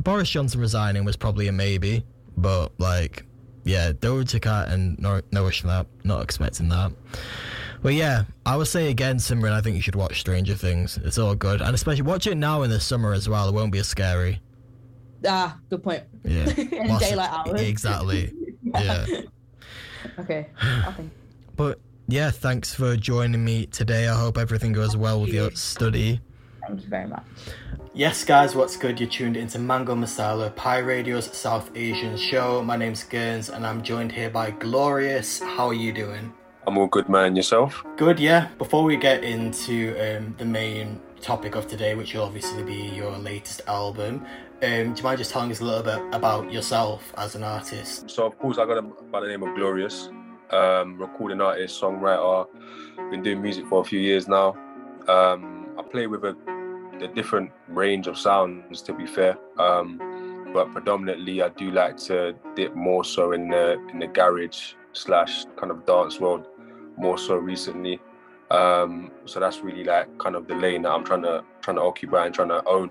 Boris 0.00 0.28
Johnson 0.28 0.60
resigning 0.60 1.04
was 1.06 1.16
probably 1.16 1.48
a 1.48 1.52
maybe, 1.52 2.04
but 2.36 2.78
like, 2.78 3.24
yeah, 3.64 3.92
Doja 3.92 4.42
Cat 4.42 4.68
and 4.68 4.98
Noah 4.98 5.22
Schnapp, 5.50 5.86
not 6.04 6.22
expecting 6.22 6.68
that. 6.68 6.92
But 7.82 7.94
yeah, 7.94 8.24
I 8.46 8.56
would 8.56 8.68
say 8.68 8.90
again, 8.90 9.16
Simran, 9.16 9.52
I 9.52 9.60
think 9.60 9.74
you 9.74 9.82
should 9.82 9.96
watch 9.96 10.20
Stranger 10.20 10.54
Things. 10.54 10.98
It's 11.04 11.18
all 11.18 11.34
good, 11.34 11.60
and 11.60 11.74
especially 11.74 12.02
watch 12.02 12.26
it 12.28 12.36
now 12.36 12.62
in 12.62 12.70
the 12.70 12.78
summer 12.78 13.12
as 13.12 13.28
well. 13.28 13.48
It 13.48 13.54
won't 13.54 13.72
be 13.72 13.78
as 13.80 13.88
scary. 13.88 14.40
ah 15.26 15.56
good 15.70 15.82
point 15.82 16.02
Yeah, 16.24 16.48
in 16.56 16.88
Whilst- 16.88 17.04
daylight 17.04 17.30
hours 17.32 17.60
Exactly. 17.60 18.32
Yeah. 18.74 19.04
okay 20.20 20.46
I 20.60 20.94
But 21.56 21.78
yeah, 22.08 22.30
thanks 22.30 22.72
for 22.74 22.96
joining 22.96 23.44
me 23.44 23.66
today. 23.66 24.08
I 24.08 24.14
hope 24.18 24.38
everything 24.38 24.72
goes 24.72 24.96
well 24.96 25.20
with 25.20 25.30
your 25.30 25.50
study. 25.52 26.20
thank 26.66 26.80
you 26.82 26.88
very 26.88 27.06
much 27.08 27.24
Yes, 27.94 28.24
guys, 28.24 28.54
what's 28.54 28.76
good? 28.78 28.98
You're 28.98 29.10
tuned 29.10 29.36
into 29.36 29.58
Mango 29.58 29.94
Masala, 29.94 30.54
Pi 30.56 30.78
Radio's 30.78 31.26
South 31.36 31.70
Asian 31.76 32.16
show. 32.16 32.62
My 32.64 32.74
name's 32.76 33.04
Gerns, 33.04 33.50
and 33.54 33.66
I'm 33.66 33.82
joined 33.82 34.12
here 34.12 34.30
by 34.30 34.50
Gloryuss. 34.52 35.42
How 35.56 35.66
are 35.66 35.74
you 35.74 35.92
doing? 35.92 36.32
I'm 36.66 36.78
all 36.78 36.86
good, 36.86 37.08
man. 37.08 37.34
Yourself? 37.34 37.84
Good, 37.96 38.20
yeah. 38.20 38.48
Before 38.56 38.84
we 38.84 38.96
get 38.96 39.24
into 39.24 39.96
um, 39.98 40.34
the 40.38 40.44
main 40.44 41.00
topic 41.20 41.56
of 41.56 41.66
today, 41.66 41.96
which 41.96 42.14
will 42.14 42.22
obviously 42.22 42.62
be 42.62 42.94
your 42.94 43.16
latest 43.18 43.62
album, 43.66 44.24
um, 44.62 44.92
do 44.92 44.98
you 44.98 45.02
mind 45.02 45.18
just 45.18 45.32
telling 45.32 45.50
us 45.50 45.60
a 45.60 45.64
little 45.64 45.82
bit 45.82 46.00
about 46.14 46.52
yourself 46.52 47.12
as 47.18 47.34
an 47.34 47.42
artist? 47.42 48.08
So, 48.08 48.24
of 48.26 48.38
course, 48.38 48.58
I 48.58 48.66
got 48.66 48.78
a, 48.78 48.82
by 48.82 49.20
the 49.20 49.26
name 49.26 49.42
of 49.42 49.48
Gloryuss, 49.50 50.08
um, 50.52 50.98
recording 50.98 51.40
artist, 51.40 51.80
songwriter. 51.80 52.46
Been 53.10 53.22
doing 53.22 53.42
music 53.42 53.66
for 53.66 53.80
a 53.80 53.84
few 53.84 53.98
years 53.98 54.28
now. 54.28 54.50
Um, 55.08 55.66
I 55.76 55.82
play 55.82 56.06
with 56.06 56.24
a, 56.24 56.36
a 57.00 57.08
different 57.08 57.50
range 57.66 58.06
of 58.06 58.16
sounds, 58.16 58.82
to 58.82 58.92
be 58.92 59.04
fair. 59.04 59.36
Um, 59.58 59.98
but 60.54 60.70
predominantly, 60.70 61.42
I 61.42 61.48
do 61.48 61.72
like 61.72 61.96
to 62.08 62.36
dip 62.54 62.76
more 62.76 63.04
so 63.04 63.32
in 63.32 63.48
the 63.48 63.80
in 63.90 63.98
the 63.98 64.06
garage 64.06 64.74
slash 64.92 65.44
kind 65.56 65.70
of 65.70 65.84
dance 65.86 66.20
world, 66.20 66.46
more 66.96 67.18
so 67.18 67.36
recently. 67.36 68.00
Um, 68.50 69.10
so 69.24 69.40
that's 69.40 69.60
really 69.60 69.84
like 69.84 70.18
kind 70.18 70.36
of 70.36 70.46
the 70.46 70.54
lane 70.54 70.82
that 70.82 70.90
I'm 70.90 71.04
trying 71.04 71.22
to 71.22 71.42
trying 71.62 71.76
to 71.76 71.82
occupy 71.82 72.26
and 72.26 72.34
trying 72.34 72.48
to 72.50 72.62
own 72.66 72.90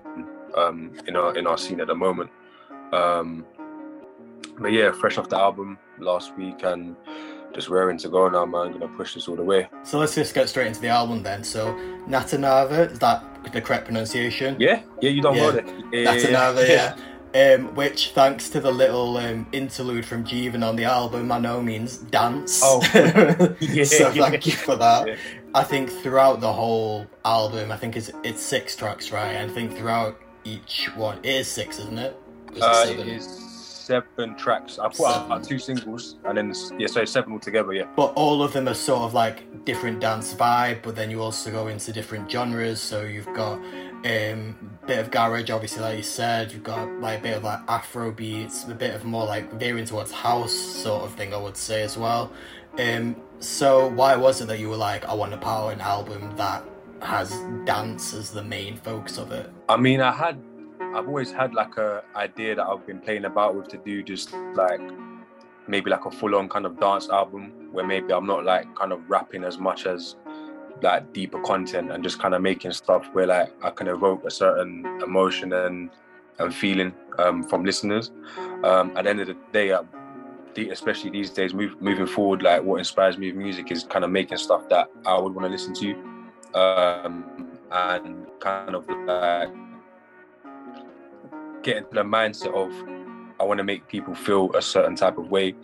um, 0.56 0.92
in 1.06 1.14
our 1.16 1.36
in 1.36 1.46
our 1.46 1.56
scene 1.58 1.80
at 1.80 1.86
the 1.86 1.94
moment. 1.94 2.30
Um, 2.92 3.46
but 4.58 4.72
yeah, 4.72 4.92
fresh 4.92 5.18
off 5.18 5.28
the 5.28 5.38
album 5.38 5.78
last 5.98 6.36
week 6.36 6.62
and 6.64 6.96
just 7.54 7.68
raring 7.68 7.98
to 7.98 8.08
go 8.08 8.28
now, 8.28 8.44
man. 8.44 8.72
Gonna 8.72 8.88
push 8.88 9.14
this 9.14 9.28
all 9.28 9.36
the 9.36 9.44
way. 9.44 9.68
So 9.84 9.98
let's 9.98 10.14
just 10.14 10.34
get 10.34 10.48
straight 10.48 10.66
into 10.66 10.80
the 10.80 10.88
album 10.88 11.22
then. 11.22 11.44
So, 11.44 11.74
Natanavā, 12.08 12.90
is 12.92 12.98
that 12.98 13.24
the 13.52 13.60
correct 13.60 13.84
pronunciation? 13.84 14.56
Yeah, 14.58 14.82
yeah, 15.00 15.10
you 15.10 15.22
done 15.22 15.36
Yeah. 15.36 15.50
there. 15.50 15.64
Yeah, 15.92 16.04
That's 16.04 16.24
another, 16.24 16.66
yeah. 16.66 16.96
Um, 17.34 17.74
which, 17.74 18.10
thanks 18.10 18.50
to 18.50 18.60
the 18.60 18.70
little 18.70 19.16
um, 19.16 19.46
interlude 19.52 20.04
from 20.04 20.22
Jeevan 20.22 20.62
on 20.66 20.76
the 20.76 20.84
album, 20.84 21.32
I 21.32 21.38
know 21.38 21.62
means 21.62 21.96
dance. 21.96 22.60
Oh. 22.62 22.82
Yeah, 23.60 23.84
so 23.84 24.10
yeah. 24.10 24.28
thank 24.28 24.44
you 24.46 24.52
for 24.52 24.76
that. 24.76 25.08
Yeah. 25.08 25.16
I 25.54 25.62
think 25.64 25.90
throughout 25.90 26.40
the 26.40 26.52
whole 26.52 27.06
album, 27.24 27.72
I 27.72 27.76
think 27.78 27.96
it's 27.96 28.10
it's 28.22 28.42
six 28.42 28.76
tracks, 28.76 29.10
right? 29.12 29.36
I 29.36 29.48
think 29.48 29.76
throughout 29.76 30.20
each 30.44 30.90
one, 30.94 31.18
it 31.22 31.26
is 31.40 31.48
six, 31.48 31.78
isn't 31.78 31.98
it? 31.98 32.14
Or 32.50 32.56
it 32.56 32.62
Uh, 32.62 32.84
seven? 32.86 33.08
it 33.08 33.16
is 33.16 33.26
seven 33.82 34.36
tracks. 34.36 34.78
I 34.78 34.88
put 34.88 35.06
out 35.06 35.42
two 35.44 35.58
singles 35.58 36.16
and 36.24 36.38
then 36.38 36.54
yeah, 36.78 36.86
so 36.86 37.04
seven 37.04 37.32
altogether. 37.32 37.72
Yeah. 37.72 37.86
But 37.96 38.12
all 38.14 38.42
of 38.42 38.52
them 38.52 38.68
are 38.68 38.74
sort 38.74 39.02
of 39.02 39.14
like 39.14 39.64
different 39.64 40.00
dance 40.00 40.34
vibe, 40.34 40.82
but 40.82 40.94
then 40.96 41.10
you 41.10 41.20
also 41.22 41.50
go 41.50 41.66
into 41.66 41.92
different 41.92 42.30
genres. 42.30 42.80
So 42.80 43.02
you've 43.02 43.32
got 43.34 43.58
um, 44.04 44.78
bit 44.86 44.98
of 44.98 45.10
garage, 45.10 45.50
obviously, 45.50 45.82
like 45.82 45.96
you 45.96 46.02
said. 46.02 46.52
You've 46.52 46.62
got 46.64 46.88
like 47.00 47.20
a 47.20 47.22
bit 47.22 47.36
of 47.36 47.44
like 47.44 47.60
Afro 47.68 48.10
beats, 48.10 48.64
a 48.64 48.74
bit 48.74 48.94
of 48.94 49.04
more 49.04 49.26
like 49.26 49.52
veering 49.54 49.84
towards 49.84 50.10
house 50.10 50.52
sort 50.52 51.04
of 51.04 51.14
thing, 51.14 51.32
I 51.32 51.36
would 51.36 51.56
say 51.56 51.82
as 51.82 51.96
well. 51.96 52.32
Um, 52.78 53.16
so 53.38 53.88
why 53.88 54.16
was 54.16 54.40
it 54.40 54.46
that 54.46 54.58
you 54.58 54.68
were 54.68 54.76
like, 54.76 55.04
I 55.04 55.14
want 55.14 55.32
to 55.32 55.38
power 55.38 55.72
an 55.72 55.80
album 55.80 56.34
that 56.36 56.64
has 57.00 57.30
dance 57.64 58.14
as 58.14 58.30
the 58.30 58.42
main 58.42 58.76
focus 58.76 59.18
of 59.18 59.32
it? 59.32 59.50
I 59.68 59.76
mean, 59.76 60.00
I 60.00 60.12
had, 60.12 60.42
I've 60.80 61.06
always 61.06 61.32
had 61.32 61.54
like 61.54 61.76
a 61.76 62.02
idea 62.16 62.54
that 62.56 62.66
I've 62.66 62.86
been 62.86 63.00
playing 63.00 63.24
about 63.24 63.54
with 63.54 63.68
to 63.68 63.78
do 63.78 64.02
just 64.02 64.32
like 64.54 64.80
maybe 65.68 65.90
like 65.90 66.04
a 66.06 66.10
full-on 66.10 66.48
kind 66.48 66.66
of 66.66 66.78
dance 66.80 67.08
album 67.08 67.68
where 67.72 67.86
maybe 67.86 68.12
I'm 68.12 68.26
not 68.26 68.44
like 68.44 68.74
kind 68.74 68.92
of 68.92 69.08
rapping 69.08 69.44
as 69.44 69.58
much 69.58 69.86
as 69.86 70.16
like 70.82 71.12
deeper 71.12 71.40
content 71.40 71.90
and 71.92 72.02
just 72.02 72.18
kind 72.18 72.34
of 72.34 72.42
making 72.42 72.72
stuff 72.72 73.06
where 73.12 73.26
like 73.26 73.52
I 73.62 73.70
can 73.70 73.88
evoke 73.88 74.24
a 74.24 74.30
certain 74.30 74.84
emotion 75.02 75.52
and 75.52 75.90
and 76.38 76.54
feeling 76.54 76.92
um, 77.18 77.42
from 77.42 77.64
listeners. 77.64 78.10
Um, 78.64 78.96
at 78.96 79.04
the 79.04 79.10
end 79.10 79.20
of 79.20 79.28
the 79.28 79.36
day, 79.52 79.76
the- 80.54 80.70
especially 80.70 81.10
these 81.10 81.30
days, 81.30 81.54
move, 81.54 81.80
moving 81.80 82.06
forward, 82.06 82.42
like 82.42 82.62
what 82.62 82.78
inspires 82.78 83.18
me 83.18 83.28
with 83.28 83.36
music 83.36 83.70
is 83.70 83.84
kind 83.84 84.04
of 84.04 84.10
making 84.10 84.38
stuff 84.38 84.68
that 84.68 84.88
I 85.06 85.18
would 85.18 85.34
want 85.34 85.46
to 85.46 85.50
listen 85.50 85.74
to, 85.74 86.58
um, 86.58 87.48
and 87.70 88.26
kind 88.40 88.74
of 88.74 88.88
like 88.88 89.50
get 91.62 91.76
into 91.78 91.94
the 91.94 92.02
mindset 92.02 92.54
of 92.54 92.72
I 93.40 93.44
want 93.44 93.58
to 93.58 93.64
make 93.64 93.88
people 93.88 94.14
feel 94.14 94.54
a 94.54 94.62
certain 94.62 94.94
type 94.94 95.18
of 95.18 95.30
way. 95.30 95.54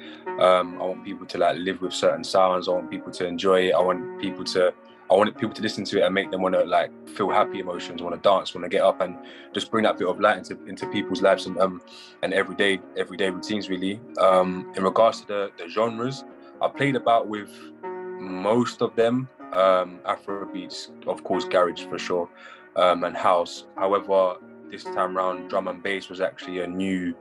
Um, 0.41 0.81
I 0.81 0.85
want 0.85 1.05
people 1.05 1.27
to 1.27 1.39
like 1.39 1.57
live 1.59 1.81
with 1.81 1.93
certain 1.93 2.25
sounds. 2.25 2.69
I 2.69 2.73
want 2.73 2.91
people 2.91 3.13
to 3.13 3.27
enjoy 3.27 3.69
it. 3.69 3.75
I 3.75 3.81
want 3.81 4.21
people 4.21 4.45
to 4.45 4.75
I 5.11 5.15
wanted 5.15 5.37
people 5.37 5.55
to 5.55 5.63
listen 5.63 5.85
to 5.85 5.99
it 6.01 6.05
and 6.05 6.15
make 6.15 6.31
them 6.31 6.43
want 6.43 6.55
to 6.55 6.65
like 6.65 6.91
feel 7.09 7.31
happy 7.31 7.61
emotions, 7.61 8.03
want 8.03 8.15
to 8.15 8.21
dance, 8.21 8.55
want 8.55 8.65
to 8.65 8.69
get 8.69 8.83
up 8.83 9.01
and 9.01 9.17
just 9.55 9.71
bring 9.71 9.85
that 9.85 9.99
bit 9.99 10.07
of 10.07 10.21
light 10.21 10.37
into, 10.37 10.63
into 10.67 10.87
people's 10.89 11.23
lives 11.23 11.47
and 11.47 11.59
um 11.59 11.81
and 12.23 12.35
everyday 12.35 12.81
everyday 12.97 13.31
routines 13.31 13.69
really. 13.71 14.01
Um, 14.21 14.73
in 14.77 14.85
regards 14.85 15.23
to 15.23 15.27
the, 15.27 15.51
the 15.57 15.69
genres, 15.69 16.25
I 16.61 16.69
played 16.69 16.97
about 16.97 17.27
with 17.29 17.51
most 17.83 18.83
of 18.83 18.95
them. 18.97 19.29
Um, 19.53 20.01
Afro 20.05 20.45
beats, 20.53 20.91
of 21.07 21.25
course, 21.25 21.47
garage 21.47 21.85
for 21.85 21.99
sure, 21.99 22.29
um, 22.77 23.05
and 23.05 23.17
house. 23.17 23.65
However, 23.77 24.37
this 24.71 24.85
time 24.85 25.17
round, 25.17 25.49
drum 25.49 25.69
and 25.69 25.83
bass 25.83 26.11
was 26.11 26.21
actually 26.21 26.61
a 26.61 26.67
new 26.67 27.15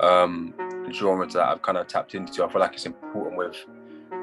um, 0.00 0.52
genre 0.92 1.26
that 1.26 1.42
I've 1.42 1.62
kind 1.62 1.78
of 1.78 1.86
tapped 1.86 2.14
into. 2.14 2.44
I 2.44 2.52
feel 2.52 2.60
like 2.60 2.74
it's 2.74 2.84
important 2.84 3.38
with 3.38 3.56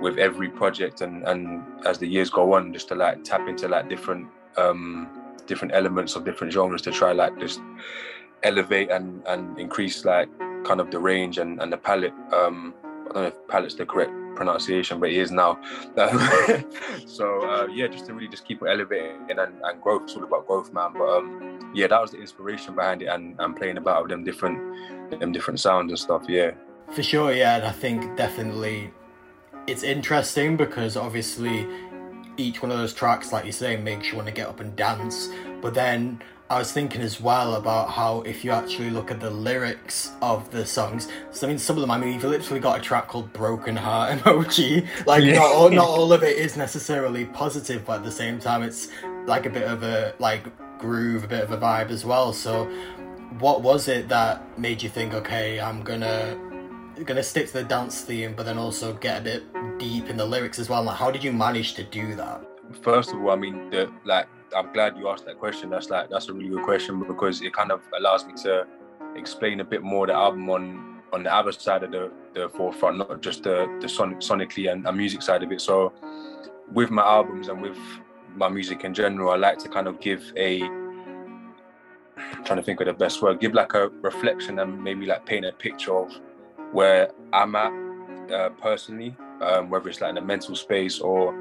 with 0.02 0.18
every 0.18 0.50
project 0.50 1.02
and 1.02 1.24
and 1.24 1.64
as 1.86 1.97
the 1.97 2.08
years 2.08 2.30
go 2.30 2.54
on, 2.54 2.74
just 2.74 2.88
to 2.89 2.95
like 2.95 3.24
tap 3.24 3.47
into 3.47 3.68
like 3.68 3.89
different 3.89 4.28
um, 4.58 5.08
different 5.47 5.74
elements 5.74 6.16
of 6.16 6.26
different 6.26 6.54
genres 6.54 6.82
to 6.84 6.91
try 6.91 7.12
like 7.12 7.38
just 7.39 7.62
elevate 8.43 8.89
and 8.89 9.24
and 9.28 9.60
increase 9.60 10.06
like 10.06 10.30
kind 10.64 10.80
of 10.80 10.91
the 10.91 11.00
range 11.00 11.38
and 11.38 11.62
and 11.62 11.72
the 11.72 11.78
palette. 11.78 12.14
Um, 12.34 12.74
I 13.10 13.14
don't 13.14 13.24
know 13.24 13.28
if 13.28 13.47
palette's 13.47 13.76
the 13.76 13.86
correct 13.86 14.12
pronunciation, 14.36 15.00
but 15.00 15.10
it 15.10 15.18
is 15.18 15.32
now. 15.32 15.60
so 17.06 17.41
uh, 17.41 17.68
yeah, 17.72 17.88
just 17.88 18.06
to 18.06 18.14
really 18.14 18.28
just 18.28 18.45
keep 18.45 18.62
it 18.62 18.68
elevating 18.68 19.30
and, 19.30 19.39
and 19.39 19.82
growth. 19.82 20.04
It's 20.04 20.16
all 20.16 20.24
about 20.24 20.47
growth, 20.47 20.72
man. 20.72 20.93
But 20.93 21.10
um, 21.10 21.72
yeah, 21.74 21.88
that 21.88 22.02
was 22.02 22.12
the 22.12 22.22
inspiration 22.22 22.76
behind 22.76 23.02
it, 23.02 23.08
and, 23.08 23.36
and 23.39 23.56
playing 23.56 23.78
about 23.78 24.04
with 24.04 24.12
them 24.12 24.24
different 24.24 24.60
them 25.20 25.32
different 25.32 25.60
sounds 25.60 25.91
and 25.91 26.00
stuff. 26.00 26.24
Yeah, 26.28 26.52
For 26.91 27.04
sure, 27.04 27.34
yeah, 27.34 27.58
and 27.58 27.66
I 27.66 27.72
think 27.72 28.16
definitely 28.16 28.91
it's 29.70 29.84
interesting 29.84 30.57
because 30.57 30.97
obviously 30.97 31.67
each 32.38 32.61
one 32.61 32.72
of 32.72 32.78
those 32.78 32.93
tracks, 32.93 33.32
like 33.32 33.45
you 33.45 33.51
say, 33.51 33.76
makes 33.78 34.09
you 34.09 34.15
want 34.15 34.28
to 34.28 34.34
get 34.34 34.47
up 34.47 34.59
and 34.59 34.76
dance. 34.76 35.30
But 35.61 35.74
then 35.74 36.22
I 36.49 36.57
was 36.57 36.72
thinking 36.72 37.01
as 37.01 37.20
well 37.22 37.55
about 37.55 37.89
how 37.89 38.22
if 38.22 38.43
you 38.43 38.51
actually 38.51 38.89
look 38.89 39.11
at 39.11 39.20
the 39.20 39.30
lyrics 39.30 40.11
of 40.22 40.49
the 40.51 40.65
songs, 40.65 41.07
so 41.32 41.45
I 41.45 41.49
mean 41.49 41.59
some 41.59 41.76
of 41.76 41.82
them, 41.82 41.91
I 41.91 41.97
mean 41.97 42.13
you've 42.13 42.24
literally 42.24 42.59
got 42.59 42.80
a 42.80 42.82
track 42.82 43.07
called 43.07 43.32
Broken 43.34 43.76
Heart 43.76 44.20
Emoji. 44.24 44.88
Like 45.05 45.24
Yeah. 45.24 45.36
not, 45.36 45.51
all, 45.51 45.70
not 45.70 45.88
all 45.97 46.11
of 46.13 46.24
it 46.24 46.38
is 46.38 46.57
necessarily 46.57 47.26
positive, 47.26 47.86
but 47.86 47.97
at 47.99 48.03
the 48.03 48.11
same 48.11 48.39
time 48.39 48.63
it's 48.63 48.88
like 49.26 49.45
a 49.45 49.49
bit 49.49 49.63
of 49.63 49.84
a 49.84 50.13
like 50.20 50.43
groove, 50.80 51.26
a 51.26 51.28
bit 51.28 51.43
of 51.43 51.51
a 51.51 51.57
vibe 51.57 51.89
as 51.91 52.05
well. 52.05 52.34
So 52.34 52.65
what 53.38 53.61
was 53.61 53.88
it 53.88 54.07
that 54.09 54.57
made 54.57 54.82
you 54.82 54.89
think, 54.89 55.13
okay, 55.13 55.59
I'm 55.59 55.84
gonna 55.84 56.36
gonna 57.06 57.24
stick 57.24 57.47
to 57.47 57.54
the 57.54 57.64
dance 57.64 58.02
theme, 58.02 58.34
but 58.36 58.45
then 58.45 58.58
also 58.58 58.93
get 58.93 59.22
a 59.22 59.24
bit 59.24 59.80
deep 59.80 60.10
in 60.10 60.18
the 60.18 60.26
lyrics 60.26 60.60
as 60.60 60.70
well? 60.70 60.84
Like 60.84 60.97
how 60.97 61.12
did 61.12 61.24
you 61.24 61.32
manage 61.32 61.74
to 61.76 61.84
do 61.84 62.16
that? 62.16 62.45
First 62.82 63.14
of 63.14 63.22
all, 63.22 63.32
I 63.32 63.36
mean, 63.36 63.70
the, 63.70 63.91
like, 64.06 64.28
I'm 64.56 64.72
glad 64.74 64.97
you 64.97 65.10
asked 65.10 65.26
that 65.26 65.39
question. 65.39 65.70
That's 65.70 65.89
like 65.89 66.10
that's 66.10 66.30
a 66.30 66.34
really 66.34 66.50
good 66.50 66.64
question 66.64 67.04
because 67.04 67.41
it 67.41 67.54
kind 67.54 67.72
of 67.72 67.82
allows 67.97 68.26
me 68.26 68.34
to 68.43 68.68
explain 69.16 69.60
a 69.60 69.64
bit 69.64 69.84
more 69.84 70.08
the 70.08 70.14
album 70.14 70.50
on 70.50 71.02
on 71.12 71.24
the 71.24 71.34
other 71.34 71.52
side 71.52 71.84
of 71.84 71.91
the, 71.91 72.12
the 72.34 72.50
forefront, 72.50 72.97
not 72.97 73.22
just 73.22 73.43
the 73.43 73.68
the 73.82 73.89
sonic, 73.89 74.20
sonically 74.20 74.72
and, 74.72 74.88
and 74.88 74.97
music 74.97 75.22
side 75.22 75.43
of 75.43 75.52
it. 75.52 75.62
So, 75.62 75.93
with 76.72 76.89
my 76.89 77.04
albums 77.04 77.47
and 77.47 77.62
with 77.62 77.78
my 78.36 78.50
music 78.50 78.84
in 78.84 78.93
general, 78.93 79.32
I 79.32 79.36
like 79.38 79.58
to 79.60 79.70
kind 79.70 79.88
of 79.88 80.00
give 80.00 80.32
a 80.36 80.62
I'm 80.62 82.43
trying 82.43 82.58
to 82.58 82.64
think 82.64 82.80
of 82.82 82.88
the 82.88 82.93
best 82.93 83.22
word, 83.22 83.39
give 83.39 83.54
like 83.54 83.74
a 83.74 83.89
reflection 84.02 84.60
and 84.60 84.84
maybe 84.84 85.06
like 85.06 85.26
paint 85.26 85.45
a 85.45 85.52
picture 85.52 85.95
of 85.95 86.12
where 86.72 87.11
I'm 87.34 87.55
at 87.55 87.74
uh, 88.32 88.49
personally, 88.61 89.15
um, 89.41 89.70
whether 89.70 89.89
it's 89.89 90.01
like 90.01 90.11
in 90.11 90.17
a 90.17 90.22
mental 90.22 90.55
space 90.55 90.99
or 90.99 91.34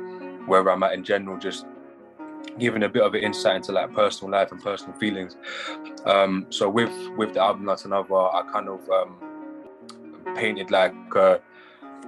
where 0.47 0.69
I'm 0.71 0.83
at 0.83 0.93
in 0.93 1.05
general, 1.05 1.39
just 1.39 1.67
giving 2.59 2.83
a 2.83 2.89
bit 2.89 3.03
of 3.03 3.15
an 3.15 3.23
insight 3.23 3.57
into 3.57 3.73
like 3.73 3.93
personal 3.93 4.33
life 4.33 4.53
and 4.53 4.63
personal 4.63 4.95
feelings. 4.99 5.37
Um, 6.07 6.47
so 6.51 6.69
with 6.69 6.93
with 7.17 7.35
the 7.35 7.41
album 7.41 7.65
Natanavā, 7.65 8.35
I 8.35 8.51
kind 8.51 8.69
of 8.69 8.89
um, 8.91 10.35
painted 10.35 10.71
like 10.71 10.95
uh, 11.15 11.39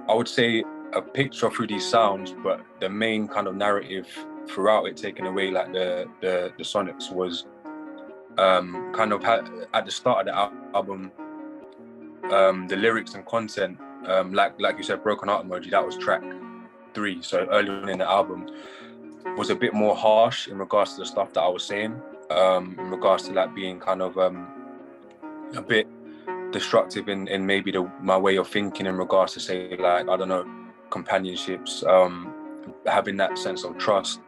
I 0.09 0.13
would 0.13 0.27
say 0.27 0.63
a 0.93 1.01
picture 1.01 1.49
through 1.49 1.67
these 1.67 1.87
sounds, 1.87 2.33
but 2.43 2.65
the 2.79 2.89
main 2.89 3.27
kind 3.27 3.47
of 3.47 3.55
narrative 3.55 4.07
throughout 4.47 4.85
it, 4.85 4.97
taking 4.97 5.25
away 5.25 5.51
like 5.51 5.71
the 5.71 6.07
the, 6.21 6.51
the 6.57 6.63
sonics, 6.63 7.11
was 7.11 7.45
um, 8.37 8.91
kind 8.93 9.13
of 9.13 9.23
had, 9.23 9.47
at 9.73 9.85
the 9.85 9.91
start 9.91 10.21
of 10.21 10.25
the 10.25 10.35
al- 10.35 10.53
album, 10.73 11.11
um, 12.31 12.67
the 12.67 12.75
lyrics 12.75 13.13
and 13.13 13.25
content, 13.25 13.77
um, 14.07 14.33
like 14.33 14.59
like 14.59 14.77
you 14.77 14.83
said, 14.83 15.03
Broken 15.03 15.29
Heart 15.29 15.47
Emoji, 15.47 15.71
that 15.71 15.85
was 15.85 15.97
track 15.97 16.23
three. 16.93 17.21
So 17.21 17.47
early 17.51 17.69
on 17.69 17.89
in 17.89 17.99
the 17.99 18.09
album 18.09 18.47
was 19.37 19.49
a 19.49 19.55
bit 19.55 19.73
more 19.73 19.95
harsh 19.95 20.47
in 20.47 20.57
regards 20.57 20.93
to 20.93 21.01
the 21.01 21.05
stuff 21.05 21.33
that 21.33 21.41
I 21.41 21.47
was 21.47 21.63
saying, 21.63 22.01
um, 22.29 22.75
in 22.79 22.89
regards 22.89 23.27
to 23.27 23.33
like 23.33 23.53
being 23.53 23.79
kind 23.79 24.01
of 24.01 24.17
um, 24.17 24.47
a 25.55 25.61
bit 25.61 25.87
destructive 26.51 27.07
in, 27.07 27.27
in 27.27 27.45
maybe 27.45 27.71
the 27.71 27.89
my 28.01 28.17
way 28.17 28.35
of 28.37 28.47
thinking 28.47 28.85
in 28.85 28.97
regards 28.97 29.33
to 29.33 29.39
say 29.39 29.75
like 29.77 30.09
I 30.09 30.17
don't 30.17 30.29
know 30.29 30.45
companionships, 30.89 31.83
um, 31.83 32.33
having 32.85 33.17
that 33.17 33.37
sense 33.37 33.63
of 33.63 33.77
trust, 33.77 34.19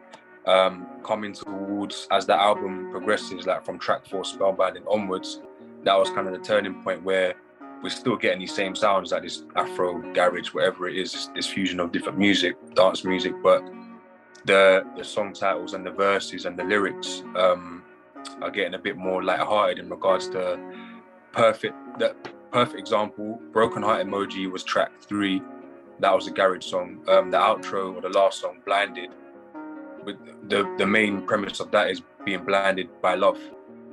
um, 0.46 0.86
coming 1.02 1.32
towards 1.32 2.08
as 2.10 2.26
the 2.26 2.34
album 2.34 2.90
progresses, 2.90 3.46
like 3.46 3.64
from 3.64 3.78
track 3.78 4.06
four 4.06 4.22
spellbinding 4.22 4.84
onwards, 4.88 5.40
that 5.84 5.96
was 5.96 6.10
kind 6.10 6.26
of 6.26 6.32
the 6.32 6.40
turning 6.40 6.82
point 6.82 7.02
where 7.02 7.34
we're 7.84 7.90
still 7.90 8.16
getting 8.16 8.38
these 8.38 8.54
same 8.54 8.74
sounds 8.74 9.12
like 9.12 9.22
this 9.22 9.44
Afro 9.56 10.00
garage, 10.14 10.54
whatever 10.54 10.88
it 10.88 10.96
is, 10.96 11.28
this, 11.34 11.46
fusion 11.46 11.80
of 11.80 11.92
different 11.92 12.16
music, 12.16 12.56
dance 12.74 13.04
music, 13.04 13.34
but 13.42 13.62
the 14.46 14.82
the 14.96 15.04
song 15.04 15.34
titles 15.34 15.74
and 15.74 15.84
the 15.84 15.90
verses 15.90 16.46
and 16.46 16.58
the 16.58 16.64
lyrics 16.64 17.22
um, 17.36 17.82
are 18.40 18.50
getting 18.50 18.72
a 18.72 18.78
bit 18.78 18.96
more 18.96 19.22
light-hearted 19.22 19.78
in 19.78 19.90
regards 19.90 20.30
to 20.30 20.58
perfect 21.32 21.76
that 21.98 22.16
perfect 22.50 22.78
example 22.78 23.38
broken 23.52 23.82
heart 23.82 24.06
emoji 24.06 24.50
was 24.50 24.64
track 24.64 24.90
three. 25.02 25.42
That 26.00 26.14
was 26.14 26.26
a 26.26 26.30
garage 26.30 26.64
song. 26.64 27.04
Um, 27.06 27.30
the 27.30 27.36
outro 27.36 27.94
or 27.94 28.00
the 28.00 28.08
last 28.08 28.40
song 28.40 28.60
blinded. 28.64 29.10
With 30.04 30.16
the 30.48 30.74
the 30.78 30.86
main 30.86 31.20
premise 31.26 31.60
of 31.60 31.70
that 31.72 31.90
is 31.90 32.00
being 32.24 32.44
blinded 32.44 32.88
by 33.02 33.14
love 33.14 33.38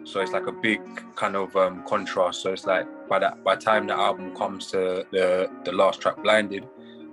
so 0.04 0.20
it's 0.20 0.32
like 0.32 0.48
a 0.48 0.52
big 0.52 0.82
kind 1.16 1.36
of 1.36 1.56
um, 1.56 1.84
contrast 1.88 2.42
so 2.42 2.52
it's 2.52 2.66
like 2.66 2.88
by 3.08 3.20
that 3.20 3.44
by 3.44 3.56
the 3.56 3.62
time 3.62 3.88
the 3.88 3.94
album 3.94 4.36
comes 4.36 4.68
to 4.72 5.06
the 5.12 5.50
the 5.66 5.72
last 5.72 6.02
track 6.02 6.22
blinded 6.24 6.68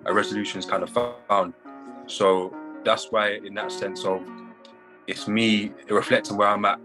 a 0.06 0.12
resolution 0.12 0.58
is 0.58 0.66
kind 0.66 0.82
of 0.82 0.90
found 1.28 1.52
so 2.06 2.54
that's 2.84 3.10
why 3.10 3.32
in 3.44 3.54
that 3.54 3.70
sense 3.70 4.04
of 4.04 4.22
it's 5.06 5.28
me 5.28 5.72
reflecting 5.90 6.36
where 6.36 6.48
i'm 6.48 6.64
at 6.64 6.80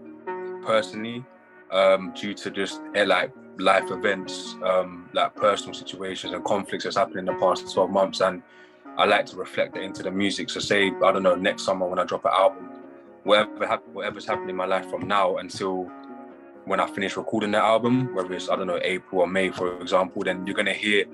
personally 0.62 1.24
um, 1.70 2.12
due 2.14 2.34
to 2.34 2.50
just 2.50 2.80
eh, 2.94 3.04
like 3.04 3.32
life 3.58 3.90
events, 3.90 4.56
um, 4.62 5.08
like 5.12 5.34
personal 5.34 5.74
situations 5.74 6.32
and 6.32 6.44
conflicts 6.44 6.84
that's 6.84 6.96
happened 6.96 7.18
in 7.18 7.24
the 7.26 7.34
past 7.34 7.72
12 7.72 7.90
months. 7.90 8.20
And 8.20 8.42
I 8.96 9.04
like 9.04 9.26
to 9.26 9.36
reflect 9.36 9.74
that 9.74 9.82
into 9.82 10.02
the 10.02 10.10
music. 10.10 10.50
So 10.50 10.60
say, 10.60 10.88
I 10.88 11.12
don't 11.12 11.22
know, 11.22 11.34
next 11.34 11.64
summer 11.64 11.86
when 11.86 11.98
I 11.98 12.04
drop 12.04 12.24
an 12.24 12.32
album, 12.32 12.70
whatever 13.24 13.80
whatever's 13.92 14.26
happening 14.26 14.50
in 14.50 14.56
my 14.56 14.66
life 14.66 14.88
from 14.88 15.08
now 15.08 15.36
until 15.38 15.90
when 16.66 16.80
I 16.80 16.86
finish 16.86 17.16
recording 17.16 17.50
that 17.52 17.62
album, 17.62 18.14
whether 18.14 18.32
it's, 18.32 18.48
I 18.48 18.56
don't 18.56 18.66
know, 18.66 18.80
April 18.82 19.22
or 19.22 19.26
May, 19.26 19.50
for 19.50 19.80
example, 19.80 20.22
then 20.22 20.46
you're 20.46 20.54
to 20.66 20.72
hear 20.72 21.04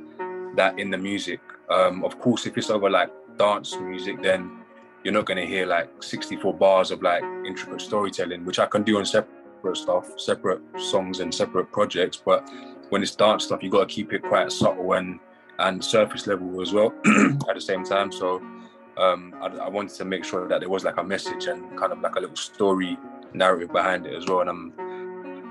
that 0.56 0.78
in 0.78 0.90
the 0.90 0.98
music. 0.98 1.40
Um, 1.68 2.04
of 2.04 2.18
course, 2.20 2.46
if 2.46 2.56
it's 2.56 2.70
over 2.70 2.88
like 2.88 3.10
dance 3.36 3.76
music, 3.76 4.22
then 4.22 4.60
you're 5.02 5.14
not 5.14 5.26
to 5.38 5.46
hear 5.46 5.66
like 5.66 6.02
64 6.02 6.54
bars 6.54 6.90
of 6.90 7.02
like 7.02 7.22
intricate 7.46 7.80
storytelling, 7.80 8.44
which 8.44 8.58
I 8.58 8.66
can 8.66 8.82
do 8.82 8.98
on 8.98 9.06
separate 9.06 9.76
stuff, 9.76 10.18
separate 10.18 10.60
songs 10.78 11.20
and 11.20 11.34
separate 11.34 11.72
projects. 11.72 12.22
But 12.24 12.48
when 12.90 13.02
it's 13.02 13.14
dance 13.14 13.44
stuff, 13.44 13.62
you 13.62 13.70
got 13.70 13.88
to 13.88 13.94
keep 13.94 14.12
it 14.12 14.22
quite 14.22 14.52
subtle 14.52 14.92
and 14.92 15.18
and 15.58 15.84
surface 15.84 16.26
level 16.26 16.62
as 16.62 16.72
well 16.72 16.94
at 17.48 17.54
the 17.54 17.60
same 17.60 17.84
time. 17.84 18.10
So 18.10 18.42
um, 19.00 19.34
I, 19.40 19.46
I 19.46 19.68
wanted 19.68 19.96
to 19.96 20.04
make 20.04 20.24
sure 20.24 20.46
that 20.46 20.60
there 20.60 20.68
was 20.68 20.84
like 20.84 20.98
a 20.98 21.04
message 21.04 21.46
and 21.46 21.76
kind 21.78 21.92
of 21.92 22.00
like 22.00 22.16
a 22.16 22.20
little 22.20 22.36
story 22.36 22.98
narrative 23.32 23.72
behind 23.72 24.06
it 24.06 24.14
as 24.14 24.26
well. 24.26 24.40
And 24.40 24.50
I'm 24.50 24.72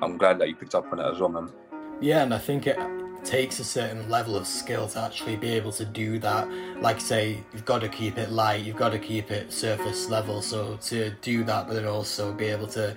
I'm 0.02 0.18
glad 0.18 0.40
that 0.40 0.48
you 0.48 0.56
picked 0.56 0.76
up 0.76 0.92
on 0.94 1.00
it 1.00 1.06
as 1.12 1.20
well, 1.20 1.30
man. 1.30 1.52
Yeah, 2.00 2.24
and 2.24 2.34
I 2.34 2.38
think 2.38 2.68
it 2.68 2.78
takes 3.24 3.60
a 3.60 3.64
certain 3.64 4.10
level 4.10 4.38
of 4.38 4.48
skill 4.48 4.88
to 4.88 5.00
actually 5.00 5.36
be 5.36 5.50
able 5.50 5.72
to 5.74 5.86
do 5.86 6.20
that. 6.20 6.50
Like 6.80 7.02
say, 7.02 7.44
you've 7.52 7.66
got 7.66 7.82
to 7.82 7.90
keep 7.90 8.18
it 8.18 8.32
light, 8.32 8.64
you've 8.64 8.78
got 8.78 8.90
to 8.90 9.00
keep 9.00 9.32
it 9.32 9.52
surface 9.52 10.10
level. 10.10 10.42
So 10.42 10.78
to 10.84 11.12
do 11.22 11.44
that, 11.44 11.68
but 11.68 11.74
then 11.74 11.86
also 11.86 12.32
be 12.32 12.46
able 12.46 12.68
to 12.68 12.96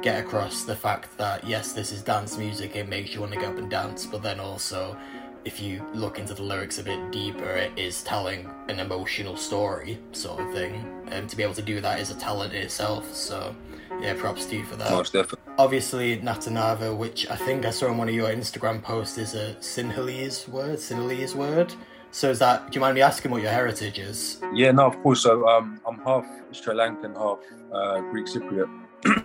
get 0.00 0.24
across 0.24 0.64
the 0.64 0.76
fact 0.76 1.16
that 1.18 1.44
yes, 1.44 1.72
this 1.72 1.90
is 1.90 2.02
dance 2.02 2.36
music, 2.36 2.76
it 2.76 2.88
makes 2.88 3.14
you 3.14 3.20
want 3.20 3.32
to 3.32 3.38
get 3.38 3.48
up 3.48 3.58
and 3.58 3.70
dance, 3.70 4.06
but 4.06 4.22
then 4.22 4.38
also 4.38 4.96
if 5.44 5.60
you 5.60 5.84
look 5.92 6.18
into 6.18 6.34
the 6.34 6.42
lyrics 6.42 6.78
a 6.78 6.82
bit 6.82 7.10
deeper, 7.12 7.50
it 7.50 7.72
is 7.76 8.02
telling 8.02 8.50
an 8.68 8.80
emotional 8.80 9.36
story, 9.36 9.98
sort 10.12 10.40
of 10.40 10.52
thing. 10.52 10.84
And 11.08 11.28
to 11.28 11.36
be 11.36 11.42
able 11.42 11.54
to 11.54 11.62
do 11.62 11.80
that 11.80 12.00
is 12.00 12.10
a 12.10 12.14
talent 12.14 12.54
in 12.54 12.62
itself. 12.62 13.14
So, 13.14 13.54
yeah, 14.00 14.14
props 14.14 14.46
to 14.46 14.56
you 14.56 14.64
for 14.64 14.76
that 14.76 14.90
Most 14.90 15.12
definitely. 15.12 15.40
obviously 15.58 16.18
Natanavā, 16.18 16.96
which 16.96 17.28
I 17.30 17.36
think 17.36 17.64
I 17.66 17.70
saw 17.70 17.86
in 17.88 17.98
one 17.98 18.08
of 18.08 18.14
your 18.14 18.28
Instagram 18.30 18.82
posts, 18.82 19.18
is 19.18 19.34
a 19.34 19.54
Sinhalese 19.60 20.48
word. 20.48 20.78
Sinhalese 20.78 21.34
word. 21.34 21.74
So 22.10 22.30
is 22.30 22.38
that? 22.38 22.70
Do 22.70 22.76
you 22.76 22.80
mind 22.80 22.94
me 22.94 23.02
asking 23.02 23.30
what 23.32 23.42
your 23.42 23.50
heritage 23.50 23.98
is? 23.98 24.40
Yeah, 24.52 24.70
no, 24.70 24.86
of 24.86 24.96
course. 25.02 25.20
So 25.22 25.48
um, 25.48 25.80
I'm 25.86 25.98
half 26.04 26.24
Sri 26.52 26.72
Lankan, 26.74 27.16
half 27.16 27.38
uh, 27.72 28.00
Greek 28.10 28.26
Cypriot. 28.26 28.70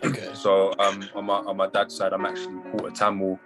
Okay. 0.04 0.30
So 0.34 0.74
um, 0.80 1.08
on 1.16 1.26
my 1.26 1.36
on 1.36 1.56
my 1.58 1.68
dad's 1.68 1.96
side, 1.96 2.14
I'm 2.14 2.26
actually 2.26 2.56
quarter 2.72 2.90
Tamil, 2.96 3.40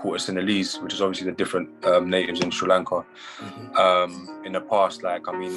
quarter 0.00 0.32
Sinhalese, 0.32 0.82
which 0.82 0.94
is 0.94 1.02
obviously 1.02 1.26
the 1.30 1.36
different 1.36 1.68
um, 1.84 2.08
natives 2.08 2.40
in 2.40 2.50
Sri 2.50 2.68
Lanka. 2.68 3.04
Mhm. 3.38 3.76
Um, 3.78 4.42
in 4.44 4.52
the 4.52 4.60
past, 4.60 5.02
like 5.02 5.28
I 5.28 5.32
mean, 5.32 5.56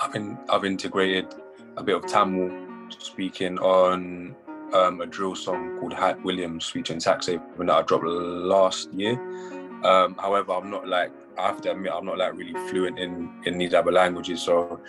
I've 0.00 0.12
been 0.12 0.38
I've 0.48 0.64
integrated 0.64 1.26
a 1.76 1.82
bit 1.82 1.96
of 1.96 2.06
Tamil 2.06 2.50
speaking 2.98 3.58
on 3.58 4.34
um, 4.72 5.00
a 5.00 5.06
drill 5.06 5.34
song 5.34 5.78
called 5.78 5.94
Hat 5.94 6.22
Williams 6.22 6.68
featuring 6.68 7.00
Taxaven 7.00 7.66
that 7.66 7.70
I 7.70 7.82
dropped 7.82 8.04
last 8.04 8.92
year. 8.92 9.14
Um, 9.84 10.14
however, 10.18 10.52
I'm 10.52 10.70
not 10.70 10.86
like 10.86 11.12
I 11.38 11.46
have 11.48 11.60
to 11.62 11.72
admit 11.72 11.92
I'm 11.92 12.04
not 12.04 12.18
like 12.18 12.34
really 12.34 12.54
fluent 12.68 12.98
in 12.98 13.12
in 13.44 13.58
these 13.58 13.74
other 13.74 13.92
languages. 13.92 14.42
So 14.42 14.80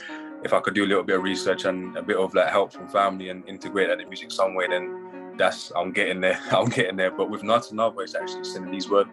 if 0.43 0.53
I 0.53 0.59
could 0.59 0.73
do 0.73 0.85
a 0.85 0.89
little 0.91 1.03
bit 1.03 1.17
of 1.17 1.23
research 1.23 1.65
and 1.65 1.97
a 1.97 2.03
bit 2.03 2.17
of 2.17 2.33
like 2.33 2.49
help 2.49 2.71
from 2.73 2.87
family 2.87 3.29
and 3.29 3.47
integrate 3.47 3.89
that 3.89 3.99
in 3.99 4.07
music 4.07 4.31
some 4.31 4.55
way, 4.55 4.67
then 4.67 5.08
that's 5.39 5.71
I'm 5.75 5.91
getting 5.91 6.21
there. 6.21 6.39
I'm 6.51 6.69
getting 6.69 6.97
there. 6.97 7.09
But 7.09 7.31
with 7.31 7.41
Natanavā, 7.41 8.03
it's 8.03 8.13
actually 8.13 8.41
a 8.41 8.43
Sinhalese 8.43 8.89
word, 8.89 9.07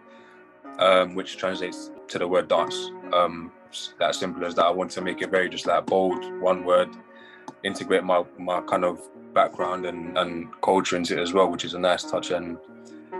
um, 0.77 1.15
which 1.15 1.37
translates 1.37 1.89
to 2.09 2.19
the 2.19 2.27
word 2.27 2.47
dance. 2.47 2.91
Um, 3.11 3.51
that 3.99 4.13
simple 4.13 4.45
as 4.45 4.53
that. 4.55 4.65
I 4.65 4.69
want 4.69 4.91
to 4.91 5.01
make 5.01 5.21
it 5.21 5.31
very 5.31 5.49
just 5.49 5.65
like 5.65 5.87
bold, 5.87 6.23
one 6.39 6.63
word, 6.63 6.89
integrate 7.63 8.03
my 8.03 8.23
my 8.37 8.61
kind 8.61 8.85
of 8.85 9.01
background 9.33 9.85
and, 9.85 10.17
and 10.17 10.49
culture 10.61 10.95
into 10.95 11.17
it 11.17 11.21
as 11.21 11.33
well, 11.33 11.49
which 11.49 11.65
is 11.65 11.73
a 11.73 11.79
nice 11.79 12.03
touch. 12.03 12.31
And 12.31 12.57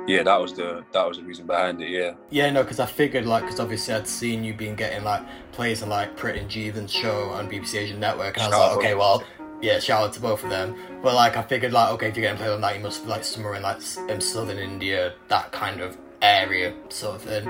yeah, 0.08 0.24
that 0.24 0.40
was 0.40 0.54
the 0.54 0.84
that 0.94 1.08
was 1.08 1.18
the 1.18 1.24
reason 1.24 1.48
behind 1.48 1.82
it. 1.82 1.90
Yeah. 1.90 2.14
Yeah, 2.30 2.50
no, 2.52 2.64
because 2.64 2.80
I 2.80 2.86
figured 2.86 3.26
like 3.26 3.44
because 3.44 3.60
obviously 3.60 3.94
I'd 3.94 4.08
seen 4.08 4.44
you 4.44 4.54
being 4.54 4.76
getting 4.76 5.04
like 5.04 5.24
plays 5.52 5.82
on 5.82 5.90
like 5.90 6.16
Prit 6.16 6.38
and 6.38 6.50
Jeevan's 6.50 6.92
show 6.92 7.30
on 7.30 7.50
BBC 7.50 7.76
Asian 7.76 8.00
Network, 8.00 8.38
and 8.38 8.44
I 8.44 8.48
was 8.48 8.56
Shout 8.56 8.70
like, 8.70 8.78
okay, 8.78 8.96
well, 8.96 9.24
yeah, 9.62 9.80
shout 9.80 10.04
out 10.04 10.14
to 10.14 10.20
both 10.20 10.44
of 10.44 10.50
them. 10.50 10.76
But 11.02 11.16
like 11.16 11.38
I 11.38 11.42
figured 11.42 11.74
like 11.74 11.92
okay, 11.94 12.10
if 12.10 12.18
you're 12.18 12.24
getting 12.24 12.38
played 12.38 12.52
on 12.52 12.62
that, 12.62 12.76
you 12.76 12.82
must 12.82 13.04
be 13.04 13.10
like 13.10 13.24
somewhere 13.24 13.56
in 13.56 13.64
like 13.64 13.82
um, 14.10 14.22
southern 14.22 14.58
India, 14.58 15.14
that 15.28 15.52
kind 15.52 15.82
of 15.82 15.98
area 16.22 16.74
sort 16.90 17.16
of 17.16 17.22
thing. 17.22 17.48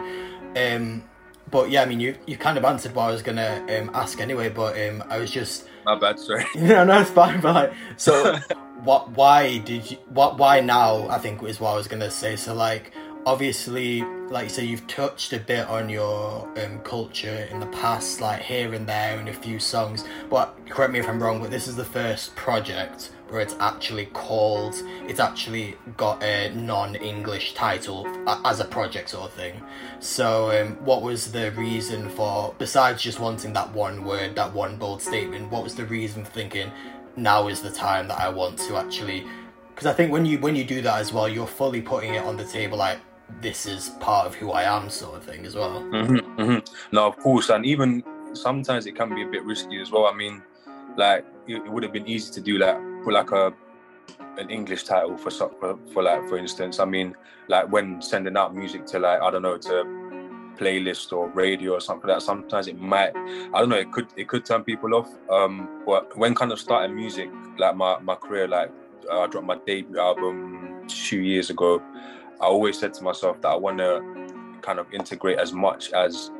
Um, 0.55 1.03
but 1.49 1.70
yeah, 1.70 1.82
I 1.82 1.86
mean 1.86 1.99
you 1.99 2.16
you 2.26 2.38
kind 2.38 2.58
of 2.58 2.66
answered 2.66 2.93
what 2.95 3.03
I 3.03 3.12
was 3.12 3.22
gonna 3.22 3.66
um, 3.70 3.91
ask 3.93 4.20
anyway. 4.20 4.49
But 4.49 4.80
um, 4.80 5.03
I 5.10 5.18
was 5.18 5.32
just 5.32 5.68
My 5.88 5.97
bad. 5.97 6.20
Sorry. 6.20 6.45
no, 6.55 6.84
no, 6.84 6.99
it's 6.99 7.10
fine. 7.12 7.39
But 7.39 7.55
like, 7.55 7.74
so 7.95 8.36
what? 8.84 9.10
Why 9.12 9.60
did 9.60 9.89
you? 9.89 9.97
What? 10.10 10.38
Why 10.38 10.60
now? 10.60 11.08
I 11.08 11.18
think 11.18 11.41
is 11.43 11.62
what 11.62 11.72
I 11.72 11.76
was 11.76 11.88
gonna 11.88 12.12
say. 12.12 12.36
So 12.36 12.53
like, 12.53 12.91
obviously, 13.28 14.03
like 14.30 14.45
you 14.45 14.49
say, 14.49 14.63
you've 14.63 14.88
touched 14.88 15.34
a 15.34 15.39
bit 15.39 15.67
on 15.67 15.89
your 15.89 16.47
um, 16.63 16.80
culture 16.80 17.45
in 17.51 17.59
the 17.59 17.65
past, 17.67 18.21
like 18.21 18.41
here 18.41 18.73
and 18.73 18.88
there 18.88 19.19
in 19.19 19.28
a 19.28 19.34
few 19.34 19.59
songs. 19.59 20.05
But 20.30 20.57
correct 20.69 20.93
me 20.93 20.99
if 20.99 21.09
I'm 21.09 21.21
wrong, 21.21 21.41
but 21.41 21.51
this 21.51 21.67
is 21.67 21.75
the 21.75 21.84
first 21.84 22.38
project 22.38 23.11
where 23.28 23.41
it's 23.41 23.57
actually 23.59 24.05
called. 24.05 24.82
It's 25.09 25.19
actually 25.19 25.75
got 25.97 26.23
a 26.23 26.55
non-English 26.55 27.53
title 27.53 28.07
as 28.45 28.61
a 28.61 28.65
project 28.65 29.09
sort 29.09 29.30
of 29.30 29.34
thing. 29.34 29.61
So, 29.99 30.51
um, 30.51 30.78
what 30.86 31.01
was 31.01 31.34
the 31.34 31.51
reason 31.51 32.09
for, 32.09 32.55
besides 32.57 33.01
just 33.01 33.19
wanting 33.19 33.51
that 33.53 33.73
one 33.73 34.05
word, 34.05 34.36
that 34.36 34.53
one 34.53 34.78
bold 34.78 35.01
statement? 35.01 35.51
What 35.51 35.65
was 35.65 35.75
the 35.75 35.86
reason 35.86 36.23
for 36.23 36.32
thinking 36.32 36.71
now 37.17 37.49
is 37.49 37.61
the 37.61 37.71
time 37.71 38.07
that 38.07 38.21
I 38.21 38.30
want 38.30 38.57
to 38.59 38.78
actually? 38.78 39.28
Because 39.75 39.86
I 39.86 39.93
think 39.93 40.13
when 40.13 40.25
you 40.25 40.39
when 40.39 40.55
you 40.55 40.63
do 40.63 40.82
that 40.82 41.01
as 41.01 41.11
well, 41.11 41.28
you're 41.28 41.45
fully 41.45 41.82
putting 41.82 42.13
it 42.13 42.23
on 42.23 42.38
the 42.38 42.45
table, 42.45 42.78
like 42.78 42.99
this 43.41 43.65
is 43.65 43.89
part 43.99 44.25
of 44.28 44.36
who 44.36 44.51
I 44.51 44.63
am, 44.63 44.89
sort 44.89 45.15
of 45.15 45.23
thing 45.23 45.45
as 45.45 45.55
well. 45.55 45.82
hmm 45.82 46.17
hmm 46.17 46.57
No, 46.91 47.07
of 47.07 47.17
course, 47.19 47.49
and 47.49 47.65
even 47.65 48.03
sometimes 48.34 48.86
it 48.86 48.95
can 48.95 49.13
be 49.13 49.23
a 49.23 49.28
bit 49.28 49.43
risky 49.43 49.82
as 49.82 49.91
well. 49.91 50.05
I 50.05 50.13
mean, 50.13 50.41
like 50.97 51.25
it, 51.47 51.57
it 51.57 51.71
would 51.71 51.84
have 51.84 51.93
been 51.93 52.07
easy 52.07 52.32
to 52.34 52.41
do 52.41 52.57
like 52.57 52.78
put 53.03 53.13
like 53.13 53.32
a 53.32 53.53
an 54.38 54.49
English 54.49 54.84
title 54.84 55.17
for 55.17 55.32
for, 55.32 55.80
for 55.93 56.03
like 56.03 56.28
for 56.28 56.38
instance. 56.38 56.80
I 56.80 56.86
mean, 56.86 57.15
like 57.47 57.71
when 57.71 58.01
sending 58.01 58.38
out 58.38 58.55
music 58.55 58.86
to 58.88 58.99
like 58.99 59.21
I 59.21 59.32
don't 59.32 59.41
know 59.41 59.57
to 59.57 59.84
playlist 60.57 61.13
or 61.13 61.30
radio 61.30 61.73
or 61.73 61.80
something 61.80 62.09
like 62.09 62.17
that. 62.17 62.23
Sometimes 62.25 62.67
it 62.67 62.80
might 62.80 63.15
I 63.15 63.59
don't 63.59 63.69
know 63.69 63.78
it 63.78 63.91
could 63.91 64.07
it 64.15 64.28
could 64.28 64.45
turn 64.45 64.63
people 64.63 64.95
off. 64.95 65.09
Um, 65.30 65.84
but 65.86 66.17
when 66.17 66.36
kind 66.36 66.51
of 66.51 66.59
starting 66.59 66.95
music, 66.95 67.30
like 67.57 67.75
my 67.75 67.99
my 67.99 68.15
career, 68.15 68.47
like 68.47 68.71
uh, 69.11 69.21
I 69.21 69.28
dropped 69.28 69.47
my 69.47 69.57
debut 69.65 69.99
album 69.99 70.86
two 70.88 71.21
years 71.21 71.49
ago. 71.49 71.82
I 72.39 72.45
always 72.45 72.77
said 72.77 72.93
to 72.95 73.03
myself 73.03 73.41
that 73.41 73.49
I 73.49 73.55
want 73.55 73.79
to 73.79 74.59
kind 74.61 74.79
of 74.79 74.93
integrate 74.93 75.39
as 75.39 75.53
much 75.53 75.91
as 75.93 76.31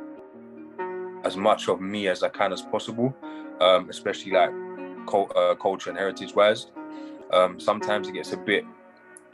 as 1.24 1.36
much 1.36 1.68
of 1.68 1.82
me 1.82 2.08
as 2.08 2.24
I 2.24 2.30
can 2.30 2.54
as 2.54 2.62
possible, 2.62 3.16
um, 3.60 3.90
especially 3.90 4.32
like 4.32 4.52
cul- 5.08 5.32
uh, 5.36 5.56
culture 5.56 5.90
and 5.90 5.98
heritage 5.98 6.34
wise. 6.36 6.68
Um, 7.34 7.60
sometimes 7.60 8.08
it 8.08 8.14
gets 8.14 8.32
a 8.34 8.38
bit. 8.38 8.64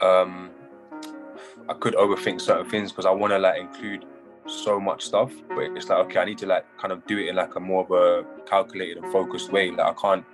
Um, 0.00 0.50
I 1.68 1.74
could 1.74 1.94
overthink 1.94 2.40
certain 2.40 2.68
things 2.68 2.90
because 2.90 3.06
I 3.06 3.10
want 3.10 3.32
to 3.32 3.38
like 3.38 3.60
include 3.60 4.06
so 4.46 4.80
much 4.80 5.04
stuff, 5.04 5.32
but 5.48 5.64
it's 5.76 5.88
like 5.88 5.98
okay, 6.06 6.20
I 6.20 6.24
need 6.24 6.38
to 6.38 6.46
like 6.46 6.64
kind 6.78 6.92
of 6.92 7.06
do 7.06 7.18
it 7.18 7.28
in 7.28 7.36
like 7.36 7.54
a 7.54 7.60
more 7.60 7.84
of 7.84 7.90
a 7.90 8.26
calculated 8.46 8.98
and 8.98 9.12
focused 9.12 9.52
way. 9.52 9.70
Like 9.70 9.86
I 9.86 9.92
can't. 10.00 10.24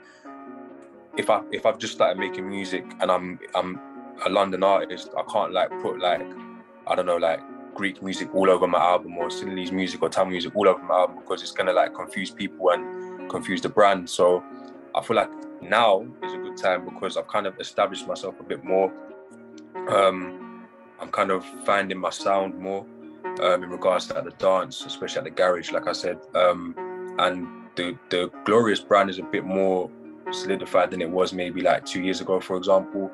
If 1.17 1.29
I 1.29 1.43
if 1.51 1.67
I've 1.67 1.79
just 1.79 1.95
started 1.95 2.19
making 2.19 2.49
music 2.49 2.85
and 3.01 3.11
I'm 3.11 3.39
I'm 3.55 3.81
a 4.27 4.31
London 4.31 4.63
artist, 4.63 5.11
I 5.17 5.23
can't 5.31 5.53
like 5.53 5.71
put 5.83 5.99
like 5.99 6.27
I 6.87 6.95
don't 6.95 7.07
know 7.07 7.17
like 7.17 7.41
Greek 7.75 8.03
music 8.03 8.35
all 8.35 8.51
over 8.51 8.67
my 8.67 8.79
album 8.79 9.17
or 9.17 9.29
Sinhalese 9.29 9.73
music 9.73 10.03
or 10.03 10.09
Tamil 10.09 10.33
music 10.33 10.55
all 10.55 10.69
over 10.69 10.83
my 10.83 10.95
album 10.95 11.19
because 11.21 11.43
it's 11.43 11.53
gonna 11.53 11.73
like 11.73 11.95
confuse 11.95 12.31
people 12.31 12.71
and 12.71 13.31
confuse 13.31 13.61
the 13.61 13.69
brand. 13.69 14.09
So 14.09 14.43
I 14.95 15.03
feel 15.03 15.17
like 15.17 15.31
now 15.63 16.07
is 16.23 16.33
a 16.35 16.39
good 16.39 16.57
time 16.57 16.85
because 16.85 17.17
I've 17.17 17.29
kind 17.29 17.47
of 17.47 17.59
established 17.61 18.07
myself 18.07 18.39
a 18.41 18.43
bit 18.43 18.65
more. 18.65 18.93
Um, 19.89 20.67
I'm 21.01 21.11
kind 21.11 21.31
of 21.31 21.45
finding 21.65 21.99
my 21.99 22.11
sound 22.11 22.59
more 22.59 22.85
um, 23.43 23.63
in 23.63 23.71
regards 23.71 24.07
to 24.09 24.15
like, 24.15 24.25
the 24.25 24.31
dance, 24.33 24.85
especially 24.85 25.19
at 25.19 25.25
the 25.25 25.31
garage, 25.31 25.71
like 25.71 25.87
I 25.87 25.93
said. 25.93 26.19
Um, 26.35 26.75
and 27.19 27.47
the 27.77 27.97
the 28.11 28.31
Gloryuss 28.45 28.87
brand 28.87 29.11
is 29.11 29.19
a 29.19 29.23
bit 29.23 29.45
more 29.45 29.91
solidified 30.31 30.91
than 30.91 31.01
it 31.01 31.11
was 31.11 31.33
maybe 31.33 31.61
like 31.63 31.85
two 31.85 32.03
years 32.03 32.21
ago, 32.21 32.41
for 32.41 32.57
example. 32.57 33.11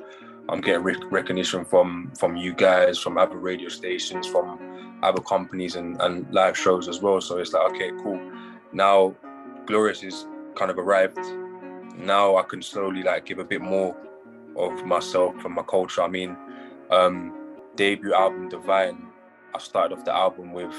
I'm 0.48 0.60
getting 0.60 0.82
rec- 0.82 1.10
recognition 1.10 1.64
from 1.64 2.12
from 2.18 2.36
you 2.36 2.54
guys, 2.54 2.98
from 2.98 3.18
other 3.18 3.36
radio 3.36 3.68
stations, 3.68 4.26
from 4.26 4.98
other 5.02 5.20
companies 5.20 5.76
and, 5.76 6.00
and 6.00 6.32
live 6.32 6.56
shows 6.56 6.88
as 6.88 7.00
well. 7.00 7.20
So 7.20 7.38
it's 7.38 7.52
like, 7.52 7.70
okay, 7.72 7.90
cool. 8.02 8.20
Now 8.72 9.14
Gloryuss 9.66 10.04
is 10.04 10.26
kind 10.54 10.70
of 10.70 10.78
arrived. 10.78 11.18
Now 11.96 12.36
I 12.36 12.42
can 12.42 12.62
slowly 12.62 13.02
like 13.02 13.26
give 13.26 13.38
a 13.38 13.44
bit 13.44 13.60
more 13.60 13.96
of 14.56 14.84
myself 14.84 15.44
and 15.44 15.54
my 15.54 15.62
culture. 15.62 16.02
I 16.02 16.08
mean, 16.08 16.36
um, 16.90 17.34
debut 17.74 18.14
album 18.14 18.48
Divine, 18.48 19.06
I 19.54 19.58
started 19.58 19.96
off 19.96 20.04
the 20.04 20.14
album 20.14 20.52
with 20.52 20.74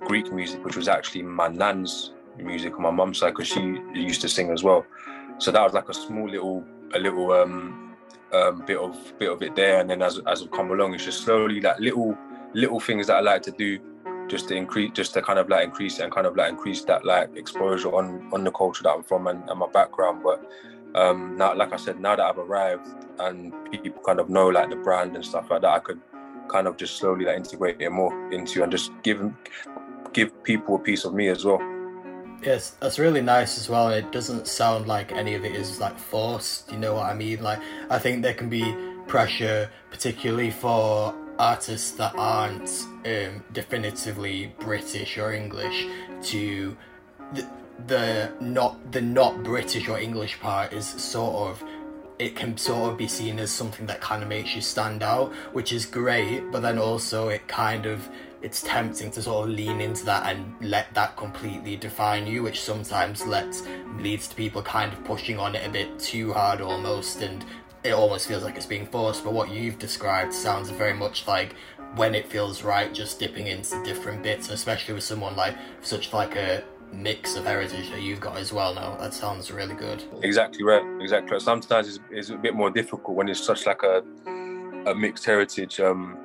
Greek 0.00 0.32
music, 0.32 0.64
which 0.64 0.76
was 0.76 0.88
actually 0.88 1.22
my 1.22 1.48
nan's 1.48 2.12
music 2.36 2.74
on 2.76 2.82
my 2.82 2.90
mum's 2.90 3.18
side 3.18 3.30
because 3.30 3.48
she 3.48 3.80
used 3.94 4.20
to 4.20 4.28
sing 4.28 4.50
as 4.50 4.62
well. 4.62 4.84
So 5.38 5.50
that 5.50 5.62
was 5.62 5.72
like 5.72 5.88
a 5.88 5.94
small 5.94 6.28
little, 6.28 6.64
a 6.94 6.98
little 6.98 7.32
um, 7.32 7.85
um, 8.36 8.64
bit 8.66 8.78
of 8.78 8.96
bit 9.18 9.30
of 9.30 9.42
it 9.42 9.56
there, 9.56 9.80
and 9.80 9.88
then 9.90 10.02
as 10.02 10.20
as 10.26 10.42
I've 10.42 10.50
come 10.50 10.70
along, 10.70 10.94
it's 10.94 11.04
just 11.04 11.22
slowly 11.22 11.60
like 11.60 11.78
little 11.78 12.16
little 12.54 12.80
things 12.80 13.06
that 13.06 13.16
I 13.16 13.20
like 13.20 13.42
to 13.42 13.50
do, 13.50 13.78
just 14.28 14.48
to 14.48 14.54
increase, 14.54 14.92
just 14.92 15.14
to 15.14 15.22
kind 15.22 15.38
of 15.38 15.48
like 15.48 15.64
increase 15.64 15.98
and 15.98 16.12
kind 16.12 16.26
of 16.26 16.36
like 16.36 16.50
increase 16.50 16.84
that 16.84 17.04
like 17.04 17.36
exposure 17.36 17.94
on 17.94 18.28
on 18.32 18.44
the 18.44 18.50
culture 18.50 18.82
that 18.84 18.90
I'm 18.90 19.02
from 19.02 19.26
and, 19.26 19.48
and 19.48 19.58
my 19.58 19.68
background. 19.68 20.22
But 20.22 20.50
um, 20.94 21.36
now, 21.36 21.54
like 21.54 21.72
I 21.72 21.76
said, 21.76 22.00
now 22.00 22.16
that 22.16 22.24
I've 22.24 22.38
arrived 22.38 22.88
and 23.18 23.52
people 23.70 24.02
kind 24.02 24.20
of 24.20 24.28
know 24.28 24.48
like 24.48 24.70
the 24.70 24.76
brand 24.76 25.14
and 25.14 25.24
stuff 25.24 25.50
like 25.50 25.62
that, 25.62 25.70
I 25.70 25.78
could 25.78 26.00
kind 26.48 26.66
of 26.66 26.76
just 26.76 26.96
slowly 26.96 27.24
like 27.24 27.36
integrate 27.36 27.80
it 27.80 27.90
more 27.90 28.32
into 28.32 28.62
and 28.62 28.70
just 28.72 28.90
give 29.02 29.20
give 30.12 30.42
people 30.44 30.76
a 30.76 30.78
piece 30.78 31.04
of 31.04 31.14
me 31.14 31.28
as 31.28 31.44
well. 31.44 31.60
Yes, 32.46 32.76
that's 32.78 33.00
really 33.00 33.22
nice 33.22 33.58
as 33.58 33.68
well. 33.68 33.88
It 33.88 34.12
doesn't 34.12 34.46
sound 34.46 34.86
like 34.86 35.10
any 35.10 35.34
of 35.34 35.44
it 35.44 35.56
is 35.56 35.80
like 35.80 35.98
forced. 35.98 36.70
You 36.70 36.78
know 36.78 36.94
what 36.94 37.06
I 37.06 37.12
mean? 37.12 37.42
Like, 37.42 37.58
I 37.90 37.98
think 37.98 38.22
there 38.22 38.34
can 38.34 38.48
be 38.48 38.72
pressure, 39.08 39.68
particularly 39.90 40.52
for 40.52 41.12
artists 41.40 41.90
that 41.92 42.14
aren't 42.16 42.70
um, 43.04 43.42
definitively 43.52 44.54
British 44.60 45.18
or 45.18 45.32
English, 45.32 45.88
to 46.22 46.76
the, 47.32 47.50
the 47.88 48.32
not 48.40 48.92
the 48.92 49.00
not 49.00 49.42
British 49.42 49.88
or 49.88 49.98
English 49.98 50.38
part 50.38 50.72
is 50.72 50.86
sort 50.86 51.50
of 51.50 51.64
it 52.20 52.36
can 52.36 52.56
sort 52.56 52.92
of 52.92 52.96
be 52.96 53.08
seen 53.08 53.40
as 53.40 53.50
something 53.50 53.86
that 53.86 54.00
kind 54.00 54.22
of 54.22 54.28
makes 54.28 54.54
you 54.54 54.60
stand 54.60 55.02
out, 55.02 55.32
which 55.52 55.72
is 55.72 55.84
great. 55.84 56.44
But 56.52 56.62
then 56.62 56.78
also 56.78 57.28
it 57.28 57.48
kind 57.48 57.86
of 57.86 58.08
it's 58.42 58.62
tempting 58.62 59.10
to 59.12 59.22
sort 59.22 59.48
of 59.48 59.54
lean 59.54 59.80
into 59.80 60.04
that 60.04 60.30
and 60.30 60.54
let 60.60 60.92
that 60.94 61.16
completely 61.16 61.76
define 61.76 62.26
you, 62.26 62.42
which 62.42 62.60
sometimes 62.60 63.26
lets 63.26 63.62
leads 63.98 64.28
to 64.28 64.34
people 64.34 64.62
kind 64.62 64.92
of 64.92 65.02
pushing 65.04 65.38
on 65.38 65.54
it 65.54 65.66
a 65.66 65.70
bit 65.70 65.98
too 65.98 66.32
hard 66.32 66.60
almost, 66.60 67.22
and 67.22 67.44
it 67.82 67.92
almost 67.92 68.28
feels 68.28 68.44
like 68.44 68.56
it's 68.56 68.66
being 68.66 68.86
forced. 68.86 69.24
But 69.24 69.32
what 69.32 69.50
you've 69.50 69.78
described 69.78 70.32
sounds 70.32 70.70
very 70.70 70.94
much 70.94 71.26
like 71.26 71.54
when 71.94 72.14
it 72.14 72.28
feels 72.28 72.62
right, 72.62 72.92
just 72.92 73.18
dipping 73.18 73.46
into 73.46 73.82
different 73.82 74.22
bits, 74.22 74.50
especially 74.50 74.94
with 74.94 75.04
someone 75.04 75.34
like 75.36 75.56
such 75.82 76.12
like 76.12 76.36
a 76.36 76.62
mix 76.92 77.36
of 77.36 77.44
heritage 77.44 77.90
that 77.90 78.02
you've 78.02 78.20
got 78.20 78.36
as 78.36 78.52
well 78.52 78.74
now. 78.74 78.96
That 78.96 79.14
sounds 79.14 79.50
really 79.50 79.74
good. 79.74 80.04
Exactly 80.22 80.62
right. 80.62 80.84
Exactly. 81.00 81.32
Right. 81.32 81.42
Sometimes 81.42 81.88
it's, 81.88 81.98
it's 82.10 82.30
a 82.30 82.36
bit 82.36 82.54
more 82.54 82.70
difficult 82.70 83.16
when 83.16 83.28
it's 83.28 83.44
such 83.44 83.66
like 83.66 83.82
a 83.82 84.02
a 84.86 84.94
mixed 84.94 85.24
heritage 85.24 85.80
um, 85.80 86.16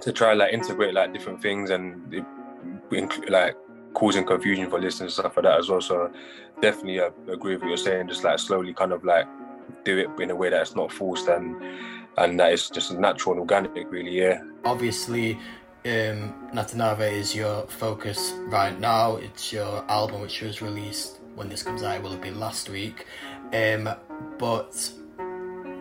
to 0.00 0.12
try 0.12 0.32
like 0.34 0.52
integrate 0.52 0.94
like 0.94 1.12
different 1.12 1.40
things 1.42 1.70
and 1.70 2.24
like 3.28 3.56
causing 3.94 4.24
confusion 4.24 4.70
for 4.70 4.80
listeners 4.80 5.00
and 5.00 5.24
stuff 5.24 5.36
like 5.36 5.44
that 5.44 5.58
as 5.58 5.68
well. 5.68 5.80
So 5.80 6.10
definitely 6.60 7.00
uh, 7.00 7.10
agree 7.28 7.54
with 7.54 7.62
what 7.62 7.68
you're 7.68 7.76
saying. 7.76 8.08
Just 8.08 8.24
like 8.24 8.38
slowly 8.38 8.72
kind 8.72 8.92
of 8.92 9.04
like 9.04 9.26
do 9.84 9.98
it 9.98 10.08
in 10.20 10.30
a 10.30 10.36
way 10.36 10.50
that's 10.50 10.74
not 10.74 10.92
forced 10.92 11.28
and 11.28 11.60
and 12.18 12.38
that 12.40 12.52
it's 12.52 12.70
just 12.70 12.92
natural 12.92 13.32
and 13.32 13.40
organic. 13.40 13.90
Really, 13.90 14.18
yeah. 14.18 14.42
Obviously, 14.64 15.34
um, 15.84 16.34
Natanavā 16.52 17.10
is 17.12 17.34
your 17.34 17.66
focus 17.68 18.34
right 18.46 18.78
now. 18.78 19.16
It's 19.16 19.52
your 19.52 19.84
album 19.90 20.20
which 20.20 20.42
was 20.42 20.60
released 20.60 21.20
when 21.34 21.48
this 21.48 21.62
comes 21.62 21.82
out. 21.82 22.02
Will 22.02 22.10
have 22.10 22.20
been 22.20 22.38
last 22.38 22.68
week. 22.68 23.06
Um, 23.52 23.88
but 24.38 24.92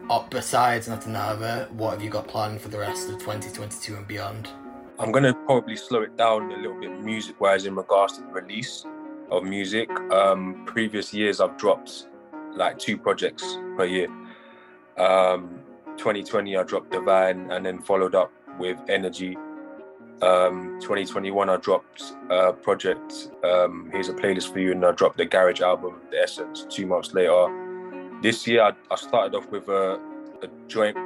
uh, 0.10 0.24
besides 0.30 0.88
Natanavā, 0.88 1.70
what 1.72 1.92
have 1.94 2.04
you 2.04 2.10
got 2.10 2.28
planned 2.28 2.62
for 2.62 2.70
the 2.70 2.80
rest 2.80 3.10
of 3.10 3.20
2022 3.20 3.96
and 3.96 4.08
beyond? 4.08 4.50
I'm 4.98 5.12
gonna 5.12 5.34
probably 5.34 5.76
slow 5.76 6.02
it 6.02 6.18
down 6.18 6.52
a 6.52 6.58
little 6.58 6.80
bit 6.80 7.00
music 7.02 7.40
wise 7.40 7.66
in 7.66 7.76
regards 7.76 8.18
to 8.18 8.22
the 8.22 8.28
release 8.28 8.86
of 9.32 9.44
music. 9.44 9.90
Um, 10.12 10.64
previous 10.66 11.14
years 11.14 11.40
I've 11.40 11.58
dropped 11.58 12.08
like 12.54 12.78
two 12.78 12.98
projects 12.98 13.58
per 13.78 13.86
year. 13.86 14.08
Um, 14.98 15.62
2020 15.98 16.58
I 16.58 16.64
dropped 16.64 16.92
Divine 16.92 17.52
and 17.52 17.66
then 17.66 17.80
followed 17.80 18.16
up 18.16 18.32
with 18.58 18.78
energy. 18.90 19.38
Um, 20.22 20.80
2021, 20.82 21.50
I 21.50 21.56
dropped 21.58 22.14
a 22.30 22.52
project. 22.52 23.32
Um, 23.44 23.90
here's 23.92 24.10
a 24.10 24.14
playlist 24.14 24.52
for 24.52 24.60
you, 24.60 24.74
and 24.74 24.86
I 24.86 24.92
dropped 24.92 25.16
the 25.16 25.24
Garage 25.24 25.62
album, 25.62 26.02
The 26.12 26.18
Essence, 26.22 26.66
two 26.70 26.86
months 26.86 27.14
later. 27.14 27.69
This 28.22 28.46
year, 28.46 28.64
I, 28.64 28.74
I 28.92 28.96
started 28.98 29.34
off 29.38 29.50
with 29.50 29.70
a, 29.70 29.94
a 30.44 30.48
joint 30.68 30.98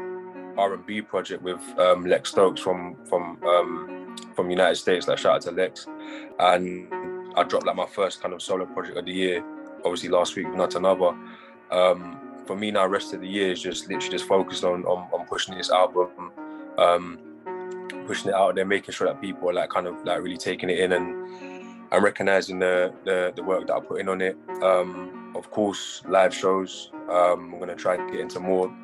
R&B 0.58 1.04
project 1.04 1.44
with 1.44 1.62
um, 1.78 2.06
Lex 2.06 2.32
Stokes 2.32 2.62
from 2.62 2.96
from 3.06 3.44
um, 3.44 4.16
from 4.36 4.50
United 4.50 4.76
States. 4.76 5.08
Like 5.08 5.20
shout 5.20 5.36
out 5.36 5.42
to 5.44 5.52
Lex, 5.52 5.88
and 6.40 6.88
I 7.36 7.44
dropped 7.44 7.68
like 7.68 7.76
my 7.76 7.86
first 7.86 8.22
kind 8.22 8.34
of 8.34 8.42
solo 8.42 8.66
project 8.66 8.98
of 8.98 9.06
the 9.06 9.12
year. 9.12 9.44
Obviously, 9.86 10.10
last 10.10 10.36
week, 10.36 10.48
Natanavā. 10.48 11.16
Um, 11.72 12.20
for 12.48 12.56
me 12.56 12.72
now, 12.72 12.88
rest 12.88 13.14
of 13.14 13.22
the 13.22 13.28
year 13.28 13.52
is 13.52 13.62
just 13.62 13.88
literally 13.88 14.10
just 14.10 14.26
focused 14.26 14.64
on 14.64 14.84
on, 14.86 15.08
on 15.14 15.28
pushing 15.28 15.56
this 15.56 15.70
album, 15.70 16.32
um, 16.80 17.20
pushing 18.08 18.30
it 18.30 18.36
out 18.36 18.56
there, 18.56 18.66
making 18.66 18.92
sure 18.92 19.08
that 19.08 19.22
people 19.22 19.50
are 19.50 19.54
like 19.54 19.70
kind 19.70 19.86
of 19.86 20.04
like 20.04 20.22
really 20.22 20.38
taking 20.38 20.70
it 20.70 20.80
in 20.80 20.94
and 20.94 21.53
and 21.94 22.04
recognizing 22.04 22.60
the 22.60 22.94
the, 23.06 23.32
the 23.36 23.44
work 23.44 23.68
that 23.68 23.76
I 23.76 23.80
put 23.80 24.02
in 24.02 24.10
on 24.10 24.22
it. 24.22 24.36
Um, 24.62 25.34
of 25.36 25.50
course, 25.52 26.02
live 26.08 26.34
shows. 26.34 26.92
Um, 27.10 27.54
I'm 27.54 27.60
gonna 27.60 27.76
try 27.76 27.96
and 27.96 28.12
get 28.12 28.20
into 28.20 28.40
more 28.40 28.76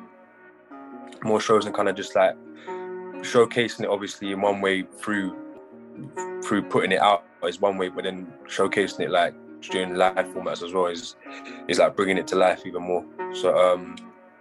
more 1.22 1.40
shows 1.40 1.66
and 1.66 1.74
kind 1.74 1.88
of 1.88 1.96
just 1.96 2.14
like 2.14 2.36
showcasing 3.20 3.80
it. 3.80 3.88
Obviously, 3.88 4.32
in 4.32 4.40
one 4.40 4.60
way 4.60 4.82
through 4.82 5.36
through 6.42 6.62
putting 6.62 6.92
it 6.92 7.00
out 7.00 7.24
is 7.44 7.60
one 7.60 7.76
way, 7.76 7.88
but 7.88 8.04
then 8.04 8.32
showcasing 8.46 9.00
it 9.00 9.10
like 9.10 9.34
during 9.60 9.94
live 9.94 10.26
formats 10.28 10.62
as 10.62 10.72
well 10.72 10.86
is 10.86 11.16
is 11.68 11.78
like 11.78 11.96
bringing 11.96 12.16
it 12.16 12.26
to 12.28 12.36
life 12.36 12.62
even 12.64 12.82
more. 12.82 13.04
So 13.34 13.58
um, 13.58 13.96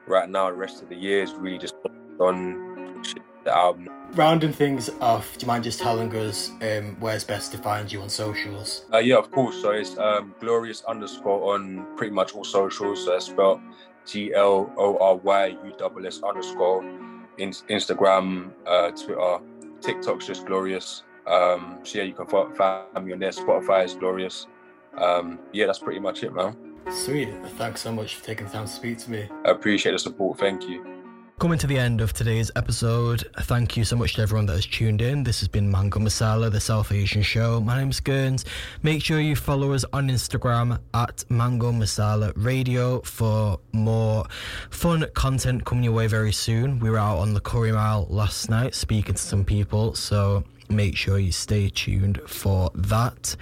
right 0.07 0.29
now, 0.29 0.49
the 0.49 0.55
rest 0.55 0.81
of 0.83 0.89
the 0.89 0.95
year 0.95 1.23
is 1.23 1.33
really 1.33 1.57
just 1.57 1.75
on 2.19 3.03
the 3.49 3.55
album. 3.55 3.89
Rounding 4.13 4.53
things 4.53 4.89
off, 5.01 5.37
do 5.37 5.43
you 5.43 5.47
mind 5.47 5.63
just 5.63 5.79
telling 5.79 6.15
us 6.15 6.51
um, 6.61 6.95
where's 6.99 7.23
best 7.23 7.51
to 7.51 7.57
find 7.57 7.91
you 7.91 8.01
on 8.01 8.09
socials? 8.09 8.85
Uh, 8.93 8.97
yeah, 8.97 9.17
of 9.17 9.31
course. 9.31 9.61
So 9.61 9.71
it's 9.71 9.97
um, 9.97 10.33
Gloryuss 10.41 10.85
underscore 10.85 11.53
on 11.53 11.85
pretty 11.95 12.13
much 12.13 12.33
all 12.33 12.43
socials. 12.43 13.05
So 13.05 13.15
it's 13.15 13.25
spelled 13.25 13.61
G 14.05 14.33
L 14.33 14.71
O 14.77 14.97
R 14.97 15.15
Y 15.17 15.47
U 15.47 15.73
S 16.07 16.15
S 16.17 16.23
underscore. 16.23 16.83
In- 17.37 17.51
Instagram, 17.51 18.51
uh, 18.67 18.91
Twitter, 18.91 19.39
TikTok's 19.81 20.27
just 20.27 20.45
Gloryuss. 20.45 21.03
Um, 21.27 21.79
so 21.83 21.99
yeah, 21.99 22.05
you 22.05 22.13
can 22.13 22.25
find 22.27 23.05
me 23.05 23.13
on 23.13 23.19
there. 23.19 23.29
Spotify 23.29 23.85
is 23.85 23.95
Gloryuss. 23.95 24.47
Um, 24.97 25.39
yeah, 25.53 25.67
that's 25.67 25.79
pretty 25.79 25.99
much 25.99 26.23
it, 26.23 26.33
man. 26.33 26.55
Sweet. 26.91 27.29
Thanks 27.57 27.81
so 27.81 27.91
much 27.91 28.15
for 28.15 28.25
taking 28.25 28.47
the 28.47 28.51
time 28.51 28.65
to 28.65 28.71
speak 28.71 28.97
to 28.99 29.11
me. 29.11 29.29
I 29.45 29.51
appreciate 29.51 29.91
the 29.91 29.99
support. 29.99 30.39
Thank 30.39 30.63
you. 30.63 30.98
Coming 31.39 31.57
to 31.59 31.67
the 31.67 31.77
end 31.77 32.01
of 32.01 32.11
today's 32.11 32.51
episode, 32.57 33.23
thank 33.43 33.77
you 33.77 33.85
so 33.85 33.95
much 33.95 34.15
to 34.15 34.21
everyone 34.21 34.45
that 34.47 34.57
has 34.57 34.65
tuned 34.65 35.01
in. 35.01 35.23
This 35.23 35.39
has 35.39 35.47
been 35.47 35.71
Mango 35.71 35.97
Masala, 35.97 36.51
the 36.51 36.59
South 36.59 36.91
Asian 36.91 37.21
show. 37.21 37.61
My 37.61 37.79
name's 37.79 38.01
GVRNZ. 38.01 38.43
Make 38.83 39.01
sure 39.01 39.21
you 39.21 39.37
follow 39.37 39.71
us 39.71 39.85
on 39.93 40.09
Instagram 40.09 40.79
at 40.93 41.23
Mango 41.29 41.71
Masala 41.71 42.33
Radio 42.35 42.99
for 43.03 43.57
more 43.71 44.25
fun 44.69 45.05
content 45.13 45.63
coming 45.63 45.85
your 45.85 45.93
way 45.93 46.07
very 46.07 46.33
soon. 46.33 46.77
We 46.79 46.89
were 46.89 46.97
out 46.97 47.19
on 47.19 47.33
the 47.33 47.39
Curry 47.39 47.71
Mile 47.71 48.05
last 48.09 48.49
night 48.49 48.75
speaking 48.75 49.15
to 49.15 49.21
some 49.21 49.45
people, 49.45 49.95
so 49.95 50.43
make 50.67 50.97
sure 50.97 51.19
you 51.19 51.31
stay 51.31 51.69
tuned 51.69 52.19
for 52.27 52.69
that. 52.75 53.37